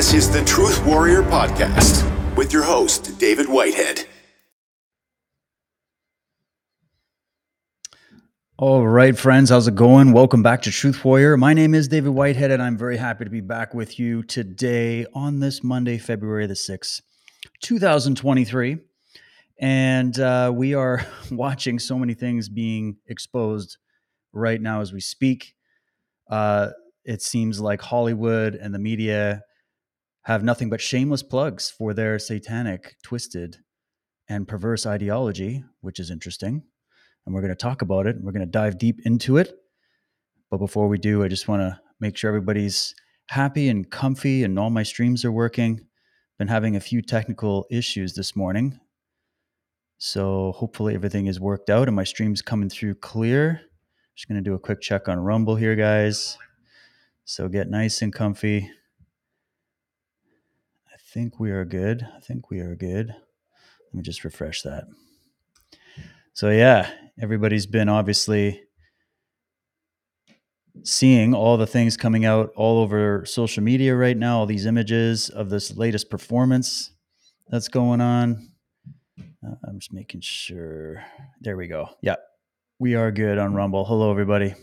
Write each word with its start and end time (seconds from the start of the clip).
This 0.00 0.14
is 0.14 0.30
the 0.30 0.42
Truth 0.44 0.86
Warrior 0.86 1.20
Podcast 1.24 2.34
with 2.34 2.54
your 2.54 2.62
host, 2.62 3.18
David 3.18 3.50
Whitehead. 3.50 4.06
All 8.56 8.88
right, 8.88 9.14
friends, 9.14 9.50
how's 9.50 9.68
it 9.68 9.74
going? 9.74 10.12
Welcome 10.12 10.42
back 10.42 10.62
to 10.62 10.70
Truth 10.70 11.04
Warrior. 11.04 11.36
My 11.36 11.52
name 11.52 11.74
is 11.74 11.86
David 11.86 12.12
Whitehead, 12.12 12.50
and 12.50 12.62
I'm 12.62 12.78
very 12.78 12.96
happy 12.96 13.24
to 13.24 13.30
be 13.30 13.42
back 13.42 13.74
with 13.74 13.98
you 13.98 14.22
today 14.22 15.04
on 15.12 15.40
this 15.40 15.62
Monday, 15.62 15.98
February 15.98 16.46
the 16.46 16.54
6th, 16.54 17.02
2023. 17.60 18.78
And 19.58 20.18
uh, 20.18 20.50
we 20.54 20.72
are 20.72 21.04
watching 21.30 21.78
so 21.78 21.98
many 21.98 22.14
things 22.14 22.48
being 22.48 22.96
exposed 23.06 23.76
right 24.32 24.62
now 24.62 24.80
as 24.80 24.94
we 24.94 25.00
speak. 25.02 25.54
Uh, 26.26 26.70
it 27.04 27.20
seems 27.20 27.60
like 27.60 27.82
Hollywood 27.82 28.54
and 28.54 28.74
the 28.74 28.78
media 28.78 29.42
have 30.24 30.42
nothing 30.44 30.68
but 30.68 30.80
shameless 30.80 31.22
plugs 31.22 31.70
for 31.70 31.94
their 31.94 32.18
satanic, 32.18 32.96
twisted, 33.02 33.58
and 34.28 34.46
perverse 34.46 34.86
ideology, 34.86 35.64
which 35.80 35.98
is 35.98 36.10
interesting. 36.10 36.62
And 37.26 37.34
we're 37.34 37.40
going 37.40 37.52
to 37.52 37.56
talk 37.56 37.82
about 37.82 38.06
it. 38.06 38.16
We're 38.20 38.32
going 38.32 38.46
to 38.46 38.50
dive 38.50 38.78
deep 38.78 39.00
into 39.04 39.36
it. 39.36 39.54
But 40.50 40.58
before 40.58 40.88
we 40.88 40.98
do, 40.98 41.22
I 41.22 41.28
just 41.28 41.48
want 41.48 41.62
to 41.62 41.80
make 42.00 42.16
sure 42.16 42.28
everybody's 42.28 42.94
happy 43.28 43.68
and 43.68 43.88
comfy 43.90 44.44
and 44.44 44.58
all 44.58 44.70
my 44.70 44.82
streams 44.82 45.24
are 45.24 45.32
working. 45.32 45.80
Been 46.38 46.48
having 46.48 46.76
a 46.76 46.80
few 46.80 47.02
technical 47.02 47.66
issues 47.70 48.14
this 48.14 48.34
morning. 48.34 48.80
So 49.98 50.52
hopefully 50.52 50.94
everything 50.94 51.26
is 51.26 51.38
worked 51.38 51.68
out 51.68 51.86
and 51.86 51.94
my 51.94 52.04
stream's 52.04 52.42
coming 52.42 52.70
through 52.70 52.94
clear. 52.96 53.60
Just 54.16 54.28
going 54.28 54.42
to 54.42 54.48
do 54.48 54.54
a 54.54 54.58
quick 54.58 54.80
check 54.80 55.08
on 55.08 55.18
Rumble 55.18 55.56
here, 55.56 55.76
guys. 55.76 56.38
So 57.24 57.48
get 57.48 57.68
nice 57.68 58.02
and 58.02 58.12
comfy. 58.12 58.70
Think 61.12 61.40
we 61.40 61.50
are 61.50 61.64
good. 61.64 62.06
I 62.16 62.20
think 62.20 62.50
we 62.50 62.60
are 62.60 62.76
good. 62.76 63.08
Let 63.08 63.94
me 63.94 64.00
just 64.00 64.22
refresh 64.22 64.62
that. 64.62 64.84
So, 66.34 66.50
yeah, 66.50 66.88
everybody's 67.20 67.66
been 67.66 67.88
obviously 67.88 68.62
seeing 70.84 71.34
all 71.34 71.56
the 71.56 71.66
things 71.66 71.96
coming 71.96 72.24
out 72.24 72.52
all 72.54 72.78
over 72.78 73.24
social 73.26 73.60
media 73.60 73.96
right 73.96 74.16
now, 74.16 74.38
all 74.38 74.46
these 74.46 74.66
images 74.66 75.30
of 75.30 75.50
this 75.50 75.76
latest 75.76 76.10
performance 76.10 76.92
that's 77.48 77.66
going 77.66 78.00
on. 78.00 78.48
Uh, 79.44 79.56
I'm 79.66 79.80
just 79.80 79.92
making 79.92 80.20
sure. 80.20 81.02
There 81.40 81.56
we 81.56 81.66
go. 81.66 81.88
Yeah, 82.02 82.16
we 82.78 82.94
are 82.94 83.10
good 83.10 83.36
on 83.36 83.52
Rumble. 83.52 83.84
Hello, 83.84 84.12
everybody. 84.12 84.54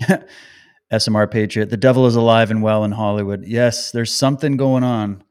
SMR 0.90 1.30
Patriot. 1.30 1.68
The 1.68 1.76
devil 1.76 2.06
is 2.06 2.16
alive 2.16 2.50
and 2.50 2.62
well 2.62 2.82
in 2.84 2.92
Hollywood. 2.92 3.44
Yes, 3.46 3.90
there's 3.90 4.14
something 4.14 4.56
going 4.56 4.84
on. 4.84 5.22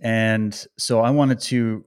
And 0.00 0.54
so 0.78 1.00
I 1.00 1.10
wanted 1.10 1.40
to, 1.40 1.84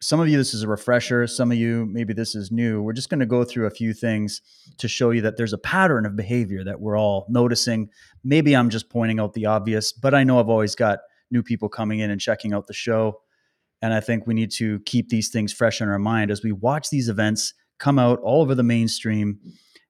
some 0.00 0.18
of 0.18 0.28
you, 0.28 0.36
this 0.36 0.52
is 0.52 0.62
a 0.62 0.68
refresher. 0.68 1.26
Some 1.26 1.52
of 1.52 1.58
you, 1.58 1.86
maybe 1.86 2.12
this 2.12 2.34
is 2.34 2.50
new. 2.50 2.82
We're 2.82 2.92
just 2.92 3.08
going 3.08 3.20
to 3.20 3.26
go 3.26 3.44
through 3.44 3.66
a 3.66 3.70
few 3.70 3.94
things 3.94 4.42
to 4.78 4.88
show 4.88 5.10
you 5.10 5.20
that 5.22 5.36
there's 5.36 5.52
a 5.52 5.58
pattern 5.58 6.06
of 6.06 6.16
behavior 6.16 6.64
that 6.64 6.80
we're 6.80 6.98
all 6.98 7.26
noticing. 7.28 7.88
Maybe 8.24 8.56
I'm 8.56 8.68
just 8.68 8.90
pointing 8.90 9.20
out 9.20 9.32
the 9.32 9.46
obvious, 9.46 9.92
but 9.92 10.14
I 10.14 10.24
know 10.24 10.40
I've 10.40 10.48
always 10.48 10.74
got 10.74 11.00
new 11.30 11.42
people 11.42 11.68
coming 11.68 12.00
in 12.00 12.10
and 12.10 12.20
checking 12.20 12.52
out 12.52 12.66
the 12.66 12.74
show. 12.74 13.20
And 13.80 13.94
I 13.94 14.00
think 14.00 14.26
we 14.26 14.34
need 14.34 14.50
to 14.52 14.80
keep 14.80 15.08
these 15.08 15.28
things 15.28 15.52
fresh 15.52 15.80
in 15.80 15.88
our 15.88 15.98
mind 15.98 16.30
as 16.30 16.42
we 16.42 16.52
watch 16.52 16.90
these 16.90 17.08
events 17.08 17.54
come 17.78 17.98
out 17.98 18.20
all 18.20 18.42
over 18.42 18.54
the 18.54 18.62
mainstream 18.62 19.40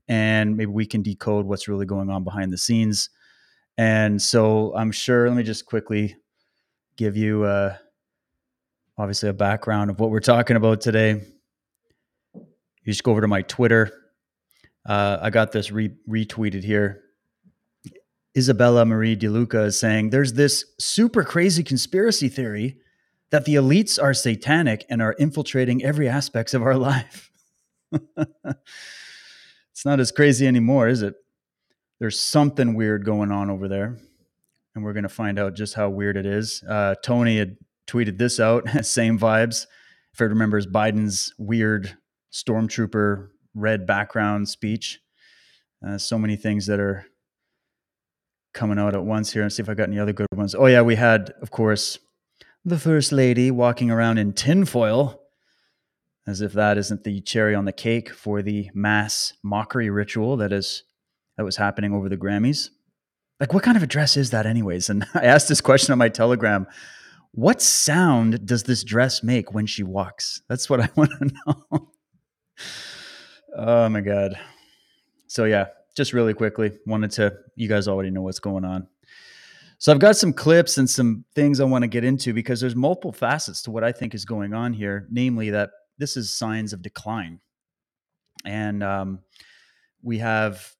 and 0.08 0.56
maybe 0.56 0.70
we 0.70 0.86
can 0.86 1.02
decode 1.02 1.46
what's 1.46 1.68
really 1.68 1.86
going 1.86 2.10
on 2.10 2.24
behind 2.24 2.52
the 2.52 2.58
scenes. 2.58 3.10
And 3.78 4.20
so 4.20 4.74
I'm 4.76 4.92
sure, 4.92 5.28
let 5.28 5.36
me 5.36 5.42
just 5.42 5.66
quickly 5.66 6.16
give 6.96 7.16
you 7.16 7.44
uh, 7.44 7.76
obviously 8.98 9.28
a 9.28 9.34
background 9.34 9.90
of 9.90 10.00
what 10.00 10.10
we're 10.10 10.20
talking 10.20 10.56
about 10.56 10.80
today. 10.80 11.22
You 12.34 12.92
just 12.92 13.04
go 13.04 13.12
over 13.12 13.20
to 13.20 13.28
my 13.28 13.42
Twitter. 13.42 13.92
Uh, 14.84 15.18
I 15.20 15.30
got 15.30 15.52
this 15.52 15.70
re- 15.70 15.94
retweeted 16.08 16.64
here. 16.64 17.02
Isabella 18.36 18.84
Maria 18.84 19.14
DeLuca 19.14 19.66
is 19.66 19.78
saying 19.78 20.10
there's 20.10 20.32
this 20.32 20.64
super 20.78 21.22
crazy 21.22 21.62
conspiracy 21.62 22.28
theory 22.28 22.78
that 23.30 23.44
the 23.44 23.54
elites 23.54 24.02
are 24.02 24.14
satanic 24.14 24.84
and 24.88 25.00
are 25.02 25.12
infiltrating 25.14 25.82
every 25.84 26.08
aspects 26.08 26.54
of 26.54 26.62
our 26.62 26.76
life. 26.76 27.30
it's 28.16 29.84
not 29.84 30.00
as 30.00 30.10
crazy 30.12 30.46
anymore, 30.46 30.88
is 30.88 31.02
it? 31.02 31.14
There's 31.98 32.18
something 32.18 32.74
weird 32.74 33.04
going 33.04 33.30
on 33.30 33.48
over 33.48 33.68
there. 33.68 33.98
And 34.74 34.84
we're 34.84 34.92
going 34.92 35.02
to 35.02 35.08
find 35.08 35.38
out 35.38 35.54
just 35.54 35.74
how 35.74 35.90
weird 35.90 36.16
it 36.16 36.26
is. 36.26 36.62
Uh, 36.68 36.94
Tony 37.02 37.38
had 37.38 37.56
tweeted 37.86 38.18
this 38.18 38.40
out, 38.40 38.68
same 38.84 39.18
vibes. 39.18 39.66
If 40.14 40.20
it 40.20 40.24
remembers 40.24 40.66
Biden's 40.66 41.32
weird 41.38 41.96
stormtrooper 42.32 43.28
red 43.54 43.86
background 43.86 44.48
speech. 44.48 45.00
Uh, 45.86 45.98
so 45.98 46.18
many 46.18 46.36
things 46.36 46.66
that 46.66 46.80
are 46.80 47.06
coming 48.54 48.78
out 48.78 48.94
at 48.94 49.04
once 49.04 49.32
here. 49.32 49.42
Let's 49.42 49.56
see 49.56 49.62
if 49.62 49.68
I 49.68 49.74
got 49.74 49.88
any 49.88 49.98
other 49.98 50.12
good 50.12 50.26
ones. 50.34 50.54
Oh, 50.54 50.66
yeah, 50.66 50.82
we 50.82 50.94
had, 50.94 51.32
of 51.42 51.50
course, 51.50 51.98
the 52.64 52.78
first 52.78 53.12
lady 53.12 53.50
walking 53.50 53.90
around 53.90 54.18
in 54.18 54.32
tinfoil 54.32 55.22
as 56.26 56.40
if 56.40 56.52
that 56.52 56.78
isn't 56.78 57.04
the 57.04 57.20
cherry 57.20 57.54
on 57.54 57.64
the 57.64 57.72
cake 57.72 58.10
for 58.10 58.42
the 58.42 58.70
mass 58.74 59.32
mockery 59.42 59.90
ritual 59.90 60.36
that 60.36 60.52
is 60.52 60.84
that 61.36 61.44
was 61.44 61.56
happening 61.56 61.92
over 61.92 62.08
the 62.08 62.16
Grammys. 62.16 62.68
Like, 63.42 63.52
what 63.52 63.64
kind 63.64 63.76
of 63.76 63.82
a 63.82 63.88
dress 63.88 64.16
is 64.16 64.30
that, 64.30 64.46
anyways? 64.46 64.88
And 64.88 65.04
I 65.14 65.24
asked 65.24 65.48
this 65.48 65.60
question 65.60 65.90
on 65.90 65.98
my 65.98 66.08
Telegram. 66.08 66.64
What 67.32 67.60
sound 67.60 68.46
does 68.46 68.62
this 68.62 68.84
dress 68.84 69.24
make 69.24 69.52
when 69.52 69.66
she 69.66 69.82
walks? 69.82 70.42
That's 70.48 70.70
what 70.70 70.80
I 70.80 70.88
want 70.94 71.10
to 71.18 71.32
know. 71.44 71.90
oh 73.56 73.88
my 73.88 74.00
god. 74.00 74.38
So 75.26 75.44
yeah, 75.46 75.66
just 75.96 76.12
really 76.12 76.34
quickly, 76.34 76.70
wanted 76.86 77.10
to. 77.12 77.32
You 77.56 77.66
guys 77.66 77.88
already 77.88 78.10
know 78.10 78.22
what's 78.22 78.38
going 78.38 78.64
on. 78.64 78.86
So 79.78 79.90
I've 79.90 79.98
got 79.98 80.14
some 80.14 80.32
clips 80.32 80.78
and 80.78 80.88
some 80.88 81.24
things 81.34 81.58
I 81.58 81.64
want 81.64 81.82
to 81.82 81.88
get 81.88 82.04
into 82.04 82.32
because 82.32 82.60
there's 82.60 82.76
multiple 82.76 83.10
facets 83.10 83.60
to 83.62 83.72
what 83.72 83.82
I 83.82 83.90
think 83.90 84.14
is 84.14 84.24
going 84.24 84.54
on 84.54 84.72
here. 84.72 85.08
Namely, 85.10 85.50
that 85.50 85.70
this 85.98 86.16
is 86.16 86.30
signs 86.30 86.72
of 86.72 86.80
decline. 86.80 87.40
And 88.44 88.84
um, 88.84 89.18
we 90.00 90.18
have 90.18 90.72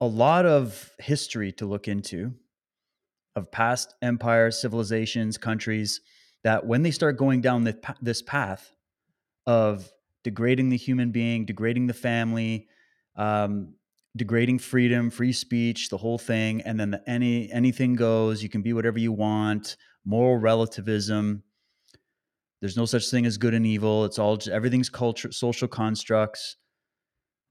a 0.00 0.06
lot 0.06 0.46
of 0.46 0.90
history 0.98 1.52
to 1.52 1.66
look 1.66 1.88
into 1.88 2.34
of 3.34 3.50
past 3.50 3.94
empires, 4.02 4.60
civilizations, 4.60 5.36
countries 5.36 6.00
that 6.42 6.66
when 6.66 6.82
they 6.82 6.90
start 6.90 7.18
going 7.18 7.40
down 7.40 7.70
this 8.00 8.22
path 8.22 8.70
of 9.46 9.90
degrading 10.24 10.70
the 10.70 10.76
human 10.76 11.10
being, 11.10 11.44
degrading 11.44 11.86
the 11.86 11.94
family, 11.94 12.66
um, 13.16 13.74
degrading 14.16 14.58
freedom, 14.58 15.10
free 15.10 15.32
speech, 15.32 15.88
the 15.90 15.96
whole 15.96 16.18
thing, 16.18 16.62
and 16.62 16.80
then 16.80 16.90
the, 16.90 17.02
any 17.08 17.50
anything 17.52 17.94
goes. 17.94 18.42
You 18.42 18.48
can 18.48 18.62
be 18.62 18.72
whatever 18.72 18.98
you 18.98 19.12
want. 19.12 19.76
Moral 20.04 20.38
relativism. 20.38 21.42
There's 22.60 22.76
no 22.76 22.86
such 22.86 23.10
thing 23.10 23.26
as 23.26 23.36
good 23.36 23.52
and 23.52 23.66
evil. 23.66 24.04
It's 24.04 24.18
all 24.18 24.36
just, 24.36 24.48
everything's 24.48 24.88
culture, 24.88 25.30
social 25.30 25.68
constructs. 25.68 26.56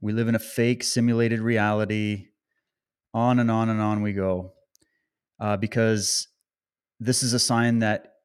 We 0.02 0.14
live 0.14 0.28
in 0.28 0.36
a 0.36 0.40
fake 0.40 0.84
simulated 0.84 1.40
reality. 1.40 2.28
On 3.16 3.40
and 3.40 3.50
on 3.50 3.70
and 3.70 3.80
on 3.80 4.02
we 4.02 4.12
go. 4.12 4.52
Uh, 5.40 5.56
because 5.56 6.28
this 7.00 7.24
is 7.24 7.32
a 7.32 7.40
sign 7.40 7.80
that 7.80 8.16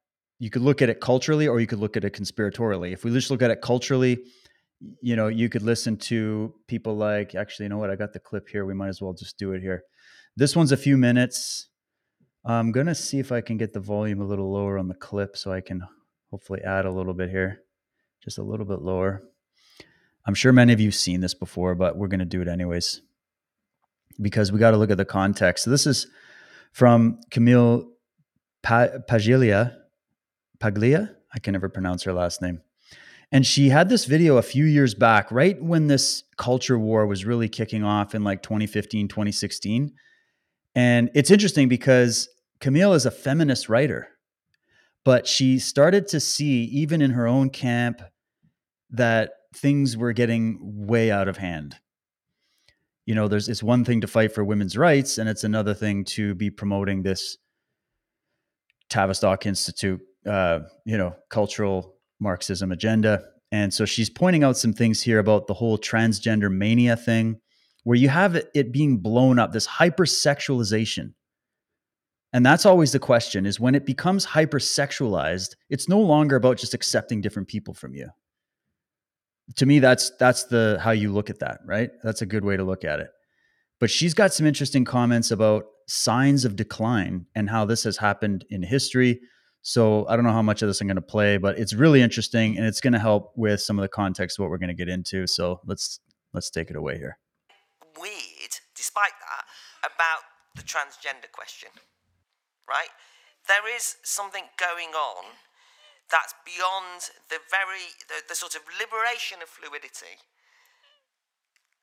you 0.41 0.51
could 0.51 0.63
look 0.63 0.83
at 0.83 0.89
it 0.89 1.01
culturally 1.01 1.47
or 1.47 1.61
you 1.61 1.67
could 1.69 1.79
look 1.79 1.97
at 1.97 2.05
it 2.05 2.13
conspiratorially. 2.13 2.93
If 2.93 3.05
we 3.05 3.13
just 3.13 3.31
look 3.31 3.41
at 3.41 3.53
it 3.53 3.63
culturally, 3.63 4.19
you 5.01 5.15
know, 5.15 5.29
you 5.29 5.49
could 5.49 5.63
listen 5.63 5.97
to 5.99 6.53
people 6.67 6.97
like, 6.97 7.37
actually, 7.37 7.67
you 7.67 7.69
know 7.69 7.79
what? 7.79 7.91
I 7.91 7.95
got 7.95 8.13
the 8.13 8.19
clip 8.19 8.49
here. 8.49 8.65
We 8.65 8.75
might 8.75 8.89
as 8.89 9.01
well 9.01 9.13
just 9.13 9.39
do 9.39 9.53
it 9.53 9.63
here. 9.63 9.85
This 10.37 10.57
one's 10.57 10.73
a 10.73 10.77
few 10.77 10.97
minutes. 10.97 11.69
I'm 12.45 12.73
going 12.73 12.87
to 12.87 12.95
see 12.97 13.21
if 13.21 13.31
I 13.31 13.43
can 13.43 13.59
get 13.59 13.73
the 13.73 13.81
volume 13.81 14.21
a 14.21 14.27
little 14.27 14.53
lower 14.53 14.77
on 14.77 14.89
the 14.89 14.95
clip 14.95 15.37
so 15.37 15.53
I 15.53 15.61
can 15.61 15.83
hopefully 16.33 16.63
add 16.65 16.85
a 16.85 16.91
little 16.91 17.15
bit 17.15 17.31
here, 17.31 17.63
just 18.25 18.39
a 18.39 18.43
little 18.43 18.67
bit 18.67 18.81
lower. 18.81 19.23
I'm 20.27 20.35
sure 20.35 20.53
many 20.53 20.73
of 20.73 20.81
you 20.81 20.89
have 20.89 20.97
seen 20.97 21.21
this 21.21 21.35
before, 21.35 21.77
but 21.77 21.97
we're 21.97 22.09
going 22.09 22.19
to 22.19 22.25
do 22.25 22.43
it 22.43 22.49
anyways 22.49 23.03
because 24.21 24.53
we 24.53 24.59
got 24.59 24.71
to 24.73 24.77
look 24.77 24.91
at 24.91 24.97
the 24.97 25.05
context. 25.05 25.65
So 25.65 25.71
this 25.71 25.87
is 25.87 26.07
from 26.73 27.21
Camille 27.31 27.89
Paglia. 28.63 29.77
Paglia? 30.59 31.17
I 31.35 31.39
can 31.39 31.53
never 31.53 31.69
pronounce 31.69 32.03
her 32.05 32.13
last 32.13 32.43
name. 32.43 32.61
And 33.33 33.47
she 33.47 33.69
had 33.69 33.89
this 33.89 34.07
video 34.07 34.39
a 34.39 34.43
few 34.43 34.65
years 34.65 34.95
back, 34.95 35.31
right 35.31 35.61
when 35.63 35.87
this 35.87 36.25
culture 36.37 36.79
war 36.79 37.07
was 37.07 37.25
really 37.25 37.49
kicking 37.49 37.85
off 37.85 38.15
in 38.15 38.25
like 38.25 38.43
2015, 38.43 39.07
2016. 39.07 39.93
And 40.75 41.11
it's 41.15 41.31
interesting 41.31 41.69
because 41.69 42.29
Camille 42.59 42.93
is 42.93 43.07
a 43.07 43.11
feminist 43.11 43.69
writer 43.69 44.09
but 45.05 45.27
she 45.27 45.59
started 45.59 46.07
to 46.09 46.21
see 46.21 46.65
even 46.65 47.01
in 47.01 47.13
her 47.13 47.27
own 47.27 47.51
camp 47.51 48.03
that 48.91 49.33
things 49.55 49.97
were 49.97 50.13
getting 50.13 50.59
way 50.63 51.11
out 51.11 51.29
of 51.29 51.37
hand 51.37 51.77
you 53.07 53.15
know 53.15 53.29
there's 53.29 53.49
it's 53.49 53.63
one 53.63 53.85
thing 53.85 54.01
to 54.01 54.07
fight 54.07 54.33
for 54.33 54.45
women's 54.45 54.77
rights 54.77 55.19
and 55.19 55.29
it's 55.29 55.45
another 55.45 55.75
thing 55.75 56.05
to 56.05 56.35
be 56.35 56.51
promoting 56.51 57.03
this 57.03 57.39
Tavistock 58.91 59.47
Institute, 59.47 60.01
uh, 60.27 60.61
you 60.85 60.99
know, 60.99 61.15
cultural 61.31 61.95
Marxism 62.19 62.73
agenda. 62.73 63.23
And 63.53 63.73
so 63.73 63.85
she's 63.85 64.11
pointing 64.11 64.45
out 64.45 64.57
some 64.57 64.73
things 64.73 65.01
here 65.01 65.19
about 65.19 65.47
the 65.47 65.55
whole 65.55 65.79
transgender 65.79 66.53
mania 66.53 66.97
thing, 66.97 67.41
where 67.85 67.97
you 67.97 68.09
have 68.09 68.37
it, 68.37 68.51
it 68.55 68.73
being 68.73 68.99
blown 68.99 69.39
up, 69.39 69.53
this 69.53 69.67
hypersexualization. 69.67 71.15
And 72.33 72.47
that's 72.47 72.67
always 72.67 72.93
the 72.93 73.01
question 73.01 73.47
is 73.47 73.59
when 73.59 73.75
it 73.75 73.87
becomes 73.87 74.27
hypersexualized, 74.27 75.57
it's 75.69 75.89
no 75.89 75.99
longer 75.99 76.37
about 76.37 76.59
just 76.59 76.75
accepting 76.75 77.21
different 77.21 77.49
people 77.49 77.75
from 77.75 77.95
you. 77.95 78.09
To 79.57 79.67
me, 79.67 79.79
that's 79.79 80.11
that's 80.19 80.45
the 80.45 80.79
how 80.81 80.93
you 80.93 81.13
look 81.13 81.31
at 81.31 81.41
that, 81.41 81.61
right? 81.67 81.91
That's 82.03 82.23
a 82.23 82.27
good 82.27 82.45
way 82.45 82.57
to 82.57 82.65
look 82.65 82.85
at 82.85 83.01
it. 83.01 83.11
But 83.81 83.91
she's 83.91 84.15
got 84.15 84.33
some 84.33 84.47
interesting 84.47 84.85
comments 84.85 85.31
about 85.31 85.65
signs 85.89 86.45
of 86.45 86.55
decline 86.55 87.27
and 87.35 87.51
how 87.51 87.65
this 87.65 87.83
has 87.85 87.97
happened 87.97 88.45
in 88.51 88.63
history. 88.63 89.21
So 89.63 90.07
I 90.07 90.17
don't 90.17 90.25
know 90.25 90.33
how 90.33 90.43
much 90.43 90.63
of 90.63 90.69
this 90.69 90.81
I'm 90.81 90.87
going 90.87 90.97
to 90.97 91.03
play, 91.03 91.37
but 91.37 91.59
it's 91.59 91.75
really 91.75 92.01
interesting 92.01 92.57
and 92.57 92.67
it's 92.67 92.81
going 92.81 92.93
to 92.93 92.99
help 92.99 93.33
with 93.37 93.61
some 93.61 93.79
of 93.79 93.83
the 93.83 93.89
context 93.89 94.39
of 94.39 94.43
what 94.43 94.51
we're 94.51 94.59
going 94.59 94.69
to 94.69 94.75
get 94.75 94.89
into. 94.89 95.27
So 95.27 95.61
let's 95.67 96.01
let's 96.33 96.51
take 96.51 96.71
it 96.71 96.77
away 96.77 96.97
here. 96.99 97.19
Weird, 97.99 98.53
despite 98.75 99.13
that, 99.21 99.45
about 99.85 100.23
the 100.57 100.63
transgender 100.63 101.31
question, 101.33 101.71
right? 102.69 102.89
There 103.49 103.75
is 103.75 103.97
something 104.03 104.45
going 104.59 104.91
on 104.91 105.25
that's 106.11 106.35
beyond 106.43 107.15
the 107.31 107.39
very 107.49 107.95
the, 108.11 108.27
the 108.27 108.35
sort 108.35 108.55
of 108.55 108.67
liberation 108.67 109.41
of 109.41 109.49
fluidity. 109.49 110.21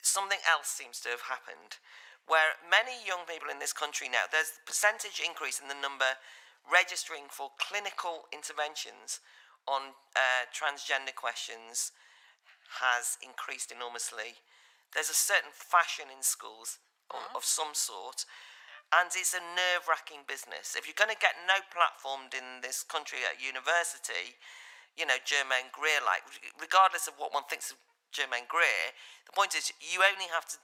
Something 0.03 0.39
else 0.47 0.68
seems 0.68 1.00
to 1.03 1.09
have 1.09 1.27
happened 1.27 1.79
where 2.27 2.59
many 2.68 3.00
young 3.07 3.24
people 3.24 3.47
in 3.47 3.59
this 3.59 3.71
country 3.71 4.12
now, 4.12 4.27
there's 4.27 4.59
a 4.59 4.68
percentage 4.68 5.24
increase 5.24 5.63
in 5.63 5.71
the 5.71 5.79
number 5.79 6.19
registering 6.68 7.31
for 7.31 7.56
clinical 7.56 8.27
interventions 8.35 9.24
on 9.63 9.95
uh, 10.15 10.44
transgender 10.51 11.15
questions 11.15 11.95
has 12.83 13.15
increased 13.23 13.71
enormously. 13.71 14.44
There's 14.91 15.09
a 15.09 15.15
certain 15.15 15.56
fashion 15.56 16.12
in 16.12 16.19
schools 16.19 16.80
mm-hmm. 17.07 17.31
of, 17.31 17.44
of 17.44 17.44
some 17.47 17.71
sort, 17.71 18.27
and 18.95 19.11
it's 19.11 19.35
a 19.35 19.43
nerve 19.43 19.87
wracking 19.87 20.23
business. 20.23 20.79
If 20.79 20.87
you're 20.87 20.97
going 20.97 21.11
to 21.11 21.19
get 21.19 21.35
no 21.43 21.59
platformed 21.71 22.31
in 22.31 22.63
this 22.63 22.83
country 22.87 23.19
at 23.27 23.43
university, 23.43 24.39
you 24.95 25.03
know, 25.03 25.19
Germaine 25.27 25.69
Greer 25.75 25.99
like, 26.01 26.23
regardless 26.55 27.07
of 27.07 27.19
what 27.19 27.35
one 27.35 27.45
thinks 27.51 27.69
of 27.69 27.77
Germaine 28.15 28.47
Greer, 28.47 28.95
the 29.27 29.35
point 29.35 29.53
is 29.53 29.75
you 29.83 29.99
only 30.01 30.31
have 30.31 30.47
to 30.47 30.57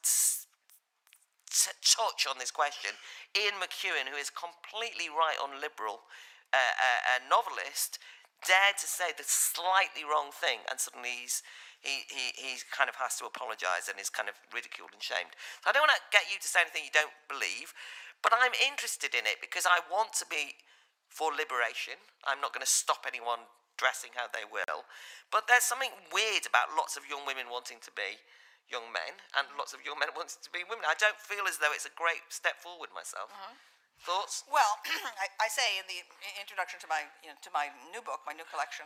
touch 1.52 2.26
on 2.26 2.40
this 2.40 2.50
question. 2.50 2.96
Ian 3.36 3.60
McEwan, 3.60 4.10
who 4.10 4.18
is 4.18 4.32
completely 4.32 5.12
right 5.12 5.38
on 5.38 5.62
liberal, 5.62 6.08
uh, 6.56 6.58
uh, 6.58 7.20
a 7.20 7.30
novelist, 7.30 8.00
dared 8.48 8.80
to 8.80 8.88
say 8.88 9.12
the 9.16 9.28
slightly 9.28 10.08
wrong 10.08 10.32
thing, 10.32 10.64
and 10.72 10.80
suddenly 10.80 11.28
he's 11.28 11.44
he, 11.84 12.08
he, 12.08 12.26
he 12.40 12.52
kind 12.72 12.88
of 12.88 12.96
has 12.98 13.20
to 13.20 13.28
apologize 13.28 13.92
and 13.92 14.00
is 14.00 14.08
kind 14.08 14.32
of 14.32 14.36
ridiculed 14.56 14.96
and 14.96 15.04
shamed. 15.04 15.36
So 15.62 15.70
I 15.70 15.76
don't 15.76 15.84
want 15.84 15.96
to 16.00 16.04
get 16.16 16.32
you 16.32 16.40
to 16.40 16.48
say 16.48 16.64
anything 16.64 16.88
you 16.88 16.96
don't 16.96 17.14
believe, 17.28 17.76
but 18.24 18.32
I'm 18.32 18.56
interested 18.56 19.12
in 19.12 19.28
it 19.28 19.44
because 19.44 19.68
I 19.68 19.84
want 19.92 20.16
to 20.24 20.26
be 20.32 20.56
for 21.12 21.36
liberation. 21.36 22.00
I'm 22.24 22.40
not 22.40 22.56
going 22.56 22.64
to 22.64 22.72
stop 22.72 23.04
anyone 23.04 23.46
dressing 23.76 24.16
how 24.16 24.32
they 24.32 24.48
will. 24.48 24.88
But 25.28 25.52
there's 25.52 25.68
something 25.68 25.92
weird 26.10 26.48
about 26.48 26.72
lots 26.74 26.96
of 26.96 27.04
young 27.06 27.28
women 27.28 27.52
wanting 27.52 27.84
to 27.84 27.92
be 27.92 28.22
young 28.72 28.90
men, 28.96 29.20
and 29.36 29.46
lots 29.60 29.76
of 29.76 29.84
young 29.84 30.00
men 30.00 30.10
wanting 30.18 30.40
to 30.40 30.52
be 30.54 30.64
women. 30.66 30.88
I 30.88 30.96
don't 30.96 31.20
feel 31.20 31.46
as 31.46 31.60
though 31.60 31.76
it's 31.76 31.86
a 31.86 31.94
great 31.94 32.24
step 32.32 32.58
forward 32.64 32.90
myself. 32.96 33.30
Mm-hmm. 33.30 33.56
Thoughts? 34.02 34.44
Well, 34.52 34.82
I, 35.24 35.30
I, 35.40 35.48
say 35.48 35.80
in 35.80 35.86
the 35.88 36.04
introduction 36.36 36.82
to 36.84 36.90
my 36.92 37.08
you 37.24 37.32
know, 37.32 37.38
to 37.40 37.52
my 37.56 37.72
new 37.94 38.04
book, 38.04 38.26
my 38.28 38.36
new 38.36 38.44
collection, 38.52 38.84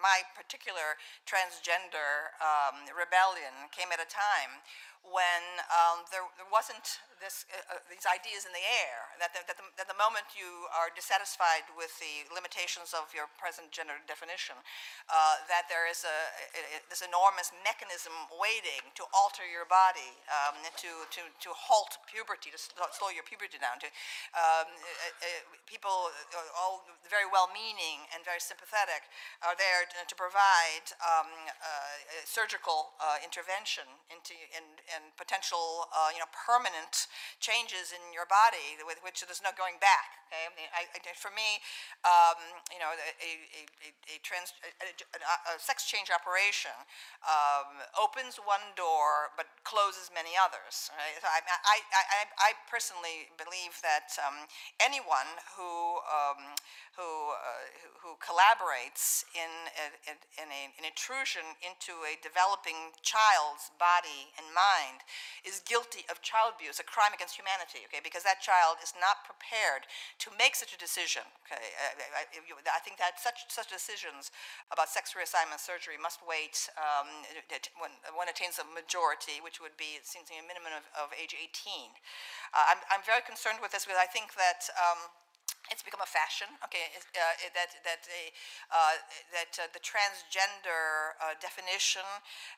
my 0.00 0.24
particular 0.32 0.96
transgender 1.28 2.32
um, 2.40 2.88
rebellion 2.94 3.68
came 3.74 3.92
at 3.92 4.00
a 4.00 4.08
time 4.08 4.64
when 5.04 5.44
um, 5.68 6.00
there, 6.08 6.24
there, 6.40 6.48
wasn't 6.48 7.04
this, 7.20 7.44
uh, 7.52 7.76
uh, 7.76 7.80
these 7.92 8.08
ideas 8.08 8.48
in 8.48 8.52
the 8.56 8.64
air, 8.88 9.12
that 9.20 9.36
the, 9.36 9.44
that, 9.44 9.60
the, 9.60 9.66
that 9.76 9.84
the 9.84 9.96
moment 10.00 10.24
you 10.32 10.64
are 10.72 10.88
dissatisfied 10.96 11.68
with 11.76 11.92
the 12.00 12.24
limitations 12.32 12.96
of 12.96 13.12
your 13.12 13.28
present 13.36 13.68
gender 13.68 14.00
definition, 14.08 14.56
uh, 15.12 15.44
that 15.52 15.68
there 15.68 15.84
is 15.84 16.08
a, 16.08 16.18
a, 16.56 16.80
this 16.88 17.04
enormous 17.04 17.52
mechanism 17.60 18.16
waiting 18.32 18.80
to 18.96 19.04
alter 19.12 19.44
your 19.44 19.68
body, 19.68 20.16
um, 20.32 20.56
to, 20.80 20.88
to, 21.12 21.20
to 21.36 21.52
halt 21.52 22.00
puberty, 22.08 22.48
to 22.48 22.60
slow 22.96 23.12
your 23.12 23.28
puberty 23.28 23.60
down. 23.60 23.76
To, 23.84 23.88
uh, 24.32 24.43
uh, 24.44 24.64
people, 25.64 26.12
uh, 26.12 26.60
all 26.60 26.84
very 27.08 27.28
well-meaning 27.28 28.04
and 28.12 28.24
very 28.24 28.40
sympathetic, 28.40 29.08
are 29.40 29.56
there 29.56 29.88
to, 29.88 30.04
to 30.04 30.14
provide 30.14 30.92
um, 31.00 31.30
surgical 32.24 32.96
intervention 33.24 33.84
into, 34.12 34.36
in, 34.52 34.64
and 34.92 35.04
potential, 35.16 35.88
uh, 35.92 36.10
you 36.12 36.20
know, 36.20 36.28
permanent 36.32 37.08
changes 37.40 37.92
in 37.92 38.02
your 38.12 38.28
body 38.28 38.80
with 38.84 39.00
which 39.04 39.24
there's 39.24 39.44
no 39.44 39.52
going 39.56 39.80
back. 39.80 40.24
Okay, 40.28 40.66
I, 40.74 40.90
I, 40.90 40.98
for 41.14 41.30
me, 41.30 41.62
um, 42.02 42.40
you 42.74 42.80
know, 42.82 42.90
a, 42.90 43.10
a, 43.22 43.30
a, 44.10 44.16
trans, 44.26 44.50
a, 44.82 45.54
sex 45.62 45.86
change 45.86 46.10
operation 46.10 46.74
um, 47.22 47.78
opens 47.94 48.42
one 48.42 48.74
door 48.74 49.30
but 49.38 49.46
closes 49.62 50.10
many 50.10 50.34
others. 50.34 50.90
Right? 50.90 51.14
So 51.22 51.28
I, 51.30 51.38
I, 51.46 52.26
I, 52.34 52.50
personally 52.66 53.30
believe 53.38 53.78
that 53.86 54.10
um, 54.18 54.33
anyone 54.80 55.30
who 55.56 56.02
um, 56.06 56.54
who, 56.94 57.34
uh, 57.34 57.66
who 58.06 58.14
collaborates 58.22 59.26
in, 59.34 59.50
in, 60.06 60.14
in 60.38 60.46
a, 60.46 60.62
an 60.78 60.86
intrusion 60.86 61.42
into 61.58 61.90
a 62.06 62.14
developing 62.22 62.94
child's 63.02 63.74
body 63.82 64.30
and 64.38 64.46
mind 64.54 65.02
is 65.42 65.58
guilty 65.66 66.06
of 66.06 66.22
child 66.22 66.54
abuse, 66.54 66.78
a 66.78 66.86
crime 66.86 67.10
against 67.10 67.34
humanity, 67.34 67.82
okay, 67.90 67.98
because 67.98 68.22
that 68.22 68.38
child 68.38 68.78
is 68.78 68.94
not 68.94 69.26
prepared 69.26 69.90
to 70.22 70.30
make 70.38 70.54
such 70.54 70.70
a 70.70 70.78
decision, 70.78 71.26
okay. 71.42 71.58
I, 71.58 72.22
I, 72.22 72.24
I 72.30 72.80
think 72.86 73.02
that 73.02 73.18
such, 73.18 73.42
such 73.50 73.66
decisions 73.66 74.30
about 74.70 74.86
sex 74.86 75.18
reassignment 75.18 75.58
surgery 75.58 75.98
must 75.98 76.22
wait 76.22 76.70
um, 76.78 77.10
when 77.82 77.90
one 78.14 78.30
attains 78.30 78.62
a 78.62 78.66
majority, 78.70 79.42
which 79.42 79.58
would 79.58 79.74
be, 79.74 79.98
it 79.98 80.06
seems 80.06 80.30
to 80.30 80.38
me, 80.38 80.38
a 80.38 80.46
minimum 80.46 80.78
of, 80.78 80.86
of 80.94 81.06
age 81.18 81.34
18. 81.34 81.90
Uh, 82.54 82.70
I'm, 82.70 82.80
I'm 82.86 83.02
very 83.02 83.26
concerned 83.26 83.58
with 83.58 83.74
this 83.74 83.82
because 83.82 83.98
I 83.98 84.06
think 84.06 84.23
that 84.36 84.64
um, 84.80 85.00
it's 85.72 85.80
become 85.80 86.04
a 86.04 86.08
fashion, 86.08 86.48
okay, 86.60 86.92
uh, 86.92 87.24
that, 87.56 87.72
that, 87.88 88.04
uh, 88.68 89.00
that 89.32 89.52
uh, 89.56 89.64
the 89.72 89.80
transgender 89.80 91.16
uh, 91.24 91.32
definition 91.40 92.04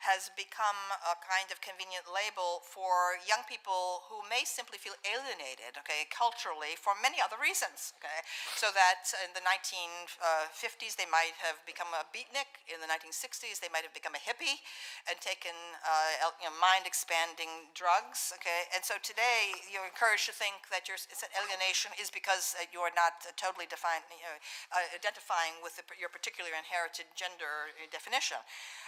has 0.03 0.27
become 0.35 0.79
a 1.07 1.15
kind 1.23 1.47
of 1.55 1.63
convenient 1.63 2.11
label 2.11 2.67
for 2.67 3.15
young 3.23 3.47
people 3.47 4.03
who 4.11 4.27
may 4.27 4.43
simply 4.43 4.75
feel 4.75 4.99
alienated, 5.07 5.79
okay, 5.79 6.11
culturally 6.11 6.75
for 6.75 6.99
many 6.99 7.23
other 7.23 7.39
reasons, 7.39 7.95
okay. 8.03 8.27
So 8.59 8.75
that 8.75 9.07
in 9.23 9.31
the 9.39 9.45
1950s 9.47 10.99
they 10.99 11.07
might 11.07 11.39
have 11.47 11.63
become 11.63 11.95
a 11.95 12.03
beatnik, 12.11 12.59
in 12.67 12.83
the 12.83 12.91
1960s 12.91 13.63
they 13.63 13.71
might 13.71 13.87
have 13.87 13.95
become 13.95 14.19
a 14.19 14.23
hippie 14.23 14.59
and 15.07 15.15
taken 15.23 15.55
uh, 15.87 16.35
you 16.43 16.51
know, 16.51 16.57
mind-expanding 16.59 17.71
drugs, 17.79 18.35
okay. 18.35 18.67
And 18.75 18.83
so 18.83 18.99
today 18.99 19.55
you're 19.71 19.87
encouraged 19.87 20.27
to 20.27 20.35
think 20.35 20.67
that 20.75 20.91
your 20.91 20.99
alienation 21.39 21.95
is 22.03 22.11
because 22.11 22.59
you 22.75 22.83
are 22.83 22.96
not 22.97 23.21
totally 23.37 23.69
define, 23.69 24.01
you 24.09 24.25
know, 24.25 24.39
uh, 24.73 24.97
identifying 24.97 25.61
with 25.61 25.77
the, 25.77 25.85
your 26.01 26.09
particular 26.09 26.49
inherited 26.57 27.05
gender 27.13 27.71
uh, 27.77 27.85
definition. 27.93 28.41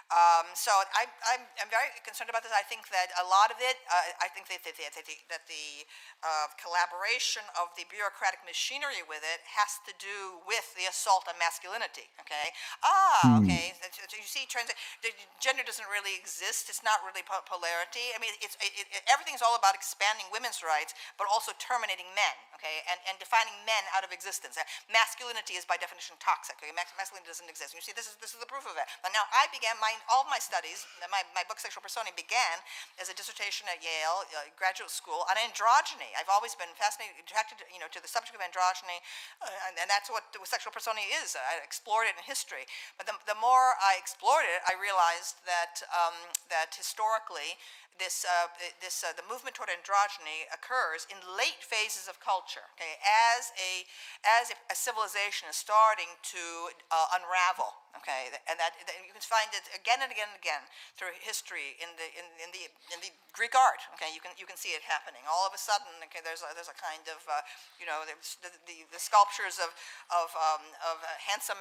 Um, 0.09 0.49
so 0.57 0.73
I, 0.97 1.05
I'm, 1.37 1.45
I'm, 1.61 1.69
very 1.69 1.93
concerned 2.01 2.33
about 2.33 2.41
this. 2.41 2.55
I 2.57 2.65
think 2.65 2.89
that 2.89 3.13
a 3.21 3.27
lot 3.29 3.53
of 3.53 3.61
it, 3.61 3.77
uh, 3.93 4.25
I 4.25 4.33
think 4.33 4.49
that, 4.49 4.65
that, 4.65 4.73
that 4.81 5.05
the, 5.05 5.17
that 5.29 5.45
the 5.45 5.85
uh, 6.25 6.49
collaboration 6.57 7.45
of 7.61 7.69
the 7.77 7.85
bureaucratic 7.93 8.41
machinery 8.49 9.05
with 9.05 9.21
it 9.21 9.45
has 9.45 9.77
to 9.85 9.93
do 10.01 10.41
with 10.49 10.65
the 10.81 10.89
assault 10.89 11.29
on 11.29 11.37
masculinity. 11.37 12.09
Okay. 12.25 12.57
Ah, 12.81 13.37
hmm. 13.37 13.45
okay. 13.45 13.77
So 14.09 14.17
you 14.17 14.25
see, 14.25 14.49
trans- 14.49 14.73
gender 15.45 15.61
doesn't 15.61 15.87
really 15.93 16.17
exist. 16.17 16.73
It's 16.73 16.81
not 16.81 17.05
really 17.05 17.21
polarity. 17.45 18.17
I 18.17 18.19
mean, 18.19 18.33
it's 18.41 18.57
it, 18.65 18.73
it, 18.81 18.89
everything's 19.13 19.45
all 19.45 19.61
about 19.61 19.77
expanding 19.77 20.25
women's 20.33 20.65
rights, 20.65 20.97
but 21.21 21.29
also 21.29 21.53
terminating 21.61 22.09
men. 22.17 22.37
Okay, 22.59 22.83
and, 22.91 22.99
and 23.07 23.15
defining 23.23 23.55
men 23.69 23.85
out 23.99 24.07
of 24.07 24.15
existence. 24.15 24.55
Masculinity 24.87 25.59
is 25.59 25.67
by 25.67 25.75
definition 25.75 26.15
toxic. 26.23 26.55
Okay? 26.63 26.71
Masculinity 26.71 27.27
doesn't 27.27 27.51
exist. 27.51 27.75
And 27.75 27.83
you 27.83 27.87
see, 27.87 27.97
this 27.99 28.07
is 28.07 28.15
this 28.23 28.31
is 28.31 28.39
the 28.39 28.47
proof 28.47 28.63
of 28.71 28.79
it. 28.79 28.87
But 29.03 29.11
now 29.11 29.27
I 29.35 29.51
began 29.51 29.75
my 29.83 29.91
all 30.07 30.23
my 30.31 30.39
studies. 30.39 30.87
My, 31.11 31.27
my 31.35 31.43
book 31.51 31.59
Sexual 31.59 31.83
Personae 31.83 32.15
began 32.15 32.63
as 33.03 33.11
a 33.11 33.15
dissertation 33.19 33.67
at 33.67 33.83
Yale 33.83 34.23
uh, 34.31 34.47
graduate 34.55 34.95
school 34.95 35.27
on 35.27 35.35
androgyny. 35.43 36.15
I've 36.15 36.31
always 36.31 36.55
been 36.55 36.71
fascinated, 36.79 37.19
attracted, 37.19 37.67
you 37.75 37.83
know, 37.83 37.91
to 37.91 37.99
the 37.99 38.07
subject 38.07 38.39
of 38.39 38.43
androgyny, 38.45 39.03
uh, 39.43 39.67
and, 39.67 39.75
and, 39.81 39.89
that's 39.89 40.13
what 40.13 40.29
sexual 40.45 40.71
personae 40.71 41.09
is. 41.25 41.33
I 41.33 41.65
explored 41.65 42.07
it 42.07 42.15
in 42.15 42.23
history. 42.29 42.69
But 43.01 43.09
the, 43.09 43.17
the 43.25 43.39
more 43.41 43.75
I 43.81 43.97
explored 43.97 44.45
it, 44.45 44.61
I 44.69 44.77
realized 44.77 45.41
that 45.49 45.81
um, 45.91 46.15
that 46.53 46.77
historically 46.77 47.57
this, 47.99 48.25
uh, 48.25 48.49
this, 48.81 49.03
uh, 49.03 49.13
the 49.15 49.27
movement 49.27 49.59
toward 49.59 49.71
androgyny 49.71 50.47
occurs 50.55 51.07
in 51.11 51.19
late 51.23 51.61
phases 51.61 52.07
of 52.07 52.23
culture. 52.23 52.65
Okay? 52.79 52.99
As 53.03 53.51
a 53.59 53.85
as 54.25 54.55
a 54.71 54.77
civilization 54.79 55.51
is 55.51 55.59
starting 55.59 56.11
to 56.35 56.73
uh, 56.91 57.19
unravel, 57.19 57.75
okay, 57.97 58.29
and 58.49 58.57
that, 58.61 58.77
you 58.85 59.13
can 59.13 59.23
find 59.25 59.49
it 59.57 59.65
again 59.73 60.05
and 60.05 60.13
again 60.13 60.29
and 60.29 60.39
again 60.39 60.65
through 60.99 61.15
history 61.23 61.79
in 61.81 61.89
the 61.97 62.07
in, 62.17 62.27
in 62.43 62.49
the 62.53 62.69
in 62.93 62.99
the 63.01 63.13
Greek 63.33 63.57
art. 63.57 63.81
Okay, 63.97 64.13
you 64.13 64.21
can 64.21 64.35
you 64.37 64.45
can 64.45 64.59
see 64.61 64.77
it 64.77 64.85
happening. 64.85 65.23
All 65.25 65.49
of 65.49 65.53
a 65.55 65.61
sudden, 65.61 65.89
okay, 66.11 66.21
there's 66.21 66.45
a, 66.45 66.51
there's 66.53 66.69
a 66.69 66.77
kind 66.77 67.05
of 67.09 67.21
uh, 67.25 67.41
you 67.81 67.87
know 67.89 68.05
the, 68.05 68.17
the, 68.69 68.85
the 68.91 69.01
sculptures 69.01 69.57
of 69.63 69.73
of 70.13 70.29
um, 70.37 70.65
of 70.85 71.01
uh, 71.01 71.09
handsome 71.21 71.61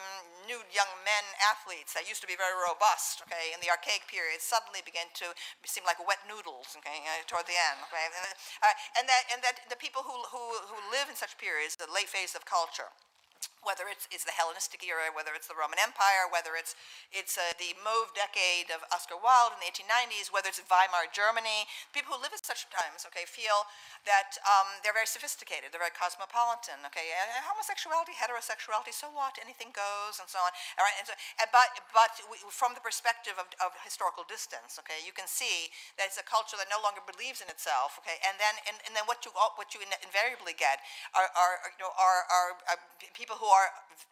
nude 0.49 0.67
young 0.73 0.89
men 1.07 1.25
athletes 1.39 1.95
that 1.95 2.09
used 2.09 2.19
to 2.23 2.29
be 2.29 2.35
very 2.35 2.55
robust. 2.57 3.23
Okay, 3.27 3.55
in 3.55 3.59
the 3.63 3.71
archaic 3.71 4.07
period, 4.09 4.43
suddenly 4.43 4.83
began 4.83 5.07
to 5.21 5.31
seem 5.63 5.85
like 5.87 6.01
wet 6.03 6.19
noodles. 6.27 6.75
Okay, 6.81 7.03
uh, 7.07 7.23
toward 7.29 7.47
the 7.47 7.55
end. 7.55 7.79
Okay, 7.87 8.03
and, 8.03 8.25
uh, 8.63 8.75
and 8.97 9.05
that 9.07 9.23
and 9.31 9.39
that 9.45 9.55
the 9.69 9.79
people 9.79 10.03
who 10.03 10.15
who 10.33 10.43
who 10.67 10.77
live 10.91 11.07
in 11.07 11.15
such 11.15 11.37
periods, 11.37 11.77
the 11.77 11.87
late 11.87 12.09
phase 12.09 12.35
of 12.35 12.43
culture, 12.47 12.89
whether 13.67 13.91
it's, 13.91 14.07
it's 14.07 14.23
the 14.23 14.31
Hellenistic 14.31 14.79
era, 14.87 15.11
whether 15.11 15.35
it's 15.35 15.51
the 15.51 15.59
Roman 15.59 15.75
Empire, 15.83 16.31
whether 16.31 16.55
it's, 16.55 16.79
it's 17.11 17.35
uh, 17.35 17.51
the 17.59 17.75
mauve 17.83 18.15
decade 18.15 18.71
of 18.71 18.79
Oscar 18.95 19.19
Wilde 19.19 19.59
in 19.59 19.59
the 19.59 19.67
1890s, 19.67 20.31
whether 20.31 20.47
it's 20.47 20.63
Weimar 20.63 21.11
Germany. 21.11 21.67
People 21.91 22.15
who 22.15 22.23
live 22.23 22.31
at 22.31 22.47
such 22.47 22.63
times, 22.71 23.03
okay, 23.11 23.27
feel 23.27 23.67
that 24.07 24.39
um, 24.47 24.79
they're 24.87 24.95
very 24.95 25.09
sophisticated, 25.09 25.75
they're 25.75 25.83
very 25.83 25.91
cosmopolitan, 25.91 26.79
okay. 26.87 27.11
Homosexuality, 27.43 28.15
heterosexuality, 28.15 28.95
so 28.95 29.11
what? 29.11 29.35
Anything 29.43 29.75
goes, 29.75 30.23
and 30.23 30.31
so 30.31 30.39
on. 30.39 30.55
All 30.79 30.87
right, 30.87 30.95
and 30.95 31.05
so, 31.09 31.13
and, 31.43 31.51
but 31.51 31.67
but 31.91 32.15
we, 32.31 32.39
from 32.47 32.71
the 32.77 32.83
perspective 32.83 33.35
of, 33.35 33.51
of 33.59 33.75
historical 33.83 34.23
distance, 34.23 34.79
okay, 34.79 35.03
you 35.03 35.11
can 35.11 35.25
see 35.25 35.73
that 35.99 36.07
it's 36.07 36.21
a 36.21 36.23
culture 36.23 36.55
that 36.55 36.69
no 36.69 36.79
longer 36.79 37.01
believes 37.03 37.43
in 37.43 37.49
itself, 37.49 37.97
okay. 37.99 38.21
And 38.23 38.39
then 38.39 38.55
and, 38.69 38.77
and 38.85 38.93
then 38.93 39.09
what 39.09 39.25
you 39.25 39.33
what 39.33 39.73
you 39.73 39.81
invariably 40.05 40.53
get 40.53 40.79
are, 41.17 41.27
are 41.33 41.57
you 41.73 41.81
know 41.81 41.91
are, 41.97 42.21
are, 42.29 42.51
are 42.69 42.79
people 43.17 43.33
who 43.33 43.49
are 43.49 43.56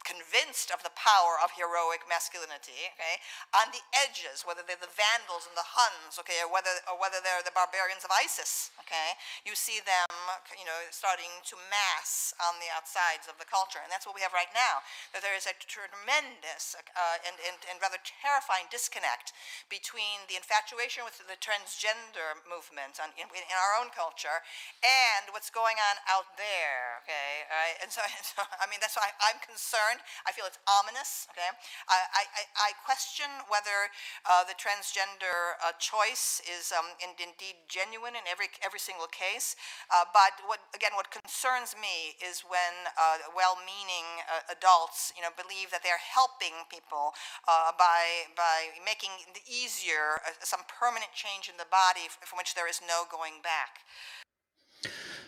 convinced 0.06 0.70
of 0.70 0.86
the 0.86 0.94
power 0.94 1.38
of 1.42 1.54
heroic 1.58 2.06
masculinity, 2.06 2.94
okay, 2.94 3.18
on 3.58 3.74
the 3.74 3.82
edges, 4.06 4.46
whether 4.46 4.62
they're 4.62 4.80
the 4.80 4.94
Vandals 4.94 5.50
and 5.50 5.58
the 5.58 5.66
Huns, 5.66 6.22
okay, 6.22 6.46
or 6.46 6.50
whether, 6.50 6.72
or 6.86 6.98
whether 7.02 7.18
they're 7.22 7.42
the 7.42 7.54
barbarians 7.54 8.06
of 8.06 8.14
ISIS, 8.14 8.70
okay, 8.86 9.18
you 9.44 9.58
see 9.58 9.82
them, 9.82 10.10
you 10.58 10.66
know, 10.66 10.78
starting 10.94 11.30
to 11.50 11.58
mass 11.74 12.38
on 12.38 12.62
the 12.62 12.70
outsides 12.74 13.26
of 13.26 13.38
the 13.42 13.50
culture. 13.50 13.82
And 13.82 13.90
that's 13.90 14.06
what 14.06 14.14
we 14.14 14.22
have 14.22 14.34
right 14.34 14.50
now, 14.54 14.86
that 15.18 15.26
there 15.26 15.34
is 15.34 15.50
a 15.50 15.58
tremendous 15.66 16.78
uh, 16.78 17.18
and, 17.26 17.36
and, 17.50 17.58
and 17.66 17.78
rather 17.82 18.00
terrifying 18.06 18.70
disconnect 18.70 19.34
between 19.74 20.26
the 20.30 20.38
infatuation 20.38 21.02
with 21.02 21.18
the 21.18 21.38
transgender 21.42 22.38
movement 22.46 23.02
on, 23.02 23.10
in, 23.18 23.26
in 23.34 23.58
our 23.58 23.74
own 23.82 23.90
culture 23.90 24.42
and 24.86 25.34
what's 25.34 25.50
going 25.50 25.82
on 25.82 25.96
out 26.14 26.30
there, 26.38 27.02
okay, 27.06 27.50
right? 27.50 27.76
And 27.82 27.90
so, 27.90 28.06
so 28.38 28.46
I 28.62 28.70
mean, 28.70 28.80
that's 28.80 28.98
why 28.98 29.10
I, 29.22 29.34
I'm 29.36 29.44
concerned. 29.44 30.00
I 30.24 30.32
feel 30.32 30.48
it's 30.48 30.64
ominous. 30.64 31.28
Okay, 31.36 31.52
I, 31.92 32.24
I, 32.24 32.44
I 32.56 32.70
question 32.88 33.28
whether 33.52 33.92
uh, 34.24 34.48
the 34.48 34.56
transgender 34.56 35.60
uh, 35.60 35.76
choice 35.76 36.40
is 36.48 36.72
um, 36.72 36.96
in, 37.04 37.12
indeed 37.20 37.60
genuine 37.68 38.16
in 38.16 38.24
every 38.32 38.48
every 38.64 38.80
single 38.80 39.12
case. 39.12 39.60
Uh, 39.92 40.08
but 40.16 40.40
what 40.48 40.64
again, 40.72 40.96
what 40.96 41.12
concerns 41.12 41.76
me 41.76 42.16
is 42.24 42.48
when 42.48 42.88
uh, 42.96 43.28
well-meaning 43.36 44.08
uh, 44.32 44.56
adults, 44.56 45.12
you 45.20 45.22
know, 45.22 45.36
believe 45.36 45.68
that 45.76 45.84
they're 45.84 46.00
helping 46.00 46.56
people 46.72 47.12
uh, 47.44 47.76
by 47.76 48.32
by 48.40 48.72
making 48.88 49.12
it 49.28 49.44
easier 49.44 50.24
some 50.40 50.64
permanent 50.72 51.12
change 51.12 51.52
in 51.52 51.60
the 51.60 51.68
body 51.68 52.08
from 52.24 52.40
which 52.40 52.56
there 52.56 52.72
is 52.72 52.80
no 52.80 53.04
going 53.12 53.44
back. 53.44 53.84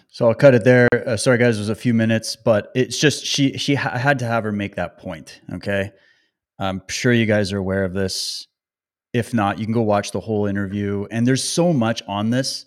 So 0.10 0.28
I'll 0.28 0.36
cut 0.36 0.56
it 0.56 0.64
there. 0.64 0.88
Uh, 1.06 1.18
sorry, 1.18 1.38
guys, 1.38 1.58
it 1.58 1.62
was 1.62 1.70
a 1.70 1.76
few 1.76 1.94
minutes, 1.94 2.36
but 2.36 2.72
it's 2.74 2.98
just 2.98 3.26
she 3.26 3.58
she 3.58 3.76
ha- 3.76 3.98
had 3.98 4.20
to 4.20 4.26
have 4.26 4.44
her 4.44 4.52
make 4.52 4.76
that 4.76 4.98
point. 4.98 5.42
Okay, 5.54 5.92
I'm 6.60 6.82
sure 6.90 7.14
you 7.14 7.26
guys 7.26 7.54
are 7.54 7.58
aware 7.58 7.84
of 7.84 7.94
this. 7.94 8.48
If 9.14 9.34
not, 9.34 9.60
you 9.60 9.66
can 9.66 9.74
go 9.74 9.82
watch 9.82 10.12
the 10.12 10.20
whole 10.20 10.46
interview. 10.48 11.06
And 11.12 11.26
there's 11.26 11.44
so 11.44 11.74
much 11.74 12.02
on 12.08 12.30
this. 12.30 12.66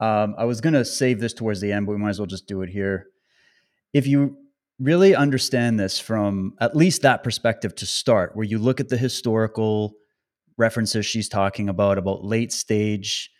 Um, 0.00 0.34
I 0.38 0.44
was 0.44 0.60
gonna 0.60 0.84
save 0.84 1.20
this 1.20 1.32
towards 1.32 1.60
the 1.60 1.72
end, 1.72 1.86
but 1.86 1.92
we 1.92 1.98
might 1.98 2.10
as 2.10 2.18
well 2.18 2.26
just 2.26 2.46
do 2.46 2.62
it 2.62 2.68
here. 2.68 3.06
If 3.92 4.06
you 4.06 4.36
really 4.78 5.14
understand 5.14 5.80
this 5.80 5.98
from 5.98 6.54
at 6.60 6.76
least 6.76 7.02
that 7.02 7.22
perspective 7.22 7.74
to 7.76 7.86
start, 7.86 8.36
where 8.36 8.44
you 8.44 8.58
look 8.58 8.80
at 8.80 8.88
the 8.88 8.96
historical 8.96 9.94
references 10.58 11.06
she's 11.06 11.28
talking 11.28 11.68
about 11.68 11.98
about 11.98 12.24
late 12.24 12.52
stage 12.52 13.30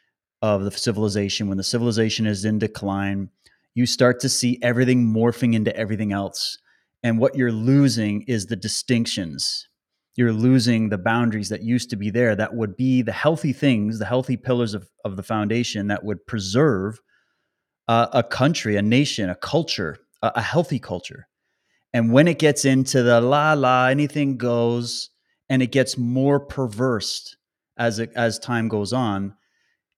of 0.55 0.65
the 0.65 0.71
civilization, 0.71 1.49
when 1.49 1.59
the 1.59 1.65
civilization 1.65 2.27
is 2.27 2.45
in 2.45 2.59
decline, 2.59 3.31
you 3.75 3.87
start 3.87 4.21
to 4.21 4.29
see 4.29 4.59
everything 4.63 5.07
morphing 5.07 5.55
into 5.55 5.77
everything 5.77 6.13
else. 6.13 6.59
And 7.03 7.19
what 7.19 7.35
you're 7.35 7.53
losing 7.53 8.23
is 8.23 8.47
the 8.47 8.57
distinctions. 8.57 9.69
You're 10.17 10.33
losing 10.33 10.89
the 10.89 10.99
boundaries 10.99 11.51
that 11.51 11.63
used 11.63 11.91
to 11.91 11.97
be 11.97 12.11
there 12.11 12.35
that 12.35 12.55
would 12.55 12.77
be 12.77 13.03
the 13.03 13.13
healthy 13.13 13.53
things, 13.53 13.99
the 13.99 14.07
healthy 14.07 14.37
pillars 14.37 14.73
of, 14.73 14.89
of 15.05 15.17
the 15.17 15.23
foundation 15.23 15.89
that 15.89 16.05
would 16.05 16.27
preserve 16.27 17.01
uh, 17.87 18.07
a 18.13 18.23
country, 18.23 18.77
a 18.77 18.83
nation, 18.83 19.29
a 19.29 19.35
culture, 19.35 19.99
a, 20.23 20.33
a 20.37 20.43
healthy 20.43 20.79
culture. 20.79 21.29
And 21.93 22.13
when 22.13 22.29
it 22.29 22.39
gets 22.39 22.65
into 22.65 23.03
the 23.03 23.21
la 23.21 23.53
la, 23.53 23.87
anything 23.89 24.39
goes, 24.39 25.11
and 25.49 25.63
it 25.63 25.71
gets 25.71 25.97
more 25.97 26.41
perverse 26.41 27.37
as 27.77 27.99
it, 27.99 28.11
as 28.17 28.39
time 28.39 28.69
goes 28.69 28.93
on, 28.93 29.35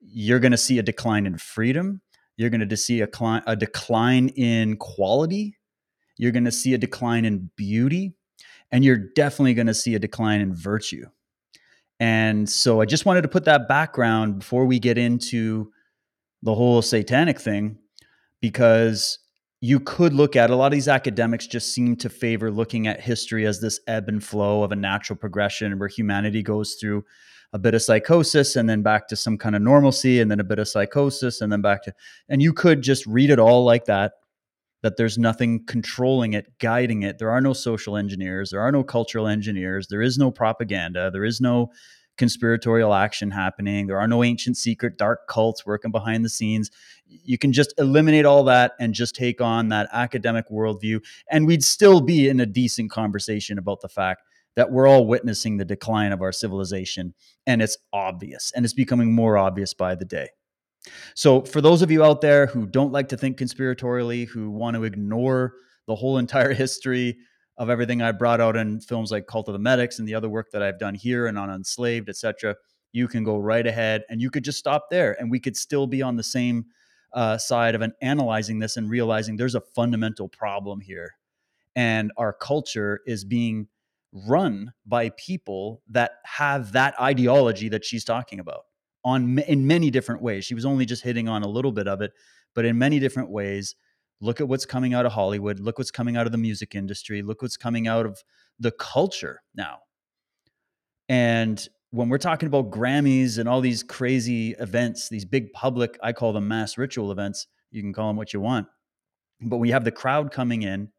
you're 0.00 0.40
going 0.40 0.52
to 0.52 0.58
see 0.58 0.78
a 0.78 0.82
decline 0.82 1.26
in 1.26 1.38
freedom. 1.38 2.00
You're 2.36 2.50
going 2.50 2.68
to 2.68 2.76
see 2.76 3.00
a, 3.00 3.06
cli- 3.06 3.42
a 3.46 3.56
decline 3.56 4.28
in 4.28 4.76
quality. 4.76 5.56
You're 6.16 6.32
going 6.32 6.44
to 6.44 6.52
see 6.52 6.74
a 6.74 6.78
decline 6.78 7.24
in 7.24 7.50
beauty. 7.56 8.14
And 8.70 8.84
you're 8.84 8.96
definitely 8.96 9.54
going 9.54 9.66
to 9.66 9.74
see 9.74 9.94
a 9.94 9.98
decline 9.98 10.40
in 10.40 10.54
virtue. 10.54 11.06
And 12.00 12.48
so 12.48 12.80
I 12.80 12.84
just 12.84 13.06
wanted 13.06 13.22
to 13.22 13.28
put 13.28 13.44
that 13.46 13.66
background 13.66 14.40
before 14.40 14.66
we 14.66 14.78
get 14.78 14.98
into 14.98 15.72
the 16.42 16.54
whole 16.54 16.82
satanic 16.82 17.40
thing, 17.40 17.78
because 18.40 19.18
you 19.60 19.80
could 19.80 20.12
look 20.12 20.36
at 20.36 20.50
a 20.50 20.54
lot 20.54 20.66
of 20.66 20.72
these 20.72 20.86
academics 20.86 21.48
just 21.48 21.72
seem 21.72 21.96
to 21.96 22.08
favor 22.08 22.50
looking 22.50 22.86
at 22.86 23.00
history 23.00 23.44
as 23.44 23.60
this 23.60 23.80
ebb 23.88 24.08
and 24.08 24.22
flow 24.22 24.62
of 24.62 24.70
a 24.70 24.76
natural 24.76 25.16
progression 25.16 25.76
where 25.78 25.88
humanity 25.88 26.42
goes 26.44 26.74
through 26.74 27.04
a 27.52 27.58
bit 27.58 27.74
of 27.74 27.82
psychosis 27.82 28.56
and 28.56 28.68
then 28.68 28.82
back 28.82 29.08
to 29.08 29.16
some 29.16 29.38
kind 29.38 29.56
of 29.56 29.62
normalcy 29.62 30.20
and 30.20 30.30
then 30.30 30.40
a 30.40 30.44
bit 30.44 30.58
of 30.58 30.68
psychosis 30.68 31.40
and 31.40 31.50
then 31.50 31.62
back 31.62 31.82
to 31.82 31.92
and 32.28 32.42
you 32.42 32.52
could 32.52 32.82
just 32.82 33.06
read 33.06 33.30
it 33.30 33.38
all 33.38 33.64
like 33.64 33.86
that 33.86 34.12
that 34.82 34.96
there's 34.96 35.18
nothing 35.18 35.64
controlling 35.66 36.34
it 36.34 36.46
guiding 36.58 37.02
it. 37.02 37.18
There 37.18 37.30
are 37.30 37.40
no 37.40 37.52
social 37.52 37.96
engineers. 37.96 38.50
There 38.50 38.60
are 38.60 38.72
no 38.72 38.84
cultural 38.84 39.26
engineers. 39.26 39.88
There 39.88 40.02
is 40.02 40.18
no 40.18 40.30
propaganda. 40.30 41.10
There 41.10 41.24
is 41.24 41.40
no 41.40 41.72
conspiratorial 42.16 42.94
action 42.94 43.30
happening. 43.30 43.86
There 43.86 43.98
are 43.98 44.08
no 44.08 44.24
ancient 44.24 44.56
secret 44.56 44.98
dark 44.98 45.28
cults 45.28 45.64
working 45.64 45.92
behind 45.92 46.24
the 46.24 46.28
scenes. 46.28 46.70
You 47.06 47.38
can 47.38 47.52
just 47.52 47.72
eliminate 47.78 48.24
all 48.24 48.44
that 48.44 48.72
and 48.80 48.92
just 48.92 49.14
take 49.14 49.40
on 49.40 49.68
that 49.68 49.88
academic 49.92 50.48
worldview 50.50 51.02
and 51.30 51.46
we'd 51.46 51.64
still 51.64 52.00
be 52.00 52.28
in 52.28 52.40
a 52.40 52.46
decent 52.46 52.90
conversation 52.90 53.56
about 53.58 53.80
the 53.80 53.88
fact 53.88 54.22
that 54.58 54.72
we're 54.72 54.88
all 54.88 55.06
witnessing 55.06 55.56
the 55.56 55.64
decline 55.64 56.10
of 56.10 56.20
our 56.20 56.32
civilization 56.32 57.14
and 57.46 57.62
it's 57.62 57.78
obvious 57.92 58.50
and 58.56 58.64
it's 58.64 58.74
becoming 58.74 59.14
more 59.14 59.38
obvious 59.38 59.72
by 59.72 59.94
the 59.94 60.04
day. 60.04 60.26
So, 61.14 61.42
for 61.42 61.60
those 61.60 61.80
of 61.80 61.92
you 61.92 62.02
out 62.02 62.22
there 62.22 62.46
who 62.46 62.66
don't 62.66 62.90
like 62.90 63.08
to 63.10 63.16
think 63.16 63.38
conspiratorially, 63.38 64.26
who 64.26 64.50
want 64.50 64.74
to 64.74 64.82
ignore 64.82 65.54
the 65.86 65.94
whole 65.94 66.18
entire 66.18 66.52
history 66.64 67.18
of 67.56 67.70
everything 67.70 68.02
I 68.02 68.10
brought 68.10 68.40
out 68.40 68.56
in 68.56 68.80
films 68.80 69.12
like 69.12 69.28
Cult 69.28 69.46
of 69.48 69.52
the 69.52 69.60
Medics 69.60 70.00
and 70.00 70.08
the 70.08 70.14
other 70.16 70.28
work 70.28 70.50
that 70.50 70.60
I've 70.60 70.80
done 70.80 70.96
here 70.96 71.28
and 71.28 71.38
on 71.38 71.50
Unslaved, 71.50 72.08
etc., 72.08 72.56
you 72.90 73.06
can 73.06 73.22
go 73.22 73.38
right 73.38 73.66
ahead 73.66 74.02
and 74.10 74.20
you 74.20 74.28
could 74.28 74.42
just 74.42 74.58
stop 74.58 74.86
there 74.90 75.16
and 75.20 75.30
we 75.30 75.38
could 75.38 75.56
still 75.56 75.86
be 75.86 76.02
on 76.02 76.16
the 76.16 76.22
same 76.24 76.64
uh, 77.12 77.38
side 77.38 77.76
of 77.76 77.82
an 77.82 77.92
analyzing 78.02 78.58
this 78.58 78.76
and 78.76 78.90
realizing 78.90 79.36
there's 79.36 79.54
a 79.54 79.60
fundamental 79.60 80.28
problem 80.28 80.80
here. 80.80 81.12
And 81.76 82.10
our 82.16 82.32
culture 82.32 83.02
is 83.06 83.24
being 83.24 83.68
run 84.26 84.72
by 84.86 85.10
people 85.10 85.82
that 85.88 86.12
have 86.24 86.72
that 86.72 86.98
ideology 87.00 87.68
that 87.68 87.84
she's 87.84 88.04
talking 88.04 88.40
about 88.40 88.62
on 89.04 89.38
in 89.40 89.66
many 89.66 89.90
different 89.90 90.22
ways. 90.22 90.44
She 90.44 90.54
was 90.54 90.64
only 90.64 90.86
just 90.86 91.02
hitting 91.02 91.28
on 91.28 91.42
a 91.42 91.48
little 91.48 91.72
bit 91.72 91.88
of 91.88 92.00
it, 92.00 92.12
but 92.54 92.64
in 92.64 92.78
many 92.78 92.98
different 92.98 93.30
ways. 93.30 93.74
Look 94.20 94.40
at 94.40 94.48
what's 94.48 94.66
coming 94.66 94.94
out 94.94 95.06
of 95.06 95.12
Hollywood. 95.12 95.60
Look 95.60 95.78
what's 95.78 95.92
coming 95.92 96.16
out 96.16 96.26
of 96.26 96.32
the 96.32 96.38
music 96.38 96.74
industry. 96.74 97.22
Look 97.22 97.40
what's 97.40 97.56
coming 97.56 97.86
out 97.86 98.04
of 98.04 98.20
the 98.58 98.72
culture 98.72 99.42
now. 99.54 99.78
And 101.08 101.64
when 101.90 102.08
we're 102.08 102.18
talking 102.18 102.48
about 102.48 102.70
Grammys 102.70 103.38
and 103.38 103.48
all 103.48 103.60
these 103.60 103.82
crazy 103.82 104.56
events, 104.58 105.08
these 105.08 105.24
big 105.24 105.52
public, 105.52 105.98
I 106.02 106.12
call 106.12 106.32
them 106.32 106.48
mass 106.48 106.76
ritual 106.76 107.12
events, 107.12 107.46
you 107.70 107.80
can 107.80 107.92
call 107.92 108.08
them 108.08 108.16
what 108.16 108.32
you 108.32 108.40
want. 108.40 108.66
But 109.40 109.58
we 109.58 109.70
have 109.70 109.84
the 109.84 109.92
crowd 109.92 110.32
coming 110.32 110.62
in 110.62 110.90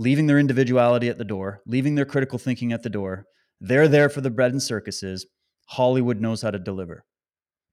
leaving 0.00 0.26
their 0.26 0.38
individuality 0.38 1.10
at 1.10 1.18
the 1.18 1.24
door, 1.24 1.60
leaving 1.66 1.94
their 1.94 2.06
critical 2.06 2.38
thinking 2.38 2.72
at 2.72 2.82
the 2.82 2.88
door. 2.88 3.26
They're 3.60 3.86
there 3.86 4.08
for 4.08 4.22
the 4.22 4.30
bread 4.30 4.50
and 4.50 4.62
circuses. 4.62 5.26
Hollywood 5.66 6.22
knows 6.22 6.40
how 6.40 6.50
to 6.50 6.58
deliver. 6.58 7.04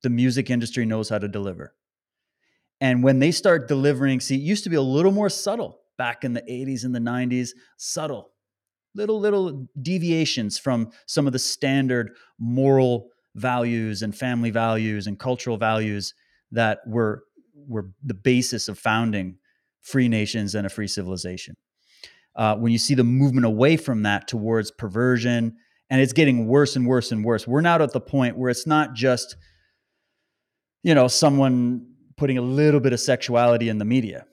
The 0.04 0.10
music 0.10 0.50
industry 0.50 0.86
knows 0.86 1.08
how 1.08 1.20
to 1.20 1.30
deliver. 1.30 1.74
And 2.82 3.02
when 3.02 3.20
they 3.20 3.32
start 3.32 3.70
delivering, 3.70 4.20
see, 4.20 4.36
it 4.36 4.42
used 4.42 4.66
to 4.66 4.70
be 4.70 4.76
a 4.76 4.82
little 4.82 5.14
more 5.14 5.30
subtle. 5.30 5.80
back 5.98 6.24
in 6.26 6.34
the 6.34 6.42
80s 6.42 6.84
and 6.84 6.94
the 6.94 7.00
90s, 7.00 7.52
subtle, 7.78 8.30
little, 8.94 9.20
little 9.20 9.68
deviations 9.82 10.60
from 10.60 10.92
some 11.08 11.26
of 11.26 11.34
the 11.34 11.40
standard 11.40 12.12
moral 12.38 13.08
values 13.36 14.04
and 14.04 14.16
family 14.16 14.52
values 14.52 15.08
and 15.08 15.18
cultural 15.18 15.58
values 15.58 16.14
that 16.52 16.80
were, 16.86 17.24
were 17.56 17.90
the 18.04 18.14
basis 18.14 18.68
of 18.68 18.78
founding 18.78 19.38
free 19.82 20.08
nations 20.08 20.54
and 20.54 20.68
a 20.68 20.70
free 20.70 20.88
civilization. 20.88 21.56
Uh, 22.38 22.56
when 22.56 22.72
you 22.72 22.78
see 22.78 22.94
the 22.94 23.04
movement 23.04 23.46
away 23.46 23.76
from 23.76 24.04
that 24.04 24.28
towards 24.28 24.72
perversion, 24.72 25.58
and 25.90 26.02
it's 26.02 26.14
getting 26.14 26.48
worse 26.48 26.76
and 26.76 26.88
worse 26.88 27.12
and 27.12 27.26
worse, 27.26 27.48
we're 27.48 27.62
now 27.62 27.82
at 27.82 27.92
the 27.92 28.00
point 28.00 28.38
where 28.38 28.50
it's 28.50 28.68
not 28.68 28.94
just, 28.94 29.36
you 30.84 30.94
know, 30.94 31.08
someone 31.08 31.88
putting 32.16 32.38
a 32.38 32.42
little 32.42 32.80
bit 32.80 32.94
of 32.94 33.00
sexuality 33.00 33.70
in 33.70 33.78
the 33.78 33.86
media 33.86 34.26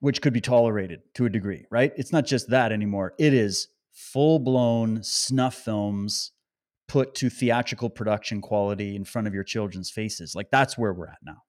which 0.00 0.20
could 0.20 0.32
be 0.32 0.40
tolerated 0.40 1.00
to 1.14 1.26
a 1.26 1.30
degree, 1.30 1.64
right? 1.70 1.92
It's 1.96 2.12
not 2.12 2.26
just 2.26 2.50
that 2.50 2.72
anymore. 2.72 3.14
It 3.18 3.32
is 3.32 3.68
full 3.92 4.38
blown 4.38 5.02
snuff 5.02 5.54
films 5.54 6.32
put 6.86 7.14
to 7.16 7.30
theatrical 7.30 7.90
production 7.90 8.40
quality 8.40 8.94
in 8.94 9.04
front 9.04 9.26
of 9.26 9.34
your 9.34 9.42
children's 9.42 9.90
faces. 9.90 10.34
Like 10.34 10.50
that's 10.52 10.78
where 10.78 10.92
we're 10.92 11.08
at 11.08 11.18
now. 11.24 11.42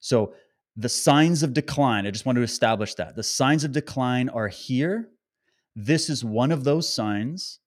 So 0.00 0.34
the 0.76 0.88
signs 0.88 1.42
of 1.42 1.52
decline, 1.52 2.06
I 2.06 2.10
just 2.10 2.26
want 2.26 2.36
to 2.36 2.42
establish 2.42 2.94
that. 2.94 3.14
The 3.14 3.22
signs 3.22 3.64
of 3.64 3.72
decline 3.72 4.28
are 4.28 4.48
here. 4.48 5.10
This 5.76 6.08
is 6.08 6.24
one 6.24 6.52
of 6.52 6.64
those 6.64 6.92
signs. 6.92 7.58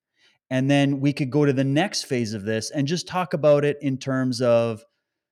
And 0.50 0.70
then 0.70 1.00
we 1.00 1.14
could 1.14 1.30
go 1.30 1.46
to 1.46 1.54
the 1.54 1.64
next 1.64 2.04
phase 2.04 2.34
of 2.34 2.44
this 2.44 2.72
and 2.72 2.88
just 2.88 3.08
talk 3.08 3.34
about 3.34 3.66
it 3.66 3.78
in 3.82 3.98
terms 3.98 4.42
of 4.42 4.84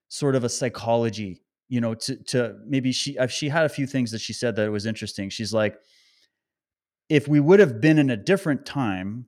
sort 0.08 0.36
of 0.36 0.44
a 0.44 0.50
psychology 0.50 1.44
you 1.70 1.82
know 1.82 1.96
to 1.96 2.15
to 2.18 2.56
maybe 2.68 2.92
she 2.92 3.18
uh, 3.18 3.25
she 3.25 3.50
had 3.50 3.66
a 3.66 3.70
few 3.70 3.88
things 3.88 4.12
that 4.12 4.22
she 4.22 4.33
said 4.33 4.55
that 4.55 4.72
was 4.72 4.86
interesting 4.86 5.27
she's 5.27 5.53
like 5.53 5.79
if 7.09 7.27
we 7.27 7.40
would 7.40 7.59
have 7.59 7.81
been 7.81 7.98
in 7.98 8.12
a 8.12 8.18
different 8.18 8.64
time 8.64 9.25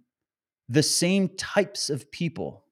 the 0.70 0.84
same 0.84 1.30
types 1.38 1.90
of 1.90 2.12
people 2.12 2.65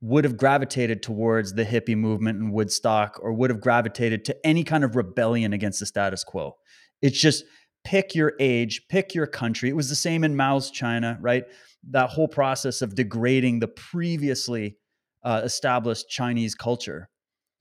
would 0.00 0.24
have 0.24 0.36
gravitated 0.36 1.02
towards 1.02 1.54
the 1.54 1.64
hippie 1.64 1.96
movement 1.96 2.38
in 2.38 2.52
woodstock 2.52 3.18
or 3.22 3.32
would 3.32 3.50
have 3.50 3.60
gravitated 3.60 4.24
to 4.24 4.46
any 4.46 4.62
kind 4.62 4.84
of 4.84 4.94
rebellion 4.94 5.52
against 5.52 5.80
the 5.80 5.86
status 5.86 6.22
quo. 6.22 6.56
It's 7.00 7.18
just 7.18 7.44
pick 7.84 8.14
your 8.14 8.34
age 8.40 8.82
pick 8.88 9.14
your 9.14 9.26
country. 9.26 9.68
It 9.68 9.76
was 9.76 9.88
the 9.88 9.94
same 9.94 10.24
in 10.24 10.36
mao's 10.36 10.70
china 10.70 11.18
right? 11.20 11.44
That 11.90 12.10
whole 12.10 12.28
process 12.28 12.82
of 12.82 12.94
degrading 12.94 13.60
the 13.60 13.68
previously 13.68 14.76
uh, 15.22 15.42
established 15.44 16.08
chinese 16.08 16.54
culture 16.54 17.08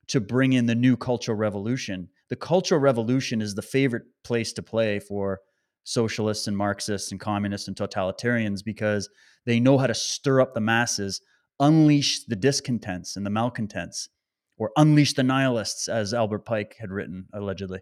to 0.07 0.19
bring 0.19 0.53
in 0.53 0.65
the 0.65 0.75
new 0.75 0.97
cultural 0.97 1.37
revolution. 1.37 2.09
The 2.29 2.35
cultural 2.35 2.81
revolution 2.81 3.41
is 3.41 3.55
the 3.55 3.61
favorite 3.61 4.03
place 4.23 4.53
to 4.53 4.63
play 4.63 4.99
for 4.99 5.39
socialists 5.83 6.47
and 6.47 6.57
Marxists 6.57 7.11
and 7.11 7.19
communists 7.19 7.67
and 7.67 7.77
totalitarians 7.77 8.63
because 8.63 9.09
they 9.45 9.59
know 9.59 9.77
how 9.77 9.87
to 9.87 9.93
stir 9.93 10.41
up 10.41 10.53
the 10.53 10.61
masses, 10.61 11.21
unleash 11.59 12.23
the 12.25 12.35
discontents 12.35 13.15
and 13.15 13.25
the 13.25 13.29
malcontents, 13.29 14.09
or 14.57 14.71
unleash 14.77 15.13
the 15.13 15.23
nihilists, 15.23 15.87
as 15.87 16.13
Albert 16.13 16.45
Pike 16.45 16.75
had 16.79 16.91
written 16.91 17.27
allegedly. 17.33 17.79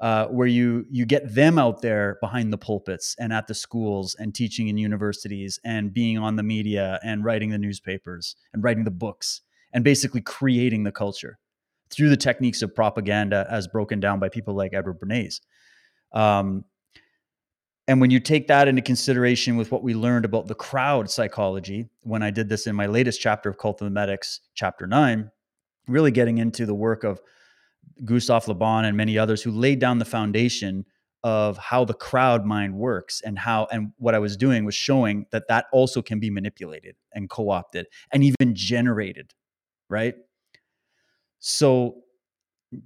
Uh, 0.00 0.26
where 0.26 0.46
you 0.46 0.86
you 0.88 1.04
get 1.04 1.34
them 1.34 1.58
out 1.58 1.82
there 1.82 2.18
behind 2.20 2.52
the 2.52 2.58
pulpits 2.58 3.16
and 3.18 3.32
at 3.32 3.48
the 3.48 3.54
schools 3.54 4.14
and 4.20 4.32
teaching 4.32 4.68
in 4.68 4.78
universities 4.78 5.58
and 5.64 5.92
being 5.92 6.16
on 6.16 6.36
the 6.36 6.42
media 6.42 7.00
and 7.02 7.24
writing 7.24 7.50
the 7.50 7.58
newspapers 7.58 8.36
and 8.52 8.62
writing 8.62 8.84
the 8.84 8.92
books 8.92 9.42
and 9.72 9.82
basically 9.82 10.20
creating 10.20 10.84
the 10.84 10.92
culture 10.92 11.36
through 11.90 12.10
the 12.10 12.16
techniques 12.16 12.62
of 12.62 12.74
propaganda 12.74 13.44
as 13.50 13.66
broken 13.66 13.98
down 13.98 14.20
by 14.20 14.28
people 14.28 14.54
like 14.54 14.72
Edward 14.72 15.00
Bernays. 15.00 15.40
Um, 16.12 16.64
and 17.88 18.02
when 18.02 18.10
you 18.10 18.20
take 18.20 18.46
that 18.48 18.68
into 18.68 18.82
consideration 18.82 19.56
with 19.56 19.72
what 19.72 19.82
we 19.82 19.94
learned 19.94 20.26
about 20.26 20.46
the 20.46 20.54
crowd 20.54 21.10
psychology, 21.10 21.88
when 22.02 22.22
I 22.22 22.30
did 22.30 22.50
this 22.50 22.66
in 22.66 22.76
my 22.76 22.86
latest 22.86 23.18
chapter 23.18 23.48
of 23.48 23.56
Cult 23.56 23.80
of 23.80 23.86
the 23.86 23.90
Medics, 23.90 24.40
chapter 24.54 24.86
nine, 24.86 25.30
really 25.88 26.10
getting 26.10 26.36
into 26.36 26.66
the 26.66 26.74
work 26.74 27.02
of 27.02 27.18
Gustave 28.04 28.44
Le 28.46 28.54
Bon 28.54 28.84
and 28.84 28.94
many 28.94 29.16
others 29.18 29.42
who 29.42 29.50
laid 29.50 29.78
down 29.78 29.98
the 29.98 30.04
foundation 30.04 30.84
of 31.24 31.56
how 31.56 31.84
the 31.84 31.94
crowd 31.94 32.44
mind 32.44 32.74
works 32.74 33.22
and 33.22 33.38
how 33.38 33.66
and 33.72 33.90
what 33.96 34.14
I 34.14 34.18
was 34.18 34.36
doing 34.36 34.66
was 34.66 34.74
showing 34.74 35.24
that 35.32 35.48
that 35.48 35.64
also 35.72 36.02
can 36.02 36.20
be 36.20 36.30
manipulated 36.30 36.94
and 37.14 37.28
co-opted 37.30 37.86
and 38.12 38.22
even 38.22 38.54
generated, 38.54 39.32
right? 39.88 40.14
So 41.38 42.02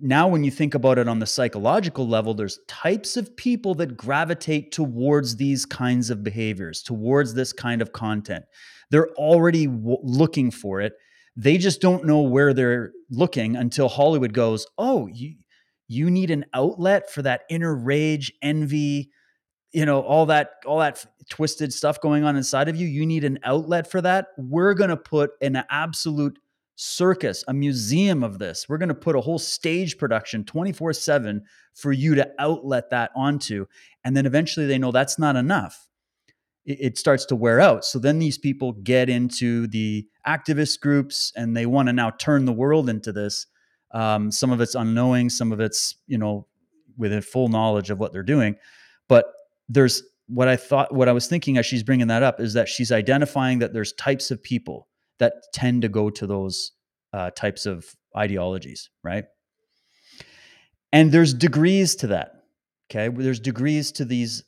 now 0.00 0.28
when 0.28 0.44
you 0.44 0.50
think 0.50 0.74
about 0.74 0.98
it 0.98 1.08
on 1.08 1.18
the 1.18 1.26
psychological 1.26 2.06
level 2.06 2.34
there's 2.34 2.60
types 2.68 3.16
of 3.16 3.36
people 3.36 3.74
that 3.74 3.96
gravitate 3.96 4.70
towards 4.70 5.36
these 5.36 5.66
kinds 5.66 6.10
of 6.10 6.22
behaviors 6.22 6.82
towards 6.82 7.34
this 7.34 7.52
kind 7.52 7.82
of 7.82 7.92
content. 7.92 8.44
They're 8.90 9.10
already 9.14 9.66
w- 9.66 9.98
looking 10.02 10.50
for 10.50 10.80
it. 10.80 10.92
They 11.36 11.58
just 11.58 11.80
don't 11.80 12.04
know 12.04 12.20
where 12.20 12.52
they're 12.52 12.92
looking 13.10 13.56
until 13.56 13.88
hollywood 13.88 14.32
goes 14.32 14.66
oh 14.78 15.06
you 15.08 15.34
you 15.88 16.10
need 16.10 16.30
an 16.30 16.44
outlet 16.54 17.10
for 17.10 17.22
that 17.22 17.42
inner 17.50 17.74
rage 17.74 18.32
envy 18.42 19.10
you 19.72 19.86
know 19.86 20.00
all 20.00 20.26
that 20.26 20.52
all 20.66 20.78
that 20.78 21.04
twisted 21.28 21.72
stuff 21.72 22.00
going 22.00 22.24
on 22.24 22.36
inside 22.36 22.68
of 22.68 22.76
you. 22.76 22.86
You 22.86 23.06
need 23.06 23.24
an 23.24 23.38
outlet 23.44 23.90
for 23.90 24.00
that. 24.02 24.28
We're 24.36 24.74
going 24.74 24.90
to 24.90 24.96
put 24.96 25.32
an 25.40 25.62
absolute 25.70 26.38
circus, 26.74 27.44
a 27.48 27.54
museum 27.54 28.22
of 28.22 28.38
this. 28.38 28.68
We're 28.68 28.78
going 28.78 28.88
to 28.88 28.94
put 28.94 29.16
a 29.16 29.20
whole 29.20 29.38
stage 29.38 29.98
production 29.98 30.44
24 30.44 30.92
7 30.92 31.42
for 31.74 31.92
you 31.92 32.14
to 32.14 32.30
outlet 32.38 32.90
that 32.90 33.10
onto. 33.14 33.66
And 34.04 34.16
then 34.16 34.26
eventually 34.26 34.66
they 34.66 34.78
know 34.78 34.92
that's 34.92 35.18
not 35.18 35.36
enough. 35.36 35.88
It, 36.64 36.96
starts 36.96 37.24
to 37.26 37.34
wear 37.34 37.58
out. 37.58 37.84
So 37.84 37.98
then 37.98 38.20
these 38.20 38.38
people 38.38 38.72
get 38.72 39.08
into 39.08 39.66
the 39.66 40.06
activist 40.28 40.78
groups 40.78 41.32
and 41.34 41.56
they 41.56 41.66
want 41.66 41.88
to 41.88 41.92
now 41.92 42.10
turn 42.10 42.44
the 42.44 42.52
world 42.52 42.88
into 42.88 43.10
this. 43.10 43.46
Um, 43.90 44.30
some 44.30 44.52
of 44.52 44.60
it's 44.60 44.76
unknowing, 44.76 45.28
some 45.28 45.50
of 45.50 45.58
it's, 45.58 45.96
you 46.06 46.18
know, 46.18 46.46
with 46.96 47.12
a 47.12 47.20
full 47.20 47.48
knowledge 47.48 47.90
of 47.90 47.98
what 47.98 48.12
they're 48.12 48.22
doing. 48.22 48.54
But 49.08 49.26
there's 49.68 50.04
what 50.28 50.46
I 50.46 50.54
thought, 50.54 50.94
what 50.94 51.08
I 51.08 51.12
was 51.12 51.26
thinking 51.26 51.58
as 51.58 51.66
she's 51.66 51.82
bringing 51.82 52.06
that 52.06 52.22
up 52.22 52.40
is 52.40 52.54
that 52.54 52.68
she's 52.68 52.92
identifying 52.92 53.58
that 53.58 53.72
there's 53.72 53.92
types 53.94 54.30
of 54.30 54.40
people 54.40 54.86
that 55.22 55.34
tend 55.54 55.82
to 55.82 55.88
go 55.88 56.10
to 56.10 56.26
those 56.26 56.72
uh, 57.12 57.30
types 57.30 57.64
of 57.64 57.86
ideologies, 58.16 58.90
right? 59.04 59.24
And 60.92 61.12
there's 61.12 61.32
degrees 61.32 61.94
to 61.96 62.08
that. 62.08 62.32
Okay, 62.90 63.08
there's 63.08 63.38
degrees 63.38 63.92
to 63.92 64.04
these 64.04 64.42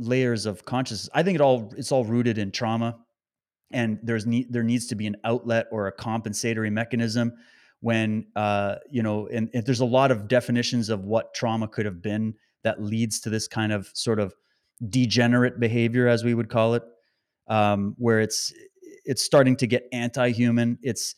layers 0.00 0.44
of 0.44 0.64
consciousness. 0.64 1.08
I 1.14 1.22
think 1.22 1.36
it 1.36 1.40
all 1.40 1.72
it's 1.76 1.92
all 1.92 2.04
rooted 2.04 2.38
in 2.38 2.50
trauma, 2.50 2.98
and 3.72 4.00
there's 4.02 4.26
ne- 4.26 4.48
there 4.50 4.64
needs 4.64 4.88
to 4.88 4.96
be 4.96 5.06
an 5.06 5.16
outlet 5.22 5.66
or 5.70 5.86
a 5.86 5.92
compensatory 5.92 6.70
mechanism 6.70 7.32
when 7.80 8.26
uh, 8.34 8.74
you 8.90 9.04
know, 9.04 9.28
and, 9.28 9.48
and 9.54 9.64
there's 9.64 9.80
a 9.80 9.86
lot 9.86 10.10
of 10.10 10.26
definitions 10.26 10.88
of 10.88 11.04
what 11.04 11.34
trauma 11.34 11.68
could 11.68 11.86
have 11.86 12.02
been 12.02 12.34
that 12.64 12.82
leads 12.82 13.20
to 13.20 13.30
this 13.30 13.46
kind 13.46 13.72
of 13.72 13.88
sort 13.94 14.18
of 14.18 14.34
degenerate 14.88 15.60
behavior, 15.60 16.08
as 16.08 16.24
we 16.24 16.34
would 16.34 16.48
call 16.48 16.74
it, 16.74 16.82
um, 17.46 17.94
where 17.96 18.18
it's 18.20 18.52
it's 19.06 19.22
starting 19.22 19.56
to 19.56 19.66
get 19.66 19.88
anti-human. 19.92 20.78
It's 20.82 21.14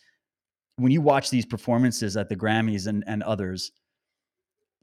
when 0.77 0.93
you 0.93 1.01
watch 1.01 1.31
these 1.31 1.47
performances 1.47 2.17
at 2.17 2.29
the 2.29 2.37
Grammys 2.37 2.87
and, 2.87 3.03
and 3.07 3.23
others, 3.23 3.73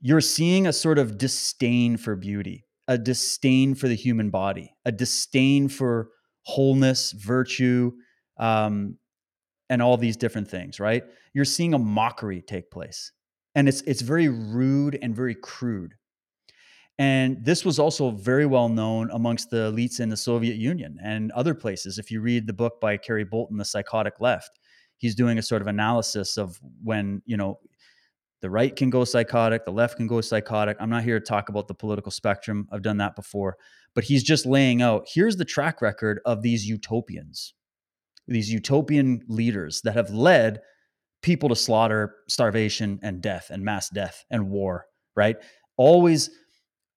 you're 0.02 0.22
seeing 0.22 0.68
a 0.68 0.74
sort 0.74 1.00
of 1.00 1.18
disdain 1.18 1.98
for 1.98 2.16
beauty, 2.16 2.66
a 2.88 2.98
disdain 2.98 3.76
for 3.76 3.88
the 3.88 3.96
human 3.96 4.30
body, 4.30 4.76
a 4.84 4.92
disdain 4.92 5.70
for 5.70 6.10
wholeness, 6.44 7.12
virtue, 7.14 7.92
um, 8.38 8.98
and 9.70 9.82
all 9.82 9.98
these 9.98 10.18
different 10.18 10.50
things, 10.50 10.80
right? 10.80 11.04
You're 11.34 11.46
seeing 11.46 11.74
a 11.74 11.80
mockery 11.80 12.42
take 12.42 12.70
place. 12.70 13.12
And 13.56 13.70
it's 13.70 13.82
it's 13.84 14.02
very 14.02 14.28
rude 14.28 15.00
and 15.02 15.16
very 15.16 15.34
crude. 15.34 15.94
And 16.98 17.44
this 17.44 17.66
was 17.66 17.78
also 17.78 18.12
very 18.12 18.46
well 18.46 18.70
known 18.70 19.10
amongst 19.12 19.50
the 19.50 19.72
elites 19.72 20.00
in 20.00 20.10
the 20.10 20.18
Soviet 20.18 20.56
Union 20.56 20.98
and 21.04 21.32
other 21.34 21.54
places. 21.54 21.98
If 21.98 22.10
you 22.10 22.22
read 22.22 22.48
the 22.48 22.54
book 22.54 22.80
by 22.80 22.96
Kerry 22.96 23.26
Bolton, 23.26 23.58
The 23.58 23.66
Psychotic 23.66 24.22
Left, 24.22 24.60
he's 24.98 25.16
doing 25.16 25.38
a 25.38 25.42
sort 25.42 25.62
of 25.62 25.68
analysis 25.68 26.38
of 26.38 26.58
when, 26.84 27.22
you 27.26 27.36
know, 27.36 27.60
the 28.42 28.50
right 28.50 28.76
can 28.76 28.90
go 28.90 29.04
psychotic, 29.04 29.66
the 29.66 29.72
left 29.72 29.98
can 29.98 30.08
go 30.08 30.22
psychotic. 30.22 30.78
I'm 30.80 30.90
not 30.90 31.04
here 31.04 31.20
to 31.20 31.26
talk 31.26 31.50
about 31.50 31.68
the 31.68 31.74
political 31.74 32.12
spectrum. 32.12 32.68
I've 32.72 32.82
done 32.82 32.98
that 32.98 33.16
before. 33.16 33.58
But 33.94 34.04
he's 34.04 34.24
just 34.24 34.46
laying 34.46 34.82
out 34.82 35.08
here's 35.12 35.38
the 35.38 35.46
track 35.46 35.82
record 35.82 36.20
of 36.26 36.42
these 36.44 36.66
utopians, 36.66 37.54
these 38.28 38.52
utopian 38.52 39.22
leaders 39.28 39.82
that 39.82 39.96
have 39.96 40.12
led 40.12 40.62
people 41.22 41.50
to 41.50 41.56
slaughter, 41.56 42.16
starvation, 42.28 43.00
and 43.02 43.20
death, 43.20 43.48
and 43.50 43.64
mass 43.64 43.90
death 43.90 44.24
and 44.30 44.50
war, 44.50 44.86
right? 45.16 45.38
Always 45.78 46.30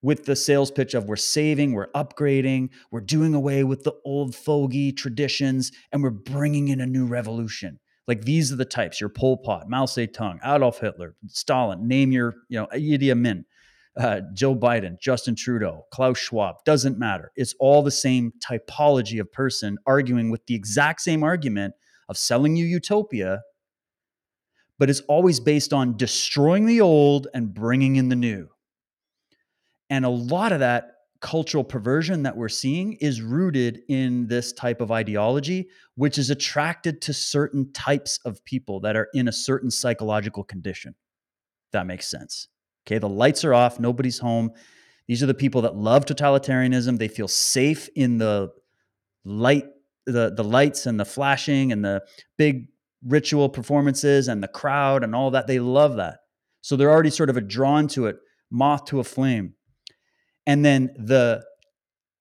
with 0.02 0.24
the 0.26 0.36
sales 0.36 0.70
pitch 0.70 0.94
of 0.94 1.04
we're 1.06 1.16
saving, 1.16 1.72
we're 1.72 1.90
upgrading, 1.92 2.70
we're 2.90 3.00
doing 3.00 3.34
away 3.34 3.64
with 3.64 3.82
the 3.82 3.94
old 4.04 4.34
fogey 4.34 4.92
traditions, 4.92 5.72
and 5.92 6.02
we're 6.02 6.10
bringing 6.10 6.68
in 6.68 6.80
a 6.80 6.86
new 6.86 7.06
revolution. 7.06 7.80
Like 8.06 8.22
these 8.22 8.52
are 8.52 8.56
the 8.56 8.64
types: 8.64 9.00
your 9.00 9.10
Pol 9.10 9.38
Pot, 9.38 9.68
Mao 9.68 9.86
Zedong, 9.86 10.38
Adolf 10.44 10.78
Hitler, 10.80 11.14
Stalin. 11.26 11.86
Name 11.86 12.12
your, 12.12 12.34
you 12.48 12.58
know, 12.58 12.66
Idi 12.72 13.10
Amin. 13.10 13.44
uh, 13.98 14.20
Joe 14.32 14.54
Biden, 14.54 14.98
Justin 15.00 15.34
Trudeau, 15.34 15.84
Klaus 15.90 16.18
Schwab, 16.18 16.64
doesn't 16.64 16.98
matter. 16.98 17.32
It's 17.34 17.54
all 17.58 17.82
the 17.82 17.90
same 17.90 18.32
typology 18.40 19.20
of 19.20 19.30
person 19.32 19.76
arguing 19.86 20.30
with 20.30 20.46
the 20.46 20.54
exact 20.54 21.00
same 21.00 21.22
argument 21.22 21.74
of 22.08 22.16
selling 22.16 22.56
you 22.56 22.64
utopia, 22.64 23.42
but 24.78 24.88
it's 24.88 25.00
always 25.08 25.40
based 25.40 25.72
on 25.72 25.96
destroying 25.96 26.66
the 26.66 26.80
old 26.80 27.26
and 27.34 27.52
bringing 27.52 27.96
in 27.96 28.08
the 28.08 28.16
new. 28.16 28.48
And 29.90 30.04
a 30.04 30.10
lot 30.10 30.52
of 30.52 30.60
that 30.60 30.92
cultural 31.20 31.64
perversion 31.64 32.22
that 32.22 32.36
we're 32.36 32.48
seeing 32.48 32.92
is 32.94 33.20
rooted 33.20 33.80
in 33.88 34.28
this 34.28 34.52
type 34.52 34.80
of 34.80 34.92
ideology, 34.92 35.68
which 35.96 36.18
is 36.18 36.30
attracted 36.30 37.00
to 37.02 37.12
certain 37.12 37.72
types 37.72 38.20
of 38.24 38.44
people 38.44 38.80
that 38.80 38.96
are 38.96 39.08
in 39.14 39.28
a 39.28 39.32
certain 39.32 39.70
psychological 39.70 40.44
condition. 40.44 40.94
That 41.72 41.86
makes 41.86 42.08
sense. 42.08 42.48
Okay, 42.86 42.98
the 42.98 43.08
lights 43.08 43.44
are 43.44 43.52
off, 43.52 43.80
nobody's 43.80 44.18
home. 44.18 44.52
These 45.08 45.22
are 45.22 45.26
the 45.26 45.34
people 45.34 45.62
that 45.62 45.74
love 45.74 46.04
totalitarianism. 46.04 46.98
They 46.98 47.08
feel 47.08 47.28
safe 47.28 47.88
in 47.96 48.18
the 48.18 48.50
light, 49.24 49.64
the, 50.06 50.32
the 50.34 50.44
lights 50.44 50.86
and 50.86 51.00
the 51.00 51.04
flashing 51.04 51.72
and 51.72 51.84
the 51.84 52.02
big 52.36 52.68
ritual 53.04 53.48
performances 53.48 54.28
and 54.28 54.42
the 54.42 54.48
crowd 54.48 55.02
and 55.02 55.14
all 55.14 55.30
that. 55.32 55.46
They 55.46 55.58
love 55.60 55.96
that. 55.96 56.20
So 56.60 56.76
they're 56.76 56.90
already 56.90 57.10
sort 57.10 57.30
of 57.30 57.36
a 57.36 57.40
drawn 57.40 57.88
to 57.88 58.06
it, 58.06 58.18
moth 58.50 58.86
to 58.86 59.00
a 59.00 59.04
flame. 59.04 59.54
And 60.48 60.64
then 60.64 60.94
the 60.96 61.44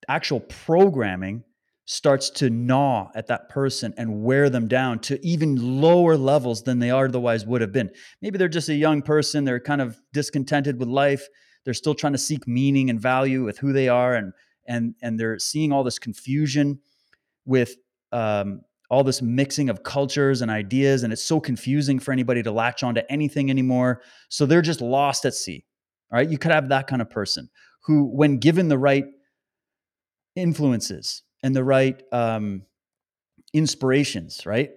actual 0.10 0.42
programming 0.42 1.44
starts 1.86 2.30
to 2.30 2.50
gnaw 2.50 3.10
at 3.16 3.28
that 3.28 3.48
person 3.48 3.94
and 3.98 4.22
wear 4.22 4.50
them 4.50 4.68
down 4.68 5.00
to 5.00 5.26
even 5.26 5.82
lower 5.82 6.18
levels 6.18 6.64
than 6.64 6.80
they 6.80 6.92
otherwise 6.92 7.46
would 7.46 7.62
have 7.62 7.72
been. 7.72 7.90
Maybe 8.22 8.38
they're 8.38 8.50
just 8.50 8.68
a 8.68 8.76
young 8.76 9.02
person, 9.02 9.46
they're 9.46 9.62
kind 9.62 9.82
of 9.82 9.98
discontented 10.12 10.78
with 10.78 10.90
life, 10.90 11.26
they're 11.64 11.74
still 11.74 11.96
trying 11.96 12.12
to 12.12 12.20
seek 12.20 12.46
meaning 12.46 12.90
and 12.90 13.00
value 13.00 13.46
with 13.46 13.58
who 13.58 13.72
they 13.72 13.88
are 13.88 14.14
and 14.14 14.34
and 14.68 14.96
and 15.02 15.18
they're 15.18 15.40
seeing 15.40 15.72
all 15.72 15.86
this 15.86 15.98
confusion 15.98 16.80
with 17.46 17.78
um, 18.12 18.60
all 18.90 19.06
this 19.06 19.22
mixing 19.22 19.70
of 19.70 19.84
cultures 19.84 20.42
and 20.42 20.52
ideas 20.52 21.04
and 21.04 21.14
it's 21.14 21.24
so 21.24 21.40
confusing 21.40 22.00
for 22.00 22.12
anybody 22.12 22.44
to 22.44 22.52
latch 22.52 22.84
onto 22.84 23.02
anything 23.10 23.50
anymore. 23.50 24.02
So 24.28 24.46
they're 24.46 24.62
just 24.62 24.82
lost 24.82 25.24
at 25.24 25.34
sea 25.34 25.64
all 26.12 26.18
right? 26.18 26.30
You 26.30 26.38
could 26.38 26.52
have 26.52 26.70
that 26.70 26.88
kind 26.88 27.02
of 27.02 27.10
person 27.10 27.50
who 27.88 28.04
when 28.04 28.38
given 28.38 28.68
the 28.68 28.78
right 28.78 29.06
influences 30.36 31.24
and 31.42 31.56
the 31.56 31.64
right 31.64 32.04
um, 32.12 32.64
inspirations, 33.54 34.46
right? 34.46 34.72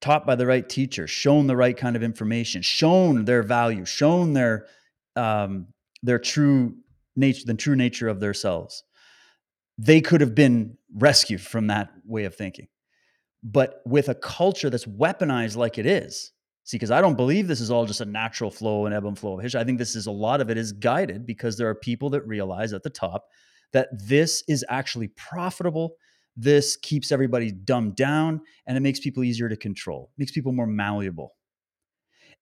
Taught 0.00 0.26
by 0.26 0.34
the 0.34 0.46
right 0.46 0.68
teacher, 0.68 1.06
shown 1.06 1.46
the 1.46 1.56
right 1.56 1.76
kind 1.76 1.94
of 1.94 2.02
information, 2.02 2.60
shown 2.60 3.24
their 3.24 3.42
value, 3.42 3.84
shown 3.84 4.32
their 4.32 4.66
um, 5.14 5.68
their 6.02 6.18
true 6.18 6.74
nature, 7.14 7.42
the 7.46 7.54
true 7.54 7.76
nature 7.76 8.08
of 8.08 8.18
themselves. 8.18 8.82
They 9.78 10.00
could 10.00 10.20
have 10.20 10.34
been 10.34 10.76
rescued 10.94 11.40
from 11.40 11.68
that 11.68 11.90
way 12.04 12.24
of 12.24 12.34
thinking. 12.34 12.68
But 13.42 13.80
with 13.86 14.08
a 14.08 14.14
culture 14.14 14.70
that's 14.70 14.86
weaponized 14.86 15.56
like 15.56 15.78
it 15.78 15.86
is, 15.86 16.32
see, 16.70 16.76
because 16.76 16.90
I 16.90 17.00
don't 17.00 17.16
believe 17.16 17.48
this 17.48 17.60
is 17.60 17.70
all 17.70 17.86
just 17.86 18.00
a 18.00 18.06
natural 18.06 18.50
flow 18.50 18.86
and 18.86 18.94
ebb 18.94 19.06
and 19.06 19.18
flow 19.18 19.34
of 19.34 19.42
history. 19.42 19.60
I 19.60 19.64
think 19.64 19.78
this 19.78 19.96
is 19.96 20.06
a 20.06 20.12
lot 20.12 20.40
of 20.40 20.50
it 20.50 20.58
is 20.58 20.72
guided 20.72 21.26
because 21.26 21.56
there 21.56 21.68
are 21.68 21.74
people 21.74 22.10
that 22.10 22.26
realize 22.26 22.72
at 22.72 22.82
the 22.82 22.90
top 22.90 23.26
that 23.72 23.88
this 23.92 24.42
is 24.48 24.64
actually 24.68 25.08
profitable 25.08 25.96
this 26.36 26.76
keeps 26.76 27.12
everybody 27.12 27.50
dumbed 27.50 27.96
down 27.96 28.40
and 28.66 28.76
it 28.76 28.80
makes 28.80 29.00
people 29.00 29.24
easier 29.24 29.48
to 29.48 29.56
control, 29.56 30.10
makes 30.16 30.32
people 30.32 30.52
more 30.52 30.66
malleable. 30.66 31.34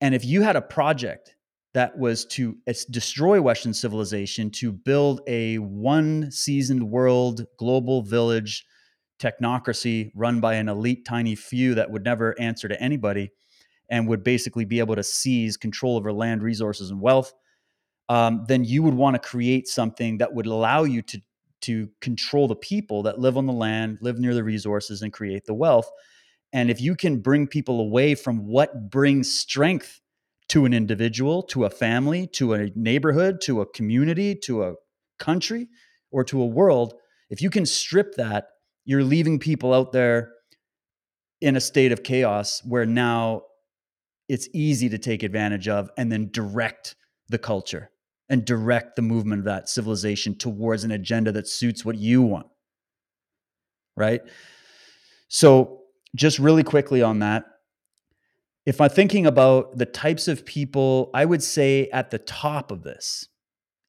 And 0.00 0.14
if 0.14 0.24
you 0.24 0.42
had 0.42 0.56
a 0.56 0.62
project 0.62 1.34
that 1.74 1.98
was 1.98 2.24
to 2.26 2.56
eh, 2.66 2.74
destroy 2.90 3.40
Western 3.40 3.74
civilization, 3.74 4.50
to 4.52 4.72
build 4.72 5.20
a 5.26 5.58
one 5.58 6.30
seasoned 6.30 6.88
world, 6.88 7.44
global 7.58 8.02
village 8.02 8.64
technocracy 9.20 10.12
run 10.14 10.38
by 10.38 10.54
an 10.54 10.68
elite 10.68 11.04
tiny 11.04 11.34
few 11.34 11.74
that 11.74 11.90
would 11.90 12.04
never 12.04 12.38
answer 12.40 12.68
to 12.68 12.80
anybody 12.80 13.30
and 13.90 14.08
would 14.08 14.22
basically 14.22 14.64
be 14.64 14.78
able 14.78 14.96
to 14.96 15.02
seize 15.02 15.56
control 15.56 15.96
over 15.96 16.12
land, 16.12 16.42
resources, 16.42 16.90
and 16.90 17.00
wealth, 17.00 17.32
um, 18.08 18.44
then 18.48 18.64
you 18.64 18.82
would 18.82 18.94
want 18.94 19.14
to 19.14 19.28
create 19.28 19.68
something 19.68 20.18
that 20.18 20.32
would 20.32 20.46
allow 20.46 20.84
you 20.84 21.02
to 21.02 21.20
to 21.60 21.88
control 22.00 22.46
the 22.46 22.54
people 22.54 23.02
that 23.02 23.18
live 23.18 23.36
on 23.36 23.46
the 23.46 23.52
land, 23.52 23.98
live 24.00 24.18
near 24.18 24.32
the 24.32 24.44
resources, 24.44 25.02
and 25.02 25.12
create 25.12 25.44
the 25.44 25.54
wealth. 25.54 25.90
And 26.52 26.70
if 26.70 26.80
you 26.80 26.94
can 26.94 27.18
bring 27.18 27.46
people 27.46 27.80
away 27.80 28.14
from 28.14 28.46
what 28.46 28.90
brings 28.90 29.32
strength 29.32 30.00
to 30.50 30.64
an 30.64 30.72
individual, 30.72 31.42
to 31.42 31.64
a 31.64 31.70
family, 31.70 32.26
to 32.28 32.54
a 32.54 32.70
neighborhood, 32.74 33.40
to 33.42 33.60
a 33.60 33.66
community, 33.66 34.34
to 34.36 34.62
a 34.62 34.74
country, 35.18 35.68
or 36.10 36.24
to 36.24 36.40
a 36.40 36.46
world, 36.46 36.94
if 37.28 37.42
you 37.42 37.50
can 37.50 37.66
strip 37.66 38.14
that, 38.14 38.46
you're 38.84 39.04
leaving 39.04 39.38
people 39.38 39.74
out 39.74 39.92
there 39.92 40.32
in 41.40 41.56
a 41.56 41.60
state 41.60 41.92
of 41.92 42.02
chaos 42.02 42.62
where 42.64 42.86
now 42.86 43.42
it's 44.28 44.48
easy 44.52 44.88
to 44.88 44.98
take 44.98 45.22
advantage 45.22 45.68
of 45.68 45.90
and 45.96 46.12
then 46.12 46.30
direct 46.30 46.94
the 47.28 47.38
culture 47.38 47.90
and 48.28 48.44
direct 48.44 48.96
the 48.96 49.02
movement 49.02 49.40
of 49.40 49.44
that 49.46 49.68
civilization 49.68 50.34
towards 50.34 50.84
an 50.84 50.90
agenda 50.90 51.32
that 51.32 51.48
suits 51.48 51.84
what 51.84 51.96
you 51.96 52.22
want. 52.22 52.46
Right? 53.96 54.20
So, 55.28 55.80
just 56.14 56.38
really 56.38 56.62
quickly 56.62 57.02
on 57.02 57.18
that, 57.18 57.44
if 58.64 58.80
I'm 58.80 58.90
thinking 58.90 59.26
about 59.26 59.76
the 59.76 59.86
types 59.86 60.28
of 60.28 60.44
people, 60.44 61.10
I 61.14 61.24
would 61.24 61.42
say 61.42 61.88
at 61.90 62.10
the 62.10 62.18
top 62.18 62.70
of 62.70 62.82
this 62.82 63.28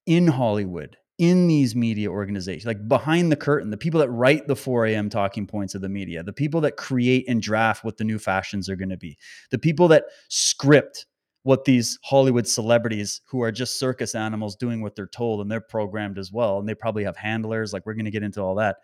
in 0.06 0.28
Hollywood, 0.28 0.98
in 1.20 1.48
these 1.48 1.76
media 1.76 2.10
organizations, 2.10 2.66
like 2.66 2.88
behind 2.88 3.32
the 3.32 3.36
curtain, 3.36 3.70
the 3.70 3.78
people 3.78 4.00
that 4.00 4.10
write 4.10 4.48
the 4.48 4.56
4 4.56 4.88
a.m. 4.88 5.10
talking 5.10 5.46
points 5.46 5.76
of 5.76 5.82
the 5.82 5.90
media, 5.90 6.24
the 6.24 6.34
people 6.34 6.62
that 6.62 6.78
create 6.78 7.28
and 7.28 7.42
draft 7.42 7.84
what 7.84 7.98
the 7.98 8.06
new 8.06 8.18
fashions 8.18 8.70
are 8.70 8.76
going 8.78 8.90
to 8.90 8.98
be, 8.98 9.18
the 9.52 9.60
people 9.60 9.88
that 9.90 10.06
script 10.30 11.06
what 11.44 11.66
these 11.66 12.00
Hollywood 12.04 12.48
celebrities 12.48 13.22
who 13.26 13.42
are 13.42 13.52
just 13.52 13.80
circus 13.80 14.16
animals 14.16 14.56
doing 14.56 14.82
what 14.82 14.96
they're 14.96 15.08
told 15.08 15.42
and 15.42 15.52
they're 15.52 15.62
programmed 15.62 16.18
as 16.18 16.32
well. 16.32 16.60
And 16.60 16.68
they 16.68 16.76
probably 16.76 17.04
have 17.04 17.16
handlers, 17.16 17.74
like 17.74 17.86
we're 17.86 17.94
going 17.94 18.06
to 18.06 18.12
get 18.12 18.24
into 18.24 18.42
all 18.42 18.56
that. 18.56 18.78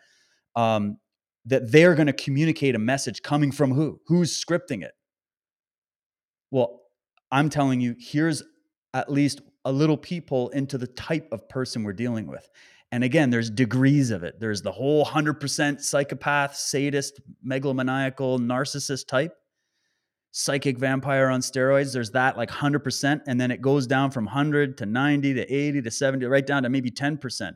Um, 0.56 0.98
that 1.46 1.72
they're 1.72 1.96
going 1.96 2.08
to 2.08 2.14
communicate 2.14 2.76
a 2.76 2.80
message 2.80 3.22
coming 3.22 3.52
from 3.52 3.72
who? 3.72 4.00
Who's 4.08 4.44
scripting 4.44 4.84
it? 4.84 4.94
Well, 6.50 6.82
I'm 7.32 7.50
telling 7.50 7.82
you, 7.82 7.96
here's 8.00 8.42
at 8.94 9.12
least 9.12 9.42
a 9.66 9.72
little 9.72 9.98
peephole 9.98 10.50
into 10.50 10.78
the 10.78 10.88
type 10.88 11.28
of 11.32 11.48
person 11.50 11.84
we're 11.84 11.94
dealing 11.94 12.28
with. 12.28 12.50
And 12.92 13.04
again, 13.04 13.30
there's 13.30 13.50
degrees 13.50 14.12
of 14.12 14.24
it. 14.24 14.40
There's 14.40 14.62
the 14.62 14.72
whole 14.72 15.04
100% 15.06 15.82
psychopath, 15.82 16.56
sadist, 16.56 17.20
megalomaniacal, 17.46 18.40
narcissist 18.40 19.08
type 19.08 19.34
psychic 20.38 20.78
vampire 20.78 21.30
on 21.30 21.40
steroids 21.40 21.94
there's 21.94 22.12
that 22.12 22.36
like 22.36 22.52
100% 22.52 23.22
and 23.26 23.40
then 23.40 23.52
it 23.52 23.62
goes 23.62 23.88
down 23.88 24.12
from 24.12 24.26
100 24.26 24.78
to 24.78 24.86
90 24.86 25.34
to 25.34 25.50
80 25.50 25.82
to 25.82 25.90
70 25.90 26.26
right 26.26 26.46
down 26.46 26.64
to 26.64 26.70
maybe 26.70 26.92
10% 26.92 27.54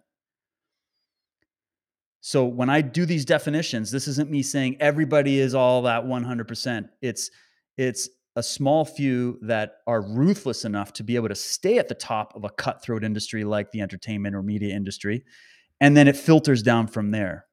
so 2.22 2.46
when 2.46 2.70
i 2.70 2.80
do 2.80 3.06
these 3.06 3.26
definitions 3.26 3.92
this 3.92 4.08
isn't 4.08 4.32
me 4.32 4.42
saying 4.42 4.78
everybody 4.80 5.40
is 5.40 5.54
all 5.54 5.82
that 5.82 6.06
100% 6.06 6.88
it's 7.02 7.32
it's 7.76 8.08
a 8.40 8.44
small 8.44 8.86
few 8.86 9.38
that 9.42 9.74
are 9.86 10.02
ruthless 10.02 10.64
enough 10.64 10.94
to 10.94 11.04
be 11.04 11.18
able 11.18 11.28
to 11.28 11.36
stay 11.36 11.78
at 11.78 11.90
the 11.90 11.94
top 11.94 12.34
of 12.38 12.46
a 12.46 12.50
cutthroat 12.50 13.04
industry 13.04 13.44
like 13.44 13.70
the 13.72 13.82
entertainment 13.82 14.34
or 14.34 14.42
media 14.42 14.74
industry 14.74 15.26
and 15.82 15.96
then 15.96 16.08
it 16.08 16.16
filters 16.16 16.64
down 16.64 16.88
from 16.88 17.12
there. 17.12 17.46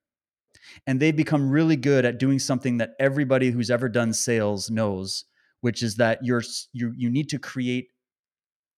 And 0.86 0.98
they've 0.98 1.14
become 1.14 1.50
really 1.50 1.76
good 1.76 2.04
at 2.04 2.18
doing 2.18 2.38
something 2.38 2.78
that 2.78 2.94
everybody 2.98 3.50
who's 3.50 3.70
ever 3.70 3.88
done 3.88 4.12
sales 4.12 4.70
knows 4.70 5.24
which 5.62 5.82
is 5.82 5.96
that 5.96 6.18
you're 6.22 6.42
you 6.72 6.92
you 6.96 7.10
need 7.10 7.28
to 7.30 7.38
create 7.38 7.88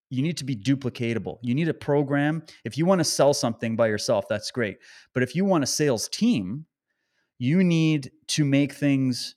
you 0.09 0.23
need 0.23 0.37
to 0.37 0.45
be 0.45 0.55
duplicatable. 0.55 1.37
You 1.43 1.53
need 1.53 1.69
a 1.69 1.73
program. 1.73 2.41
If 2.65 2.79
you 2.79 2.85
want 2.87 2.97
to 2.99 3.05
sell 3.05 3.31
something 3.31 3.75
by 3.75 3.87
yourself 3.87 4.25
that's 4.27 4.49
great. 4.49 4.77
But 5.13 5.21
if 5.21 5.35
you 5.35 5.45
want 5.45 5.63
a 5.63 5.67
sales 5.67 6.09
team 6.09 6.65
you 7.37 7.63
need 7.63 8.11
to 8.27 8.43
make 8.43 8.73
things 8.73 9.35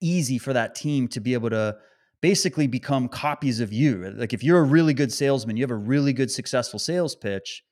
easy 0.00 0.38
for 0.38 0.52
that 0.52 0.74
team 0.74 1.08
to 1.08 1.20
be 1.20 1.34
able 1.34 1.50
to 1.50 1.76
basically 2.20 2.66
become 2.66 3.08
copies 3.08 3.60
of 3.60 3.72
you 3.72 4.12
like 4.16 4.32
if 4.32 4.42
you're 4.42 4.60
a 4.60 4.64
really 4.64 4.94
good 4.94 5.12
salesman 5.12 5.56
you 5.56 5.62
have 5.62 5.70
a 5.70 5.76
really 5.76 6.12
good 6.12 6.30
successful 6.30 6.78
sales 6.78 7.14
pitch 7.14 7.62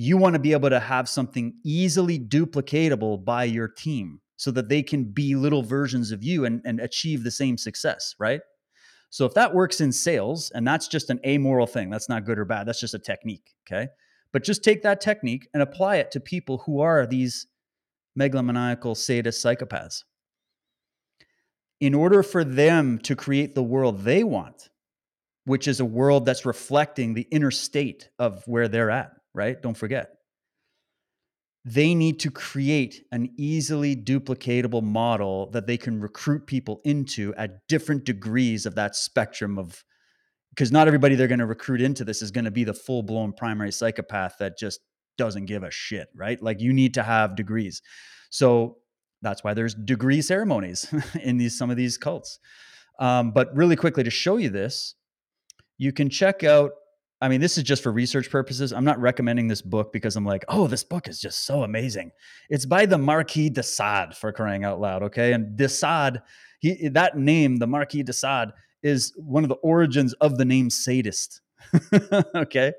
you 0.00 0.16
want 0.16 0.34
to 0.34 0.38
be 0.38 0.52
able 0.52 0.70
to 0.70 0.78
have 0.78 1.08
something 1.08 1.52
easily 1.64 2.20
duplicatable 2.20 3.22
by 3.24 3.42
your 3.42 3.66
team 3.66 4.20
so 4.36 4.52
that 4.52 4.68
they 4.68 4.80
can 4.80 5.02
be 5.02 5.34
little 5.34 5.64
versions 5.64 6.12
of 6.12 6.22
you 6.22 6.44
and, 6.44 6.62
and 6.64 6.78
achieve 6.78 7.24
the 7.24 7.30
same 7.32 7.58
success, 7.58 8.14
right? 8.20 8.40
So 9.10 9.26
if 9.26 9.34
that 9.34 9.52
works 9.52 9.80
in 9.80 9.90
sales, 9.90 10.52
and 10.54 10.64
that's 10.64 10.86
just 10.86 11.10
an 11.10 11.18
amoral 11.26 11.66
thing, 11.66 11.90
that's 11.90 12.08
not 12.08 12.24
good 12.24 12.38
or 12.38 12.44
bad, 12.44 12.68
that's 12.68 12.78
just 12.78 12.94
a 12.94 12.98
technique, 13.00 13.56
okay? 13.66 13.88
But 14.32 14.44
just 14.44 14.62
take 14.62 14.82
that 14.84 15.00
technique 15.00 15.48
and 15.52 15.64
apply 15.64 15.96
it 15.96 16.12
to 16.12 16.20
people 16.20 16.58
who 16.58 16.80
are 16.80 17.04
these 17.04 17.48
megalomaniacal 18.16 18.96
sadist 18.96 19.44
psychopaths. 19.44 20.04
In 21.80 21.94
order 21.94 22.22
for 22.22 22.42
them 22.42 22.98
to 23.00 23.14
create 23.14 23.54
the 23.54 23.62
world 23.62 24.00
they 24.00 24.24
want, 24.24 24.68
which 25.44 25.68
is 25.68 25.80
a 25.80 25.84
world 25.84 26.26
that's 26.26 26.44
reflecting 26.44 27.14
the 27.14 27.26
inner 27.30 27.50
state 27.50 28.10
of 28.18 28.42
where 28.46 28.68
they're 28.68 28.90
at, 28.90 29.12
right? 29.34 29.60
Don't 29.62 29.76
forget. 29.76 30.10
They 31.64 31.94
need 31.94 32.20
to 32.20 32.30
create 32.30 33.02
an 33.12 33.30
easily 33.36 33.94
duplicatable 33.94 34.82
model 34.82 35.50
that 35.50 35.66
they 35.66 35.76
can 35.76 36.00
recruit 36.00 36.46
people 36.46 36.80
into 36.84 37.34
at 37.36 37.66
different 37.68 38.04
degrees 38.04 38.66
of 38.66 38.74
that 38.74 38.96
spectrum 38.96 39.58
of 39.58 39.84
because 40.50 40.72
not 40.72 40.86
everybody 40.86 41.14
they're 41.14 41.28
going 41.28 41.38
to 41.38 41.46
recruit 41.46 41.80
into 41.80 42.04
this 42.04 42.22
is 42.22 42.30
going 42.30 42.44
to 42.44 42.50
be 42.50 42.64
the 42.64 42.74
full 42.74 43.02
blown 43.02 43.32
primary 43.32 43.70
psychopath 43.70 44.36
that 44.38 44.58
just 44.58 44.80
doesn't 45.16 45.46
give 45.46 45.62
a 45.62 45.70
shit, 45.70 46.08
right? 46.16 46.42
Like 46.42 46.60
you 46.60 46.72
need 46.72 46.94
to 46.94 47.02
have 47.02 47.36
degrees. 47.36 47.82
So 48.30 48.78
that's 49.22 49.42
why 49.42 49.54
there's 49.54 49.74
degree 49.74 50.22
ceremonies 50.22 50.92
in 51.22 51.36
these 51.36 51.56
some 51.56 51.70
of 51.70 51.76
these 51.76 51.98
cults. 51.98 52.38
Um, 52.98 53.30
but 53.30 53.54
really 53.56 53.76
quickly 53.76 54.04
to 54.04 54.10
show 54.10 54.36
you 54.36 54.50
this, 54.50 54.94
you 55.76 55.92
can 55.92 56.10
check 56.10 56.44
out. 56.44 56.72
I 57.20 57.28
mean, 57.28 57.40
this 57.40 57.58
is 57.58 57.64
just 57.64 57.82
for 57.82 57.90
research 57.90 58.30
purposes. 58.30 58.72
I'm 58.72 58.84
not 58.84 59.00
recommending 59.00 59.48
this 59.48 59.60
book 59.60 59.92
because 59.92 60.14
I'm 60.14 60.24
like, 60.24 60.44
oh, 60.48 60.68
this 60.68 60.84
book 60.84 61.08
is 61.08 61.20
just 61.20 61.46
so 61.46 61.64
amazing. 61.64 62.12
It's 62.48 62.64
by 62.64 62.86
the 62.86 62.96
Marquis 62.96 63.50
de 63.50 63.62
Sade 63.64 64.14
for 64.14 64.30
crying 64.30 64.64
out 64.64 64.80
loud, 64.80 65.02
okay? 65.02 65.32
And 65.32 65.56
de 65.56 65.68
Sade, 65.68 66.22
he 66.60 66.88
that 66.88 67.18
name, 67.18 67.56
the 67.56 67.66
Marquis 67.66 68.04
de 68.04 68.12
Sade, 68.12 68.50
is 68.84 69.12
one 69.16 69.42
of 69.42 69.48
the 69.48 69.56
origins 69.56 70.12
of 70.14 70.38
the 70.38 70.44
name 70.44 70.70
sadist. 70.70 71.40
okay. 72.36 72.72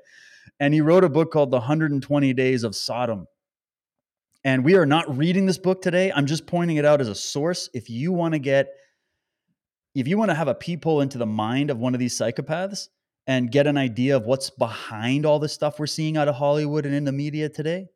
And 0.58 0.72
he 0.72 0.80
wrote 0.80 1.04
a 1.04 1.08
book 1.08 1.30
called 1.32 1.50
The 1.50 1.58
120 1.58 2.32
Days 2.32 2.64
of 2.64 2.74
Sodom. 2.74 3.26
And 4.44 4.64
we 4.64 4.74
are 4.76 4.86
not 4.86 5.16
reading 5.16 5.46
this 5.46 5.58
book 5.58 5.82
today. 5.82 6.10
I'm 6.12 6.26
just 6.26 6.46
pointing 6.46 6.78
it 6.78 6.84
out 6.84 7.00
as 7.00 7.08
a 7.08 7.14
source. 7.14 7.68
If 7.74 7.90
you 7.90 8.12
want 8.12 8.32
to 8.32 8.38
get, 8.38 8.68
if 9.94 10.08
you 10.08 10.16
want 10.16 10.30
to 10.30 10.34
have 10.34 10.48
a 10.48 10.54
peephole 10.54 11.02
into 11.02 11.18
the 11.18 11.26
mind 11.26 11.70
of 11.70 11.78
one 11.78 11.94
of 11.94 12.00
these 12.00 12.16
psychopaths 12.16 12.88
and 13.26 13.52
get 13.52 13.66
an 13.66 13.76
idea 13.76 14.16
of 14.16 14.24
what's 14.24 14.48
behind 14.48 15.26
all 15.26 15.38
the 15.38 15.48
stuff 15.48 15.78
we're 15.78 15.86
seeing 15.86 16.16
out 16.16 16.28
of 16.28 16.36
Hollywood 16.36 16.86
and 16.86 16.94
in 16.94 17.04
the 17.04 17.12
media 17.12 17.48
today, 17.48 17.86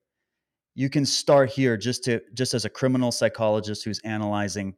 you 0.74 0.90
can 0.90 1.06
start 1.06 1.50
here 1.50 1.76
just 1.76 2.04
to 2.04 2.20
just 2.34 2.52
as 2.52 2.64
a 2.64 2.70
criminal 2.70 3.12
psychologist 3.12 3.84
who's 3.84 4.00
analyzing 4.00 4.74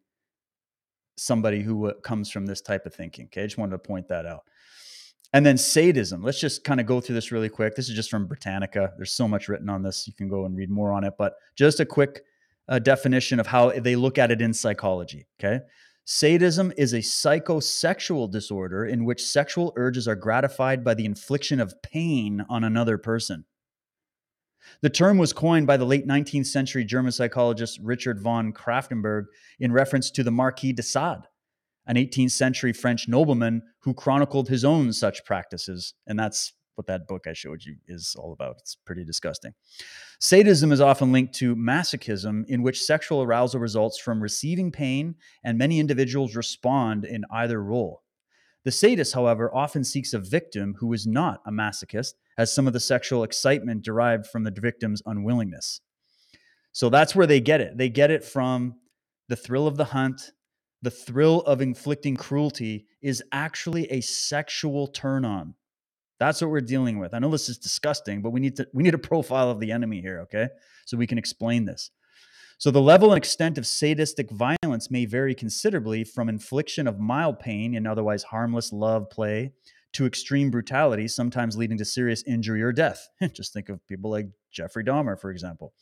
somebody 1.16 1.62
who 1.62 1.86
uh, 1.86 1.94
comes 2.02 2.30
from 2.30 2.46
this 2.46 2.60
type 2.60 2.86
of 2.86 2.94
thinking. 2.94 3.26
Okay, 3.26 3.42
I 3.42 3.46
just 3.46 3.58
wanted 3.58 3.72
to 3.72 3.78
point 3.78 4.08
that 4.08 4.26
out. 4.26 4.42
And 5.36 5.44
then 5.44 5.58
sadism. 5.58 6.22
Let's 6.22 6.40
just 6.40 6.64
kind 6.64 6.80
of 6.80 6.86
go 6.86 6.98
through 6.98 7.16
this 7.16 7.30
really 7.30 7.50
quick. 7.50 7.76
This 7.76 7.90
is 7.90 7.94
just 7.94 8.08
from 8.08 8.26
Britannica. 8.26 8.94
There's 8.96 9.12
so 9.12 9.28
much 9.28 9.50
written 9.50 9.68
on 9.68 9.82
this. 9.82 10.06
You 10.06 10.14
can 10.14 10.30
go 10.30 10.46
and 10.46 10.56
read 10.56 10.70
more 10.70 10.92
on 10.92 11.04
it, 11.04 11.12
but 11.18 11.34
just 11.56 11.78
a 11.78 11.84
quick 11.84 12.22
uh, 12.70 12.78
definition 12.78 13.38
of 13.38 13.46
how 13.46 13.68
they 13.68 13.96
look 13.96 14.16
at 14.16 14.30
it 14.30 14.40
in 14.40 14.54
psychology. 14.54 15.26
Okay. 15.38 15.62
Sadism 16.06 16.72
is 16.78 16.94
a 16.94 17.00
psychosexual 17.00 18.30
disorder 18.30 18.86
in 18.86 19.04
which 19.04 19.22
sexual 19.22 19.74
urges 19.76 20.08
are 20.08 20.16
gratified 20.16 20.82
by 20.82 20.94
the 20.94 21.04
infliction 21.04 21.60
of 21.60 21.74
pain 21.82 22.42
on 22.48 22.64
another 22.64 22.96
person. 22.96 23.44
The 24.80 24.88
term 24.88 25.18
was 25.18 25.34
coined 25.34 25.66
by 25.66 25.76
the 25.76 25.84
late 25.84 26.06
19th 26.06 26.46
century 26.46 26.82
German 26.82 27.12
psychologist 27.12 27.78
Richard 27.82 28.22
von 28.22 28.54
Krafft-Ebing 28.54 29.26
in 29.60 29.70
reference 29.70 30.10
to 30.12 30.24
the 30.24 30.30
Marquis 30.30 30.72
de 30.72 30.82
Sade, 30.82 31.28
an 31.86 31.96
18th 31.96 32.32
century 32.32 32.72
French 32.72 33.08
nobleman 33.08 33.62
who 33.80 33.94
chronicled 33.94 34.48
his 34.48 34.64
own 34.64 34.92
such 34.92 35.24
practices. 35.24 35.94
And 36.06 36.18
that's 36.18 36.52
what 36.76 36.86
that 36.86 37.06
book 37.08 37.26
I 37.26 37.32
showed 37.32 37.64
you 37.64 37.76
is 37.86 38.14
all 38.18 38.32
about. 38.32 38.56
It's 38.58 38.76
pretty 38.76 39.04
disgusting. 39.04 39.54
Sadism 40.20 40.72
is 40.72 40.80
often 40.80 41.12
linked 41.12 41.34
to 41.36 41.56
masochism, 41.56 42.44
in 42.48 42.62
which 42.62 42.82
sexual 42.82 43.22
arousal 43.22 43.60
results 43.60 43.98
from 43.98 44.22
receiving 44.22 44.70
pain, 44.70 45.14
and 45.42 45.58
many 45.58 45.80
individuals 45.80 46.36
respond 46.36 47.04
in 47.04 47.24
either 47.30 47.62
role. 47.62 48.02
The 48.64 48.72
sadist, 48.72 49.14
however, 49.14 49.54
often 49.54 49.84
seeks 49.84 50.12
a 50.12 50.18
victim 50.18 50.74
who 50.78 50.92
is 50.92 51.06
not 51.06 51.40
a 51.46 51.52
masochist, 51.52 52.14
as 52.36 52.52
some 52.52 52.66
of 52.66 52.72
the 52.72 52.80
sexual 52.80 53.22
excitement 53.22 53.82
derived 53.82 54.26
from 54.26 54.44
the 54.44 54.50
victim's 54.50 55.02
unwillingness. 55.06 55.80
So 56.72 56.90
that's 56.90 57.14
where 57.14 57.26
they 57.26 57.40
get 57.40 57.60
it. 57.60 57.78
They 57.78 57.88
get 57.88 58.10
it 58.10 58.24
from 58.24 58.74
the 59.28 59.36
thrill 59.36 59.66
of 59.66 59.76
the 59.76 59.84
hunt, 59.84 60.32
the 60.82 60.90
thrill 60.90 61.40
of 61.42 61.60
inflicting 61.60 62.16
cruelty 62.16 62.86
is 63.02 63.22
actually 63.32 63.90
a 63.90 64.00
sexual 64.00 64.86
turn 64.86 65.24
on. 65.24 65.54
That's 66.18 66.40
what 66.40 66.50
we're 66.50 66.60
dealing 66.60 66.98
with. 66.98 67.12
I 67.14 67.18
know 67.18 67.30
this 67.30 67.48
is 67.48 67.58
disgusting, 67.58 68.22
but 68.22 68.30
we 68.30 68.40
need 68.40 68.56
to 68.56 68.66
we 68.72 68.82
need 68.82 68.94
a 68.94 68.98
profile 69.10 69.50
of 69.50 69.60
the 69.60 69.72
enemy 69.72 70.00
here, 70.00 70.20
okay? 70.20 70.48
So 70.86 70.96
we 70.96 71.06
can 71.06 71.18
explain 71.18 71.64
this. 71.64 71.90
So, 72.58 72.70
the 72.70 72.80
level 72.80 73.12
and 73.12 73.18
extent 73.18 73.58
of 73.58 73.66
sadistic 73.66 74.30
violence 74.30 74.90
may 74.90 75.04
vary 75.04 75.34
considerably 75.34 76.04
from 76.04 76.30
infliction 76.30 76.86
of 76.86 76.98
mild 76.98 77.38
pain 77.38 77.74
and 77.74 77.86
otherwise 77.86 78.22
harmless 78.22 78.72
love 78.72 79.10
play 79.10 79.52
to 79.92 80.06
extreme 80.06 80.50
brutality, 80.50 81.06
sometimes 81.06 81.56
leading 81.56 81.76
to 81.78 81.84
serious 81.84 82.22
injury 82.26 82.62
or 82.62 82.72
death. 82.72 83.08
Just 83.34 83.52
think 83.52 83.68
of 83.68 83.86
people 83.86 84.10
like 84.10 84.28
Jeffrey 84.50 84.84
Dahmer, 84.84 85.20
for 85.20 85.30
example. 85.30 85.74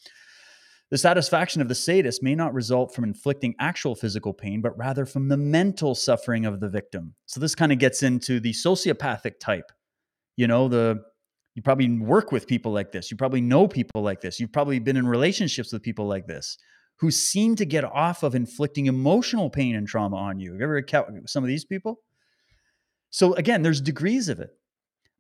The 0.94 0.98
satisfaction 0.98 1.60
of 1.60 1.66
the 1.66 1.74
sadist 1.74 2.22
may 2.22 2.36
not 2.36 2.54
result 2.54 2.94
from 2.94 3.02
inflicting 3.02 3.56
actual 3.58 3.96
physical 3.96 4.32
pain, 4.32 4.60
but 4.60 4.78
rather 4.78 5.04
from 5.04 5.26
the 5.26 5.36
mental 5.36 5.96
suffering 5.96 6.46
of 6.46 6.60
the 6.60 6.68
victim. 6.68 7.16
So, 7.26 7.40
this 7.40 7.56
kind 7.56 7.72
of 7.72 7.80
gets 7.80 8.04
into 8.04 8.38
the 8.38 8.52
sociopathic 8.52 9.40
type. 9.40 9.72
You 10.36 10.46
know, 10.46 10.68
the 10.68 11.02
you 11.56 11.62
probably 11.62 11.98
work 11.98 12.30
with 12.30 12.46
people 12.46 12.70
like 12.70 12.92
this. 12.92 13.10
You 13.10 13.16
probably 13.16 13.40
know 13.40 13.66
people 13.66 14.02
like 14.02 14.20
this. 14.20 14.38
You've 14.38 14.52
probably 14.52 14.78
been 14.78 14.96
in 14.96 15.04
relationships 15.04 15.72
with 15.72 15.82
people 15.82 16.06
like 16.06 16.28
this 16.28 16.58
who 17.00 17.10
seem 17.10 17.56
to 17.56 17.66
get 17.66 17.82
off 17.82 18.22
of 18.22 18.36
inflicting 18.36 18.86
emotional 18.86 19.50
pain 19.50 19.74
and 19.74 19.88
trauma 19.88 20.14
on 20.14 20.38
you. 20.38 20.52
Have 20.52 20.60
you 20.60 20.64
ever 20.64 20.78
encountered 20.78 21.28
some 21.28 21.42
of 21.42 21.48
these 21.48 21.64
people? 21.64 22.02
So 23.10 23.34
again, 23.34 23.62
there's 23.62 23.80
degrees 23.80 24.28
of 24.28 24.38
it. 24.38 24.50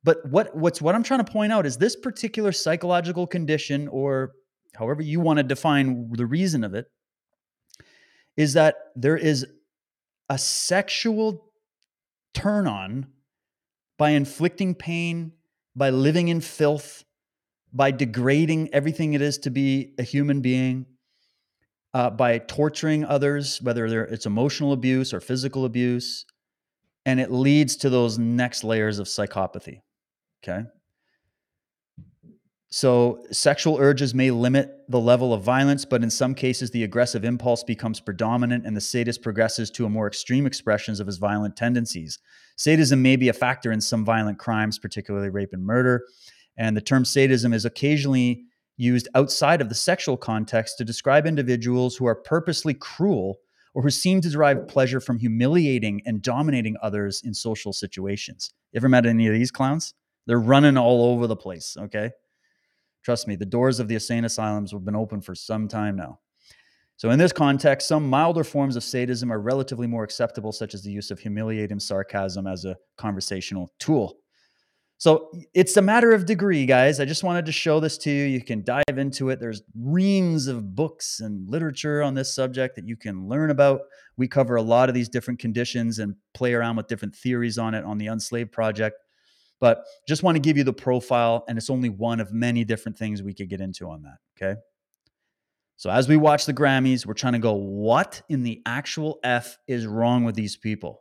But 0.04 0.18
what 0.30 0.56
what's 0.56 0.80
what 0.80 0.94
I'm 0.94 1.02
trying 1.02 1.24
to 1.24 1.32
point 1.32 1.52
out 1.52 1.66
is 1.66 1.78
this 1.78 1.96
particular 1.96 2.52
psychological 2.52 3.26
condition 3.26 3.88
or 3.88 4.34
however 4.76 5.02
you 5.02 5.20
want 5.20 5.38
to 5.38 5.42
define 5.42 6.10
the 6.12 6.26
reason 6.26 6.64
of 6.64 6.74
it 6.74 6.86
is 8.36 8.54
that 8.54 8.76
there 8.96 9.16
is 9.16 9.46
a 10.28 10.38
sexual 10.38 11.50
turn 12.32 12.66
on 12.66 13.06
by 13.96 14.10
inflicting 14.10 14.74
pain 14.74 15.32
by 15.76 15.90
living 15.90 16.28
in 16.28 16.40
filth, 16.40 17.04
by 17.72 17.90
degrading 17.90 18.72
everything 18.72 19.14
it 19.14 19.22
is 19.22 19.38
to 19.38 19.50
be 19.50 19.94
a 19.98 20.02
human 20.02 20.40
being, 20.40 20.86
uh, 21.92 22.10
by 22.10 22.38
torturing 22.38 23.04
others, 23.04 23.60
whether 23.62 24.04
it's 24.04 24.26
emotional 24.26 24.72
abuse 24.72 25.12
or 25.12 25.20
physical 25.20 25.64
abuse, 25.64 26.24
and 27.06 27.20
it 27.20 27.30
leads 27.30 27.76
to 27.76 27.90
those 27.90 28.18
next 28.18 28.64
layers 28.64 28.98
of 28.98 29.06
psychopathy. 29.06 29.80
Okay. 30.42 30.64
So, 32.76 33.22
sexual 33.30 33.78
urges 33.78 34.16
may 34.16 34.32
limit 34.32 34.68
the 34.88 34.98
level 34.98 35.32
of 35.32 35.44
violence, 35.44 35.84
but 35.84 36.02
in 36.02 36.10
some 36.10 36.34
cases, 36.34 36.72
the 36.72 36.82
aggressive 36.82 37.24
impulse 37.24 37.62
becomes 37.62 38.00
predominant 38.00 38.66
and 38.66 38.76
the 38.76 38.80
sadist 38.80 39.22
progresses 39.22 39.70
to 39.70 39.86
a 39.86 39.88
more 39.88 40.08
extreme 40.08 40.44
expressions 40.44 40.98
of 40.98 41.06
his 41.06 41.18
violent 41.18 41.54
tendencies. 41.54 42.18
Sadism 42.56 43.00
may 43.00 43.14
be 43.14 43.28
a 43.28 43.32
factor 43.32 43.70
in 43.70 43.80
some 43.80 44.04
violent 44.04 44.40
crimes, 44.40 44.80
particularly 44.80 45.28
rape 45.28 45.52
and 45.52 45.64
murder. 45.64 46.02
And 46.56 46.76
the 46.76 46.80
term 46.80 47.04
sadism 47.04 47.52
is 47.52 47.64
occasionally 47.64 48.42
used 48.76 49.06
outside 49.14 49.60
of 49.60 49.68
the 49.68 49.76
sexual 49.76 50.16
context 50.16 50.76
to 50.78 50.84
describe 50.84 51.26
individuals 51.26 51.94
who 51.94 52.06
are 52.06 52.16
purposely 52.16 52.74
cruel 52.74 53.38
or 53.74 53.84
who 53.84 53.90
seem 53.90 54.20
to 54.22 54.30
derive 54.30 54.66
pleasure 54.66 55.00
from 55.00 55.20
humiliating 55.20 56.02
and 56.06 56.22
dominating 56.22 56.74
others 56.82 57.22
in 57.24 57.34
social 57.34 57.72
situations. 57.72 58.52
You 58.72 58.78
ever 58.78 58.88
met 58.88 59.06
any 59.06 59.28
of 59.28 59.32
these 59.32 59.52
clowns? 59.52 59.94
They're 60.26 60.40
running 60.40 60.76
all 60.76 61.12
over 61.12 61.28
the 61.28 61.36
place, 61.36 61.76
okay? 61.78 62.10
Trust 63.04 63.28
me, 63.28 63.36
the 63.36 63.44
doors 63.44 63.80
of 63.80 63.88
the 63.88 63.94
insane 63.94 64.24
asylums 64.24 64.72
have 64.72 64.84
been 64.84 64.96
open 64.96 65.20
for 65.20 65.34
some 65.34 65.68
time 65.68 65.94
now. 65.94 66.20
So, 66.96 67.10
in 67.10 67.18
this 67.18 67.32
context, 67.32 67.88
some 67.88 68.08
milder 68.08 68.44
forms 68.44 68.76
of 68.76 68.84
sadism 68.84 69.32
are 69.32 69.40
relatively 69.40 69.86
more 69.86 70.04
acceptable, 70.04 70.52
such 70.52 70.74
as 70.74 70.82
the 70.82 70.90
use 70.90 71.10
of 71.10 71.18
humiliating 71.18 71.80
sarcasm 71.80 72.46
as 72.46 72.64
a 72.64 72.76
conversational 72.96 73.72
tool. 73.78 74.18
So, 74.96 75.30
it's 75.52 75.76
a 75.76 75.82
matter 75.82 76.12
of 76.12 76.24
degree, 76.24 76.64
guys. 76.66 77.00
I 77.00 77.04
just 77.04 77.24
wanted 77.24 77.46
to 77.46 77.52
show 77.52 77.80
this 77.80 77.98
to 77.98 78.10
you. 78.10 78.24
You 78.24 78.42
can 78.42 78.62
dive 78.62 78.96
into 78.96 79.28
it. 79.30 79.40
There's 79.40 79.62
reams 79.76 80.46
of 80.46 80.76
books 80.76 81.20
and 81.20 81.50
literature 81.50 82.00
on 82.00 82.14
this 82.14 82.32
subject 82.32 82.76
that 82.76 82.86
you 82.86 82.96
can 82.96 83.28
learn 83.28 83.50
about. 83.50 83.80
We 84.16 84.28
cover 84.28 84.54
a 84.54 84.62
lot 84.62 84.88
of 84.88 84.94
these 84.94 85.08
different 85.08 85.40
conditions 85.40 85.98
and 85.98 86.14
play 86.32 86.54
around 86.54 86.76
with 86.76 86.86
different 86.86 87.16
theories 87.16 87.58
on 87.58 87.74
it 87.74 87.84
on 87.84 87.98
the 87.98 88.06
Unslaved 88.06 88.52
Project. 88.52 88.96
But 89.64 89.86
just 90.06 90.22
want 90.22 90.34
to 90.34 90.40
give 90.40 90.58
you 90.58 90.64
the 90.64 90.74
profile, 90.74 91.42
and 91.48 91.56
it's 91.56 91.70
only 91.70 91.88
one 91.88 92.20
of 92.20 92.34
many 92.34 92.64
different 92.64 92.98
things 92.98 93.22
we 93.22 93.32
could 93.32 93.48
get 93.48 93.62
into 93.62 93.88
on 93.88 94.02
that. 94.02 94.18
Okay. 94.36 94.60
So 95.76 95.88
as 95.88 96.06
we 96.06 96.18
watch 96.18 96.44
the 96.44 96.52
Grammys, 96.52 97.06
we're 97.06 97.14
trying 97.14 97.32
to 97.32 97.38
go, 97.38 97.54
what 97.54 98.20
in 98.28 98.42
the 98.42 98.60
actual 98.66 99.20
F 99.24 99.56
is 99.66 99.86
wrong 99.86 100.22
with 100.22 100.34
these 100.34 100.54
people? 100.54 101.00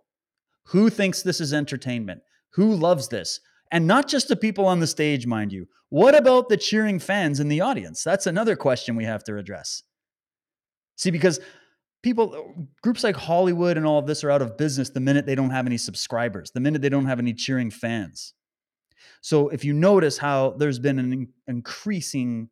Who 0.68 0.90
thinks 0.90 1.22
this 1.22 1.42
is 1.42 1.54
entertainment? 1.54 2.22
Who 2.54 2.74
loves 2.74 3.10
this? 3.10 3.42
And 3.70 3.86
not 3.86 4.08
just 4.08 4.30
the 4.30 4.38
people 4.38 4.66
on 4.66 4.80
the 4.80 4.88
stage, 4.88 5.28
mind 5.28 5.52
you. 5.52 5.68
What 5.90 6.16
about 6.16 6.48
the 6.48 6.56
cheering 6.56 7.00
fans 7.00 7.42
in 7.42 7.50
the 7.50 7.60
audience? 7.60 8.02
That's 8.02 8.28
another 8.28 8.56
question 8.56 8.96
we 8.96 9.04
have 9.04 9.26
to 9.26 9.36
address. 9.38 9.84
See, 10.96 11.12
because 11.12 11.42
people 12.02 12.70
groups 12.82 13.04
like 13.04 13.18
Hollywood 13.18 13.76
and 13.76 13.86
all 13.86 14.00
of 14.00 14.08
this 14.08 14.24
are 14.24 14.32
out 14.32 14.42
of 14.42 14.56
business 14.56 14.90
the 14.90 15.02
minute 15.02 15.26
they 15.26 15.36
don't 15.36 15.50
have 15.50 15.68
any 15.68 15.78
subscribers, 15.78 16.52
the 16.52 16.62
minute 16.62 16.82
they 16.82 16.88
don't 16.88 17.08
have 17.08 17.20
any 17.20 17.34
cheering 17.34 17.70
fans. 17.70 18.34
So 19.22 19.50
if 19.50 19.64
you 19.64 19.74
notice 19.74 20.18
how 20.18 20.52
there's 20.58 20.80
been 20.80 21.00
an 21.00 21.28
increasing 21.48 22.50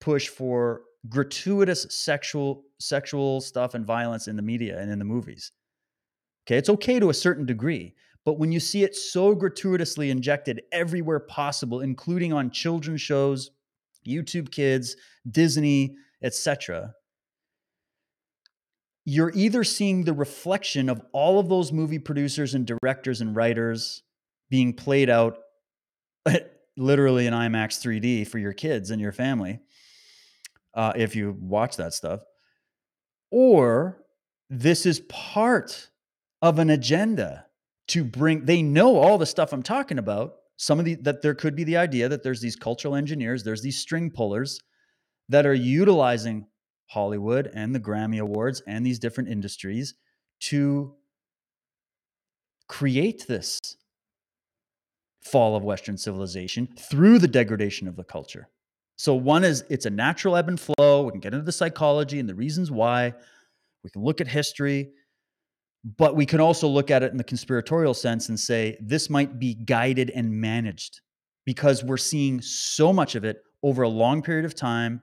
push 0.00 0.28
for 0.28 0.82
gratuitous 1.08 1.86
sexual 1.90 2.64
sexual 2.80 3.40
stuff 3.40 3.74
and 3.74 3.84
violence 3.84 4.28
in 4.28 4.36
the 4.36 4.42
media 4.42 4.78
and 4.78 4.90
in 4.90 4.98
the 4.98 5.04
movies. 5.04 5.52
Okay, 6.46 6.56
it's 6.56 6.70
okay 6.70 6.98
to 6.98 7.10
a 7.10 7.14
certain 7.14 7.44
degree, 7.44 7.94
but 8.24 8.38
when 8.38 8.52
you 8.52 8.60
see 8.60 8.84
it 8.84 8.96
so 8.96 9.34
gratuitously 9.34 10.10
injected 10.10 10.62
everywhere 10.72 11.20
possible, 11.20 11.80
including 11.80 12.32
on 12.32 12.50
children's 12.50 13.00
shows, 13.00 13.50
YouTube 14.06 14.50
Kids, 14.50 14.96
Disney, 15.30 15.96
etc., 16.22 16.94
you're 19.04 19.32
either 19.34 19.64
seeing 19.64 20.04
the 20.04 20.12
reflection 20.12 20.90
of 20.90 21.00
all 21.12 21.38
of 21.38 21.48
those 21.48 21.72
movie 21.72 21.98
producers 21.98 22.54
and 22.54 22.66
directors 22.66 23.22
and 23.22 23.34
writers 23.34 24.02
being 24.50 24.74
played 24.74 25.08
out 25.08 25.38
literally 26.76 27.26
in 27.26 27.34
IMAX 27.34 27.80
3D 27.80 28.26
for 28.26 28.38
your 28.38 28.52
kids 28.52 28.90
and 28.90 29.00
your 29.00 29.12
family, 29.12 29.60
uh, 30.74 30.92
if 30.96 31.16
you 31.16 31.36
watch 31.40 31.76
that 31.76 31.92
stuff, 31.92 32.20
or 33.30 34.02
this 34.48 34.86
is 34.86 35.00
part 35.08 35.90
of 36.40 36.58
an 36.58 36.70
agenda 36.70 37.46
to 37.88 38.04
bring. 38.04 38.44
They 38.44 38.62
know 38.62 38.96
all 38.96 39.18
the 39.18 39.26
stuff 39.26 39.52
I'm 39.52 39.62
talking 39.62 39.98
about. 39.98 40.34
Some 40.56 40.78
of 40.78 40.84
the 40.84 40.94
that 40.96 41.22
there 41.22 41.34
could 41.34 41.54
be 41.54 41.64
the 41.64 41.76
idea 41.76 42.08
that 42.08 42.22
there's 42.22 42.40
these 42.40 42.56
cultural 42.56 42.94
engineers, 42.94 43.44
there's 43.44 43.62
these 43.62 43.78
string 43.78 44.10
pullers 44.10 44.60
that 45.28 45.46
are 45.46 45.54
utilizing 45.54 46.46
Hollywood 46.86 47.50
and 47.54 47.74
the 47.74 47.80
Grammy 47.80 48.20
Awards 48.20 48.62
and 48.66 48.84
these 48.84 48.98
different 48.98 49.28
industries 49.28 49.94
to 50.40 50.94
create 52.66 53.26
this 53.26 53.58
fall 55.22 55.56
of 55.56 55.64
Western 55.64 55.96
civilization 55.96 56.68
through 56.78 57.18
the 57.18 57.28
degradation 57.28 57.88
of 57.88 57.96
the 57.96 58.04
culture. 58.04 58.48
So, 58.96 59.14
one 59.14 59.44
is 59.44 59.64
it's 59.70 59.86
a 59.86 59.90
natural 59.90 60.36
ebb 60.36 60.48
and 60.48 60.58
flow. 60.58 61.04
We 61.04 61.12
can 61.12 61.20
get 61.20 61.32
into 61.32 61.44
the 61.44 61.52
psychology 61.52 62.18
and 62.18 62.28
the 62.28 62.34
reasons 62.34 62.70
why. 62.70 63.14
We 63.84 63.90
can 63.90 64.02
look 64.02 64.20
at 64.20 64.26
history, 64.26 64.90
but 65.96 66.16
we 66.16 66.26
can 66.26 66.40
also 66.40 66.66
look 66.66 66.90
at 66.90 67.02
it 67.02 67.12
in 67.12 67.16
the 67.16 67.24
conspiratorial 67.24 67.94
sense 67.94 68.28
and 68.28 68.38
say 68.38 68.76
this 68.80 69.08
might 69.08 69.38
be 69.38 69.54
guided 69.54 70.10
and 70.10 70.32
managed 70.32 71.00
because 71.46 71.84
we're 71.84 71.96
seeing 71.96 72.40
so 72.40 72.92
much 72.92 73.14
of 73.14 73.24
it 73.24 73.42
over 73.62 73.82
a 73.82 73.88
long 73.88 74.20
period 74.22 74.44
of 74.44 74.54
time. 74.54 75.00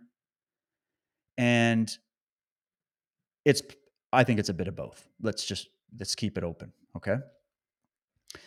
And 1.38 1.91
it's, 3.45 3.62
I 4.12 4.23
think 4.23 4.39
it's 4.39 4.49
a 4.49 4.54
bit 4.54 4.67
of 4.67 4.75
both. 4.75 5.08
Let's 5.21 5.45
just, 5.45 5.69
let's 5.97 6.15
keep 6.15 6.38
it 6.38 6.43
open. 6.43 6.71
Okay. 6.95 7.15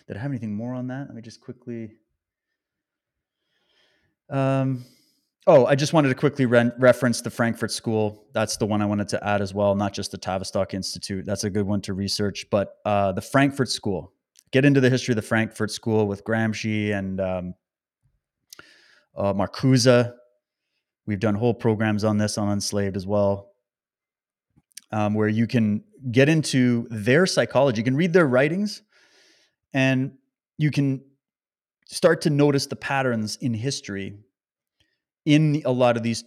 Did 0.07 0.17
I 0.17 0.21
have 0.21 0.31
anything 0.31 0.55
more 0.55 0.75
on 0.75 0.89
that? 0.89 1.07
Let 1.07 1.15
me 1.15 1.23
just 1.23 1.41
quickly. 1.41 1.93
Um, 4.31 4.85
oh, 5.47 5.67
I 5.67 5.75
just 5.75 5.93
wanted 5.93 6.09
to 6.09 6.15
quickly 6.15 6.47
re- 6.47 6.71
reference 6.79 7.21
the 7.21 7.31
Frankfurt 7.31 7.71
School. 7.71 8.27
That's 8.33 8.57
the 8.57 8.67
one 8.67 8.83
I 8.83 8.87
wanted 8.87 9.09
to 9.09 9.27
add 9.27 9.41
as 9.41 9.55
well, 9.55 9.75
not 9.75 9.93
just 9.93 10.11
the 10.11 10.19
Tavistock 10.19 10.75
Institute. 10.75 11.25
That's 11.25 11.45
a 11.45 11.51
good 11.51 11.67
one 11.67 11.81
to 11.83 11.95
research, 11.95 12.47
but 12.51 12.77
uh, 12.85 13.13
the 13.13 13.23
Frankfurt 13.23 13.69
School. 13.69 14.13
Get 14.51 14.65
into 14.65 14.81
the 14.81 14.89
history 14.89 15.13
of 15.13 15.17
the 15.17 15.23
Frankfurt 15.23 15.71
School 15.71 16.07
with 16.07 16.25
Gramsci 16.25 16.95
and 16.95 17.21
um, 17.21 17.55
uh, 19.17 19.35
Marcuse. 19.35 20.13
We've 21.07 21.21
done 21.21 21.35
whole 21.35 21.55
programs 21.55 22.05
on 22.05 22.19
this 22.19 22.39
on 22.39 22.49
Unslaved 22.49 22.97
as 22.97 23.07
well, 23.07 23.53
um, 24.91 25.15
where 25.15 25.29
you 25.29 25.47
can 25.47 25.85
get 26.11 26.29
into 26.29 26.87
their 26.91 27.27
psychology. 27.27 27.81
You 27.81 27.85
can 27.85 27.97
read 27.97 28.13
their 28.13 28.27
writings 28.27 28.83
and 29.73 30.13
you 30.57 30.71
can 30.71 31.03
start 31.87 32.23
to 32.23 32.31
notice 32.31 32.67
the 32.67 32.77
patterns 32.77 33.37
in 33.41 33.55
history 33.55 34.19
in 35.25 35.63
a 35.65 35.73
lot 35.73 35.97
of 35.97 36.03
these 36.03 36.25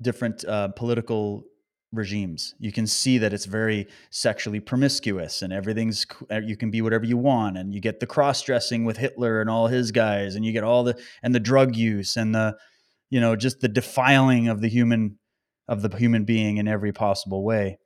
different 0.00 0.44
uh, 0.44 0.68
political 0.68 1.44
regimes. 1.92 2.54
You 2.58 2.72
can 2.72 2.86
see 2.86 3.18
that 3.18 3.32
it's 3.32 3.44
very 3.44 3.86
sexually 4.10 4.60
promiscuous 4.60 5.42
and 5.42 5.52
everything's 5.52 6.06
uh, 6.30 6.40
you 6.40 6.56
can 6.56 6.70
be 6.70 6.82
whatever 6.82 7.04
you 7.04 7.16
want 7.16 7.56
and 7.56 7.72
you 7.74 7.80
get 7.80 8.00
the 8.00 8.06
cross 8.06 8.42
dressing 8.42 8.84
with 8.84 8.96
Hitler 8.96 9.40
and 9.40 9.48
all 9.48 9.68
his 9.68 9.92
guys 9.92 10.34
and 10.34 10.44
you 10.44 10.52
get 10.52 10.64
all 10.64 10.84
the 10.84 10.98
and 11.22 11.34
the 11.34 11.40
drug 11.40 11.76
use 11.76 12.16
and 12.16 12.34
the 12.34 12.56
you 13.08 13.20
know 13.20 13.36
just 13.36 13.60
the 13.60 13.68
defiling 13.68 14.48
of 14.48 14.60
the 14.60 14.68
human 14.68 15.18
of 15.68 15.82
the 15.82 15.96
human 15.96 16.24
being 16.24 16.58
in 16.58 16.68
every 16.68 16.92
possible 16.92 17.44
way 17.44 17.78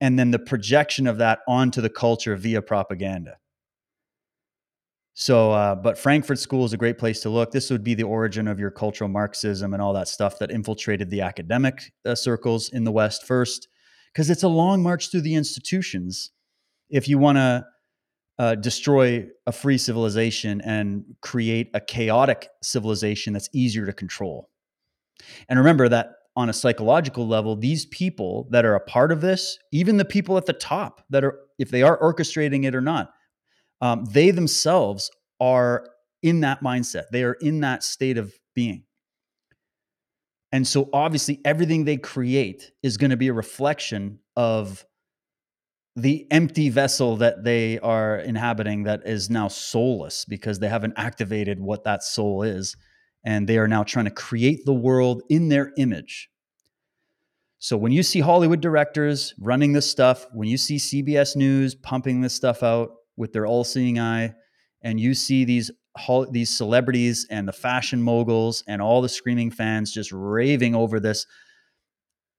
and 0.00 0.18
then 0.18 0.32
the 0.32 0.38
projection 0.38 1.06
of 1.06 1.18
that 1.18 1.40
onto 1.46 1.80
the 1.80 1.88
culture 1.88 2.34
via 2.34 2.60
propaganda. 2.60 3.36
So, 5.14 5.52
uh, 5.52 5.74
but 5.74 5.98
Frankfurt 5.98 6.38
School 6.38 6.64
is 6.64 6.72
a 6.72 6.78
great 6.78 6.96
place 6.96 7.20
to 7.20 7.28
look. 7.28 7.50
This 7.50 7.70
would 7.70 7.84
be 7.84 7.94
the 7.94 8.02
origin 8.04 8.48
of 8.48 8.58
your 8.58 8.70
cultural 8.70 9.08
Marxism 9.08 9.74
and 9.74 9.82
all 9.82 9.92
that 9.92 10.08
stuff 10.08 10.38
that 10.38 10.50
infiltrated 10.50 11.10
the 11.10 11.20
academic 11.20 11.92
uh, 12.06 12.14
circles 12.14 12.70
in 12.70 12.84
the 12.84 12.92
West 12.92 13.26
first, 13.26 13.68
because 14.12 14.30
it's 14.30 14.42
a 14.42 14.48
long 14.48 14.82
march 14.82 15.10
through 15.10 15.20
the 15.20 15.34
institutions. 15.34 16.30
If 16.88 17.08
you 17.08 17.18
want 17.18 17.36
to 17.36 17.66
uh, 18.38 18.54
destroy 18.54 19.26
a 19.46 19.52
free 19.52 19.76
civilization 19.76 20.62
and 20.62 21.04
create 21.20 21.70
a 21.74 21.80
chaotic 21.80 22.48
civilization 22.62 23.34
that's 23.34 23.50
easier 23.52 23.84
to 23.84 23.92
control. 23.92 24.48
And 25.48 25.58
remember 25.58 25.88
that 25.90 26.14
on 26.34 26.48
a 26.48 26.54
psychological 26.54 27.28
level, 27.28 27.54
these 27.54 27.84
people 27.86 28.48
that 28.50 28.64
are 28.64 28.74
a 28.74 28.80
part 28.80 29.12
of 29.12 29.20
this, 29.20 29.58
even 29.70 29.98
the 29.98 30.04
people 30.06 30.38
at 30.38 30.46
the 30.46 30.54
top 30.54 31.04
that 31.10 31.22
are, 31.22 31.38
if 31.58 31.70
they 31.70 31.82
are 31.82 32.00
orchestrating 32.00 32.64
it 32.64 32.74
or 32.74 32.80
not, 32.80 33.12
um, 33.82 34.04
they 34.06 34.30
themselves 34.30 35.10
are 35.40 35.86
in 36.22 36.40
that 36.40 36.62
mindset. 36.62 37.08
They 37.10 37.24
are 37.24 37.34
in 37.34 37.60
that 37.60 37.82
state 37.82 38.16
of 38.16 38.32
being. 38.54 38.84
And 40.52 40.66
so, 40.66 40.88
obviously, 40.92 41.40
everything 41.44 41.84
they 41.84 41.96
create 41.96 42.70
is 42.82 42.96
going 42.96 43.10
to 43.10 43.16
be 43.16 43.28
a 43.28 43.32
reflection 43.32 44.20
of 44.36 44.84
the 45.96 46.26
empty 46.30 46.68
vessel 46.68 47.16
that 47.16 47.44
they 47.44 47.78
are 47.80 48.18
inhabiting 48.18 48.84
that 48.84 49.00
is 49.04 49.28
now 49.28 49.48
soulless 49.48 50.24
because 50.24 50.58
they 50.58 50.68
haven't 50.68 50.94
activated 50.96 51.58
what 51.60 51.84
that 51.84 52.02
soul 52.02 52.42
is. 52.42 52.76
And 53.24 53.48
they 53.48 53.58
are 53.58 53.68
now 53.68 53.82
trying 53.82 54.06
to 54.06 54.10
create 54.10 54.64
the 54.64 54.72
world 54.74 55.22
in 55.28 55.48
their 55.48 55.72
image. 55.76 56.28
So, 57.58 57.76
when 57.76 57.92
you 57.92 58.02
see 58.02 58.20
Hollywood 58.20 58.60
directors 58.60 59.34
running 59.40 59.72
this 59.72 59.90
stuff, 59.90 60.26
when 60.32 60.48
you 60.48 60.58
see 60.58 60.76
CBS 60.76 61.34
News 61.34 61.74
pumping 61.74 62.20
this 62.20 62.34
stuff 62.34 62.62
out, 62.62 62.90
with 63.16 63.32
their 63.32 63.46
all-seeing 63.46 63.98
eye 63.98 64.32
and 64.82 65.00
you 65.00 65.14
see 65.14 65.44
these 65.44 65.70
these 66.30 66.56
celebrities 66.56 67.26
and 67.30 67.46
the 67.46 67.52
fashion 67.52 68.02
moguls 68.02 68.64
and 68.66 68.80
all 68.80 69.02
the 69.02 69.08
screaming 69.08 69.50
fans 69.50 69.92
just 69.92 70.10
raving 70.10 70.74
over 70.74 70.98
this 70.98 71.26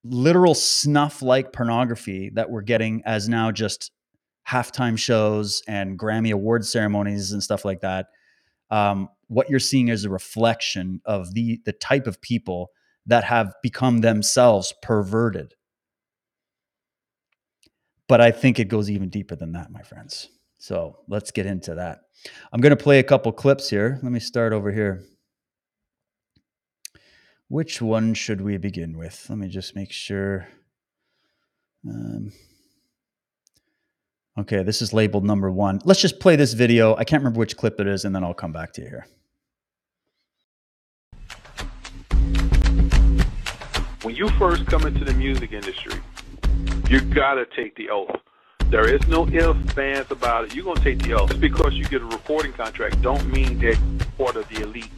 literal 0.03 0.55
snuff 0.55 1.21
like 1.21 1.53
pornography 1.53 2.31
that 2.33 2.49
we're 2.49 2.61
getting 2.61 3.01
as 3.05 3.29
now 3.29 3.51
just 3.51 3.91
halftime 4.47 4.97
shows 4.97 5.61
and 5.67 5.97
Grammy 5.97 6.33
award 6.33 6.65
ceremonies 6.65 7.31
and 7.31 7.41
stuff 7.41 7.63
like 7.63 7.81
that. 7.81 8.07
Um, 8.69 9.07
what 9.27 9.49
you're 9.49 9.59
seeing 9.59 9.87
is 9.87 10.03
a 10.03 10.09
reflection 10.09 11.01
of 11.05 11.33
the 11.33 11.61
the 11.65 11.73
type 11.73 12.07
of 12.07 12.21
people 12.21 12.71
that 13.05 13.23
have 13.23 13.53
become 13.61 14.01
themselves 14.01 14.73
perverted. 14.81 15.53
But 18.07 18.19
I 18.19 18.31
think 18.31 18.59
it 18.59 18.65
goes 18.65 18.89
even 18.89 19.09
deeper 19.09 19.35
than 19.35 19.53
that, 19.53 19.71
my 19.71 19.81
friends. 19.81 20.29
So 20.63 20.99
let's 21.09 21.31
get 21.31 21.45
into 21.45 21.75
that. 21.75 22.03
I'm 22.53 22.61
going 22.61 22.69
to 22.69 22.81
play 22.81 22.99
a 22.99 23.03
couple 23.03 23.33
clips 23.33 23.69
here. 23.69 23.99
Let 24.01 24.13
me 24.13 24.21
start 24.21 24.53
over 24.53 24.71
here. 24.71 25.03
Which 27.49 27.81
one 27.81 28.13
should 28.13 28.39
we 28.39 28.55
begin 28.55 28.97
with? 28.97 29.25
Let 29.27 29.39
me 29.39 29.49
just 29.49 29.75
make 29.75 29.91
sure. 29.91 30.47
Um, 31.85 32.31
okay, 34.39 34.63
this 34.63 34.81
is 34.81 34.93
labeled 34.93 35.25
number 35.25 35.51
one. 35.51 35.81
Let's 35.83 35.99
just 35.99 36.21
play 36.21 36.37
this 36.37 36.53
video. 36.53 36.95
I 36.95 37.03
can't 37.03 37.19
remember 37.19 37.39
which 37.39 37.57
clip 37.57 37.81
it 37.81 37.87
is, 37.87 38.05
and 38.05 38.15
then 38.15 38.23
I'll 38.23 38.33
come 38.33 38.53
back 38.53 38.71
to 38.75 38.83
you 38.83 38.87
here. 38.87 39.07
When 44.03 44.15
you 44.15 44.29
first 44.39 44.65
come 44.67 44.85
into 44.85 45.03
the 45.03 45.13
music 45.13 45.51
industry, 45.51 45.99
you 46.89 47.01
got 47.01 47.33
to 47.33 47.45
take 47.53 47.75
the 47.75 47.89
oath 47.89 48.15
there 48.73 48.91
is 48.91 49.07
no 49.07 49.27
ifs, 49.27 49.71
fans 49.73 50.09
about 50.09 50.45
it. 50.45 50.55
You're 50.55 50.63
going 50.63 50.77
to 50.77 50.83
take 50.83 50.97
the 51.03 51.13
oath. 51.13 51.29
Just 51.29 51.39
because 51.39 51.75
you 51.75 51.85
get 51.85 52.01
a 52.01 52.05
recording 52.05 52.53
contract 52.53 52.99
don't 53.03 53.23
mean 53.31 53.59
that 53.59 53.77
you're 53.77 54.05
part 54.17 54.35
of 54.35 54.49
the 54.49 54.63
elite. 54.63 54.89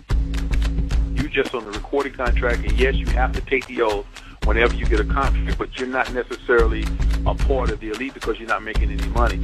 You're 1.14 1.28
just 1.28 1.54
on 1.54 1.66
the 1.66 1.72
recording 1.72 2.14
contract, 2.14 2.60
and 2.60 2.72
yes, 2.80 2.96
you 2.96 3.06
have 3.08 3.34
to 3.34 3.42
take 3.42 3.68
the 3.68 3.82
oath 3.82 4.06
whenever 4.46 4.74
you 4.76 4.86
get 4.86 5.02
a 5.02 5.04
contract, 5.04 5.58
but 5.58 5.78
you're 5.78 5.90
not 5.90 6.14
necessarily 6.14 6.86
a 7.26 7.36
part 7.36 7.70
of 7.70 7.82
the 7.82 7.90
elite 7.90 8.14
because 8.14 8.40
you're 8.40 8.48
not 8.48 8.64
making 8.64 8.94
any 8.94 9.10
money. 9.10 9.40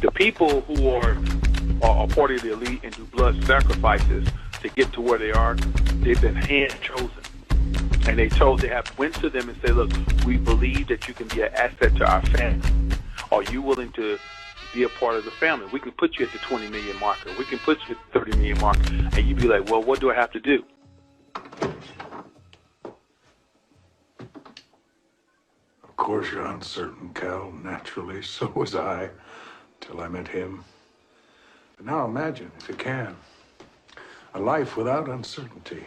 The 0.00 0.10
people 0.10 0.62
who 0.62 0.88
are, 0.88 1.16
are 1.80 2.06
a 2.06 2.08
part 2.08 2.32
of 2.32 2.42
the 2.42 2.54
elite 2.54 2.80
and 2.82 2.92
do 2.92 3.04
blood 3.04 3.40
sacrifices 3.44 4.26
to 4.62 4.68
get 4.70 4.92
to 4.94 5.00
where 5.00 5.18
they 5.20 5.30
are, 5.30 5.54
they've 6.00 6.20
been 6.20 6.34
hand 6.34 6.74
chosen. 6.80 7.22
And 8.08 8.18
they 8.18 8.30
told 8.30 8.62
they 8.62 8.68
have 8.68 8.98
went 8.98 9.14
to 9.20 9.30
them 9.30 9.48
and 9.48 9.56
said, 9.60 9.76
look, 9.76 9.92
we 10.24 10.38
believe 10.38 10.88
that 10.88 11.06
you 11.06 11.14
can 11.14 11.28
be 11.28 11.42
an 11.42 11.54
asset 11.54 11.94
to 11.98 12.10
our 12.10 12.22
family. 12.26 12.68
Are 13.32 13.42
you 13.42 13.60
willing 13.60 13.90
to 13.92 14.18
be 14.72 14.84
a 14.84 14.88
part 14.88 15.16
of 15.16 15.24
the 15.24 15.32
family? 15.32 15.66
We 15.72 15.80
can 15.80 15.90
put 15.92 16.16
you 16.18 16.26
at 16.26 16.32
the 16.32 16.38
20 16.38 16.68
million 16.68 16.98
marker. 17.00 17.30
We 17.36 17.44
can 17.44 17.58
put 17.58 17.78
you 17.88 17.96
at 17.96 18.12
the 18.12 18.20
30 18.20 18.36
million 18.36 18.60
marker. 18.60 18.80
And 18.88 19.18
you'd 19.26 19.38
be 19.38 19.48
like, 19.48 19.68
well, 19.68 19.82
what 19.82 20.00
do 20.00 20.10
I 20.10 20.14
have 20.14 20.30
to 20.32 20.40
do? 20.40 20.62
Of 25.82 25.96
course 25.96 26.30
you're 26.30 26.46
uncertain, 26.46 27.10
Cal. 27.14 27.50
Naturally, 27.64 28.22
so 28.36 28.52
was 28.54 28.76
I, 28.76 29.10
till 29.80 30.00
I 30.00 30.06
met 30.06 30.28
him. 30.28 30.64
But 31.76 31.86
now 31.86 32.04
imagine, 32.04 32.52
if 32.58 32.68
you 32.68 32.76
can, 32.76 33.16
a 34.34 34.40
life 34.40 34.76
without 34.76 35.08
uncertainty, 35.08 35.84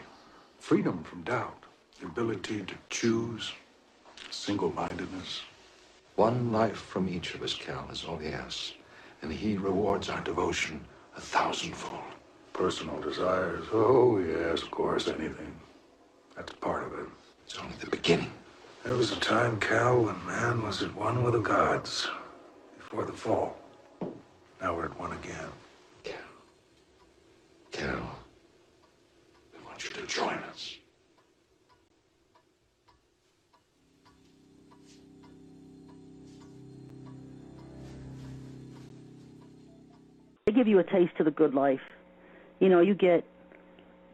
freedom 0.59 1.03
from 1.03 1.21
doubt, 1.21 1.63
the 2.01 2.07
ability 2.07 2.63
to 2.63 2.75
choose, 2.89 3.53
single-mindedness. 4.29 5.41
One 6.19 6.51
life 6.51 6.75
from 6.75 7.07
each 7.07 7.33
of 7.33 7.43
us, 7.43 7.53
Cal, 7.53 7.87
is 7.89 8.03
all 8.03 8.17
he 8.17 8.27
asks. 8.27 8.73
And 9.21 9.31
he 9.31 9.55
rewards 9.55 10.09
our 10.09 10.19
devotion 10.19 10.81
a 11.15 11.21
thousandfold. 11.21 12.11
Personal 12.51 12.99
desires, 12.99 13.63
oh 13.71 14.19
yes, 14.19 14.61
of 14.61 14.69
course, 14.69 15.07
anything. 15.07 15.57
That's 16.35 16.51
part 16.51 16.83
of 16.83 16.99
it. 16.99 17.05
It's 17.45 17.57
only 17.57 17.73
the 17.79 17.89
beginning. 17.89 18.33
There 18.83 18.97
was 18.97 19.13
a 19.13 19.19
time, 19.21 19.61
Cal, 19.61 20.03
when 20.03 20.25
man 20.25 20.61
was 20.61 20.83
at 20.83 20.93
one 20.93 21.23
with 21.23 21.35
the 21.35 21.39
gods 21.39 22.09
before 22.77 23.05
the 23.05 23.13
fall. 23.13 23.57
Now 24.61 24.75
we're 24.75 24.87
at 24.87 24.99
one 24.99 25.13
again. 25.13 25.53
Cal. 26.03 26.17
Cal. 27.71 28.19
We 29.53 29.65
want 29.65 29.85
you 29.85 29.91
to 29.91 30.05
join 30.05 30.35
us. 30.51 30.78
They 40.49 40.55
give 40.55 40.67
you 40.67 40.79
a 40.79 40.83
taste 40.83 41.13
of 41.19 41.25
the 41.25 41.31
good 41.31 41.53
life. 41.53 41.79
You 42.59 42.69
know, 42.69 42.79
you 42.79 42.95
get, 42.95 43.23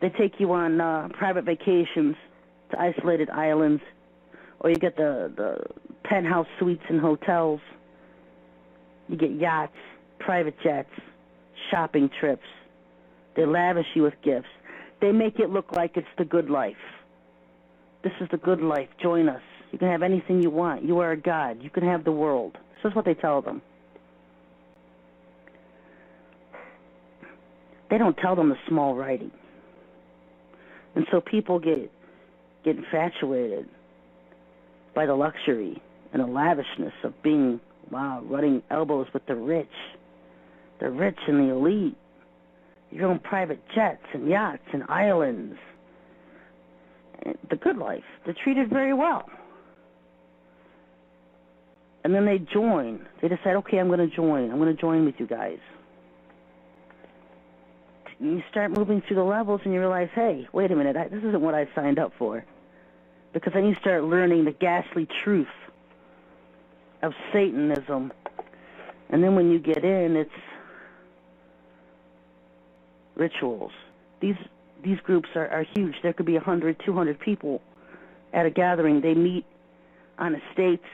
they 0.01 0.09
take 0.09 0.33
you 0.37 0.51
on 0.51 0.81
uh, 0.81 1.07
private 1.13 1.45
vacations 1.45 2.17
to 2.71 2.77
isolated 2.77 3.29
islands, 3.29 3.81
or 4.59 4.69
you 4.69 4.75
get 4.75 4.97
the, 4.97 5.31
the 5.33 5.63
penthouse 6.03 6.47
suites 6.59 6.83
in 6.89 6.99
hotels. 6.99 7.61
You 9.07 9.15
get 9.15 9.31
yachts, 9.31 9.77
private 10.19 10.55
jets, 10.61 10.89
shopping 11.71 12.09
trips. 12.19 12.43
They 13.37 13.45
lavish 13.45 13.87
you 13.95 14.03
with 14.03 14.15
gifts. 14.21 14.49
They 14.99 15.13
make 15.13 15.39
it 15.39 15.49
look 15.49 15.71
like 15.71 15.95
it's 15.95 16.05
the 16.17 16.25
good 16.25 16.49
life. 16.49 16.75
This 18.03 18.11
is 18.19 18.27
the 18.29 18.37
good 18.37 18.59
life. 18.59 18.89
Join 19.01 19.29
us. 19.29 19.41
You 19.71 19.79
can 19.79 19.87
have 19.87 20.03
anything 20.03 20.43
you 20.43 20.49
want. 20.49 20.83
You 20.83 20.99
are 20.99 21.11
a 21.11 21.17
god. 21.17 21.63
You 21.63 21.69
can 21.69 21.83
have 21.83 22.03
the 22.03 22.11
world. 22.11 22.57
This 22.83 22.91
is 22.91 22.93
what 22.93 23.05
they 23.05 23.13
tell 23.13 23.41
them. 23.41 23.61
They 27.89 27.97
don't 27.97 28.17
tell 28.17 28.35
them 28.35 28.49
the 28.49 28.57
small 28.67 28.95
writing. 28.95 29.31
And 30.95 31.05
so 31.11 31.21
people 31.21 31.59
get 31.59 31.91
get 32.63 32.77
infatuated 32.77 33.67
by 34.95 35.05
the 35.05 35.13
luxury 35.13 35.81
and 36.13 36.23
the 36.23 36.27
lavishness 36.27 36.93
of 37.03 37.13
being 37.21 37.59
wow, 37.91 38.23
running 38.25 38.63
elbows 38.71 39.07
with 39.13 39.25
the 39.27 39.35
rich. 39.35 39.67
The 40.79 40.89
rich 40.89 41.17
and 41.27 41.47
the 41.47 41.53
elite. 41.53 41.95
Your 42.91 43.09
own 43.09 43.19
private 43.19 43.59
jets 43.75 44.03
and 44.13 44.27
yachts 44.27 44.63
and 44.73 44.83
islands. 44.89 45.57
The 47.49 47.55
good 47.55 47.77
life. 47.77 48.03
They're 48.25 48.35
treated 48.43 48.69
very 48.69 48.93
well. 48.93 49.25
And 52.03 52.13
then 52.13 52.25
they 52.25 52.39
join. 52.53 53.05
They 53.21 53.27
decide, 53.27 53.55
okay, 53.57 53.77
I'm 53.77 53.87
going 53.87 54.07
to 54.07 54.15
join. 54.15 54.51
I'm 54.51 54.59
going 54.59 54.75
to 54.75 54.79
join 54.79 55.05
with 55.05 55.15
you 55.17 55.27
guys 55.27 55.57
you 58.19 58.41
start 58.49 58.71
moving 58.71 59.01
through 59.01 59.17
the 59.17 59.23
levels 59.23 59.61
and 59.65 59.73
you 59.73 59.79
realize, 59.79 60.09
hey, 60.13 60.47
wait 60.51 60.71
a 60.71 60.75
minute, 60.75 60.95
I, 60.95 61.07
this 61.07 61.23
isn't 61.23 61.41
what 61.41 61.53
I 61.53 61.67
signed 61.75 61.99
up 61.99 62.13
for. 62.17 62.45
Because 63.33 63.53
then 63.53 63.65
you 63.65 63.75
start 63.75 64.03
learning 64.03 64.45
the 64.45 64.51
ghastly 64.51 65.07
truth 65.23 65.47
of 67.01 67.13
Satanism. 67.33 68.13
And 69.09 69.23
then 69.23 69.35
when 69.35 69.51
you 69.51 69.59
get 69.59 69.83
in, 69.83 70.15
it's 70.15 70.31
rituals. 73.15 73.71
These 74.21 74.37
these 74.83 74.99
groups 74.99 75.29
are, 75.35 75.47
are 75.47 75.65
huge. 75.75 75.95
There 76.03 76.13
could 76.13 76.27
be 76.27 76.35
100, 76.35 76.79
200 76.85 77.19
people 77.19 77.61
at 78.33 78.45
a 78.45 78.51
gathering. 78.51 79.01
They 79.01 79.15
meet 79.15 79.45
on 80.19 80.35
estates 80.35 80.85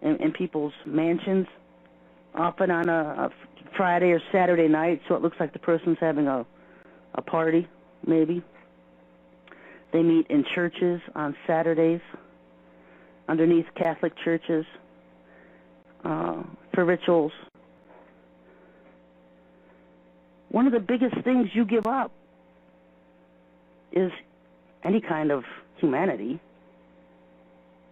in, 0.00 0.16
in 0.16 0.32
people's 0.32 0.72
mansions, 0.86 1.48
often 2.34 2.70
on 2.70 2.88
a, 2.88 3.30
a 3.30 3.32
Friday 3.76 4.12
or 4.12 4.20
Saturday 4.32 4.68
night, 4.68 5.00
so 5.08 5.14
it 5.14 5.22
looks 5.22 5.36
like 5.40 5.52
the 5.52 5.58
person's 5.58 5.98
having 6.00 6.26
a 6.26 6.46
a 7.14 7.22
party, 7.22 7.68
maybe. 8.06 8.42
They 9.92 10.02
meet 10.02 10.26
in 10.28 10.44
churches 10.54 11.00
on 11.14 11.36
Saturdays, 11.46 12.00
underneath 13.28 13.66
Catholic 13.76 14.12
churches, 14.24 14.66
uh, 16.04 16.42
for 16.74 16.84
rituals. 16.84 17.32
One 20.48 20.66
of 20.66 20.72
the 20.72 20.80
biggest 20.80 21.16
things 21.22 21.48
you 21.52 21.64
give 21.64 21.86
up 21.86 22.12
is 23.92 24.10
any 24.82 25.00
kind 25.00 25.30
of 25.30 25.44
humanity. 25.76 26.40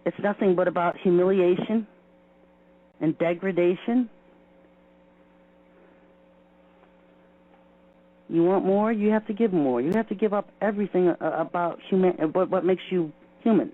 It's 0.05 0.19
nothing 0.19 0.55
but 0.55 0.67
about 0.67 0.97
humiliation 0.97 1.87
and 2.99 3.17
degradation 3.17 4.09
You 8.33 8.43
want 8.43 8.65
more, 8.65 8.91
you 8.91 9.11
have 9.11 9.27
to 9.27 9.33
give 9.33 9.53
more. 9.53 9.79
You 9.79 9.91
have 9.91 10.09
to 10.09 10.15
give 10.15 10.33
up 10.33 10.49
everything 10.59 11.07
uh, 11.07 11.15
about 11.21 11.79
human, 11.87 12.19
uh, 12.19 12.25
what, 12.29 12.49
what 12.49 12.65
makes 12.65 12.81
you 12.89 13.13
human. 13.43 13.71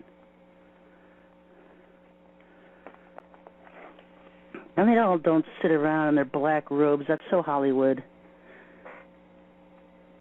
And 4.76 4.89
they 4.89 4.97
all 4.97 5.18
don't 5.18 5.45
sit 5.62 5.72
around 5.72 6.10
in 6.10 6.16
their 6.16 6.26
black 6.26 6.70
robes. 6.70 7.05
That's 7.07 7.24
so 7.32 7.41
Hollywood. 7.41 8.03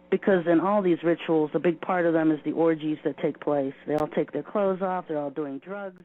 Because 0.09 0.47
in 0.47 0.61
all 0.61 0.81
these 0.81 1.03
rituals, 1.03 1.51
a 1.53 1.59
big 1.59 1.81
part 1.81 2.05
of 2.05 2.13
them 2.13 2.31
is 2.31 2.39
the 2.45 2.53
orgies 2.53 2.97
that 3.03 3.17
take 3.17 3.41
place. 3.41 3.73
They 3.87 3.95
all 3.95 4.07
take 4.07 4.31
their 4.31 4.43
clothes 4.43 4.81
off. 4.81 5.03
They're 5.09 5.19
all 5.19 5.31
doing 5.31 5.59
drugs. 5.59 6.01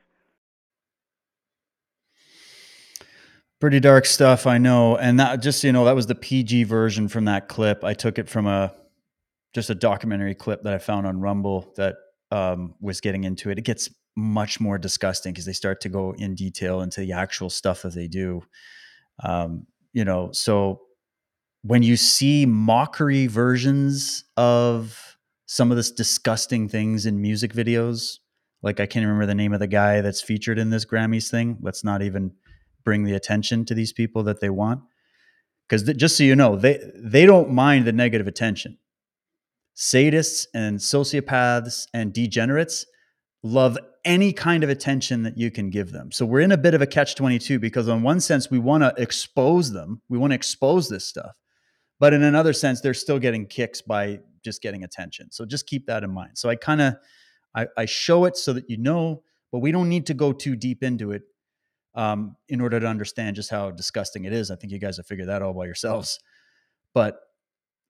Pretty 3.65 3.81
dark 3.81 4.05
stuff, 4.05 4.47
I 4.47 4.59
know. 4.59 4.99
And 4.99 5.19
that 5.21 5.41
just 5.41 5.65
you 5.65 5.73
know, 5.73 5.87
that 5.87 5.95
was 5.95 6.07
the 6.07 6.15
PG 6.15 6.65
version 6.65 7.09
from 7.09 7.25
that 7.25 7.49
clip. 7.49 7.83
I 7.83 7.95
took 7.95 8.19
it 8.19 8.29
from 8.29 8.47
a 8.47 8.75
just 9.55 9.71
a 9.71 9.75
documentary 9.75 10.35
clip 10.35 10.65
that 10.65 10.75
I 10.75 10.77
found 10.77 11.07
on 11.07 11.19
Rumble 11.19 11.73
that 11.79 11.95
um, 12.31 12.75
was 12.83 13.01
getting 13.01 13.25
into 13.25 13.49
it. 13.49 13.59
It 13.59 13.65
gets 13.65 13.89
much 14.17 14.61
more 14.61 14.77
disgusting 14.77 15.33
because 15.33 15.47
they 15.47 15.55
start 15.55 15.81
to 15.81 15.89
go 15.89 16.13
in 16.13 16.35
detail 16.35 16.83
into 16.83 17.01
the 17.01 17.13
actual 17.13 17.49
stuff 17.49 17.81
that 17.81 17.95
they 17.95 18.07
do. 18.07 18.43
Um, 19.23 19.67
you 19.95 20.05
know, 20.05 20.31
so 20.33 20.83
when 21.63 21.83
you 21.83 21.97
see 21.97 22.45
mockery 22.45 23.29
versions 23.29 24.25
of 24.37 25.17
some 25.47 25.71
of 25.71 25.79
this 25.79 25.91
disgusting 25.91 26.69
things 26.69 27.07
in 27.07 27.19
music 27.19 27.55
videos, 27.55 28.19
like 28.63 28.79
I 28.79 28.85
can't 28.85 29.07
remember 29.07 29.25
the 29.25 29.35
name 29.35 29.55
of 29.55 29.61
the 29.61 29.67
guy 29.67 30.03
that's 30.03 30.21
featured 30.21 30.59
in 30.59 30.69
this 30.69 30.85
Grammys 30.85 31.31
thing. 31.31 31.57
Let's 31.63 31.83
not 31.83 32.03
even 32.03 32.33
bring 32.85 33.05
the 33.05 33.15
attention 33.15 33.65
to 33.67 33.75
these 33.75 33.93
people 33.93 34.23
that 34.25 34.41
they 34.41 34.51
want? 34.51 34.83
Because 35.69 35.85
th- 35.85 35.97
just 35.97 36.17
so 36.17 36.25
you 36.25 36.37
know 36.37 36.57
they 36.57 36.81
they 36.95 37.27
don't 37.27 37.51
mind 37.51 37.87
the 37.87 37.93
negative 37.93 38.27
attention. 38.27 38.79
Sadists 39.77 40.47
and 40.55 40.79
sociopaths 40.79 41.87
and 41.93 42.13
degenerates 42.13 42.87
love 43.43 43.77
any 44.05 44.33
kind 44.33 44.63
of 44.63 44.71
attention 44.71 45.23
that 45.23 45.37
you 45.37 45.51
can 45.51 45.71
give 45.71 45.91
them. 45.91 46.13
So 46.13 46.27
we're 46.27 46.41
in 46.41 46.53
a 46.53 46.57
bit 46.57 46.75
of 46.75 46.83
a 46.83 46.87
catch 46.87 47.15
22 47.15 47.59
because 47.59 47.89
on 47.89 48.03
one 48.03 48.21
sense 48.21 48.51
we 48.51 48.59
want 48.59 48.83
to 48.83 48.95
expose 49.03 49.73
them 49.73 50.03
we 50.09 50.19
want 50.19 50.31
to 50.31 50.35
expose 50.35 50.89
this 50.89 51.07
stuff 51.07 51.33
but 51.99 52.13
in 52.13 52.23
another 52.23 52.53
sense 52.53 52.81
they're 52.81 52.95
still 52.95 53.19
getting 53.19 53.47
kicks 53.47 53.81
by 53.81 54.21
just 54.45 54.63
getting 54.63 54.85
attention. 54.85 55.31
So 55.33 55.47
just 55.47 55.67
keep 55.67 55.87
that 55.87 56.05
in 56.05 56.11
mind. 56.11 56.33
So 56.35 56.49
i 56.49 56.57
kind 56.57 56.81
of 56.81 56.95
I, 57.55 57.67
I 57.77 57.85
show 57.87 58.25
it 58.25 58.37
so 58.37 58.53
that 58.53 58.69
you 58.69 58.77
know 58.77 59.23
but 59.53 59.61
we 59.61 59.73
don't 59.73 59.89
need 59.89 60.07
to 60.07 60.15
go 60.15 60.33
too 60.33 60.57
deep 60.57 60.83
into 60.83 61.13
it 61.13 61.23
um, 61.95 62.37
in 62.49 62.61
order 62.61 62.81
to 62.81 62.87
understand 62.87 63.37
just 63.37 63.51
how 63.51 63.71
disgusting 63.71 64.25
it 64.25 64.33
is. 64.33 64.51
I 64.51 64.57
think 64.57 64.73
you 64.73 64.79
guys 64.79 64.97
have 64.97 65.07
figured 65.07 65.29
that 65.29 65.43
all 65.43 65.55
by 65.55 65.67
yourselves. 65.67 66.19
But 66.93 67.21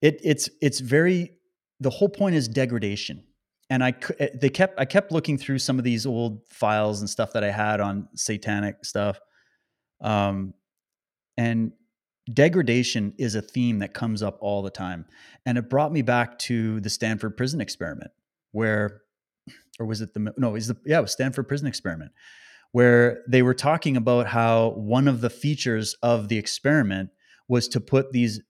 it, 0.03 0.21
it's 0.23 0.49
it's 0.61 0.81
very 0.81 1.33
the 1.81 1.91
whole 1.91 2.09
point 2.09 2.35
is 2.35 2.49
degradation. 2.49 3.25
And 3.71 3.83
I 3.83 3.95
eh, 4.19 4.29
they 4.35 4.51
kept 4.51 4.79
I 4.79 4.85
kept 4.85 5.13
looking 5.13 5.39
through 5.39 5.59
some 5.59 5.79
of 5.79 5.85
these 5.85 6.07
old 6.07 6.47
files 6.49 7.01
and 7.01 7.09
stuff 7.09 7.33
that 7.33 7.45
I 7.45 7.51
had 7.51 7.81
on 7.81 8.09
satanic 8.15 8.85
stuff. 8.85 9.19
Um, 10.01 10.55
and 11.37 11.73
degradation 12.33 13.15
is 13.19 13.35
a 13.35 13.43
theme 13.43 13.79
that 13.81 13.95
comes 13.95 14.23
up 14.23 14.39
all 14.41 14.63
the 14.63 14.71
time. 14.71 15.07
And 15.47 15.59
it 15.59 15.69
brought 15.69 15.93
me 15.93 16.03
back 16.03 16.39
to 16.41 16.81
the 16.81 16.91
Stanford 16.91 17.37
prison 17.37 17.61
experiment, 17.61 18.11
where 18.53 19.03
or 19.79 19.87
was 19.87 20.01
it 20.01 20.15
the 20.15 20.33
no? 20.37 20.51
Was 20.51 20.69
the 20.69 20.77
yeah, 20.85 20.99
it 20.99 21.03
was 21.03 21.13
Stanford 21.13 21.49
Prison 21.49 21.67
Experiment, 21.67 22.13
where 22.75 23.23
they 23.29 23.41
were 23.41 23.55
talking 23.55 23.97
about 23.97 24.27
how 24.27 24.71
one 24.71 25.07
of 25.07 25.21
the 25.21 25.31
features 25.31 25.95
of 26.03 26.27
the 26.27 26.37
experiment 26.37 27.09
was 27.47 27.69
to 27.69 27.81
put 27.81 28.11
these 28.11 28.41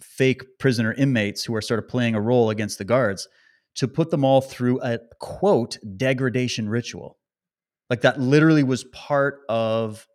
fake 0.00 0.44
prisoner 0.60 0.92
inmates 0.92 1.42
who 1.42 1.52
are 1.56 1.60
sort 1.60 1.80
of 1.80 1.88
playing 1.88 2.14
a 2.14 2.20
role 2.20 2.50
against 2.50 2.78
the 2.78 2.84
guards 2.84 3.26
to 3.74 3.88
put 3.88 4.12
them 4.12 4.24
all 4.24 4.40
through 4.40 4.80
a 4.80 5.00
quote 5.18 5.76
degradation 5.96 6.68
ritual. 6.68 7.18
Like 7.90 8.02
that 8.02 8.20
literally 8.20 8.62
was 8.62 8.84
part 8.92 9.40
of 9.48 10.06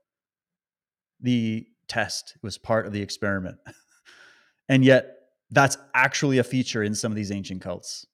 the 1.20 1.68
test, 1.90 2.36
it 2.38 2.42
was 2.42 2.58
part 2.58 2.86
of 2.86 2.94
the 2.94 3.02
experiment. 3.02 3.58
and 4.70 4.86
yet, 4.86 5.16
that's 5.52 5.78
actually 5.94 6.38
a 6.38 6.46
feature 6.46 6.82
in 6.82 6.96
some 6.96 7.12
of 7.12 7.18
these 7.18 7.30
ancient 7.30 7.62
cults. 7.62 8.06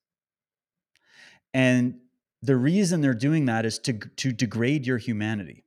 And 1.54 2.00
the 2.46 2.56
reason 2.56 3.02
they're 3.02 3.14
doing 3.14 3.46
that 3.46 3.66
is 3.66 3.80
to, 3.80 3.94
to 3.94 4.32
degrade 4.32 4.86
your 4.86 4.98
humanity. 4.98 5.64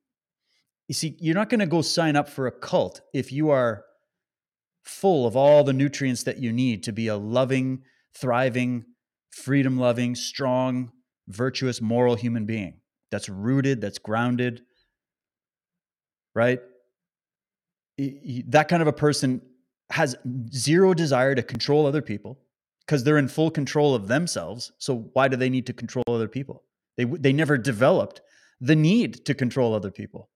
You 0.86 0.94
see, 0.94 1.16
you're 1.20 1.34
not 1.34 1.50
going 1.50 1.60
to 1.60 1.66
go 1.66 1.82
sign 1.82 2.16
up 2.16 2.28
for 2.28 2.46
a 2.46 2.52
cult 2.52 3.00
if 3.12 3.32
you 3.32 3.50
are 3.50 3.84
full 4.84 5.26
of 5.26 5.36
all 5.36 5.64
the 5.64 5.72
nutrients 5.72 6.22
that 6.22 6.38
you 6.38 6.52
need 6.52 6.82
to 6.84 6.92
be 6.92 7.08
a 7.08 7.16
loving, 7.16 7.82
thriving, 8.14 8.84
freedom 9.30 9.76
loving, 9.76 10.14
strong, 10.14 10.90
virtuous, 11.28 11.82
moral 11.82 12.14
human 12.14 12.46
being 12.46 12.80
that's 13.10 13.28
rooted, 13.28 13.80
that's 13.80 13.98
grounded, 13.98 14.62
right? 16.34 16.60
That 17.98 18.68
kind 18.68 18.80
of 18.80 18.88
a 18.88 18.92
person 18.92 19.42
has 19.90 20.16
zero 20.54 20.94
desire 20.94 21.34
to 21.34 21.42
control 21.42 21.86
other 21.86 22.02
people 22.02 22.38
because 22.80 23.04
they're 23.04 23.18
in 23.18 23.28
full 23.28 23.50
control 23.50 23.94
of 23.94 24.08
themselves. 24.08 24.72
So 24.78 25.10
why 25.12 25.28
do 25.28 25.36
they 25.36 25.50
need 25.50 25.66
to 25.66 25.72
control 25.72 26.04
other 26.08 26.28
people? 26.28 26.62
They 26.98 27.04
they 27.04 27.32
never 27.32 27.56
developed 27.56 28.20
the 28.60 28.76
need 28.76 29.24
to 29.24 29.34
control 29.34 29.74
other 29.74 29.90
people. 29.90 30.28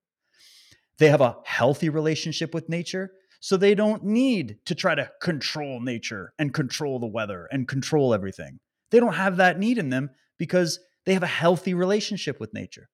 They 0.98 1.08
have 1.08 1.20
a 1.20 1.36
healthy 1.44 1.90
relationship 1.90 2.54
with 2.54 2.70
nature, 2.70 3.12
so 3.40 3.56
they 3.56 3.74
don't 3.74 4.04
need 4.04 4.58
to 4.66 4.74
try 4.74 4.94
to 4.94 5.10
control 5.20 5.80
nature 5.80 6.32
and 6.38 6.54
control 6.54 6.98
the 6.98 7.06
weather 7.06 7.48
and 7.50 7.68
control 7.68 8.14
everything. 8.14 8.60
They 8.90 9.00
don't 9.00 9.14
have 9.14 9.36
that 9.38 9.58
need 9.58 9.78
in 9.78 9.90
them 9.90 10.10
because 10.38 10.78
they 11.04 11.14
have 11.14 11.24
a 11.24 11.26
healthy 11.26 11.74
relationship 11.74 12.38
with 12.38 12.54
nature. 12.54 12.88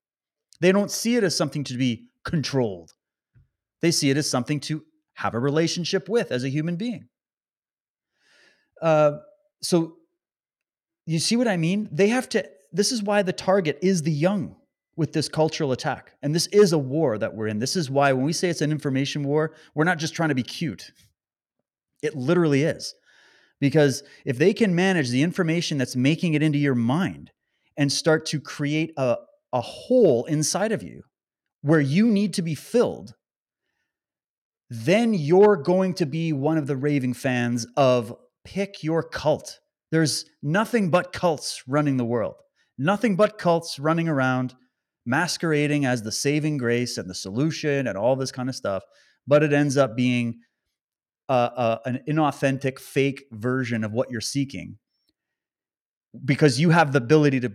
They 0.61 0.73
don't 0.73 0.91
see 0.91 1.16
it 1.16 1.25
as 1.25 1.37
something 1.37 1.64
to 1.64 1.77
be 1.77 2.09
controlled. 2.25 2.93
They 3.83 3.91
see 3.91 4.11
it 4.11 4.16
as 4.16 4.29
something 4.29 4.61
to 4.61 4.83
have 5.14 5.35
a 5.35 5.39
relationship 5.39 6.09
with 6.09 6.33
as 6.33 6.45
a 6.45 6.49
human 6.49 6.77
being. 6.77 7.09
Uh, 8.81 9.19
so 9.61 9.97
you 11.05 11.19
see 11.19 11.37
what 11.37 11.49
I 11.49 11.57
mean? 11.57 11.89
They 11.93 12.09
have 12.09 12.29
to, 12.31 12.49
this 12.73 12.93
is 12.93 13.03
why 13.03 13.23
the 13.23 13.33
target 13.33 13.79
is 13.83 14.03
the 14.03 14.12
young 14.12 14.57
with 14.97 15.12
this 15.12 15.29
cultural 15.29 15.73
attack. 15.73 16.14
And 16.23 16.35
this 16.35 16.47
is 16.49 16.73
a 16.73 16.79
war 16.79 17.19
that 17.19 17.35
we're 17.35 17.47
in. 17.47 17.59
This 17.59 17.77
is 17.77 17.91
why 17.91 18.12
when 18.12 18.25
we 18.25 18.33
say 18.33 18.49
it's 18.49 18.61
an 18.61 18.73
information 18.73 19.23
war, 19.23 19.55
we're 19.75 19.85
not 19.85 19.99
just 19.99 20.14
trying 20.14 20.31
to 20.31 20.35
be 20.35 20.43
cute. 20.43 20.91
It 22.03 22.16
literally 22.16 22.64
is. 22.64 22.95
Because 23.61 24.03
if 24.25 24.39
they 24.39 24.53
can 24.53 24.75
manage 24.75 25.11
the 25.11 25.23
information 25.23 25.79
that's 25.79 25.97
making 25.97 26.35
it 26.35 26.43
into 26.43 26.59
your 26.59 26.75
mind 26.75 27.31
and 27.77 27.93
start 27.93 28.27
to 28.27 28.41
create 28.41 28.93
a, 28.97 29.16
a 29.53 29.61
hole 29.61 30.25
inside 30.27 30.73
of 30.73 30.83
you 30.83 31.03
where 31.62 31.81
you 31.81 32.07
need 32.07 32.35
to 32.35 32.43
be 32.43 32.55
filled 32.55 33.14
then 34.71 35.14
you're 35.14 35.57
going 35.57 35.95
to 35.95 36.07
be 36.07 36.33
one 36.33 36.59
of 36.59 36.66
the 36.66 36.77
raving 36.77 37.14
fans 37.14 37.66
of 37.77 38.14
pick 38.45 38.83
your 38.83 39.03
cult. 39.03 39.61
There's 39.91 40.27
nothing 40.43 40.91
but 40.91 41.12
cults 41.12 41.62
running 41.66 41.97
the 41.97 42.05
world, 42.05 42.37
nothing 42.79 43.16
but 43.16 43.39
cults 43.39 43.79
running 43.79 44.09
around 44.09 44.55
masquerading 45.05 45.85
as 45.85 46.03
the 46.03 46.12
saving 46.12 46.59
grace 46.59 46.99
and 46.99 47.11
the 47.11 47.14
solution 47.14 47.87
and 47.87 47.99
all 47.99 48.14
this 48.16 48.33
kind 48.33 48.49
of 48.49 48.55
stuff. 48.55 48.85
But 49.26 49.43
it 49.43 49.53
ends 49.53 49.76
up 49.76 49.97
being 49.97 50.41
an 51.29 52.01
inauthentic, 52.09 52.79
fake 52.79 53.24
version 53.33 53.85
of 53.85 53.93
what 53.93 54.11
you're 54.11 54.20
seeking 54.20 54.79
because 56.24 56.59
you 56.59 56.70
have 56.70 56.93
the 56.93 56.99
ability 56.99 57.41
to 57.41 57.53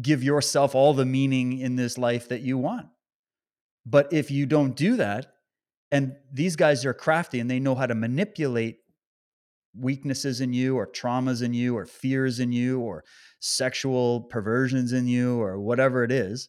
give 0.00 0.22
yourself 0.22 0.74
all 0.74 0.94
the 0.94 1.04
meaning 1.04 1.58
in 1.58 1.76
this 1.76 1.98
life 1.98 2.28
that 2.28 2.42
you 2.42 2.58
want. 2.58 2.86
But 3.84 4.12
if 4.12 4.30
you 4.30 4.46
don't 4.46 4.76
do 4.76 4.96
that, 4.96 5.26
and 5.90 6.12
these 6.32 6.56
guys 6.56 6.84
are 6.84 6.92
crafty 6.92 7.40
and 7.40 7.50
they 7.50 7.58
know 7.58 7.74
how 7.74 7.86
to 7.86 7.94
manipulate 7.94 8.76
weaknesses 9.74 10.40
in 10.40 10.52
you 10.52 10.76
or 10.76 10.86
traumas 10.86 11.42
in 11.42 11.54
you 11.54 11.76
or 11.76 11.86
fears 11.86 12.38
in 12.40 12.52
you 12.52 12.80
or 12.80 13.02
sexual 13.40 14.22
perversions 14.22 14.92
in 14.92 15.06
you 15.06 15.40
or 15.40 15.60
whatever 15.60 16.02
it 16.02 16.10
is 16.10 16.48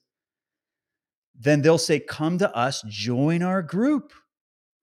then 1.40 1.62
they'll 1.62 1.78
say 1.78 2.00
come 2.00 2.38
to 2.38 2.56
us 2.56 2.84
join 2.88 3.42
our 3.42 3.62
group. 3.62 4.12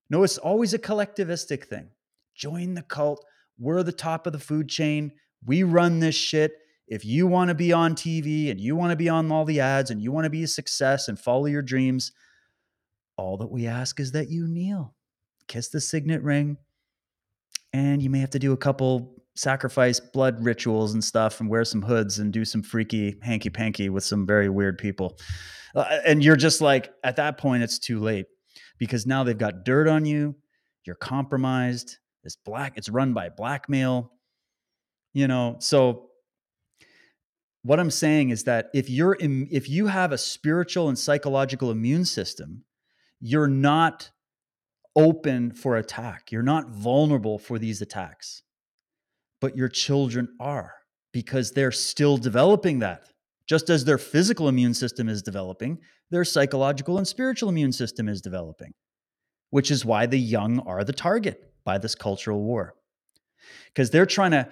No 0.08 0.22
it's 0.22 0.38
always 0.38 0.72
a 0.72 0.78
collectivistic 0.78 1.64
thing. 1.64 1.90
Join 2.34 2.74
the 2.74 2.82
cult. 2.82 3.24
We're 3.58 3.82
the 3.82 3.92
top 3.92 4.26
of 4.26 4.32
the 4.32 4.38
food 4.38 4.68
chain. 4.68 5.12
We 5.44 5.62
run 5.62 6.00
this 6.00 6.14
shit. 6.14 6.52
If 6.88 7.04
you 7.04 7.26
want 7.26 7.48
to 7.48 7.54
be 7.54 7.72
on 7.72 7.94
tv 7.94 8.50
and 8.50 8.60
you 8.60 8.74
want 8.74 8.90
to 8.90 8.96
be 8.96 9.08
on 9.08 9.30
all 9.30 9.44
the 9.44 9.60
ads 9.60 9.90
and 9.90 10.00
you 10.00 10.12
want 10.12 10.24
to 10.24 10.30
be 10.30 10.44
a 10.44 10.48
success 10.48 11.08
and 11.08 11.18
follow 11.18 11.46
your 11.46 11.62
dreams 11.62 12.12
all 13.18 13.36
that 13.38 13.50
we 13.50 13.66
ask 13.66 13.98
is 13.98 14.12
that 14.12 14.30
you 14.30 14.46
kneel, 14.46 14.94
kiss 15.48 15.68
the 15.68 15.80
signet 15.80 16.22
ring, 16.22 16.58
and 17.72 18.02
you 18.02 18.10
may 18.10 18.20
have 18.20 18.30
to 18.30 18.38
do 18.38 18.52
a 18.52 18.58
couple 18.58 19.22
sacrifice 19.36 20.00
blood 20.00 20.42
rituals 20.44 20.94
and 20.94 21.04
stuff 21.04 21.40
and 21.40 21.48
wear 21.48 21.64
some 21.64 21.82
hoods 21.82 22.18
and 22.18 22.32
do 22.32 22.44
some 22.44 22.62
freaky 22.62 23.18
hanky 23.22 23.50
panky 23.50 23.88
with 23.88 24.04
some 24.04 24.26
very 24.26 24.48
weird 24.48 24.78
people. 24.78 25.18
Uh, 25.74 25.98
and 26.06 26.24
you're 26.24 26.36
just 26.36 26.60
like, 26.60 26.92
at 27.04 27.16
that 27.16 27.38
point, 27.38 27.62
it's 27.62 27.78
too 27.78 28.00
late 28.00 28.26
because 28.78 29.06
now 29.06 29.22
they've 29.24 29.38
got 29.38 29.64
dirt 29.64 29.88
on 29.88 30.04
you. 30.04 30.34
You're 30.84 30.96
compromised. 30.96 31.98
It's 32.24 32.36
black, 32.36 32.76
it's 32.76 32.88
run 32.88 33.14
by 33.14 33.28
blackmail. 33.28 34.12
You 35.12 35.28
know, 35.28 35.56
so 35.60 36.10
what 37.62 37.80
I'm 37.80 37.90
saying 37.90 38.30
is 38.30 38.44
that 38.44 38.70
if 38.74 38.90
you're 38.90 39.16
if 39.20 39.68
you 39.68 39.86
have 39.86 40.12
a 40.12 40.18
spiritual 40.18 40.88
and 40.88 40.98
psychological 40.98 41.70
immune 41.70 42.04
system 42.04 42.64
you're 43.20 43.48
not 43.48 44.10
open 44.94 45.52
for 45.52 45.76
attack. 45.76 46.32
You're 46.32 46.42
not 46.42 46.70
vulnerable 46.70 47.38
for 47.38 47.58
these 47.58 47.82
attacks. 47.82 48.42
But 49.40 49.56
your 49.56 49.68
children 49.68 50.28
are 50.40 50.72
because 51.12 51.52
they're 51.52 51.72
still 51.72 52.16
developing 52.16 52.80
that. 52.80 53.04
Just 53.48 53.70
as 53.70 53.84
their 53.84 53.98
physical 53.98 54.48
immune 54.48 54.74
system 54.74 55.08
is 55.08 55.22
developing, 55.22 55.78
their 56.10 56.24
psychological 56.24 56.98
and 56.98 57.06
spiritual 57.06 57.48
immune 57.48 57.72
system 57.72 58.08
is 58.08 58.20
developing, 58.20 58.72
which 59.50 59.70
is 59.70 59.84
why 59.84 60.06
the 60.06 60.18
young 60.18 60.60
are 60.60 60.84
the 60.84 60.92
target 60.92 61.52
by 61.64 61.78
this 61.78 61.94
cultural 61.94 62.42
war. 62.42 62.74
Because 63.66 63.90
they're 63.90 64.06
trying 64.06 64.32
to 64.32 64.48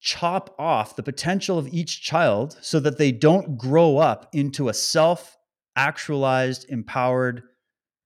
chop 0.00 0.54
off 0.58 0.96
the 0.96 1.02
potential 1.02 1.58
of 1.58 1.68
each 1.68 2.02
child 2.02 2.56
so 2.60 2.80
that 2.80 2.98
they 2.98 3.12
don't 3.12 3.56
grow 3.56 3.98
up 3.98 4.28
into 4.32 4.68
a 4.68 4.74
self 4.74 5.36
actualized, 5.76 6.66
empowered, 6.68 7.42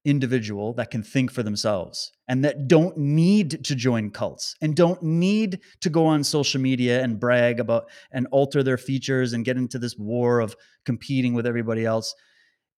individual 0.05 0.73
that 0.75 0.91
can 0.91 1.03
think 1.03 1.31
for 1.31 1.43
themselves 1.43 2.13
and 2.29 2.45
that 2.45 2.69
don't 2.69 2.97
need 2.97 3.65
to 3.65 3.75
join 3.75 4.11
cults 4.11 4.55
and 4.61 4.75
don't 4.75 5.03
need 5.03 5.61
to 5.81 5.91
go 5.91 6.07
on 6.07 6.25
social 6.25 6.61
media 6.61 7.03
and 7.03 7.21
brag 7.21 7.61
about 7.61 7.91
and 8.13 8.27
alter 8.31 8.63
their 8.63 8.79
features 8.79 9.33
and 9.33 9.45
get 9.45 9.57
into 9.57 9.79
this 9.79 9.97
war 9.97 10.41
of 10.41 10.57
competing 10.85 11.35
with 11.35 11.47
everybody 11.47 11.85
else. 11.85 12.15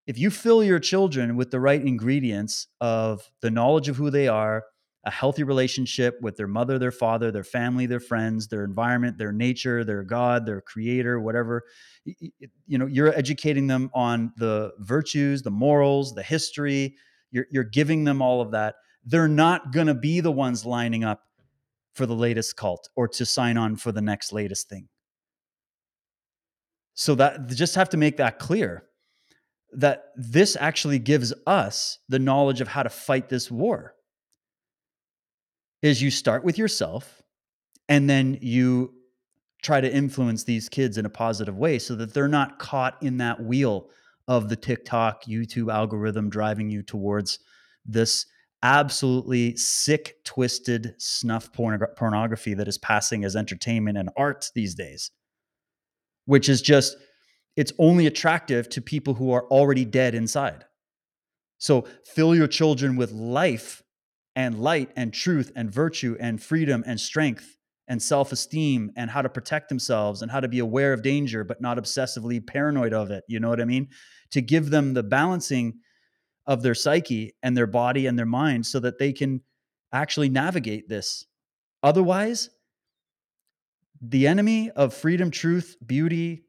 If 0.07 0.19
you 0.19 0.31
fill 0.31 0.65
your 0.65 0.81
children 0.81 1.37
with 1.37 1.51
the 1.51 1.61
right 1.61 1.81
ingredients 1.81 2.67
of 2.81 3.31
the 3.43 3.51
knowledge 3.51 3.89
of 3.89 3.97
who 3.97 4.11
they 4.11 4.27
are, 4.27 4.65
a 5.05 5.11
healthy 5.11 5.45
relationship 5.45 6.19
with 6.21 6.37
their 6.37 6.47
mother, 6.47 6.79
their 6.79 6.91
father, 6.91 7.31
their 7.31 7.45
family, 7.45 7.87
their 7.87 8.01
friends, 8.01 8.49
their 8.49 8.65
environment, 8.65 9.17
their 9.17 9.33
nature, 9.33 9.83
their 9.83 10.03
God, 10.03 10.45
their 10.45 10.61
creator, 10.61 11.21
whatever. 11.21 11.65
You 12.05 12.79
know, 12.79 12.87
you're 12.87 13.17
educating 13.17 13.67
them 13.67 13.91
on 13.95 14.33
the 14.37 14.73
virtues, 14.79 15.43
the 15.43 15.51
morals, 15.51 16.15
the 16.15 16.23
history, 16.23 16.97
you're, 17.31 17.47
you're 17.51 17.65
giving 17.65 18.05
them 18.05 18.23
all 18.23 18.41
of 18.41 18.53
that. 18.53 18.77
They're 19.05 19.29
not 19.29 19.73
going 19.73 19.87
to 19.87 19.95
be 19.95 20.21
the 20.21 20.33
ones 20.33 20.65
lining 20.65 21.05
up 21.05 21.23
for 21.95 22.07
the 22.07 22.15
latest 22.15 22.57
cult 22.57 22.89
or 22.97 23.09
to 23.09 23.27
sign 23.27 23.57
on 23.57 23.77
for 23.77 23.93
the 23.93 24.01
next 24.01 24.33
latest 24.33 24.69
thing. 24.69 24.89
So 26.95 27.15
that 27.17 27.49
just 27.49 27.75
have 27.77 27.89
to 27.91 27.97
make 27.97 28.19
that 28.19 28.39
clear 28.39 28.85
that 29.73 30.05
this 30.17 30.57
actually 30.59 30.99
gives 30.99 31.33
us 31.47 31.99
the 32.09 32.19
knowledge 32.19 32.61
of 32.61 32.69
how 32.69 32.83
to 32.83 32.91
fight 32.91 33.29
this 33.29 33.51
war. 33.51 33.95
Is 35.83 36.03
you 36.03 36.11
start 36.11 36.45
with 36.45 36.59
yourself 36.59 37.23
and 37.89 38.09
then 38.11 38.39
you 38.43 38.93
try 39.63 39.81
to 39.81 39.91
influence 39.91 40.45
these 40.45 40.69
kids 40.69 40.99
in 40.99 41.07
a 41.07 41.11
positive 41.11 41.57
way 41.57 41.79
so 41.79 41.95
that 41.95 42.13
they're 42.13 42.29
not 42.29 42.59
caught 42.59 43.03
in 43.03 43.19
that 43.19 43.43
wheel 43.43 43.89
of 44.31 44.49
the 44.49 44.55
TikTok, 44.55 45.25
YouTube 45.25 45.75
algorithm 45.75 46.31
driving 46.31 46.71
you 46.71 46.85
towards 46.85 47.41
this 47.85 48.27
absolutely 48.63 49.57
sick, 49.57 50.23
twisted 50.25 50.95
snuff 50.99 51.53
pornography 51.53 52.55
that 52.55 52.69
is 52.69 52.79
passing 52.79 53.25
as 53.25 53.35
entertainment 53.35 53.99
and 53.99 54.09
art 54.17 54.49
these 54.55 54.77
days, 54.77 55.11
which 56.27 56.49
is 56.49 56.63
just 56.63 56.97
it's 57.57 57.73
only 57.81 58.07
attractive 58.07 58.69
to 58.69 58.81
people 58.81 59.15
who 59.15 59.33
are 59.33 59.47
already 59.49 59.85
dead 59.85 60.15
inside. 60.15 60.65
So 61.59 61.87
fill 62.05 62.33
your 62.33 62.47
children 62.47 62.95
with 62.95 63.11
life 63.11 63.83
and 64.37 64.61
light 64.61 64.93
and 64.95 65.13
truth 65.13 65.51
and 65.57 65.73
virtue 65.73 66.17
and 66.21 66.41
freedom 66.41 66.85
and 66.87 67.01
strength 67.01 67.57
and 67.91 68.01
self 68.01 68.31
esteem 68.31 68.93
and 68.95 69.11
how 69.11 69.21
to 69.21 69.29
protect 69.29 69.69
themselves 69.69 70.23
and 70.23 70.31
how 70.31 70.39
to 70.39 70.47
be 70.47 70.61
aware 70.61 70.93
of 70.93 71.03
danger, 71.03 71.43
but 71.43 71.61
not 71.61 71.77
obsessively 71.77 72.45
paranoid 72.45 72.95
of 72.95 73.11
it. 73.11 73.25
You 73.27 73.41
know 73.41 73.49
what 73.51 73.61
I 73.61 73.65
mean? 73.65 73.89
To 74.31 74.41
give 74.41 74.71
them 74.71 74.95
the 74.95 75.03
balancing 75.03 75.81
of 76.47 76.63
their 76.63 76.77
psyche 76.77 77.35
and 77.43 77.57
their 77.57 77.67
body 77.67 78.07
and 78.07 78.17
their 78.17 78.27
mind 78.27 78.65
so 78.65 78.79
that 78.79 78.99
they 78.99 79.13
can 79.13 79.43
actually 79.93 80.29
navigate 80.29 80.89
this. 80.89 81.27
Otherwise, 81.83 82.51
the 84.01 84.29
enemy 84.29 84.71
of 84.71 84.95
freedom, 84.95 85.33
truth, 85.33 85.77
beauty, 85.85 86.45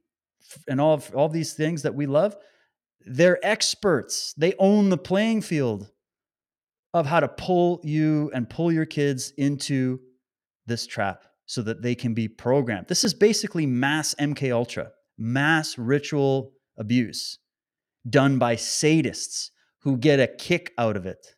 and 0.68 0.80
all 0.80 0.94
of, 0.94 1.12
all 1.16 1.26
of 1.26 1.34
these 1.34 1.54
things 1.54 1.82
that 1.82 1.96
we 1.96 2.06
love, 2.06 2.38
they're 3.02 3.44
experts. 3.44 4.36
They 4.38 4.54
own 4.60 4.90
the 4.90 4.98
playing 4.98 5.42
field 5.42 5.90
of 6.94 7.08
how 7.08 7.20
to 7.20 7.28
pull 7.28 7.82
you 7.84 8.30
and 8.32 8.48
pull 8.48 8.72
your 8.72 8.86
kids 8.86 9.34
into 9.38 10.02
this 10.68 10.86
trap 10.86 11.26
so 11.52 11.62
that 11.62 11.82
they 11.82 11.94
can 11.94 12.14
be 12.14 12.30
programmed. 12.30 12.88
This 12.88 13.04
is 13.04 13.14
basically 13.14 13.66
mass 13.66 14.16
MK 14.18 14.54
Ultra, 14.54 14.92
mass 15.18 15.78
ritual 15.78 16.54
abuse 16.78 17.40
done 18.10 18.40
by 18.40 18.56
sadists 18.56 19.50
who 19.80 19.98
get 19.98 20.22
a 20.22 20.28
kick 20.28 20.72
out 20.78 20.96
of 20.96 21.06
it. 21.06 21.36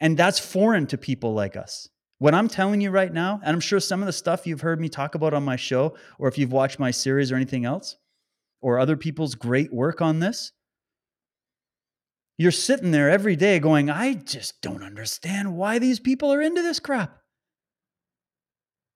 And 0.00 0.16
that's 0.16 0.40
foreign 0.40 0.88
to 0.88 0.98
people 0.98 1.32
like 1.32 1.56
us. 1.56 1.88
What 2.18 2.34
I'm 2.34 2.48
telling 2.48 2.80
you 2.80 2.90
right 2.90 3.12
now, 3.12 3.40
and 3.44 3.54
I'm 3.54 3.60
sure 3.60 3.78
some 3.78 4.02
of 4.02 4.06
the 4.06 4.12
stuff 4.12 4.48
you've 4.48 4.62
heard 4.62 4.80
me 4.80 4.88
talk 4.88 5.14
about 5.14 5.32
on 5.32 5.44
my 5.44 5.54
show, 5.54 5.94
or 6.18 6.26
if 6.26 6.36
you've 6.36 6.50
watched 6.50 6.80
my 6.80 6.90
series 6.90 7.30
or 7.30 7.36
anything 7.36 7.64
else, 7.64 7.98
or 8.60 8.80
other 8.80 8.96
people's 8.96 9.36
great 9.36 9.72
work 9.72 10.02
on 10.02 10.18
this, 10.18 10.50
you're 12.36 12.50
sitting 12.50 12.90
there 12.90 13.10
every 13.10 13.36
day 13.36 13.60
going, 13.60 13.90
I 13.90 14.14
just 14.14 14.60
don't 14.60 14.82
understand 14.82 15.56
why 15.56 15.78
these 15.78 16.00
people 16.00 16.32
are 16.32 16.42
into 16.42 16.62
this 16.62 16.80
crap. 16.80 17.19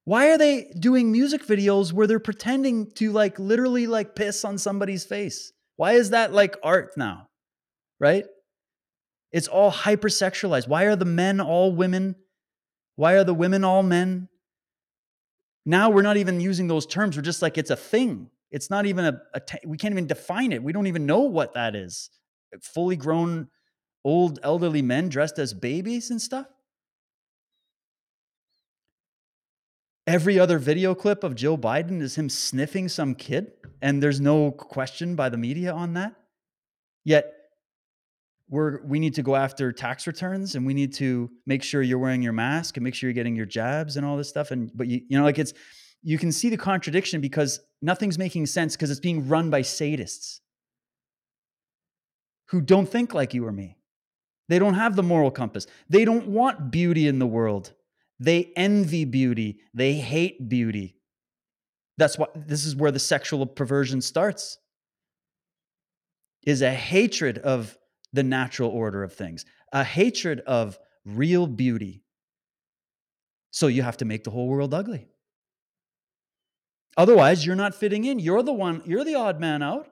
Why 0.05 0.29
are 0.29 0.37
they 0.37 0.71
doing 0.79 1.11
music 1.11 1.45
videos 1.45 1.91
where 1.91 2.05
they're 2.05 2.19
pretending 2.19 2.91
to 2.93 3.11
like 3.11 3.37
literally 3.39 3.87
like 3.87 4.15
piss 4.15 4.45
on 4.45 4.57
somebody's 4.57 5.03
face? 5.03 5.51
Why 5.77 5.93
is 5.93 6.11
that 6.11 6.31
like 6.31 6.55
art 6.63 6.91
now? 6.95 7.27
Right? 7.99 8.25
It's 9.31 9.47
all 9.47 9.71
hypersexualized. 9.71 10.67
Why 10.67 10.83
are 10.83 10.95
the 10.95 11.05
men 11.05 11.41
all 11.41 11.75
women? 11.75 12.15
Why 12.95 13.13
are 13.13 13.23
the 13.23 13.33
women 13.33 13.63
all 13.63 13.83
men? 13.83 14.29
Now 15.65 15.89
we're 15.89 16.03
not 16.03 16.17
even 16.17 16.39
using 16.39 16.67
those 16.67 16.85
terms. 16.85 17.17
We're 17.17 17.23
just 17.23 17.41
like 17.41 17.57
it's 17.57 17.71
a 17.71 17.75
thing. 17.75 18.29
It's 18.51 18.69
not 18.69 18.85
even 18.85 19.05
a, 19.05 19.21
a 19.33 19.39
t- 19.39 19.57
we 19.65 19.77
can't 19.77 19.91
even 19.91 20.07
define 20.07 20.51
it. 20.51 20.63
We 20.63 20.71
don't 20.71 20.87
even 20.87 21.07
know 21.07 21.21
what 21.21 21.55
that 21.55 21.75
is. 21.75 22.11
Fully 22.61 22.95
grown 22.95 23.47
old 24.03 24.39
elderly 24.43 24.83
men 24.83 25.09
dressed 25.09 25.39
as 25.39 25.53
babies 25.53 26.11
and 26.11 26.21
stuff. 26.21 26.45
Every 30.07 30.37
other 30.37 30.59
video 30.59 30.93
clip 30.93 31.23
of 31.23 31.33
Joe 31.33 31.57
Biden 31.57 32.01
is 32.01 32.15
him 32.15 32.29
sniffing 32.29 32.89
some 32.89 33.15
kid, 33.15 33.53
and 33.81 34.03
there's 34.03 34.19
no 34.21 34.51
question 34.51 35.15
by 35.15 35.29
the 35.29 35.37
media 35.37 35.73
on 35.73 35.93
that. 35.93 36.13
Yet 37.03 37.31
we're 38.47 38.83
we 38.83 38.99
need 38.99 39.15
to 39.15 39.23
go 39.23 39.35
after 39.35 39.71
tax 39.71 40.05
returns 40.05 40.53
and 40.53 40.65
we 40.65 40.75
need 40.75 40.93
to 40.93 41.31
make 41.47 41.63
sure 41.63 41.81
you're 41.81 41.97
wearing 41.97 42.21
your 42.21 42.33
mask 42.33 42.77
and 42.77 42.83
make 42.83 42.93
sure 42.93 43.09
you're 43.09 43.15
getting 43.15 43.35
your 43.35 43.47
jabs 43.47 43.97
and 43.97 44.05
all 44.05 44.17
this 44.17 44.29
stuff. 44.29 44.51
And 44.51 44.71
but 44.75 44.87
you 44.87 45.01
you 45.09 45.17
know, 45.17 45.23
like 45.23 45.39
it's 45.39 45.53
you 46.03 46.19
can 46.19 46.31
see 46.31 46.49
the 46.49 46.57
contradiction 46.57 47.21
because 47.21 47.59
nothing's 47.81 48.19
making 48.19 48.45
sense 48.45 48.75
because 48.75 48.91
it's 48.91 48.99
being 48.99 49.27
run 49.27 49.49
by 49.49 49.61
sadists 49.61 50.41
who 52.49 52.61
don't 52.61 52.87
think 52.87 53.15
like 53.15 53.33
you 53.33 53.45
or 53.45 53.51
me. 53.51 53.77
They 54.47 54.59
don't 54.59 54.75
have 54.75 54.95
the 54.95 55.01
moral 55.01 55.31
compass. 55.31 55.65
They 55.89 56.05
don't 56.05 56.27
want 56.27 56.69
beauty 56.69 57.07
in 57.07 57.17
the 57.17 57.25
world. 57.25 57.73
They 58.19 58.51
envy 58.55 59.05
beauty. 59.05 59.59
They 59.73 59.93
hate 59.93 60.49
beauty. 60.49 60.95
That's 61.97 62.17
why 62.17 62.27
this 62.35 62.65
is 62.65 62.75
where 62.75 62.91
the 62.91 62.99
sexual 62.99 63.45
perversion 63.45 64.01
starts. 64.01 64.57
Is 66.45 66.61
a 66.61 66.71
hatred 66.71 67.39
of 67.39 67.77
the 68.13 68.23
natural 68.23 68.69
order 68.69 69.03
of 69.03 69.13
things, 69.13 69.45
a 69.71 69.83
hatred 69.83 70.41
of 70.41 70.77
real 71.03 71.47
beauty. 71.47 72.03
So 73.51 73.67
you 73.67 73.83
have 73.83 73.97
to 73.97 74.05
make 74.05 74.23
the 74.23 74.31
whole 74.31 74.47
world 74.47 74.73
ugly. 74.73 75.07
Otherwise, 76.97 77.45
you're 77.45 77.55
not 77.55 77.75
fitting 77.75 78.05
in. 78.05 78.19
You're 78.19 78.43
the 78.43 78.53
one, 78.53 78.81
you're 78.85 79.03
the 79.03 79.15
odd 79.15 79.39
man 79.39 79.61
out. 79.61 79.87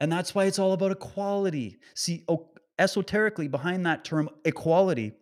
And 0.00 0.10
that's 0.10 0.34
why 0.34 0.46
it's 0.46 0.58
all 0.58 0.72
about 0.72 0.92
equality. 0.92 1.78
See, 1.94 2.24
esoterically 2.78 3.48
behind 3.48 3.86
that 3.86 4.04
term 4.04 4.30
equality, 4.44 5.12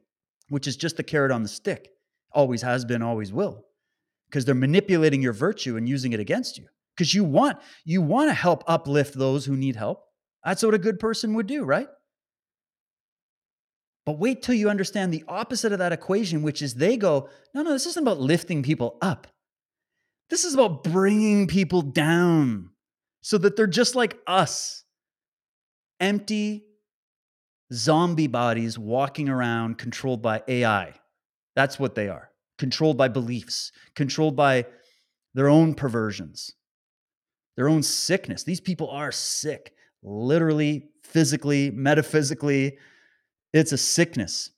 which 0.48 0.66
is 0.66 0.76
just 0.76 0.96
the 0.96 1.02
carrot 1.02 1.32
on 1.32 1.42
the 1.42 1.48
stick, 1.48 1.90
always 2.32 2.62
has 2.62 2.84
been, 2.84 3.02
always 3.02 3.32
will, 3.32 3.64
because 4.28 4.44
they're 4.44 4.54
manipulating 4.54 5.22
your 5.22 5.32
virtue 5.32 5.76
and 5.76 5.88
using 5.88 6.12
it 6.12 6.20
against 6.20 6.58
you. 6.58 6.66
Because 6.96 7.14
you 7.14 7.22
want 7.22 7.58
you 7.84 8.02
want 8.02 8.28
to 8.28 8.34
help 8.34 8.64
uplift 8.66 9.14
those 9.14 9.44
who 9.44 9.56
need 9.56 9.76
help. 9.76 10.04
That's 10.44 10.62
what 10.62 10.74
a 10.74 10.78
good 10.78 10.98
person 10.98 11.34
would 11.34 11.46
do, 11.46 11.64
right? 11.64 11.88
But 14.04 14.18
wait 14.18 14.42
till 14.42 14.54
you 14.54 14.70
understand 14.70 15.12
the 15.12 15.24
opposite 15.28 15.70
of 15.70 15.80
that 15.80 15.92
equation, 15.92 16.42
which 16.42 16.62
is 16.62 16.74
they 16.74 16.96
go, 16.96 17.28
no, 17.54 17.62
no, 17.62 17.72
this 17.72 17.84
isn't 17.84 18.02
about 18.02 18.18
lifting 18.18 18.62
people 18.62 18.96
up. 19.02 19.26
This 20.30 20.44
is 20.44 20.54
about 20.54 20.82
bringing 20.82 21.46
people 21.46 21.82
down 21.82 22.70
so 23.20 23.36
that 23.38 23.54
they're 23.54 23.66
just 23.66 23.94
like 23.94 24.18
us 24.26 24.84
empty, 26.00 26.64
zombie 27.72 28.26
bodies 28.26 28.78
walking 28.78 29.28
around 29.28 29.78
controlled 29.78 30.22
by 30.22 30.42
AI. 30.48 30.94
That's 31.54 31.78
what 31.78 31.94
they 31.94 32.08
are 32.08 32.30
controlled 32.58 32.96
by 32.96 33.08
beliefs, 33.08 33.72
controlled 33.94 34.36
by 34.36 34.66
their 35.34 35.48
own 35.48 35.74
perversions, 35.74 36.54
their 37.56 37.68
own 37.68 37.82
sickness. 37.82 38.42
These 38.42 38.60
people 38.60 38.90
are 38.90 39.12
sick, 39.12 39.74
literally, 40.02 40.90
physically, 41.02 41.70
metaphysically. 41.70 42.78
It's 43.52 43.72
a 43.72 43.78
sickness. 43.78 44.50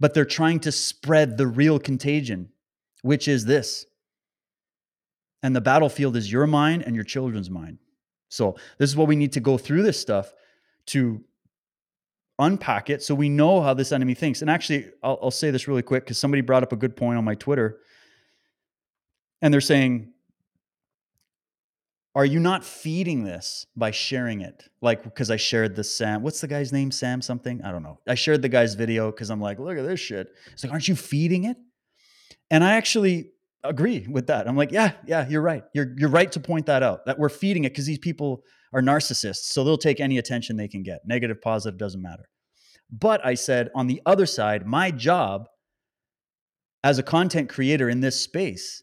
But 0.00 0.14
they're 0.14 0.24
trying 0.24 0.60
to 0.60 0.72
spread 0.72 1.36
the 1.36 1.46
real 1.46 1.78
contagion, 1.78 2.50
which 3.02 3.28
is 3.28 3.44
this. 3.44 3.86
And 5.42 5.54
the 5.54 5.60
battlefield 5.60 6.16
is 6.16 6.30
your 6.30 6.46
mind 6.46 6.82
and 6.86 6.94
your 6.94 7.04
children's 7.04 7.50
mind. 7.50 7.78
So, 8.28 8.56
this 8.78 8.88
is 8.88 8.96
what 8.96 9.08
we 9.08 9.16
need 9.16 9.32
to 9.32 9.40
go 9.40 9.58
through 9.58 9.82
this 9.82 10.00
stuff 10.00 10.32
to 10.86 11.22
unpack 12.38 12.90
it 12.90 13.02
so 13.02 13.14
we 13.14 13.28
know 13.28 13.60
how 13.60 13.74
this 13.74 13.92
enemy 13.92 14.14
thinks. 14.14 14.42
And 14.42 14.50
actually, 14.50 14.86
I'll, 15.02 15.18
I'll 15.22 15.30
say 15.30 15.50
this 15.50 15.68
really 15.68 15.82
quick 15.82 16.04
because 16.04 16.18
somebody 16.18 16.40
brought 16.40 16.62
up 16.62 16.72
a 16.72 16.76
good 16.76 16.96
point 16.96 17.18
on 17.18 17.24
my 17.24 17.34
Twitter. 17.34 17.78
And 19.40 19.52
they're 19.52 19.60
saying, 19.60 20.12
Are 22.14 22.24
you 22.24 22.40
not 22.40 22.64
feeding 22.64 23.24
this 23.24 23.66
by 23.76 23.90
sharing 23.90 24.40
it? 24.40 24.68
Like, 24.80 25.02
because 25.02 25.30
I 25.30 25.36
shared 25.36 25.76
the 25.76 25.84
Sam, 25.84 26.22
what's 26.22 26.40
the 26.40 26.48
guy's 26.48 26.72
name? 26.72 26.90
Sam 26.90 27.20
something? 27.20 27.62
I 27.62 27.72
don't 27.72 27.82
know. 27.82 27.98
I 28.06 28.14
shared 28.14 28.42
the 28.42 28.48
guy's 28.48 28.74
video 28.74 29.10
because 29.10 29.30
I'm 29.30 29.40
like, 29.40 29.58
Look 29.58 29.78
at 29.78 29.86
this 29.86 30.00
shit. 30.00 30.28
It's 30.52 30.64
like, 30.64 30.72
Aren't 30.72 30.88
you 30.88 30.96
feeding 30.96 31.44
it? 31.44 31.56
And 32.50 32.62
I 32.62 32.74
actually 32.74 33.32
agree 33.64 34.06
with 34.08 34.26
that. 34.26 34.48
I'm 34.48 34.56
like, 34.56 34.72
yeah, 34.72 34.92
yeah, 35.06 35.28
you're 35.28 35.42
right. 35.42 35.64
You're 35.72 35.94
you're 35.96 36.10
right 36.10 36.30
to 36.32 36.40
point 36.40 36.66
that 36.66 36.82
out. 36.82 37.06
That 37.06 37.18
we're 37.18 37.28
feeding 37.28 37.64
it 37.64 37.70
because 37.70 37.86
these 37.86 37.98
people 37.98 38.42
are 38.72 38.82
narcissists, 38.82 39.44
so 39.52 39.64
they'll 39.64 39.76
take 39.76 40.00
any 40.00 40.18
attention 40.18 40.56
they 40.56 40.68
can 40.68 40.82
get. 40.82 41.00
Negative, 41.06 41.40
positive 41.40 41.78
doesn't 41.78 42.02
matter. 42.02 42.28
But 42.90 43.24
I 43.24 43.34
said, 43.34 43.70
on 43.74 43.86
the 43.86 44.02
other 44.04 44.26
side, 44.26 44.66
my 44.66 44.90
job 44.90 45.48
as 46.84 46.98
a 46.98 47.02
content 47.02 47.48
creator 47.48 47.88
in 47.88 48.00
this 48.00 48.20
space 48.20 48.82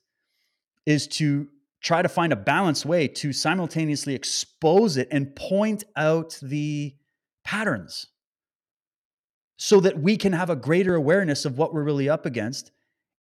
is 0.85 1.07
to 1.07 1.47
try 1.81 2.01
to 2.01 2.09
find 2.09 2.33
a 2.33 2.35
balanced 2.35 2.85
way 2.85 3.07
to 3.07 3.31
simultaneously 3.31 4.15
expose 4.15 4.97
it 4.97 5.07
and 5.11 5.35
point 5.35 5.83
out 5.95 6.37
the 6.41 6.93
patterns 7.43 8.07
so 9.57 9.79
that 9.79 9.99
we 9.99 10.17
can 10.17 10.33
have 10.33 10.49
a 10.49 10.55
greater 10.55 10.95
awareness 10.95 11.45
of 11.45 11.57
what 11.57 11.73
we're 11.73 11.83
really 11.83 12.09
up 12.09 12.25
against. 12.25 12.71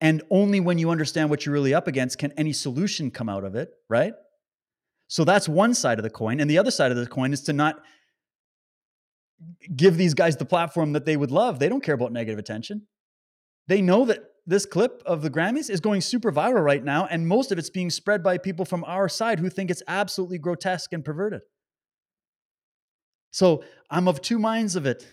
And 0.01 0.23
only 0.31 0.61
when 0.61 0.79
you 0.79 0.91
understand 0.91 1.31
what 1.31 1.47
you're 1.47 1.53
really 1.53 1.75
up 1.75 1.89
against 1.89 2.19
can 2.19 2.33
any 2.33 2.53
solution 2.53 3.11
come 3.11 3.29
out 3.29 3.45
of 3.45 3.55
it, 3.55 3.71
right? 3.89 4.13
So 5.09 5.25
that's 5.25 5.49
one 5.49 5.75
side 5.75 5.99
of 5.99 6.03
the 6.03 6.11
coin. 6.11 6.41
And 6.41 6.51
the 6.51 6.59
other 6.59 6.71
side 6.71 6.91
of 6.91 6.97
the 6.97 7.07
coin 7.07 7.33
is 7.33 7.43
to 7.43 7.53
not 7.53 7.83
give 9.75 9.97
these 9.97 10.15
guys 10.15 10.37
the 10.37 10.45
platform 10.45 10.93
that 10.95 11.05
they 11.05 11.17
would 11.17 11.31
love. 11.31 11.59
They 11.59 11.69
don't 11.69 11.83
care 11.83 11.95
about 11.95 12.13
negative 12.13 12.39
attention. 12.39 12.87
They 13.69 13.83
know 13.83 14.05
that 14.07 14.21
this 14.47 14.65
clip 14.65 15.03
of 15.05 15.23
the 15.23 15.31
Grammys 15.31 15.69
is 15.69 15.81
going 15.81 16.01
super 16.01 16.31
viral 16.31 16.63
right 16.63 16.83
now, 16.83 17.07
and 17.07 17.27
most 17.27 17.51
of 17.51 17.59
it's 17.59 17.69
being 17.69 17.91
spread 17.91 18.23
by 18.23 18.39
people 18.39 18.65
from 18.65 18.85
our 18.85 19.09
side 19.09 19.41
who 19.41 19.51
think 19.51 19.71
it's 19.71 19.83
absolutely 19.89 20.39
grotesque 20.39 20.93
and 20.93 21.05
perverted. 21.05 21.43
So 23.33 23.65
I'm 23.91 24.09
of 24.09 24.23
two 24.23 24.39
minds 24.39 24.77
of 24.77 24.87
it, 24.87 25.07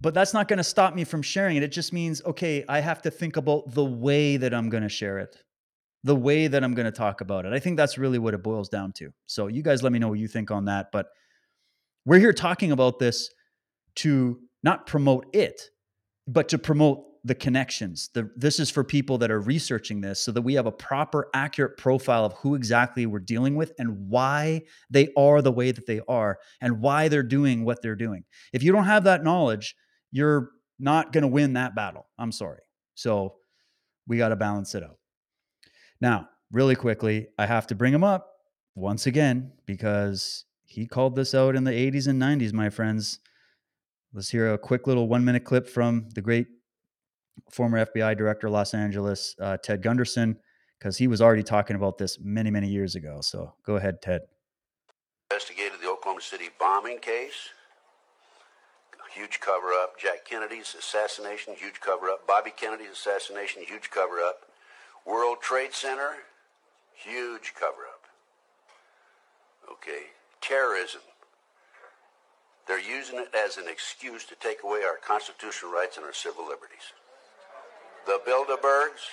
but 0.00 0.14
that's 0.14 0.34
not 0.34 0.48
going 0.48 0.56
to 0.56 0.64
stop 0.64 0.94
me 0.94 1.04
from 1.04 1.22
sharing 1.22 1.56
it. 1.56 1.62
It 1.62 1.72
just 1.72 1.92
means, 1.92 2.22
okay, 2.24 2.64
I 2.68 2.80
have 2.80 3.02
to 3.02 3.10
think 3.10 3.36
about 3.36 3.72
the 3.72 3.84
way 3.84 4.38
that 4.38 4.52
I'm 4.54 4.70
going 4.70 4.82
to 4.82 4.88
share 4.88 5.18
it. 5.18 5.36
The 6.04 6.16
way 6.16 6.48
that 6.48 6.64
I'm 6.64 6.74
going 6.74 6.86
to 6.86 6.92
talk 6.92 7.20
about 7.20 7.46
it. 7.46 7.52
I 7.52 7.58
think 7.58 7.76
that's 7.76 7.96
really 7.98 8.18
what 8.18 8.34
it 8.34 8.42
boils 8.42 8.68
down 8.68 8.92
to. 8.94 9.12
So 9.26 9.46
you 9.46 9.62
guys 9.62 9.82
let 9.82 9.92
me 9.92 9.98
know 9.98 10.08
what 10.08 10.18
you 10.18 10.28
think 10.28 10.50
on 10.50 10.64
that, 10.64 10.90
but 10.92 11.06
we're 12.04 12.18
here 12.18 12.32
talking 12.32 12.72
about 12.72 12.98
this 12.98 13.30
to 13.96 14.40
not 14.62 14.86
promote 14.86 15.26
it, 15.32 15.70
but 16.26 16.48
to 16.48 16.58
promote 16.58 17.04
the 17.24 17.34
connections. 17.36 18.10
The, 18.14 18.28
this 18.34 18.58
is 18.58 18.68
for 18.68 18.82
people 18.82 19.16
that 19.18 19.30
are 19.30 19.40
researching 19.40 20.00
this 20.00 20.18
so 20.18 20.32
that 20.32 20.42
we 20.42 20.54
have 20.54 20.66
a 20.66 20.72
proper, 20.72 21.28
accurate 21.34 21.76
profile 21.76 22.24
of 22.24 22.32
who 22.32 22.56
exactly 22.56 23.06
we're 23.06 23.20
dealing 23.20 23.54
with 23.54 23.72
and 23.78 24.08
why 24.08 24.62
they 24.90 25.10
are 25.16 25.40
the 25.40 25.52
way 25.52 25.70
that 25.70 25.86
they 25.86 26.00
are 26.08 26.38
and 26.60 26.80
why 26.80 27.06
they're 27.06 27.22
doing 27.22 27.64
what 27.64 27.80
they're 27.80 27.94
doing. 27.94 28.24
If 28.52 28.64
you 28.64 28.72
don't 28.72 28.84
have 28.84 29.04
that 29.04 29.22
knowledge, 29.22 29.76
you're 30.10 30.50
not 30.80 31.12
going 31.12 31.22
to 31.22 31.28
win 31.28 31.52
that 31.52 31.76
battle. 31.76 32.08
I'm 32.18 32.32
sorry. 32.32 32.62
So 32.94 33.36
we 34.08 34.18
got 34.18 34.30
to 34.30 34.36
balance 34.36 34.74
it 34.74 34.82
out. 34.82 34.98
Now, 36.02 36.28
really 36.50 36.74
quickly, 36.74 37.28
I 37.38 37.46
have 37.46 37.68
to 37.68 37.76
bring 37.76 37.94
him 37.94 38.02
up 38.02 38.34
once 38.74 39.06
again 39.06 39.52
because 39.66 40.44
he 40.64 40.84
called 40.84 41.14
this 41.14 41.32
out 41.32 41.54
in 41.54 41.62
the 41.62 41.70
80s 41.70 42.08
and 42.08 42.20
90s, 42.20 42.52
my 42.52 42.70
friends. 42.70 43.20
Let's 44.12 44.28
hear 44.28 44.52
a 44.52 44.58
quick 44.58 44.88
little 44.88 45.06
one 45.06 45.24
minute 45.24 45.44
clip 45.44 45.68
from 45.68 46.08
the 46.16 46.20
great 46.20 46.48
former 47.52 47.86
FBI 47.86 48.18
director 48.18 48.48
of 48.48 48.52
Los 48.52 48.74
Angeles, 48.74 49.36
uh, 49.40 49.58
Ted 49.58 49.80
Gunderson, 49.80 50.36
because 50.76 50.98
he 50.98 51.06
was 51.06 51.22
already 51.22 51.44
talking 51.44 51.76
about 51.76 51.98
this 51.98 52.18
many, 52.20 52.50
many 52.50 52.68
years 52.68 52.96
ago. 52.96 53.20
So 53.20 53.54
go 53.64 53.76
ahead, 53.76 54.02
Ted. 54.02 54.22
Investigated 55.30 55.78
the 55.80 55.88
Oklahoma 55.88 56.20
City 56.20 56.48
bombing 56.58 56.98
case. 56.98 57.50
Huge 59.14 59.38
cover 59.40 59.68
up. 59.68 60.00
Jack 60.00 60.24
Kennedy's 60.24 60.74
assassination, 60.76 61.54
huge 61.54 61.80
cover 61.80 62.08
up. 62.08 62.26
Bobby 62.26 62.50
Kennedy's 62.56 62.92
assassination, 62.92 63.62
huge 63.62 63.90
cover 63.90 64.16
up. 64.16 64.46
World 65.06 65.38
Trade 65.40 65.72
Center, 65.72 66.10
huge 66.94 67.54
cover 67.58 67.82
up. 67.82 68.04
Okay. 69.70 70.06
Terrorism. 70.40 71.00
They're 72.66 72.80
using 72.80 73.18
it 73.18 73.34
as 73.34 73.56
an 73.56 73.64
excuse 73.68 74.24
to 74.26 74.36
take 74.36 74.62
away 74.62 74.82
our 74.84 74.96
constitutional 74.96 75.72
rights 75.72 75.96
and 75.96 76.06
our 76.06 76.12
civil 76.12 76.44
liberties. 76.44 76.92
The 78.06 78.20
Bilderbergs. 78.26 79.10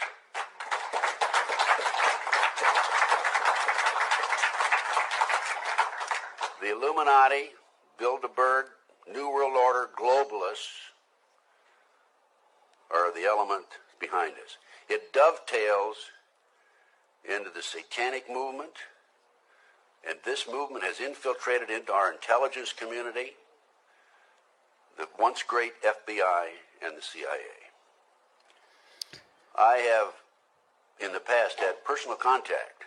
The 6.62 6.72
Illuminati, 6.72 7.52
Bilderberg, 8.00 8.66
New 9.12 9.30
World 9.30 9.54
Order, 9.56 9.90
globalists 9.98 10.92
are 12.92 13.14
the 13.14 13.26
element 13.26 13.66
behind 14.00 14.34
this. 14.34 14.58
It 14.90 15.14
dovetails 15.14 15.96
into 17.24 17.50
the 17.54 17.62
satanic 17.62 18.30
movement, 18.30 18.74
and 20.08 20.18
this 20.26 20.48
movement 20.52 20.84
has 20.84 21.00
infiltrated 21.00 21.70
into 21.70 21.92
our 21.92 22.12
intelligence 22.12 22.74
community, 22.74 23.34
the 24.98 25.08
once 25.20 25.44
great 25.44 25.74
FBI 25.84 26.48
and 26.84 26.98
the 26.98 27.02
CIA. 27.02 27.38
I 29.56 29.78
have, 29.78 30.14
in 31.06 31.14
the 31.14 31.20
past, 31.20 31.60
had 31.60 31.84
personal 31.86 32.16
contact. 32.16 32.86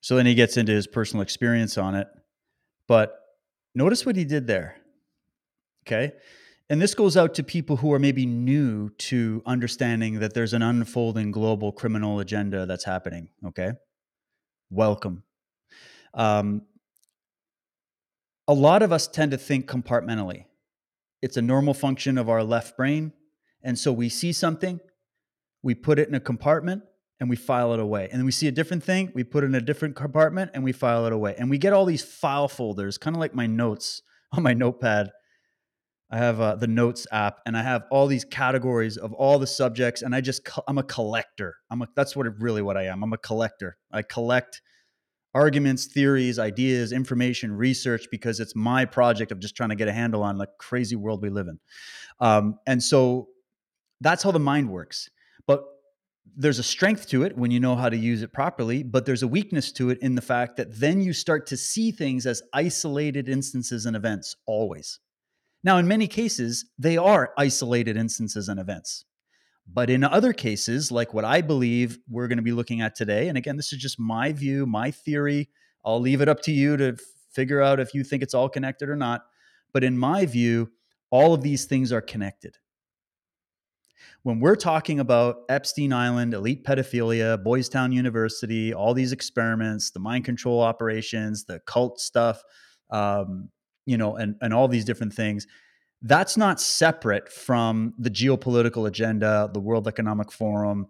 So 0.00 0.16
then 0.16 0.26
he 0.26 0.34
gets 0.34 0.56
into 0.56 0.72
his 0.72 0.86
personal 0.86 1.22
experience 1.22 1.76
on 1.76 1.94
it. 1.94 2.06
But 2.86 3.18
notice 3.74 4.06
what 4.06 4.16
he 4.16 4.24
did 4.24 4.46
there. 4.46 4.76
Okay. 5.86 6.12
And 6.70 6.82
this 6.82 6.94
goes 6.94 7.16
out 7.16 7.34
to 7.34 7.42
people 7.42 7.76
who 7.76 7.92
are 7.92 7.98
maybe 7.98 8.26
new 8.26 8.90
to 8.90 9.42
understanding 9.46 10.20
that 10.20 10.34
there's 10.34 10.52
an 10.52 10.62
unfolding 10.62 11.30
global 11.30 11.72
criminal 11.72 12.20
agenda 12.20 12.66
that's 12.66 12.84
happening. 12.84 13.30
Okay. 13.46 13.72
Welcome. 14.70 15.22
Um, 16.12 16.62
a 18.46 18.52
lot 18.52 18.82
of 18.82 18.92
us 18.92 19.06
tend 19.06 19.30
to 19.30 19.38
think 19.38 19.66
compartmentally. 19.66 20.44
It's 21.22 21.36
a 21.36 21.42
normal 21.42 21.74
function 21.74 22.18
of 22.18 22.28
our 22.28 22.44
left 22.44 22.76
brain. 22.76 23.12
And 23.62 23.78
so 23.78 23.92
we 23.92 24.08
see 24.08 24.32
something, 24.32 24.78
we 25.62 25.74
put 25.74 25.98
it 25.98 26.08
in 26.08 26.14
a 26.14 26.20
compartment, 26.20 26.82
and 27.20 27.28
we 27.28 27.36
file 27.36 27.72
it 27.74 27.80
away. 27.80 28.08
And 28.10 28.20
then 28.20 28.24
we 28.24 28.32
see 28.32 28.46
a 28.46 28.52
different 28.52 28.84
thing, 28.84 29.10
we 29.14 29.24
put 29.24 29.42
it 29.42 29.48
in 29.48 29.54
a 29.54 29.60
different 29.60 29.96
compartment, 29.96 30.52
and 30.54 30.62
we 30.62 30.72
file 30.72 31.06
it 31.06 31.12
away. 31.12 31.34
And 31.36 31.50
we 31.50 31.58
get 31.58 31.72
all 31.72 31.84
these 31.84 32.04
file 32.04 32.48
folders, 32.48 32.98
kind 32.98 33.16
of 33.16 33.20
like 33.20 33.34
my 33.34 33.46
notes 33.46 34.02
on 34.32 34.42
my 34.42 34.54
notepad. 34.54 35.10
I 36.10 36.16
have 36.16 36.40
uh, 36.40 36.54
the 36.56 36.66
notes 36.66 37.06
app, 37.12 37.40
and 37.44 37.56
I 37.56 37.62
have 37.62 37.84
all 37.90 38.06
these 38.06 38.24
categories 38.24 38.96
of 38.96 39.12
all 39.12 39.38
the 39.38 39.46
subjects, 39.46 40.02
and 40.02 40.14
I 40.14 40.20
just 40.20 40.44
co- 40.44 40.62
I'm 40.66 40.78
a 40.78 40.82
collector. 40.82 41.56
I'm 41.70 41.82
a, 41.82 41.88
that's 41.94 42.16
what 42.16 42.26
it, 42.26 42.32
really 42.38 42.62
what 42.62 42.76
I 42.76 42.84
am. 42.84 43.02
I'm 43.04 43.12
a 43.12 43.18
collector. 43.18 43.76
I 43.92 44.02
collect 44.02 44.62
arguments, 45.34 45.86
theories, 45.86 46.38
ideas, 46.38 46.92
information, 46.92 47.52
research 47.52 48.06
because 48.10 48.40
it's 48.40 48.56
my 48.56 48.84
project 48.84 49.30
of 49.32 49.38
just 49.38 49.54
trying 49.54 49.68
to 49.68 49.76
get 49.76 49.86
a 49.86 49.92
handle 49.92 50.22
on 50.22 50.38
the 50.38 50.46
crazy 50.58 50.96
world 50.96 51.22
we 51.22 51.28
live 51.28 51.46
in. 51.46 51.58
Um, 52.20 52.58
and 52.66 52.82
so 52.82 53.28
that's 54.00 54.22
how 54.22 54.30
the 54.30 54.40
mind 54.40 54.70
works. 54.70 55.10
But 55.46 55.64
there's 56.36 56.58
a 56.58 56.62
strength 56.62 57.08
to 57.08 57.24
it 57.24 57.36
when 57.36 57.50
you 57.50 57.60
know 57.60 57.76
how 57.76 57.88
to 57.88 57.96
use 57.96 58.22
it 58.22 58.32
properly, 58.32 58.82
but 58.82 59.04
there's 59.04 59.22
a 59.22 59.28
weakness 59.28 59.72
to 59.72 59.90
it 59.90 59.98
in 60.00 60.14
the 60.14 60.22
fact 60.22 60.56
that 60.56 60.80
then 60.80 61.00
you 61.00 61.12
start 61.12 61.46
to 61.48 61.56
see 61.56 61.90
things 61.90 62.26
as 62.26 62.42
isolated 62.54 63.28
instances 63.28 63.86
and 63.86 63.96
events 63.96 64.34
always. 64.46 65.00
Now, 65.64 65.78
in 65.78 65.88
many 65.88 66.06
cases, 66.06 66.66
they 66.78 66.96
are 66.96 67.32
isolated 67.36 67.96
instances 67.96 68.48
and 68.48 68.60
events. 68.60 69.04
But 69.70 69.90
in 69.90 70.02
other 70.02 70.32
cases, 70.32 70.90
like 70.90 71.12
what 71.12 71.24
I 71.24 71.42
believe 71.42 71.98
we're 72.08 72.28
going 72.28 72.38
to 72.38 72.42
be 72.42 72.52
looking 72.52 72.80
at 72.80 72.94
today, 72.94 73.28
and 73.28 73.36
again, 73.36 73.56
this 73.56 73.72
is 73.72 73.78
just 73.78 74.00
my 74.00 74.32
view, 74.32 74.64
my 74.64 74.90
theory. 74.90 75.50
I'll 75.84 76.00
leave 76.00 76.20
it 76.20 76.28
up 76.28 76.40
to 76.42 76.52
you 76.52 76.76
to 76.78 76.96
figure 77.30 77.60
out 77.60 77.80
if 77.80 77.92
you 77.92 78.02
think 78.02 78.22
it's 78.22 78.34
all 78.34 78.48
connected 78.48 78.88
or 78.88 78.96
not. 78.96 79.22
But 79.72 79.84
in 79.84 79.98
my 79.98 80.24
view, 80.24 80.70
all 81.10 81.34
of 81.34 81.42
these 81.42 81.66
things 81.66 81.92
are 81.92 82.00
connected 82.00 82.56
when 84.22 84.40
we're 84.40 84.56
talking 84.56 85.00
about 85.00 85.42
Epstein 85.48 85.92
Island, 85.92 86.34
elite 86.34 86.64
pedophilia, 86.64 87.42
Boys 87.42 87.68
Town 87.68 87.92
University, 87.92 88.74
all 88.74 88.94
these 88.94 89.12
experiments, 89.12 89.90
the 89.90 90.00
mind 90.00 90.24
control 90.24 90.60
operations, 90.60 91.44
the 91.44 91.60
cult 91.60 92.00
stuff, 92.00 92.42
um, 92.90 93.48
you 93.88 93.96
know, 93.96 94.16
and, 94.16 94.36
and 94.40 94.52
all 94.52 94.68
these 94.68 94.84
different 94.84 95.12
things, 95.12 95.46
that's 96.02 96.36
not 96.36 96.60
separate 96.60 97.28
from 97.28 97.94
the 97.98 98.10
geopolitical 98.10 98.86
agenda, 98.86 99.50
the 99.52 99.60
World 99.60 99.88
Economic 99.88 100.30
Forum, 100.30 100.86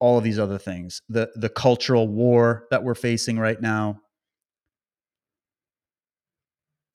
all 0.00 0.18
of 0.18 0.24
these 0.24 0.38
other 0.38 0.58
things, 0.58 1.00
the 1.08 1.30
the 1.36 1.48
cultural 1.48 2.08
war 2.08 2.66
that 2.70 2.82
we're 2.82 2.94
facing 2.94 3.38
right 3.38 3.60
now. 3.60 4.00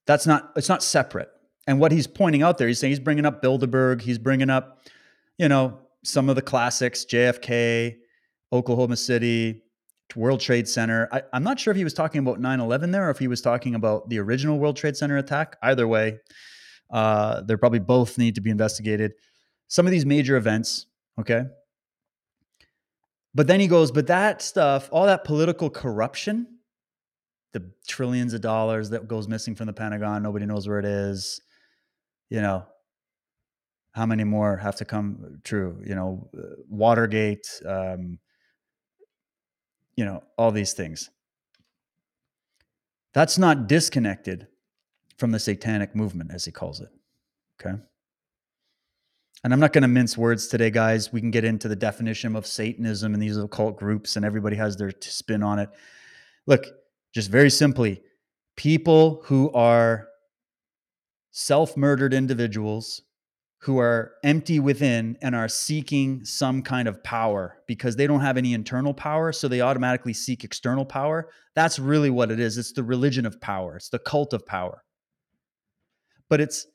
That's 0.08 0.26
not 0.26 0.52
it's 0.56 0.70
not 0.70 0.82
separate 0.82 1.30
and 1.68 1.82
what 1.82 1.92
he's 1.92 2.08
pointing 2.08 2.42
out 2.42 2.58
there, 2.58 2.68
he's 2.68 2.80
saying 2.80 2.92
he's 2.92 3.00
bringing 3.00 3.26
up 3.26 3.44
Bilderberg, 3.44 4.02
he's 4.02 4.18
bringing 4.18 4.50
up, 4.50 4.88
you 5.38 5.50
know, 5.50 5.78
some 6.04 6.30
of 6.30 6.38
the 6.38 6.42
classics, 6.42 7.06
JFK, 7.06 7.98
Oklahoma 8.54 8.96
City, 8.96 9.62
World 10.16 10.40
Trade 10.40 10.68
Center. 10.68 11.08
I, 11.12 11.22
am 11.34 11.44
not 11.44 11.60
sure 11.60 11.72
if 11.72 11.78
he 11.78 11.84
was 11.84 11.94
talking 11.94 12.20
about 12.20 12.40
9 12.40 12.60
11 12.60 12.92
there 12.92 13.08
or 13.08 13.12
if 13.12 13.20
he 13.20 13.28
was 13.28 13.42
talking 13.42 13.76
about 13.76 14.10
the 14.10 14.20
original 14.20 14.60
World 14.60 14.78
Trade 14.78 14.96
Center 14.96 15.18
attack. 15.18 15.58
Either 15.62 15.88
way, 15.88 16.20
uh, 16.92 17.42
they're 17.42 17.58
probably 17.58 17.80
both 17.80 18.18
need 18.18 18.36
to 18.36 18.42
be 18.42 18.50
investigated. 18.50 19.14
Some 19.68 19.86
of 19.86 19.92
these 19.92 20.06
major 20.06 20.38
events, 20.38 20.86
okay? 21.20 21.44
But 23.36 23.48
then 23.48 23.60
he 23.60 23.68
goes, 23.68 23.92
but 23.92 24.08
that 24.08 24.42
stuff, 24.42 24.90
all 24.92 25.06
that 25.06 25.24
political 25.24 25.70
corruption, 25.70 26.48
the 27.54 27.70
trillions 27.88 28.34
of 28.34 28.42
dollars 28.42 28.90
that 28.92 29.08
goes 29.08 29.28
missing 29.28 29.56
from 29.56 29.68
the 29.68 29.74
Pentagon, 29.74 30.24
nobody 30.24 30.46
knows 30.46 30.68
where 30.68 30.80
it 30.80 30.86
is 30.86 31.42
you 32.30 32.42
know, 32.42 32.66
how 33.92 34.06
many 34.06 34.24
more 34.24 34.58
have 34.58 34.76
to 34.78 34.86
come 34.86 35.40
true? 35.44 35.82
You 35.86 35.96
know, 35.96 36.30
uh, 36.38 36.62
Watergate, 36.70 37.48
um, 37.66 38.20
you 39.98 40.06
know, 40.06 40.24
all 40.38 40.52
these 40.52 40.72
things. 40.72 41.10
That's 43.14 43.38
not 43.38 43.68
disconnected 43.68 44.48
from 45.18 45.32
the 45.32 45.40
satanic 45.40 45.96
movement, 45.96 46.32
as 46.32 46.46
he 46.46 46.52
calls 46.52 46.80
it. 46.80 46.90
Okay. 47.60 47.76
And 49.44 49.54
I'm 49.54 49.60
not 49.60 49.74
going 49.74 49.82
to 49.82 49.88
mince 49.88 50.18
words 50.18 50.48
today, 50.48 50.70
guys. 50.70 51.12
We 51.12 51.20
can 51.20 51.32
get 51.32 51.44
into 51.44 51.68
the 51.68 51.76
definition 51.76 52.36
of 52.36 52.46
Satanism 52.46 53.14
and 53.14 53.22
these 53.22 53.38
occult 53.38 53.78
groups, 53.78 54.16
and 54.16 54.26
everybody 54.26 54.56
has 54.56 54.78
their 54.78 54.92
spin 55.02 55.42
on 55.44 55.60
it. 55.60 55.70
Look, 56.46 56.66
just 57.14 57.30
very 57.32 57.50
simply, 57.50 58.02
people 58.56 59.22
who 59.26 59.52
are 59.54 60.08
self 61.32 61.76
murdered 61.76 62.14
individuals 62.14 63.02
who 63.60 63.80
are 63.80 64.14
empty 64.24 64.60
within 64.60 65.18
and 65.22 65.36
are 65.36 65.48
seeking 65.48 66.24
some 66.24 66.62
kind 66.62 66.88
of 66.88 67.04
power 67.04 67.58
because 67.68 67.96
they 67.96 68.06
don't 68.06 68.22
have 68.22 68.38
any 68.38 68.54
internal 68.54 68.94
power. 68.94 69.32
So 69.32 69.48
they 69.48 69.62
automatically 69.62 70.14
seek 70.14 70.44
external 70.44 70.86
power. 70.86 71.30
That's 71.56 71.80
really 71.80 72.12
what 72.12 72.32
it 72.32 72.40
is. 72.40 72.58
It's 72.58 72.74
the 72.74 72.84
religion 72.84 73.26
of 73.26 73.42
power, 73.42 73.78
it's 73.78 73.90
the 73.90 74.00
cult 74.00 74.34
of 74.34 74.46
power. 74.46 74.84
But 76.30 76.42
it's 76.42 76.68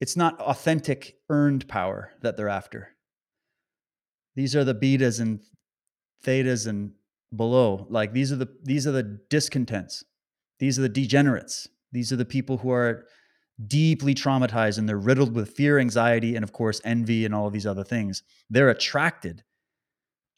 it's 0.00 0.16
not 0.16 0.40
authentic 0.40 1.16
earned 1.28 1.68
power 1.68 2.12
that 2.22 2.36
they're 2.36 2.48
after. 2.48 2.96
These 4.34 4.56
are 4.56 4.64
the 4.64 4.74
betas 4.74 5.20
and 5.20 5.40
thetas 6.24 6.66
and 6.66 6.92
below. 7.34 7.86
Like 7.88 8.12
these 8.12 8.32
are 8.32 8.36
the 8.36 8.48
these 8.62 8.86
are 8.86 8.92
the 8.92 9.20
discontents. 9.30 10.04
These 10.58 10.78
are 10.78 10.82
the 10.82 10.88
degenerates. 10.88 11.68
These 11.90 12.12
are 12.12 12.16
the 12.16 12.24
people 12.24 12.58
who 12.58 12.70
are 12.70 13.04
deeply 13.66 14.14
traumatized 14.14 14.78
and 14.78 14.88
they're 14.88 14.98
riddled 14.98 15.34
with 15.34 15.50
fear, 15.50 15.78
anxiety, 15.78 16.34
and 16.36 16.44
of 16.44 16.52
course 16.52 16.80
envy 16.84 17.24
and 17.24 17.34
all 17.34 17.46
of 17.46 17.52
these 17.52 17.66
other 17.66 17.84
things. 17.84 18.22
They're 18.50 18.70
attracted 18.70 19.44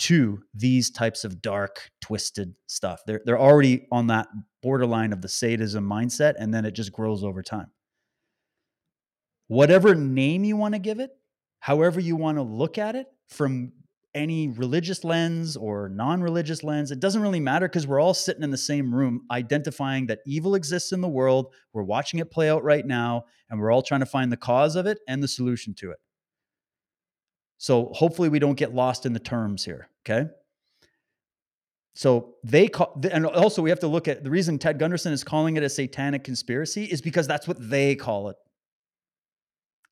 to 0.01 0.43
these 0.55 0.91
types 0.91 1.25
of 1.25 1.41
dark, 1.41 1.91
twisted 2.01 2.55
stuff. 2.67 3.03
They're 3.07 3.23
they're 3.25 3.41
already 3.41 3.87
on 3.93 4.09
that 4.09 4.29
borderline 4.63 5.13
of 5.13 5.23
the 5.23 5.29
sadism 5.29 5.89
mindset, 5.89 6.35
and 6.39 6.53
then 6.53 6.65
it 6.65 6.73
just 6.73 6.93
grows 6.93 7.23
over 7.23 7.43
time. 7.43 7.71
Whatever 9.47 9.95
name 9.95 10.45
you 10.45 10.57
want 10.57 10.75
to 10.75 10.81
give 10.81 11.01
it, 11.01 11.11
however 11.61 12.01
you 12.01 12.17
want 12.17 12.39
to 12.39 12.43
look 12.43 12.79
at 12.79 12.97
it, 12.97 13.07
from 13.29 13.73
any 14.15 14.49
religious 14.49 15.05
lens 15.05 15.57
or 15.57 15.89
non-religious 15.89 16.63
lens 16.63 16.91
it 16.91 17.01
doesn't 17.01 17.23
really 17.23 17.41
matter 17.41 17.69
because 17.69 17.87
we're 17.87 18.01
all 18.01 18.15
sitting 18.15 18.43
in 18.43 18.51
the 18.51 18.57
same 18.57 18.95
room 18.95 19.23
identifying 19.31 20.07
that 20.07 20.21
evil 20.27 20.55
exists 20.55 20.93
in 20.93 21.01
the 21.01 21.09
world 21.09 21.53
we're 21.73 21.83
watching 21.83 22.21
it 22.21 22.31
play 22.31 22.49
out 22.49 22.63
right 22.63 22.87
now 22.87 23.25
and 23.51 23.61
we're 23.61 23.73
all 23.73 23.83
trying 23.83 24.01
to 24.01 24.07
find 24.07 24.31
the 24.31 24.37
cause 24.37 24.77
of 24.77 24.87
it 24.87 24.99
and 25.09 25.23
the 25.23 25.29
solution 25.29 25.75
to 25.75 25.91
it 25.91 25.99
so 27.65 27.91
hopefully 27.95 28.29
we 28.29 28.39
don't 28.39 28.59
get 28.59 28.75
lost 28.75 29.07
in 29.07 29.15
the 29.15 29.19
terms 29.19 29.65
here. 29.65 29.89
Okay. 30.05 30.29
So 31.95 32.35
they 32.43 32.69
call, 32.69 33.01
and 33.11 33.25
also 33.25 33.63
we 33.63 33.71
have 33.71 33.81
to 33.81 33.87
look 33.87 34.09
at 34.09 34.25
the 34.25 34.31
reason 34.31 34.59
Ted 34.59 34.79
Gunderson 34.79 35.13
is 35.13 35.23
calling 35.25 35.57
it 35.57 35.63
a 35.63 35.69
satanic 35.71 36.25
conspiracy 36.25 36.85
is 36.85 37.01
because 37.01 37.27
that's 37.27 37.49
what 37.49 37.57
they 37.59 37.95
call 37.95 38.29
it, 38.29 38.37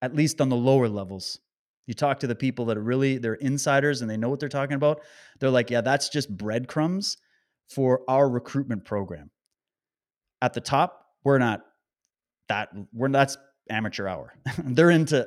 at 0.02 0.14
least 0.14 0.40
on 0.40 0.50
the 0.50 0.56
lower 0.56 0.88
levels. 0.88 1.38
You 1.87 1.95
talk 1.95 2.20
to 2.20 2.26
the 2.26 2.35
people 2.35 2.66
that 2.66 2.76
are 2.76 2.83
really 2.83 3.18
they're 3.18 3.35
insiders 3.35 4.03
and 4.03 4.11
they 4.11 4.16
know 4.16 4.28
what 4.28 4.41
they're 4.41 4.49
talking 4.49 4.76
about. 4.76 5.01
They're 5.41 5.51
like, 5.51 5.70
yeah, 5.70 5.80
that's 5.80 6.09
just 6.09 6.35
breadcrumbs 6.37 7.16
for 7.68 8.03
our 8.09 8.28
recruitment 8.28 8.85
program. 8.85 9.30
At 10.41 10.55
the 10.55 10.61
top, 10.61 11.07
we're 11.24 11.39
not 11.39 11.62
that 12.49 12.68
we're 12.93 13.09
that's 13.09 13.37
amateur 13.70 14.07
hour. 14.07 14.35
they're 14.64 14.91
into 14.91 15.26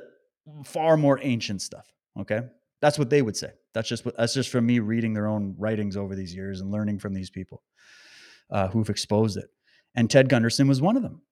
far 0.64 0.96
more 0.96 1.18
ancient 1.22 1.62
stuff. 1.62 1.92
Okay. 2.18 2.40
That's 2.80 2.98
what 2.98 3.10
they 3.10 3.22
would 3.22 3.36
say. 3.36 3.50
That's 3.74 3.88
just 3.88 4.04
what, 4.04 4.16
that's 4.16 4.34
just 4.34 4.50
from 4.50 4.66
me 4.66 4.78
reading 4.78 5.14
their 5.14 5.26
own 5.26 5.54
writings 5.58 5.96
over 5.96 6.14
these 6.14 6.34
years 6.34 6.60
and 6.60 6.70
learning 6.70 6.98
from 6.98 7.14
these 7.14 7.30
people 7.30 7.62
uh, 8.50 8.68
who've 8.68 8.88
exposed 8.88 9.36
it. 9.36 9.48
And 9.94 10.10
Ted 10.10 10.28
Gunderson 10.28 10.68
was 10.68 10.80
one 10.80 10.96
of 10.96 11.02
them. 11.02 11.22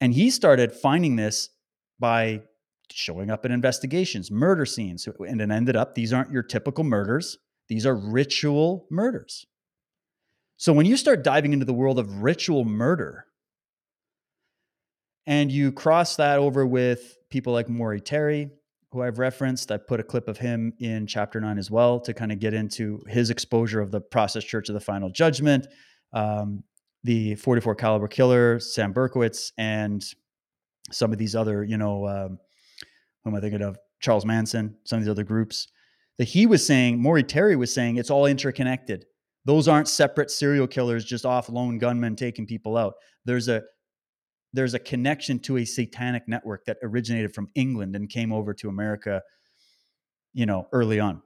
And 0.00 0.14
he 0.14 0.30
started 0.30 0.72
finding 0.72 1.16
this 1.16 1.50
by 1.98 2.42
showing 2.96 3.30
up 3.30 3.44
in 3.44 3.52
investigations, 3.52 4.30
murder 4.30 4.66
scenes. 4.66 5.06
And 5.06 5.40
it 5.40 5.50
ended 5.50 5.76
up, 5.76 5.94
these 5.94 6.12
aren't 6.12 6.30
your 6.30 6.42
typical 6.42 6.84
murders, 6.84 7.38
these 7.68 7.86
are 7.86 7.94
ritual 7.94 8.86
murders. 8.90 9.46
So 10.56 10.72
when 10.72 10.86
you 10.86 10.96
start 10.96 11.24
diving 11.24 11.52
into 11.52 11.64
the 11.64 11.72
world 11.72 11.98
of 11.98 12.22
ritual 12.22 12.64
murder, 12.64 13.26
and 15.26 15.52
you 15.52 15.72
cross 15.72 16.16
that 16.16 16.38
over 16.38 16.66
with 16.66 17.16
people 17.30 17.52
like 17.52 17.68
Maury 17.68 18.00
Terry, 18.00 18.50
who 18.92 19.02
I've 19.02 19.18
referenced. 19.18 19.72
I 19.72 19.78
put 19.78 20.00
a 20.00 20.02
clip 20.02 20.28
of 20.28 20.38
him 20.38 20.74
in 20.78 21.06
chapter 21.06 21.40
nine 21.40 21.58
as 21.58 21.70
well 21.70 21.98
to 22.00 22.12
kind 22.12 22.30
of 22.30 22.38
get 22.38 22.54
into 22.54 23.02
his 23.08 23.30
exposure 23.30 23.80
of 23.80 23.90
the 23.90 24.00
process 24.00 24.44
church 24.44 24.68
of 24.68 24.74
the 24.74 24.80
final 24.80 25.08
judgment, 25.08 25.66
um, 26.12 26.62
the 27.02 27.34
44 27.36 27.74
caliber 27.74 28.06
killer, 28.06 28.60
Sam 28.60 28.92
Berkowitz, 28.92 29.52
and 29.56 30.04
some 30.90 31.10
of 31.10 31.18
these 31.18 31.34
other, 31.34 31.64
you 31.64 31.78
know, 31.78 32.06
um, 32.06 32.38
who 33.22 33.30
am 33.30 33.36
I 33.36 33.40
thinking 33.40 33.62
of? 33.62 33.78
Charles 34.00 34.24
Manson, 34.24 34.76
some 34.84 34.98
of 34.98 35.04
these 35.04 35.10
other 35.10 35.24
groups. 35.24 35.68
That 36.18 36.24
he 36.24 36.46
was 36.46 36.66
saying, 36.66 37.00
Maury 37.00 37.22
Terry 37.22 37.56
was 37.56 37.72
saying, 37.72 37.96
it's 37.96 38.10
all 38.10 38.26
interconnected. 38.26 39.06
Those 39.44 39.66
aren't 39.68 39.88
separate 39.88 40.30
serial 40.30 40.66
killers, 40.66 41.04
just 41.04 41.24
off 41.24 41.48
lone 41.48 41.78
gunmen 41.78 42.16
taking 42.16 42.46
people 42.46 42.76
out. 42.76 42.94
There's 43.24 43.48
a 43.48 43.62
there's 44.52 44.74
a 44.74 44.78
connection 44.78 45.38
to 45.40 45.56
a 45.56 45.64
satanic 45.64 46.28
network 46.28 46.66
that 46.66 46.76
originated 46.82 47.34
from 47.34 47.48
England 47.54 47.96
and 47.96 48.10
came 48.10 48.32
over 48.32 48.52
to 48.52 48.68
America, 48.68 49.22
you 50.34 50.44
know, 50.44 50.68
early 50.72 51.00
on. 51.00 51.22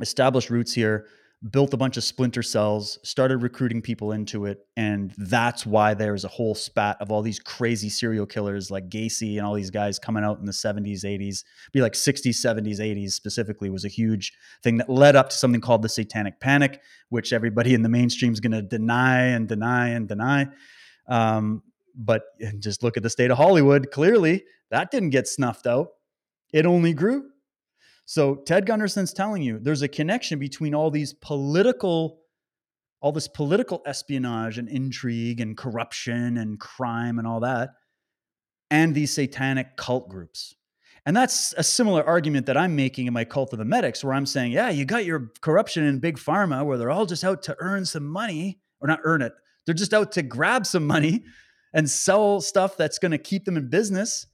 Established 0.00 0.48
roots 0.48 0.72
here, 0.72 1.06
built 1.48 1.72
a 1.72 1.76
bunch 1.76 1.96
of 1.96 2.04
splinter 2.04 2.42
cells, 2.42 2.98
started 3.02 3.38
recruiting 3.38 3.80
people 3.80 4.12
into 4.12 4.44
it, 4.44 4.66
and 4.76 5.14
that's 5.16 5.64
why 5.64 5.94
there's 5.94 6.24
a 6.24 6.28
whole 6.28 6.54
spat 6.54 6.98
of 7.00 7.10
all 7.10 7.22
these 7.22 7.38
crazy 7.38 7.88
serial 7.88 8.26
killers 8.26 8.70
like 8.70 8.90
Gacy 8.90 9.38
and 9.38 9.46
all 9.46 9.54
these 9.54 9.70
guys 9.70 9.98
coming 9.98 10.22
out 10.22 10.38
in 10.38 10.44
the 10.44 10.52
70s, 10.52 11.02
80s, 11.02 11.44
be 11.72 11.80
like 11.80 11.94
60s, 11.94 12.36
70s, 12.44 12.78
80s 12.78 13.12
specifically 13.12 13.70
was 13.70 13.86
a 13.86 13.88
huge 13.88 14.34
thing 14.62 14.76
that 14.76 14.90
led 14.90 15.16
up 15.16 15.30
to 15.30 15.36
something 15.36 15.62
called 15.62 15.80
the 15.80 15.88
satanic 15.88 16.40
panic, 16.40 16.82
which 17.08 17.32
everybody 17.32 17.72
in 17.72 17.82
the 17.82 17.88
mainstream 17.88 18.32
is 18.32 18.40
going 18.40 18.52
to 18.52 18.62
deny 18.62 19.22
and 19.22 19.48
deny 19.48 19.88
and 19.88 20.08
deny. 20.08 20.46
Um, 21.08 21.62
but 21.94 22.24
just 22.58 22.82
look 22.82 22.98
at 22.98 23.02
the 23.02 23.10
state 23.10 23.30
of 23.30 23.38
Hollywood. 23.38 23.90
Clearly, 23.90 24.44
that 24.70 24.90
didn't 24.90 25.10
get 25.10 25.26
snuffed 25.26 25.66
out. 25.66 25.88
It 26.52 26.66
only 26.66 26.92
grew. 26.92 27.30
So 28.10 28.34
Ted 28.34 28.66
Gunderson's 28.66 29.12
telling 29.12 29.40
you 29.40 29.60
there's 29.60 29.82
a 29.82 29.88
connection 29.88 30.40
between 30.40 30.74
all 30.74 30.90
these 30.90 31.12
political, 31.12 32.22
all 33.00 33.12
this 33.12 33.28
political 33.28 33.82
espionage 33.86 34.58
and 34.58 34.68
intrigue 34.68 35.40
and 35.40 35.56
corruption 35.56 36.36
and 36.36 36.58
crime 36.58 37.20
and 37.20 37.28
all 37.28 37.38
that, 37.38 37.70
and 38.68 38.96
these 38.96 39.12
satanic 39.12 39.76
cult 39.76 40.08
groups. 40.08 40.56
And 41.06 41.16
that's 41.16 41.54
a 41.56 41.62
similar 41.62 42.02
argument 42.02 42.46
that 42.46 42.56
I'm 42.56 42.74
making 42.74 43.06
in 43.06 43.12
my 43.12 43.24
cult 43.24 43.52
of 43.52 43.60
the 43.60 43.64
medics, 43.64 44.02
where 44.02 44.14
I'm 44.14 44.26
saying, 44.26 44.50
yeah, 44.50 44.70
you 44.70 44.84
got 44.84 45.04
your 45.04 45.30
corruption 45.40 45.84
in 45.84 46.00
big 46.00 46.18
pharma 46.18 46.66
where 46.66 46.78
they're 46.78 46.90
all 46.90 47.06
just 47.06 47.22
out 47.22 47.44
to 47.44 47.56
earn 47.60 47.84
some 47.84 48.08
money, 48.08 48.58
or 48.80 48.88
not 48.88 48.98
earn 49.04 49.22
it. 49.22 49.34
They're 49.66 49.72
just 49.72 49.94
out 49.94 50.10
to 50.12 50.22
grab 50.22 50.66
some 50.66 50.84
money 50.84 51.22
and 51.72 51.88
sell 51.88 52.40
stuff 52.40 52.76
that's 52.76 52.98
going 52.98 53.12
to 53.12 53.18
keep 53.18 53.44
them 53.44 53.56
in 53.56 53.70
business 53.70 54.26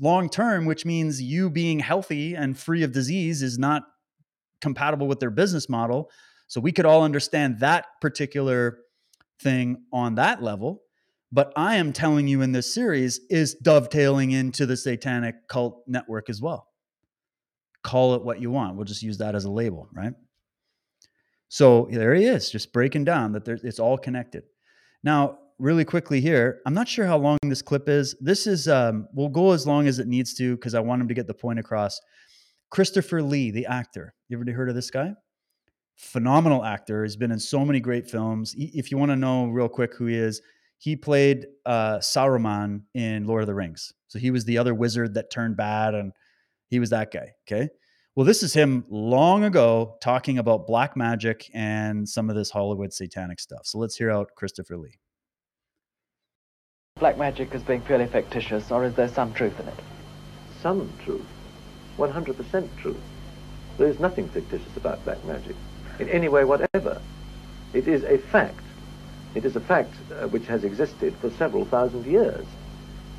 long 0.00 0.28
term, 0.28 0.64
which 0.64 0.84
means 0.84 1.20
you 1.20 1.50
being 1.50 1.78
healthy 1.78 2.34
and 2.34 2.58
free 2.58 2.82
of 2.82 2.92
disease 2.92 3.42
is 3.42 3.58
not 3.58 3.84
compatible 4.60 5.06
with 5.06 5.20
their 5.20 5.30
business 5.30 5.68
model. 5.68 6.10
So 6.48 6.60
we 6.60 6.72
could 6.72 6.86
all 6.86 7.02
understand 7.02 7.60
that 7.60 7.86
particular 8.00 8.78
thing 9.40 9.82
on 9.92 10.14
that 10.16 10.42
level. 10.42 10.82
But 11.32 11.52
I 11.56 11.76
am 11.76 11.92
telling 11.92 12.28
you 12.28 12.42
in 12.42 12.52
this 12.52 12.72
series 12.72 13.20
is 13.30 13.54
dovetailing 13.54 14.32
into 14.32 14.66
the 14.66 14.76
satanic 14.76 15.48
cult 15.48 15.82
network 15.86 16.28
as 16.28 16.42
well. 16.42 16.68
Call 17.82 18.14
it 18.14 18.22
what 18.22 18.40
you 18.40 18.50
want. 18.50 18.76
We'll 18.76 18.84
just 18.84 19.02
use 19.02 19.18
that 19.18 19.34
as 19.34 19.44
a 19.44 19.50
label, 19.50 19.88
right? 19.94 20.12
So 21.48 21.88
there 21.90 22.14
he 22.14 22.24
is, 22.24 22.50
just 22.50 22.72
breaking 22.72 23.04
down 23.04 23.32
that 23.32 23.48
it's 23.48 23.78
all 23.78 23.98
connected. 23.98 24.44
Now, 25.02 25.38
really 25.62 25.84
quickly 25.84 26.20
here. 26.20 26.60
I'm 26.66 26.74
not 26.74 26.88
sure 26.88 27.06
how 27.06 27.16
long 27.16 27.38
this 27.44 27.62
clip 27.62 27.88
is. 27.88 28.16
This 28.20 28.48
is 28.48 28.66
um, 28.66 29.06
we'll 29.14 29.28
go 29.28 29.52
as 29.52 29.64
long 29.64 29.86
as 29.86 30.00
it 30.00 30.08
needs 30.08 30.34
to 30.34 30.56
because 30.56 30.74
I 30.74 30.80
want 30.80 31.00
him 31.00 31.08
to 31.08 31.14
get 31.14 31.28
the 31.28 31.34
point 31.34 31.60
across. 31.60 32.00
Christopher 32.70 33.22
Lee, 33.22 33.52
the 33.52 33.66
actor. 33.66 34.12
You 34.28 34.40
ever 34.40 34.50
heard 34.50 34.68
of 34.68 34.74
this 34.74 34.90
guy? 34.90 35.12
Phenomenal 35.96 36.64
actor. 36.64 37.04
He's 37.04 37.16
been 37.16 37.30
in 37.30 37.38
so 37.38 37.64
many 37.64 37.78
great 37.78 38.10
films. 38.10 38.54
If 38.58 38.90
you 38.90 38.98
want 38.98 39.12
to 39.12 39.16
know 39.16 39.46
real 39.46 39.68
quick 39.68 39.94
who 39.94 40.06
he 40.06 40.16
is, 40.16 40.42
he 40.78 40.96
played 40.96 41.46
uh, 41.64 41.98
Saruman 41.98 42.82
in 42.94 43.24
Lord 43.24 43.42
of 43.42 43.46
the 43.46 43.54
Rings. 43.54 43.92
So 44.08 44.18
he 44.18 44.32
was 44.32 44.44
the 44.44 44.58
other 44.58 44.74
wizard 44.74 45.14
that 45.14 45.30
turned 45.30 45.56
bad, 45.56 45.94
and 45.94 46.12
he 46.70 46.80
was 46.80 46.90
that 46.90 47.12
guy. 47.12 47.34
Okay. 47.46 47.68
Well, 48.16 48.26
this 48.26 48.42
is 48.42 48.52
him 48.52 48.84
long 48.90 49.44
ago 49.44 49.96
talking 50.02 50.38
about 50.38 50.66
black 50.66 50.96
magic 50.96 51.48
and 51.54 52.06
some 52.08 52.28
of 52.28 52.36
this 52.36 52.50
Hollywood 52.50 52.92
satanic 52.92 53.38
stuff. 53.38 53.60
So 53.64 53.78
let's 53.78 53.96
hear 53.96 54.10
out 54.10 54.30
Christopher 54.34 54.76
Lee 54.76 54.98
black 57.02 57.18
magic 57.18 57.52
as 57.52 57.64
being 57.64 57.80
purely 57.80 58.06
fictitious, 58.06 58.70
or 58.70 58.84
is 58.84 58.94
there 58.94 59.08
some 59.08 59.34
truth 59.34 59.58
in 59.58 59.66
it? 59.66 59.74
Some 60.60 60.88
truth. 61.04 61.26
100% 61.98 62.68
truth. 62.76 62.96
There 63.76 63.88
is 63.88 63.98
nothing 63.98 64.28
fictitious 64.28 64.76
about 64.76 65.04
black 65.04 65.24
magic, 65.24 65.56
in 65.98 66.08
any 66.08 66.28
way 66.28 66.44
whatever. 66.44 67.02
It 67.74 67.88
is 67.88 68.04
a 68.04 68.18
fact. 68.18 68.62
It 69.34 69.44
is 69.44 69.56
a 69.56 69.60
fact 69.60 69.96
uh, 70.12 70.28
which 70.28 70.46
has 70.46 70.62
existed 70.62 71.16
for 71.20 71.28
several 71.30 71.64
thousand 71.64 72.06
years. 72.06 72.46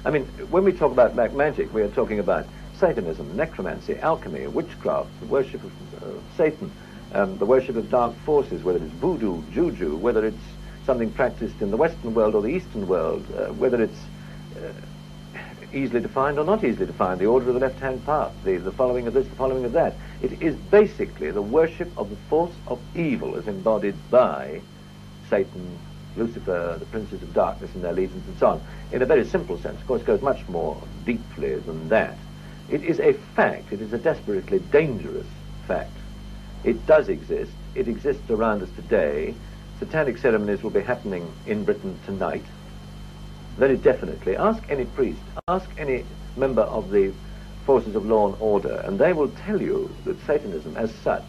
I 0.06 0.12
mean, 0.12 0.24
when 0.50 0.64
we 0.64 0.72
talk 0.72 0.94
about 0.94 1.14
black 1.16 1.34
magic, 1.36 1.74
we 1.74 1.82
are 1.82 1.90
talking 1.90 2.20
about 2.20 2.48
Satanism, 2.80 3.36
necromancy, 3.36 3.98
alchemy, 3.98 4.48
witchcraft, 4.48 5.20
the 5.20 5.26
worship 5.26 5.62
of 5.62 5.72
uh, 6.02 6.22
Satan, 6.38 6.72
um, 7.12 7.38
the 7.38 7.46
worship 7.46 7.76
of 7.76 7.90
dark 7.90 8.18
forces, 8.20 8.64
whether 8.64 8.82
it's 8.82 8.94
voodoo, 8.94 9.44
juju, 9.52 9.98
whether 9.98 10.26
it's 10.26 10.46
something 10.86 11.12
practiced 11.12 11.62
in 11.62 11.72
the 11.72 11.78
Western 11.78 12.14
world 12.14 12.36
or 12.36 12.42
the 12.42 12.50
Eastern 12.50 12.88
world, 12.88 13.26
uh, 13.38 13.48
whether 13.54 13.82
it's 13.82 14.00
uh, 14.58 14.72
easily 15.74 16.02
defined 16.02 16.38
or 16.38 16.46
not 16.46 16.64
easily 16.64 16.86
defined, 16.86 17.20
the 17.20 17.26
order 17.26 17.48
of 17.48 17.54
the 17.54 17.60
left-hand 17.60 18.06
path, 18.06 18.32
the, 18.44 18.58
the 18.58 18.72
following 18.72 19.08
of 19.08 19.14
this, 19.14 19.28
the 19.28 19.36
following 19.36 19.66
of 19.66 19.72
that. 19.74 19.96
It 20.22 20.42
is 20.42 20.56
basically 20.56 21.32
the 21.32 21.42
worship 21.42 21.90
of 21.98 22.10
the 22.10 22.16
force 22.30 22.54
of 22.68 22.80
evil 22.96 23.36
as 23.36 23.48
embodied 23.48 23.96
by 24.12 24.62
Satan, 25.30 25.80
Lucifer, 26.16 26.78
the 26.80 26.86
princes 26.86 27.24
of 27.24 27.34
darkness 27.34 27.74
and 27.74 27.84
their 27.84 27.94
legions 27.94 28.28
and 28.28 28.38
so 28.38 28.48
on. 28.48 28.62
In 28.92 29.02
a 29.02 29.06
very 29.06 29.26
simple 29.26 29.58
sense, 29.58 29.80
of 29.82 29.88
course, 29.88 30.02
it 30.02 30.06
goes 30.06 30.22
much 30.22 30.48
more 30.48 30.80
deeply 31.06 31.56
than 31.56 31.90
that. 31.90 32.18
It 32.70 32.84
is 32.84 33.00
a 33.00 33.14
fact, 33.14 33.74
it 33.74 33.82
is 33.82 33.94
a 33.94 33.98
desperately 33.98 34.60
dangerous 34.60 35.28
fact, 35.68 35.92
It 36.64 36.86
does 36.86 37.10
exist. 37.10 37.52
It 37.76 37.88
exists 37.88 38.30
around 38.30 38.62
us 38.62 38.70
today. 38.76 39.34
Satanic 39.80 40.18
ceremonies 40.18 40.64
will 40.64 40.70
be 40.70 40.82
happening 40.82 41.32
in 41.46 41.64
Britain 41.64 41.98
tonight. 42.06 42.46
Very 43.58 43.78
definitely. 43.78 44.36
Ask 44.36 44.64
any 44.70 44.86
priest, 44.86 45.20
ask 45.48 45.70
any 45.78 46.06
member 46.36 46.62
of 46.62 46.92
the 46.92 47.14
forces 47.66 47.96
of 47.96 48.06
law 48.06 48.28
and 48.28 48.36
order, 48.40 48.82
and 48.86 49.00
they 49.00 49.14
will 49.14 49.30
tell 49.30 49.62
you 49.62 49.94
that 50.06 50.20
Satanism 50.26 50.76
as 50.76 50.94
such, 50.96 51.24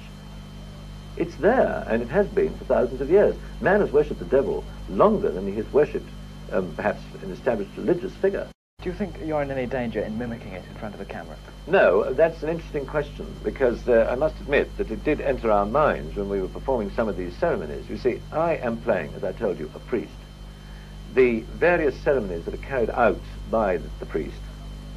it's 1.16 1.36
there, 1.36 1.84
and 1.88 2.02
it 2.02 2.08
has 2.08 2.26
been 2.28 2.56
for 2.56 2.64
thousands 2.64 3.00
of 3.00 3.10
years. 3.10 3.36
Man 3.60 3.80
has 3.80 3.92
worshipped 3.92 4.18
the 4.18 4.26
devil 4.26 4.64
longer 4.88 5.30
than 5.30 5.46
he 5.46 5.54
has 5.54 5.72
worshipped 5.72 6.08
um, 6.50 6.72
perhaps 6.74 7.00
an 7.22 7.30
established 7.30 7.70
religious 7.76 8.12
figure. 8.16 8.48
Do 8.82 8.88
you 8.88 8.94
think 8.94 9.16
you're 9.24 9.42
in 9.42 9.50
any 9.50 9.66
danger 9.66 10.00
in 10.00 10.18
mimicking 10.18 10.52
it 10.52 10.64
in 10.68 10.74
front 10.76 10.94
of 10.94 11.00
a 11.00 11.04
camera? 11.04 11.36
No, 11.66 12.12
that's 12.12 12.42
an 12.42 12.50
interesting 12.50 12.84
question 12.84 13.26
because 13.42 13.88
uh, 13.88 14.06
I 14.10 14.16
must 14.16 14.38
admit 14.40 14.76
that 14.76 14.90
it 14.90 15.02
did 15.02 15.22
enter 15.22 15.50
our 15.50 15.64
minds 15.64 16.14
when 16.14 16.28
we 16.28 16.40
were 16.42 16.48
performing 16.48 16.90
some 16.90 17.08
of 17.08 17.16
these 17.16 17.34
ceremonies. 17.36 17.88
You 17.88 17.96
see, 17.96 18.20
I 18.32 18.56
am 18.56 18.76
playing, 18.82 19.14
as 19.16 19.24
I 19.24 19.32
told 19.32 19.58
you, 19.58 19.70
a 19.74 19.78
priest. 19.78 20.12
The 21.14 21.40
various 21.40 21.96
ceremonies 22.02 22.44
that 22.44 22.52
are 22.52 22.58
carried 22.58 22.90
out 22.90 23.20
by 23.50 23.78
the 23.98 24.06
priest, 24.06 24.40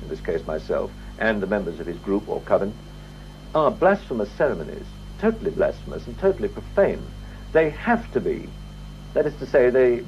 in 0.01 0.09
this 0.09 0.20
case 0.20 0.45
myself, 0.45 0.91
and 1.20 1.41
the 1.41 1.47
members 1.47 1.80
of 1.80 1.86
his 1.86 1.97
group 1.99 2.28
or 2.28 2.41
coven, 2.41 2.74
are 3.55 3.72
blasphemous 3.72 4.30
ceremonies, 4.32 4.86
totally 5.20 5.51
blasphemous 5.51 6.05
and 6.05 6.20
totally 6.20 6.49
profane. 6.49 7.01
They 7.53 7.70
have 7.70 8.11
to 8.11 8.20
be. 8.20 8.49
That 9.13 9.26
is 9.26 9.36
to 9.36 9.45
say, 9.45 9.70
they 9.70 10.03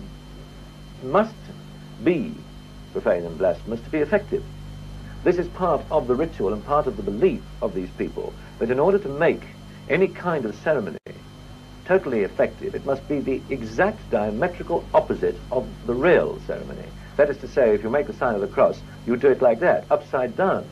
must 1.03 1.35
be 2.03 2.35
profane 2.91 3.23
and 3.25 3.37
blasphemous 3.37 3.79
to 3.79 3.89
be 3.89 3.99
effective. 3.99 4.43
This 5.23 5.37
is 5.37 5.47
part 5.49 5.85
of 5.91 6.07
the 6.07 6.15
ritual 6.15 6.53
and 6.53 6.65
part 6.65 6.87
of 6.87 6.95
the 6.95 7.03
belief 7.03 7.41
of 7.61 7.73
these 7.73 7.89
people 7.97 8.33
that 8.59 8.71
in 8.71 8.79
order 8.79 8.97
to 8.99 9.09
make 9.09 9.43
any 9.89 10.07
kind 10.07 10.45
of 10.45 10.55
ceremony 10.55 10.97
totally 11.89 12.21
effective, 12.21 12.75
it 12.75 12.85
must 12.85 13.05
be 13.09 13.19
the 13.19 13.41
exact 13.49 14.09
diametrical 14.11 14.87
opposite 14.93 15.35
of 15.51 15.67
the 15.87 15.93
real 15.93 16.39
ceremony. 16.45 16.85
That 17.17 17.31
is 17.31 17.37
to 17.39 17.47
say, 17.47 17.73
if 17.73 17.83
you 17.83 17.89
make 17.89 18.05
the 18.05 18.13
sign 18.13 18.35
of 18.35 18.41
the 18.41 18.47
cross, 18.47 18.79
you 19.07 19.17
do 19.17 19.27
it 19.27 19.41
like 19.41 19.59
that, 19.61 19.85
upside 19.89 20.37
down. 20.37 20.69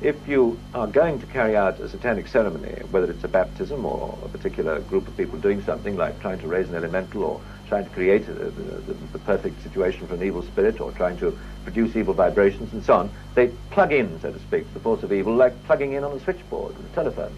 If 0.00 0.28
you 0.28 0.58
are 0.72 0.86
going 0.86 1.18
to 1.18 1.26
carry 1.26 1.56
out 1.56 1.80
a 1.80 1.88
satanic 1.88 2.28
ceremony, 2.28 2.80
whether 2.92 3.10
it's 3.10 3.24
a 3.24 3.28
baptism 3.28 3.84
or 3.84 4.16
a 4.24 4.28
particular 4.28 4.78
group 4.80 5.08
of 5.08 5.16
people 5.16 5.38
doing 5.38 5.62
something 5.62 5.96
like 5.96 6.20
trying 6.20 6.38
to 6.38 6.46
raise 6.46 6.68
an 6.68 6.76
elemental 6.76 7.24
or 7.24 7.40
trying 7.72 7.84
to 7.84 7.90
create 7.92 8.28
a, 8.28 8.34
the, 8.34 8.92
the, 8.92 9.18
perfect 9.20 9.62
situation 9.62 10.06
for 10.06 10.12
an 10.12 10.22
evil 10.22 10.42
spirit 10.42 10.78
or 10.78 10.92
trying 10.92 11.16
to 11.16 11.34
produce 11.64 11.96
evil 11.96 12.12
vibrations 12.12 12.70
and 12.74 12.84
so 12.84 12.92
on, 12.92 13.10
they 13.34 13.48
plug 13.70 13.94
in, 13.94 14.20
so 14.20 14.30
to 14.30 14.38
speak, 14.40 14.68
to 14.68 14.74
the 14.74 14.80
force 14.80 15.02
of 15.02 15.10
evil 15.10 15.34
like 15.34 15.54
plugging 15.64 15.94
in 15.94 16.04
on 16.04 16.12
a 16.12 16.20
switchboard 16.20 16.74
or 16.74 16.84
a 16.84 16.94
telephone. 16.94 17.34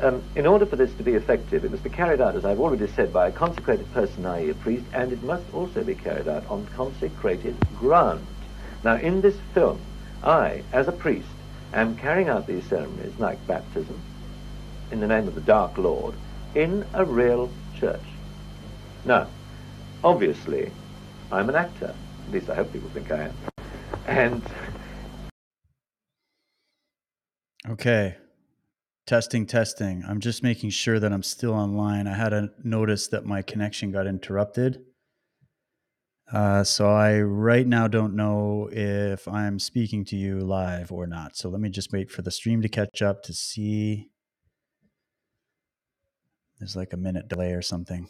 Um, 0.00 0.22
in 0.36 0.46
order 0.46 0.64
for 0.64 0.76
this 0.76 0.94
to 0.94 1.02
be 1.02 1.14
effective, 1.14 1.64
it 1.64 1.72
must 1.72 1.82
be 1.82 1.90
carried 1.90 2.20
out, 2.20 2.36
as 2.36 2.44
I've 2.44 2.60
already 2.60 2.86
said, 2.86 3.12
by 3.12 3.26
a 3.26 3.32
consecrated 3.32 3.92
person, 3.92 4.24
i.e. 4.26 4.50
a 4.50 4.54
priest, 4.54 4.84
and 4.92 5.12
it 5.12 5.24
must 5.24 5.52
also 5.52 5.82
be 5.82 5.96
carried 5.96 6.28
out 6.28 6.46
on 6.48 6.64
consecrated 6.76 7.56
ground. 7.80 8.24
Now, 8.84 8.94
in 8.94 9.22
this 9.22 9.36
film, 9.54 9.80
I, 10.22 10.62
as 10.72 10.86
a 10.86 10.92
priest, 10.92 11.26
am 11.74 11.96
carrying 11.96 12.28
out 12.28 12.46
these 12.46 12.62
ceremonies, 12.66 13.18
like 13.18 13.44
baptism, 13.48 14.00
in 14.92 15.00
the 15.00 15.08
name 15.08 15.26
of 15.26 15.34
the 15.34 15.40
Dark 15.40 15.76
Lord, 15.78 16.14
in 16.54 16.86
a 16.94 17.04
real 17.04 17.50
church. 17.74 18.04
Now, 19.04 19.26
obviously, 20.04 20.70
I'm 21.30 21.48
an 21.48 21.56
actor. 21.56 21.94
At 22.26 22.32
least 22.32 22.50
I 22.50 22.54
hope 22.54 22.72
people 22.72 22.88
think 22.90 23.10
I 23.10 23.24
am. 23.24 23.34
And. 24.06 24.42
Okay. 27.68 28.16
Testing, 29.06 29.46
testing. 29.46 30.04
I'm 30.06 30.20
just 30.20 30.42
making 30.42 30.70
sure 30.70 31.00
that 31.00 31.12
I'm 31.12 31.22
still 31.22 31.54
online. 31.54 32.06
I 32.06 32.14
had 32.14 32.32
a 32.32 32.50
notice 32.62 33.08
that 33.08 33.24
my 33.24 33.42
connection 33.42 33.90
got 33.90 34.06
interrupted. 34.06 34.84
Uh, 36.30 36.62
so 36.62 36.90
I 36.90 37.20
right 37.20 37.66
now 37.66 37.88
don't 37.88 38.14
know 38.14 38.68
if 38.70 39.26
I'm 39.26 39.58
speaking 39.58 40.04
to 40.06 40.16
you 40.16 40.40
live 40.40 40.92
or 40.92 41.06
not. 41.06 41.36
So 41.36 41.48
let 41.48 41.60
me 41.60 41.70
just 41.70 41.90
wait 41.90 42.10
for 42.10 42.20
the 42.20 42.30
stream 42.30 42.60
to 42.60 42.68
catch 42.68 43.00
up 43.00 43.22
to 43.24 43.32
see. 43.32 44.10
There's 46.58 46.76
like 46.76 46.92
a 46.92 46.98
minute 46.98 47.28
delay 47.28 47.52
or 47.52 47.62
something. 47.62 48.08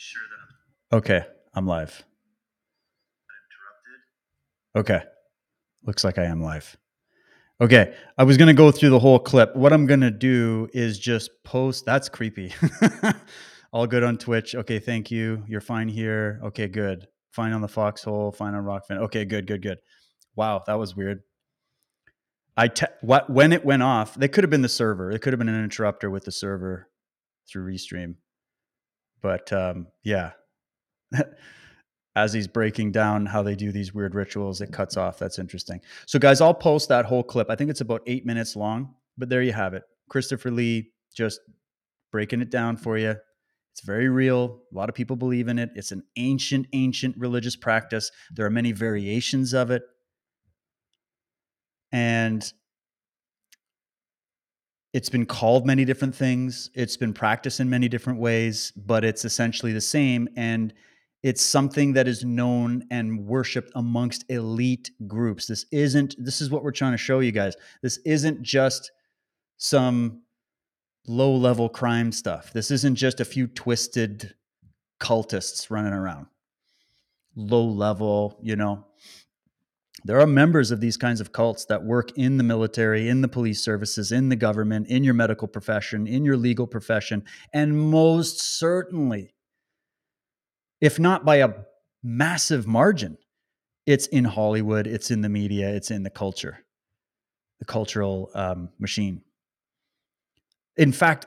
sure 0.00 0.22
that 0.30 0.40
I'm 0.42 0.56
okay. 0.92 1.22
I'm 1.54 1.66
live. 1.66 2.04
Okay. 4.76 5.02
Looks 5.84 6.04
like 6.04 6.18
I 6.18 6.24
am 6.24 6.42
live. 6.42 6.76
Okay. 7.60 7.94
I 8.16 8.24
was 8.24 8.36
going 8.36 8.48
to 8.48 8.54
go 8.54 8.70
through 8.70 8.90
the 8.90 8.98
whole 8.98 9.18
clip. 9.18 9.54
What 9.56 9.72
I'm 9.72 9.86
going 9.86 10.00
to 10.00 10.10
do 10.10 10.68
is 10.72 10.98
just 10.98 11.30
post. 11.44 11.84
That's 11.84 12.08
creepy. 12.08 12.52
All 13.72 13.86
good 13.86 14.04
on 14.04 14.18
Twitch. 14.18 14.54
Okay. 14.54 14.78
Thank 14.78 15.10
you. 15.10 15.44
You're 15.48 15.60
fine 15.60 15.88
here. 15.88 16.40
Okay. 16.44 16.68
Good. 16.68 17.06
Fine 17.32 17.52
on 17.52 17.60
the 17.60 17.68
foxhole. 17.68 18.32
Fine 18.32 18.54
on 18.54 18.64
Rokfin. 18.64 18.98
Okay. 18.98 19.24
Good. 19.24 19.46
Good. 19.46 19.62
Good. 19.62 19.78
Wow. 20.36 20.62
That 20.66 20.78
was 20.78 20.96
weird. 20.96 21.22
I 22.56 22.68
te- 22.68 22.86
what 23.00 23.30
when 23.30 23.52
it 23.52 23.64
went 23.64 23.82
off, 23.82 24.14
they 24.14 24.28
could 24.28 24.44
have 24.44 24.50
been 24.50 24.62
the 24.62 24.68
server. 24.68 25.10
It 25.10 25.20
could 25.22 25.32
have 25.32 25.38
been 25.38 25.48
an 25.48 25.64
interrupter 25.64 26.10
with 26.10 26.24
the 26.24 26.32
server 26.32 26.88
through 27.48 27.72
Restream. 27.72 28.16
But 29.22 29.52
um, 29.52 29.86
yeah, 30.02 30.32
as 32.16 32.32
he's 32.32 32.48
breaking 32.48 32.92
down 32.92 33.26
how 33.26 33.42
they 33.42 33.54
do 33.54 33.72
these 33.72 33.94
weird 33.94 34.14
rituals, 34.14 34.60
it 34.60 34.72
cuts 34.72 34.96
off. 34.96 35.18
That's 35.18 35.38
interesting. 35.38 35.80
So, 36.06 36.18
guys, 36.18 36.40
I'll 36.40 36.54
post 36.54 36.88
that 36.88 37.04
whole 37.04 37.22
clip. 37.22 37.50
I 37.50 37.56
think 37.56 37.70
it's 37.70 37.80
about 37.80 38.02
eight 38.06 38.26
minutes 38.26 38.56
long, 38.56 38.94
but 39.16 39.28
there 39.28 39.42
you 39.42 39.52
have 39.52 39.74
it. 39.74 39.84
Christopher 40.08 40.50
Lee 40.50 40.90
just 41.14 41.40
breaking 42.10 42.40
it 42.40 42.50
down 42.50 42.76
for 42.76 42.98
you. 42.98 43.14
It's 43.72 43.82
very 43.82 44.08
real. 44.08 44.62
A 44.72 44.76
lot 44.76 44.88
of 44.88 44.94
people 44.94 45.16
believe 45.16 45.46
in 45.48 45.58
it. 45.58 45.70
It's 45.76 45.92
an 45.92 46.02
ancient, 46.16 46.66
ancient 46.72 47.16
religious 47.16 47.54
practice. 47.54 48.10
There 48.32 48.44
are 48.44 48.50
many 48.50 48.72
variations 48.72 49.54
of 49.54 49.70
it. 49.70 49.82
And 51.92 52.52
it's 54.92 55.08
been 55.08 55.26
called 55.26 55.66
many 55.66 55.84
different 55.84 56.14
things 56.14 56.70
it's 56.74 56.96
been 56.96 57.12
practiced 57.12 57.60
in 57.60 57.70
many 57.70 57.88
different 57.88 58.18
ways 58.18 58.72
but 58.76 59.04
it's 59.04 59.24
essentially 59.24 59.72
the 59.72 59.80
same 59.80 60.28
and 60.36 60.74
it's 61.22 61.42
something 61.42 61.92
that 61.92 62.08
is 62.08 62.24
known 62.24 62.84
and 62.90 63.26
worshiped 63.26 63.70
amongst 63.74 64.24
elite 64.30 64.90
groups. 65.06 65.46
This 65.46 65.66
isn't 65.70 66.14
this 66.18 66.40
is 66.40 66.50
what 66.50 66.62
we're 66.62 66.72
trying 66.72 66.92
to 66.92 66.98
show 66.98 67.20
you 67.20 67.32
guys. 67.32 67.56
This 67.82 67.98
isn't 68.04 68.42
just 68.42 68.90
some 69.58 70.22
low 71.06 71.34
level 71.34 71.68
crime 71.68 72.12
stuff. 72.12 72.52
This 72.52 72.70
isn't 72.70 72.94
just 72.94 73.20
a 73.20 73.24
few 73.24 73.46
twisted 73.46 74.34
cultists 75.00 75.70
running 75.70 75.92
around. 75.92 76.26
Low 77.36 77.66
level 77.66 78.38
you 78.42 78.56
know? 78.56 78.86
There 80.04 80.20
are 80.20 80.26
members 80.26 80.70
of 80.70 80.80
these 80.80 80.96
kinds 80.96 81.20
of 81.20 81.32
cults 81.32 81.66
that 81.66 81.84
work 81.84 82.16
in 82.16 82.38
the 82.38 82.42
military, 82.42 83.10
in 83.10 83.20
the 83.20 83.28
police 83.28 83.62
services, 83.62 84.12
in 84.12 84.30
the 84.30 84.36
government, 84.36 84.88
in 84.88 85.04
your 85.04 85.12
medical 85.12 85.46
profession, 85.46 86.06
in 86.06 86.24
your 86.24 86.38
legal 86.38 86.66
profession, 86.66 87.22
and 87.52 87.78
most 87.78 88.40
certainly, 88.40 89.34
if 90.80 90.98
not 90.98 91.24
by 91.24 91.36
a 91.36 91.50
massive 92.02 92.66
margin, 92.66 93.18
it's 93.86 94.06
in 94.06 94.24
Hollywood, 94.24 94.86
it's 94.86 95.10
in 95.10 95.20
the 95.20 95.28
media, 95.28 95.68
it's 95.68 95.90
in 95.90 96.02
the 96.02 96.10
culture, 96.10 96.64
the 97.58 97.64
cultural 97.64 98.30
um, 98.34 98.70
machine. 98.78 99.22
In 100.76 100.92
fact, 100.92 101.26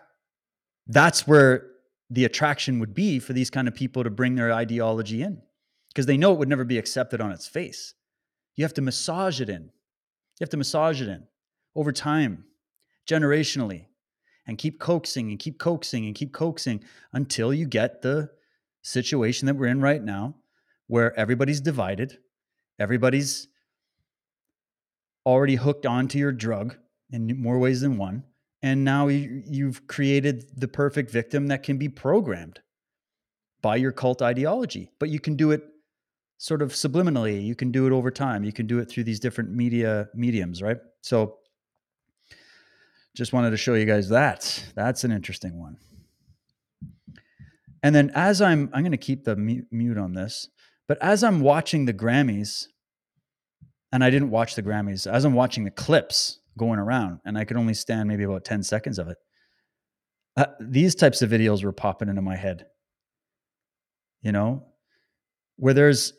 that's 0.87 1.27
where 1.27 1.67
the 2.09 2.25
attraction 2.25 2.79
would 2.79 2.93
be 2.93 3.19
for 3.19 3.33
these 3.33 3.49
kind 3.49 3.67
of 3.67 3.73
people 3.73 4.03
to 4.03 4.09
bring 4.09 4.35
their 4.35 4.51
ideology 4.51 5.21
in 5.21 5.41
because 5.89 6.05
they 6.05 6.17
know 6.17 6.33
it 6.33 6.39
would 6.39 6.49
never 6.49 6.63
be 6.63 6.77
accepted 6.77 7.21
on 7.21 7.31
its 7.31 7.47
face 7.47 7.93
you 8.55 8.63
have 8.63 8.73
to 8.75 8.81
massage 8.81 9.41
it 9.41 9.49
in. 9.49 9.63
You 9.63 10.41
have 10.41 10.49
to 10.49 10.57
massage 10.57 11.01
it 11.01 11.07
in 11.07 11.23
over 11.75 11.91
time, 11.91 12.45
generationally, 13.07 13.85
and 14.45 14.57
keep 14.57 14.79
coaxing 14.79 15.29
and 15.29 15.39
keep 15.39 15.59
coaxing 15.59 16.05
and 16.05 16.15
keep 16.15 16.33
coaxing 16.33 16.83
until 17.13 17.53
you 17.53 17.65
get 17.65 18.01
the 18.01 18.29
situation 18.83 19.47
that 19.47 19.55
we're 19.55 19.67
in 19.67 19.81
right 19.81 20.03
now 20.03 20.35
where 20.87 21.17
everybody's 21.17 21.61
divided, 21.61 22.19
everybody's 22.79 23.47
already 25.25 25.55
hooked 25.55 25.85
onto 25.85 26.19
your 26.19 26.31
drug 26.31 26.75
in 27.11 27.41
more 27.41 27.57
ways 27.57 27.81
than 27.81 27.97
one. 27.97 28.23
And 28.61 28.83
now 28.83 29.07
you've 29.07 29.87
created 29.87 30.45
the 30.55 30.67
perfect 30.67 31.11
victim 31.11 31.47
that 31.47 31.63
can 31.63 31.77
be 31.77 31.89
programmed 31.89 32.59
by 33.61 33.77
your 33.77 33.91
cult 33.91 34.21
ideology, 34.21 34.91
but 34.99 35.09
you 35.09 35.19
can 35.19 35.35
do 35.35 35.51
it 35.51 35.63
sort 36.37 36.61
of 36.61 36.71
subliminally. 36.71 37.43
You 37.43 37.55
can 37.55 37.71
do 37.71 37.87
it 37.87 37.93
over 37.93 38.11
time. 38.11 38.43
You 38.43 38.51
can 38.51 38.67
do 38.67 38.79
it 38.79 38.89
through 38.89 39.05
these 39.05 39.19
different 39.19 39.51
media 39.51 40.09
mediums, 40.13 40.61
right? 40.61 40.77
So 41.01 41.37
just 43.15 43.31
wanted 43.31 43.51
to 43.51 43.57
show 43.57 43.75
you 43.75 43.85
guys 43.85 44.09
that. 44.09 44.63
That's 44.75 45.03
an 45.03 45.11
interesting 45.11 45.59
one. 45.59 45.77
And 47.83 47.93
then 47.93 48.11
as 48.15 48.41
I'm 48.41 48.69
I'm 48.73 48.81
going 48.81 48.91
to 48.91 48.97
keep 48.97 49.25
the 49.25 49.35
mute 49.35 49.97
on 49.97 50.13
this, 50.13 50.47
but 50.87 50.97
as 51.01 51.23
I'm 51.23 51.41
watching 51.41 51.85
the 51.85 51.93
Grammys 51.93 52.67
and 53.93 54.03
I 54.03 54.09
didn't 54.09 54.31
watch 54.31 54.55
the 54.55 54.63
Grammys. 54.63 55.09
As 55.09 55.23
I'm 55.23 55.35
watching 55.35 55.63
the 55.63 55.71
clips 55.71 56.39
going 56.57 56.79
around, 56.79 57.19
and 57.25 57.37
I 57.37 57.45
could 57.45 57.57
only 57.57 57.75
stand 57.75 58.09
maybe 58.09 58.23
about 58.23 58.43
10 58.43 58.63
seconds 58.63 58.97
of 58.97 59.07
it. 59.07 59.17
Uh, 60.35 60.45
these 60.59 60.95
types 60.95 61.21
of 61.21 61.29
videos 61.29 61.63
were 61.63 61.71
popping 61.71 62.09
into 62.09 62.23
my 62.23 62.35
head, 62.35 62.65
you 64.23 64.31
know, 64.31 64.65
where 65.57 65.75
there's 65.75 66.13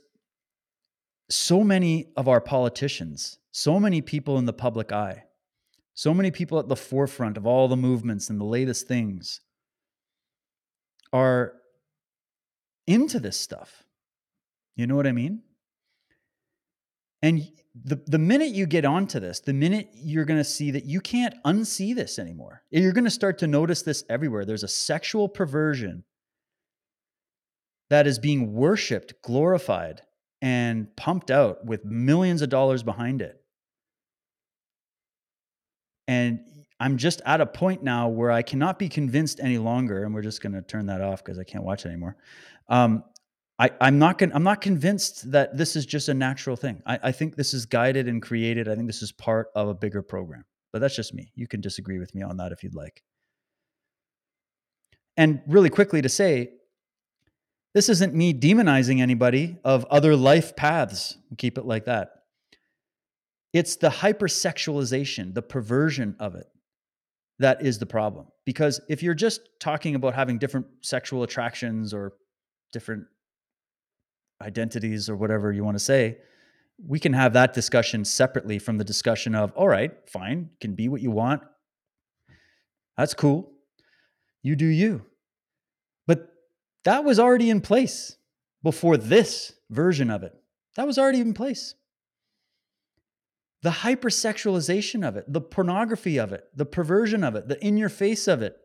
so 1.28 1.64
many 1.64 2.12
of 2.16 2.28
our 2.28 2.40
politicians, 2.40 3.40
so 3.50 3.80
many 3.80 4.00
people 4.00 4.38
in 4.38 4.44
the 4.44 4.52
public 4.52 4.92
eye, 4.92 5.24
so 5.94 6.14
many 6.14 6.30
people 6.30 6.60
at 6.60 6.68
the 6.68 6.76
forefront 6.76 7.36
of 7.36 7.44
all 7.44 7.66
the 7.66 7.76
movements 7.76 8.30
and 8.30 8.40
the 8.40 8.44
latest 8.44 8.86
things 8.86 9.40
are 11.14 11.52
into 12.88 13.20
this 13.20 13.38
stuff. 13.38 13.84
You 14.76 14.86
know 14.86 14.96
what 14.96 15.06
I 15.06 15.12
mean? 15.12 15.42
And 17.22 17.48
the, 17.84 18.02
the 18.06 18.18
minute 18.18 18.50
you 18.50 18.66
get 18.66 18.84
onto 18.84 19.20
this, 19.20 19.40
the 19.40 19.54
minute 19.54 19.88
you're 19.94 20.26
going 20.26 20.40
to 20.40 20.44
see 20.44 20.72
that 20.72 20.84
you 20.84 21.00
can't 21.00 21.34
unsee 21.44 21.94
this 21.94 22.18
anymore, 22.18 22.62
you're 22.70 22.92
going 22.92 23.04
to 23.04 23.10
start 23.10 23.38
to 23.38 23.46
notice 23.46 23.82
this 23.82 24.04
everywhere. 24.10 24.44
There's 24.44 24.64
a 24.64 24.68
sexual 24.68 25.28
perversion 25.28 26.04
that 27.90 28.06
is 28.06 28.18
being 28.18 28.52
worshiped, 28.52 29.14
glorified, 29.22 30.02
and 30.42 30.94
pumped 30.96 31.30
out 31.30 31.64
with 31.64 31.84
millions 31.84 32.42
of 32.42 32.50
dollars 32.50 32.82
behind 32.82 33.22
it. 33.22 33.40
And 36.06 36.40
I'm 36.81 36.97
just 36.97 37.20
at 37.25 37.41
a 37.41 37.47
point 37.47 37.83
now 37.83 38.09
where 38.09 38.31
I 38.31 38.43
cannot 38.43 38.79
be 38.79 38.89
convinced 38.89 39.41
any 39.41 39.59
longer, 39.59 40.05
and 40.05 40.14
we're 40.14 40.22
just 40.22 40.43
going 40.43 40.53
to 40.53 40.62
turn 40.62 40.87
that 40.87 41.01
off 41.01 41.25
because 41.25 41.39
I 41.39 41.45
can't 41.45 41.64
watch 41.64 41.85
it 41.85 41.89
anymore. 41.89 42.16
Um, 42.68 43.05
I, 43.59 43.70
I'm 43.81 44.01
not 44.01 44.20
I'm 44.20 44.43
not 44.43 44.61
convinced 44.61 45.31
that 45.31 45.57
this 45.57 45.77
is 45.77 45.87
just 45.87 46.09
a 46.09 46.14
natural 46.14 46.57
thing. 46.57 46.83
I, 46.87 46.99
I 47.05 47.12
think 47.12 47.37
this 47.37 47.55
is 47.55 47.66
guided 47.66 48.09
and 48.09 48.20
created. 48.20 48.68
I 48.68 48.75
think 48.75 48.89
this 48.89 49.03
is 49.03 49.12
part 49.12 49.49
of 49.55 49.68
a 49.68 49.75
bigger 49.75 50.03
program. 50.03 50.45
But 50.72 50.81
that's 50.81 50.97
just 50.97 51.14
me. 51.14 51.31
You 51.37 51.47
can 51.47 51.61
disagree 51.61 52.01
with 52.01 52.12
me 52.16 52.22
on 52.22 52.37
that 52.39 52.51
if 52.51 52.64
you'd 52.64 52.75
like. 52.75 53.05
And 55.16 55.41
really 55.47 55.70
quickly 55.70 56.03
to 56.03 56.09
say, 56.09 56.51
this 57.75 57.89
isn't 57.89 58.12
me 58.12 58.35
demonizing 58.35 59.01
anybody 59.01 59.57
of 59.64 59.85
other 59.85 60.16
life 60.16 60.57
paths. 60.57 61.16
We'll 61.31 61.37
keep 61.37 61.59
it 61.59 61.64
like 61.64 61.85
that. 61.85 62.11
It's 63.53 63.77
the 63.77 63.89
hypersexualization, 63.89 65.35
the 65.35 65.43
perversion 65.43 66.16
of 66.18 66.35
it 66.35 66.47
that 67.39 67.62
is 67.62 67.78
the 67.78 67.87
problem. 67.87 68.26
Because 68.45 68.80
if 68.89 69.03
you're 69.03 69.14
just 69.14 69.41
talking 69.61 69.95
about 69.95 70.14
having 70.14 70.39
different 70.39 70.66
sexual 70.82 71.22
attractions 71.22 71.93
or 71.93 72.12
different 72.72 73.05
identities 74.43 75.09
or 75.09 75.16
whatever 75.16 75.53
you 75.53 75.64
want 75.64 75.76
to 75.76 75.82
say, 75.82 76.18
we 76.87 76.99
can 76.99 77.12
have 77.12 77.32
that 77.35 77.53
discussion 77.53 78.05
separately 78.05 78.59
from 78.59 78.78
the 78.78 78.85
discussion 78.85 79.35
of, 79.35 79.53
all 79.53 79.68
right, 79.68 79.93
fine, 80.09 80.51
can 80.61 80.74
be 80.74 80.89
what 80.89 81.01
you 81.01 81.11
want. 81.11 81.43
That's 82.97 83.14
cool. 83.14 83.53
You 84.43 84.57
do 84.57 84.66
you. 84.66 85.05
But 86.07 86.28
that 86.85 87.05
was 87.05 87.18
already 87.18 87.51
in 87.51 87.61
place 87.61 88.16
before 88.62 88.97
this 88.97 89.53
version 89.70 90.11
of 90.11 90.22
it. 90.22 90.35
That 90.76 90.87
was 90.87 90.99
already 90.99 91.20
in 91.20 91.35
place. 91.35 91.74
The 93.64 93.70
hypersexualization 93.70 95.08
of 95.08 95.16
it, 95.16 95.24
the 95.26 95.40
pornography 95.40 96.18
of 96.18 96.32
it, 96.32 96.44
the 96.54 96.66
perversion 96.66 97.24
of 97.24 97.34
it, 97.34 97.48
the 97.48 97.58
in 97.64 97.78
your 97.78 97.88
face 97.88 98.28
of 98.28 98.42
it. 98.42 98.58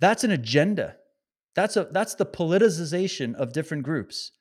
That's 0.00 0.24
an 0.24 0.32
agenda. 0.32 0.96
That's 1.54 1.76
a 1.76 1.84
that's 1.84 2.16
the 2.16 2.26
politicization 2.26 3.36
of 3.36 3.52
different 3.52 3.84
groups. 3.84 4.32